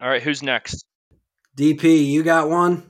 All 0.00 0.08
right, 0.08 0.22
who's 0.22 0.42
next? 0.42 0.84
DP, 1.58 2.06
you 2.06 2.22
got 2.22 2.48
one? 2.48 2.88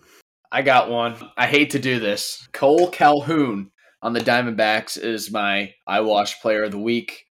I 0.51 0.63
got 0.63 0.91
one. 0.91 1.17
I 1.37 1.47
hate 1.47 1.71
to 1.71 1.79
do 1.79 1.99
this. 1.99 2.47
Cole 2.53 2.91
Calhoun 2.91 3.72
on 4.03 4.13
the 4.13 4.21
Diamondbacks 4.21 4.99
is 4.99 5.31
my 5.31 5.73
Eyewash 5.87 6.41
Player 6.41 6.65
of 6.65 6.73
the 6.73 6.79
Week. 6.79 7.27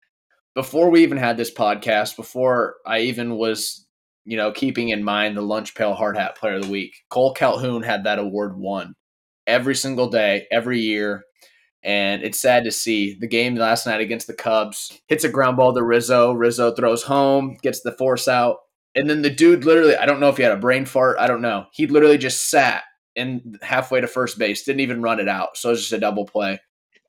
Before 0.56 0.90
we 0.90 1.04
even 1.04 1.18
had 1.18 1.38
this 1.38 1.54
podcast, 1.54 2.16
before 2.16 2.76
I 2.86 3.02
even 3.02 3.36
was, 3.36 3.86
you 4.26 4.38
know, 4.38 4.52
keeping 4.52 4.90
in 4.90 5.04
mind 5.04 5.36
the 5.36 5.42
Lunch 5.42 5.76
Pail 5.76 5.94
Hard 5.94 6.18
Hat 6.18 6.38
Player 6.38 6.56
of 6.56 6.64
the 6.64 6.72
Week, 6.72 6.96
Cole 7.10 7.34
Calhoun 7.34 7.84
had 7.84 8.06
that 8.06 8.20
award 8.20 8.58
won 8.58 8.96
every 9.46 9.76
single 9.76 10.10
day, 10.10 10.48
every 10.52 10.80
year. 10.80 11.24
And 11.84 12.24
it's 12.24 12.40
sad 12.40 12.64
to 12.64 12.72
see 12.72 13.18
the 13.20 13.28
game 13.28 13.56
last 13.56 13.86
night 13.86 14.02
against 14.02 14.28
the 14.28 14.34
Cubs 14.34 14.92
hits 15.08 15.24
a 15.24 15.30
ground 15.30 15.58
ball 15.58 15.74
to 15.74 15.84
Rizzo. 15.84 16.32
Rizzo 16.32 16.74
throws 16.74 17.04
home, 17.04 17.58
gets 17.62 17.82
the 17.82 17.92
force 17.92 18.28
out. 18.28 18.58
And 18.94 19.10
then 19.10 19.24
the 19.24 19.30
dude 19.30 19.66
literally, 19.66 19.96
I 19.96 20.06
don't 20.06 20.20
know 20.20 20.30
if 20.30 20.38
he 20.38 20.44
had 20.44 20.52
a 20.52 20.58
brain 20.58 20.86
fart. 20.86 21.18
I 21.20 21.28
don't 21.28 21.42
know. 21.42 21.66
He 21.74 21.88
literally 21.88 22.18
just 22.18 22.50
sat 22.50 22.84
and 23.16 23.58
halfway 23.62 24.02
to 24.02 24.08
first 24.08 24.38
base, 24.38 24.64
didn't 24.64 24.82
even 24.82 25.02
run 25.02 25.20
it 25.20 25.28
out. 25.28 25.58
So 25.58 25.70
it 25.70 25.74
was 25.74 25.82
just 25.82 25.94
a 25.94 26.00
double 26.00 26.26
play. 26.26 26.60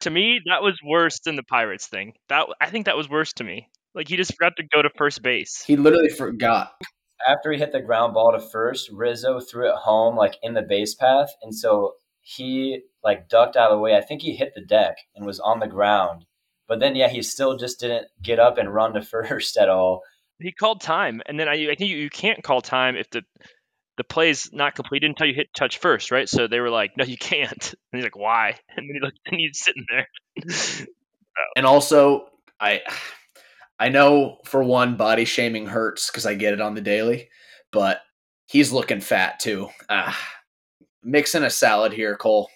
To 0.00 0.10
me, 0.10 0.40
that 0.46 0.62
was 0.62 0.78
worse 0.84 1.20
than 1.20 1.36
the 1.36 1.42
Pirates 1.44 1.86
thing. 1.86 2.14
That 2.28 2.46
I 2.60 2.70
think 2.70 2.86
that 2.86 2.96
was 2.96 3.08
worse 3.08 3.32
to 3.34 3.44
me. 3.44 3.68
Like 3.94 4.08
he 4.08 4.16
just 4.16 4.34
forgot 4.34 4.54
to 4.56 4.64
go 4.64 4.82
to 4.82 4.90
first 4.96 5.22
base. 5.22 5.62
He 5.64 5.76
literally 5.76 6.08
forgot. 6.08 6.72
After 7.28 7.52
he 7.52 7.58
hit 7.58 7.72
the 7.72 7.80
ground 7.80 8.14
ball 8.14 8.32
to 8.32 8.40
first, 8.40 8.90
Rizzo 8.90 9.38
threw 9.38 9.68
it 9.68 9.76
home 9.76 10.16
like 10.16 10.34
in 10.42 10.54
the 10.54 10.62
base 10.62 10.94
path, 10.94 11.30
and 11.42 11.54
so 11.54 11.94
he 12.20 12.80
like 13.04 13.28
ducked 13.28 13.56
out 13.56 13.70
of 13.70 13.76
the 13.76 13.80
way. 13.80 13.96
I 13.96 14.00
think 14.00 14.22
he 14.22 14.34
hit 14.34 14.54
the 14.54 14.64
deck 14.64 14.96
and 15.14 15.26
was 15.26 15.38
on 15.40 15.60
the 15.60 15.66
ground. 15.66 16.24
But 16.66 16.80
then 16.80 16.96
yeah, 16.96 17.08
he 17.08 17.22
still 17.22 17.56
just 17.56 17.80
didn't 17.80 18.08
get 18.22 18.38
up 18.40 18.58
and 18.58 18.72
run 18.74 18.94
to 18.94 19.02
first 19.02 19.56
at 19.56 19.68
all. 19.68 20.02
He 20.40 20.50
called 20.50 20.80
time, 20.80 21.22
and 21.26 21.38
then 21.38 21.48
I, 21.48 21.70
I 21.70 21.74
think 21.76 21.90
you, 21.90 21.98
you 21.98 22.10
can't 22.10 22.42
call 22.42 22.60
time 22.60 22.96
if 22.96 23.08
the 23.10 23.22
the 23.97 24.05
play's 24.05 24.51
not 24.52 24.74
completed 24.74 25.10
until 25.10 25.27
you 25.27 25.35
hit 25.35 25.55
touch 25.55 25.78
first, 25.78 26.10
right? 26.10 26.28
So 26.28 26.47
they 26.47 26.60
were 26.60 26.70
like, 26.70 26.97
"No, 26.97 27.05
you 27.05 27.16
can't." 27.16 27.74
And 27.93 27.98
he's 28.01 28.05
like, 28.05 28.16
"Why?" 28.16 28.59
And 28.77 28.89
then 28.89 28.94
he 28.94 29.01
looked, 29.01 29.19
and 29.27 29.40
he's 29.40 29.62
sitting 29.62 29.86
there. 29.90 30.09
And 31.56 31.66
also, 31.66 32.28
I 32.60 32.82
I 33.78 33.89
know 33.89 34.39
for 34.44 34.62
one, 34.62 34.97
body 34.97 35.24
shaming 35.24 35.66
hurts 35.66 36.10
because 36.10 36.27
I 36.27 36.35
get 36.35 36.52
it 36.52 36.60
on 36.60 36.74
the 36.74 36.81
daily, 36.81 37.28
but 37.73 38.01
he's 38.47 38.70
looking 38.73 39.01
fat 39.01 39.40
too. 39.40 39.69
Ah, 39.89 40.19
mixing 41.02 41.43
a 41.43 41.51
salad 41.51 41.93
here, 41.93 42.16
Cole. 42.16 42.48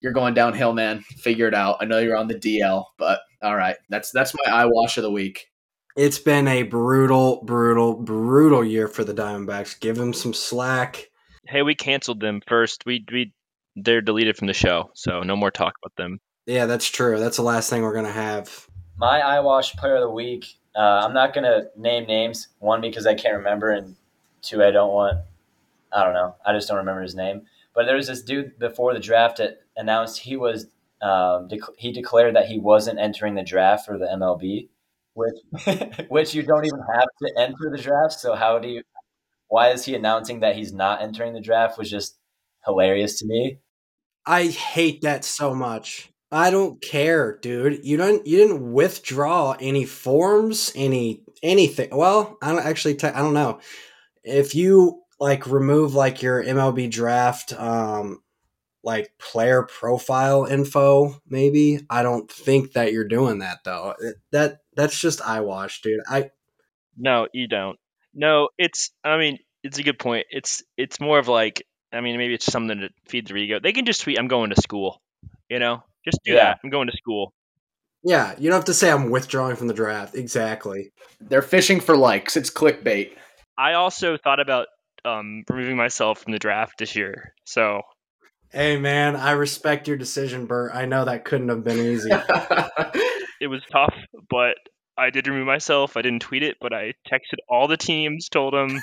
You're 0.00 0.12
going 0.12 0.34
downhill, 0.34 0.72
man. 0.72 1.00
Figure 1.18 1.48
it 1.48 1.54
out. 1.54 1.78
I 1.80 1.84
know 1.86 1.98
you're 1.98 2.16
on 2.16 2.28
the 2.28 2.34
DL, 2.34 2.84
but 2.98 3.20
all 3.42 3.56
right. 3.56 3.76
That's 3.88 4.10
that's 4.12 4.34
my 4.34 4.52
eye 4.52 4.66
wash 4.66 4.96
of 4.96 5.02
the 5.02 5.10
week. 5.10 5.49
It's 5.96 6.18
been 6.18 6.46
a 6.48 6.62
brutal, 6.62 7.42
brutal, 7.44 7.94
brutal 7.94 8.64
year 8.64 8.88
for 8.88 9.04
the 9.04 9.14
Diamondbacks. 9.14 9.78
Give 9.78 9.96
them 9.96 10.12
some 10.12 10.32
slack. 10.32 11.10
Hey, 11.46 11.62
we 11.62 11.74
canceled 11.74 12.20
them 12.20 12.40
first. 12.46 12.84
We 12.86 13.04
we 13.12 13.32
they're 13.76 14.00
deleted 14.00 14.36
from 14.36 14.46
the 14.46 14.54
show, 14.54 14.90
so 14.94 15.20
no 15.22 15.36
more 15.36 15.50
talk 15.50 15.74
about 15.82 15.96
them. 15.96 16.20
Yeah, 16.46 16.66
that's 16.66 16.88
true. 16.88 17.18
That's 17.18 17.36
the 17.36 17.42
last 17.42 17.70
thing 17.70 17.82
we're 17.82 17.94
gonna 17.94 18.12
have. 18.12 18.66
My 18.96 19.20
eyewash 19.20 19.74
player 19.76 19.96
of 19.96 20.02
the 20.02 20.10
week. 20.10 20.46
Uh, 20.76 21.02
I'm 21.04 21.14
not 21.14 21.34
gonna 21.34 21.64
name 21.76 22.06
names. 22.06 22.48
One 22.58 22.80
because 22.80 23.06
I 23.06 23.14
can't 23.14 23.36
remember, 23.36 23.70
and 23.70 23.96
two 24.42 24.62
I 24.62 24.70
don't 24.70 24.92
want. 24.92 25.18
I 25.92 26.04
don't 26.04 26.14
know. 26.14 26.36
I 26.46 26.52
just 26.52 26.68
don't 26.68 26.78
remember 26.78 27.02
his 27.02 27.16
name. 27.16 27.42
But 27.74 27.86
there 27.86 27.96
was 27.96 28.06
this 28.06 28.22
dude 28.22 28.58
before 28.58 28.94
the 28.94 29.00
draft 29.00 29.38
that 29.38 29.62
announced 29.76 30.18
he 30.18 30.36
was 30.36 30.66
um, 31.02 31.48
dec- 31.48 31.74
he 31.78 31.92
declared 31.92 32.36
that 32.36 32.46
he 32.46 32.58
wasn't 32.58 32.98
entering 32.98 33.34
the 33.34 33.42
draft 33.42 33.86
for 33.86 33.98
the 33.98 34.06
MLB, 34.06 34.68
which 35.14 35.66
which 36.08 36.34
you 36.34 36.42
don't 36.42 36.66
even 36.66 36.80
have 36.94 37.08
to 37.22 37.34
enter 37.38 37.70
the 37.70 37.78
draft. 37.78 38.14
So 38.14 38.34
how 38.34 38.58
do 38.58 38.68
you? 38.68 38.82
Why 39.48 39.70
is 39.70 39.84
he 39.84 39.94
announcing 39.94 40.40
that 40.40 40.56
he's 40.56 40.72
not 40.72 41.02
entering 41.02 41.32
the 41.32 41.40
draft? 41.40 41.78
Was 41.78 41.90
just 41.90 42.18
hilarious 42.64 43.18
to 43.20 43.26
me. 43.26 43.58
I 44.26 44.46
hate 44.46 45.02
that 45.02 45.24
so 45.24 45.54
much. 45.54 46.12
I 46.32 46.50
don't 46.50 46.80
care, 46.80 47.38
dude. 47.38 47.84
You 47.84 47.96
don't. 47.96 48.24
You 48.26 48.38
didn't 48.38 48.72
withdraw 48.72 49.56
any 49.60 49.84
forms, 49.84 50.72
any 50.76 51.22
anything. 51.42 51.88
Well, 51.90 52.38
I 52.40 52.52
don't 52.52 52.64
actually. 52.64 52.94
T- 52.94 53.08
I 53.08 53.18
don't 53.18 53.34
know 53.34 53.60
if 54.22 54.54
you 54.54 55.02
like 55.18 55.46
remove 55.46 55.94
like 55.94 56.22
your 56.22 56.42
MLB 56.42 56.90
draft, 56.90 57.52
um, 57.52 58.22
like 58.82 59.12
player 59.18 59.62
profile 59.64 60.44
info. 60.46 61.20
Maybe 61.28 61.80
I 61.90 62.02
don't 62.02 62.30
think 62.30 62.72
that 62.72 62.92
you're 62.92 63.08
doing 63.08 63.38
that 63.40 63.58
though. 63.64 63.94
That 64.32 64.58
that's 64.76 64.98
just 64.98 65.20
eyewash, 65.26 65.82
dude. 65.82 66.00
I 66.08 66.30
No, 66.96 67.28
you 67.32 67.46
don't. 67.48 67.78
No, 68.14 68.48
it's. 68.58 68.90
I 69.04 69.16
mean, 69.18 69.38
it's 69.62 69.78
a 69.78 69.82
good 69.82 69.98
point. 69.98 70.26
It's 70.30 70.62
it's 70.76 71.00
more 71.00 71.18
of 71.18 71.28
like. 71.28 71.66
I 71.92 72.00
mean, 72.00 72.16
maybe 72.18 72.34
it's 72.34 72.46
something 72.46 72.78
to 72.80 72.88
feed 73.08 73.26
their 73.26 73.36
ego. 73.36 73.58
They 73.60 73.72
can 73.72 73.84
just 73.84 74.00
tweet, 74.02 74.18
"I'm 74.18 74.28
going 74.28 74.50
to 74.50 74.60
school." 74.60 75.00
You 75.48 75.58
know, 75.58 75.82
just 76.04 76.18
do 76.24 76.32
Yeah. 76.32 76.44
that. 76.44 76.58
I'm 76.64 76.70
going 76.70 76.88
to 76.88 76.96
school. 76.96 77.32
yeah. 78.04 78.34
You 78.38 78.48
don't 78.48 78.56
have 78.58 78.64
to 78.66 78.74
say 78.74 78.90
I'm 78.90 79.10
withdrawing 79.10 79.56
from 79.56 79.66
the 79.66 79.74
draft. 79.74 80.14
Exactly. 80.14 80.92
They're 81.20 81.42
fishing 81.42 81.80
for 81.80 81.96
likes. 81.96 82.36
It's 82.36 82.50
clickbait. 82.50 83.10
I 83.58 83.74
also 83.74 84.16
thought 84.16 84.40
about 84.40 84.68
um, 85.04 85.42
removing 85.50 85.76
myself 85.76 86.20
from 86.22 86.32
the 86.32 86.38
draft 86.38 86.78
this 86.78 86.94
year. 86.96 87.34
So 87.44 87.82
Hey 88.52 88.76
man, 88.78 89.14
I 89.14 89.32
respect 89.32 89.86
your 89.86 89.96
decision, 89.96 90.46
Bert. 90.46 90.72
I 90.74 90.84
know 90.84 91.04
that 91.04 91.24
couldn't 91.24 91.50
have 91.50 91.62
been 91.62 91.78
easy. 91.78 92.10
it 93.40 93.46
was 93.46 93.62
tough, 93.70 93.94
but 94.28 94.56
I 94.98 95.10
did 95.10 95.28
remove 95.28 95.46
myself. 95.46 95.96
I 95.96 96.02
didn't 96.02 96.22
tweet 96.22 96.42
it, 96.42 96.56
but 96.60 96.72
I 96.72 96.94
texted 97.10 97.38
all 97.48 97.68
the 97.68 97.76
teams, 97.76 98.28
told 98.28 98.52
them, 98.52 98.80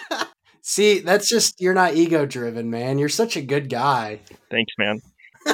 See, 0.66 1.00
that's 1.00 1.28
just 1.28 1.60
you're 1.60 1.74
not 1.74 1.94
ego 1.94 2.24
driven, 2.24 2.70
man. 2.70 2.98
You're 2.98 3.10
such 3.10 3.36
a 3.36 3.42
good 3.42 3.68
guy. 3.68 4.20
"Thanks, 4.50 4.72
man." 4.78 5.02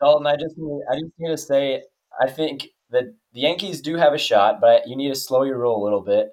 Dalton, 0.00 0.28
I 0.28 0.36
just 0.36 0.56
need, 0.56 0.80
I 0.88 0.94
just 0.94 1.12
need 1.18 1.30
to 1.30 1.36
say, 1.36 1.82
I 2.22 2.30
think 2.30 2.68
that 2.90 3.12
the 3.32 3.40
Yankees 3.40 3.80
do 3.80 3.96
have 3.96 4.14
a 4.14 4.18
shot, 4.18 4.60
but 4.60 4.86
you 4.86 4.96
need 4.96 5.08
to 5.08 5.16
slow 5.16 5.42
your 5.42 5.58
roll 5.58 5.82
a 5.82 5.84
little 5.84 6.02
bit. 6.02 6.30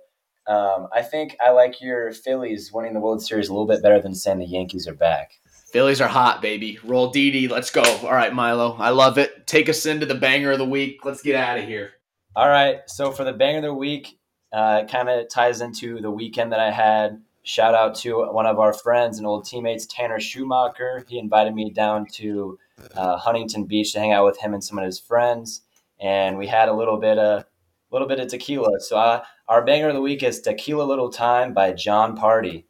Um, 0.47 0.87
I 0.93 1.01
think 1.01 1.35
I 1.43 1.49
like 1.49 1.81
your 1.81 2.13
Phillies 2.13 2.71
winning 2.71 2.93
the 2.93 2.99
World 2.99 3.23
Series 3.23 3.49
a 3.49 3.53
little 3.53 3.65
bit 3.65 3.81
better 3.81 3.99
than 3.99 4.13
saying 4.13 4.37
the 4.37 4.45
Yankees 4.45 4.87
are 4.87 4.93
back. 4.93 5.31
Phillies 5.75 5.99
are 5.99 6.07
hot, 6.07 6.41
baby. 6.41 6.79
Roll 6.85 7.11
DD. 7.11 7.49
Let's 7.49 7.69
go. 7.69 7.81
All 7.83 8.13
right, 8.13 8.33
Milo. 8.33 8.77
I 8.79 8.91
love 8.91 9.17
it. 9.17 9.45
Take 9.45 9.67
us 9.67 9.85
into 9.85 10.05
the 10.05 10.15
banger 10.15 10.51
of 10.51 10.57
the 10.57 10.65
week. 10.65 11.03
Let's 11.03 11.21
get 11.21 11.35
out 11.35 11.57
of 11.57 11.65
here. 11.65 11.91
All 12.33 12.47
right. 12.47 12.77
So 12.87 13.11
for 13.11 13.25
the 13.25 13.33
banger 13.33 13.57
of 13.57 13.63
the 13.65 13.73
week, 13.73 14.17
uh, 14.53 14.85
kind 14.85 15.09
of 15.09 15.27
ties 15.27 15.59
into 15.59 15.99
the 15.99 16.09
weekend 16.09 16.53
that 16.53 16.61
I 16.61 16.71
had. 16.71 17.21
Shout 17.43 17.75
out 17.75 17.93
to 17.95 18.25
one 18.31 18.45
of 18.45 18.57
our 18.57 18.71
friends 18.71 19.17
and 19.17 19.27
old 19.27 19.43
teammates, 19.43 19.85
Tanner 19.85 20.17
Schumacher. 20.17 21.03
He 21.09 21.19
invited 21.19 21.53
me 21.53 21.69
down 21.71 22.05
to 22.13 22.57
uh, 22.95 23.17
Huntington 23.17 23.65
Beach 23.65 23.91
to 23.91 23.99
hang 23.99 24.13
out 24.13 24.23
with 24.23 24.39
him 24.39 24.53
and 24.53 24.63
some 24.63 24.77
of 24.77 24.85
his 24.85 24.97
friends, 25.01 25.59
and 25.99 26.37
we 26.37 26.47
had 26.47 26.69
a 26.69 26.73
little 26.73 27.01
bit 27.01 27.17
of 27.17 27.41
a 27.41 27.45
little 27.91 28.07
bit 28.07 28.21
of 28.21 28.29
tequila. 28.29 28.79
So 28.79 28.95
uh, 28.95 29.25
our 29.49 29.65
banger 29.65 29.89
of 29.89 29.95
the 29.95 30.01
week 30.01 30.23
is 30.23 30.39
"Tequila 30.39 30.83
Little 30.83 31.09
Time" 31.09 31.53
by 31.53 31.73
Jon 31.73 32.15
Pardi. 32.15 32.63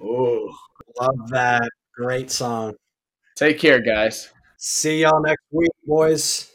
Oh, 0.00 0.54
love 1.00 1.28
that. 1.30 1.68
Great 1.94 2.30
song. 2.30 2.74
Take 3.36 3.58
care, 3.60 3.80
guys. 3.80 4.30
See 4.58 5.02
y'all 5.02 5.22
next 5.22 5.44
week, 5.52 5.72
boys. 5.86 6.51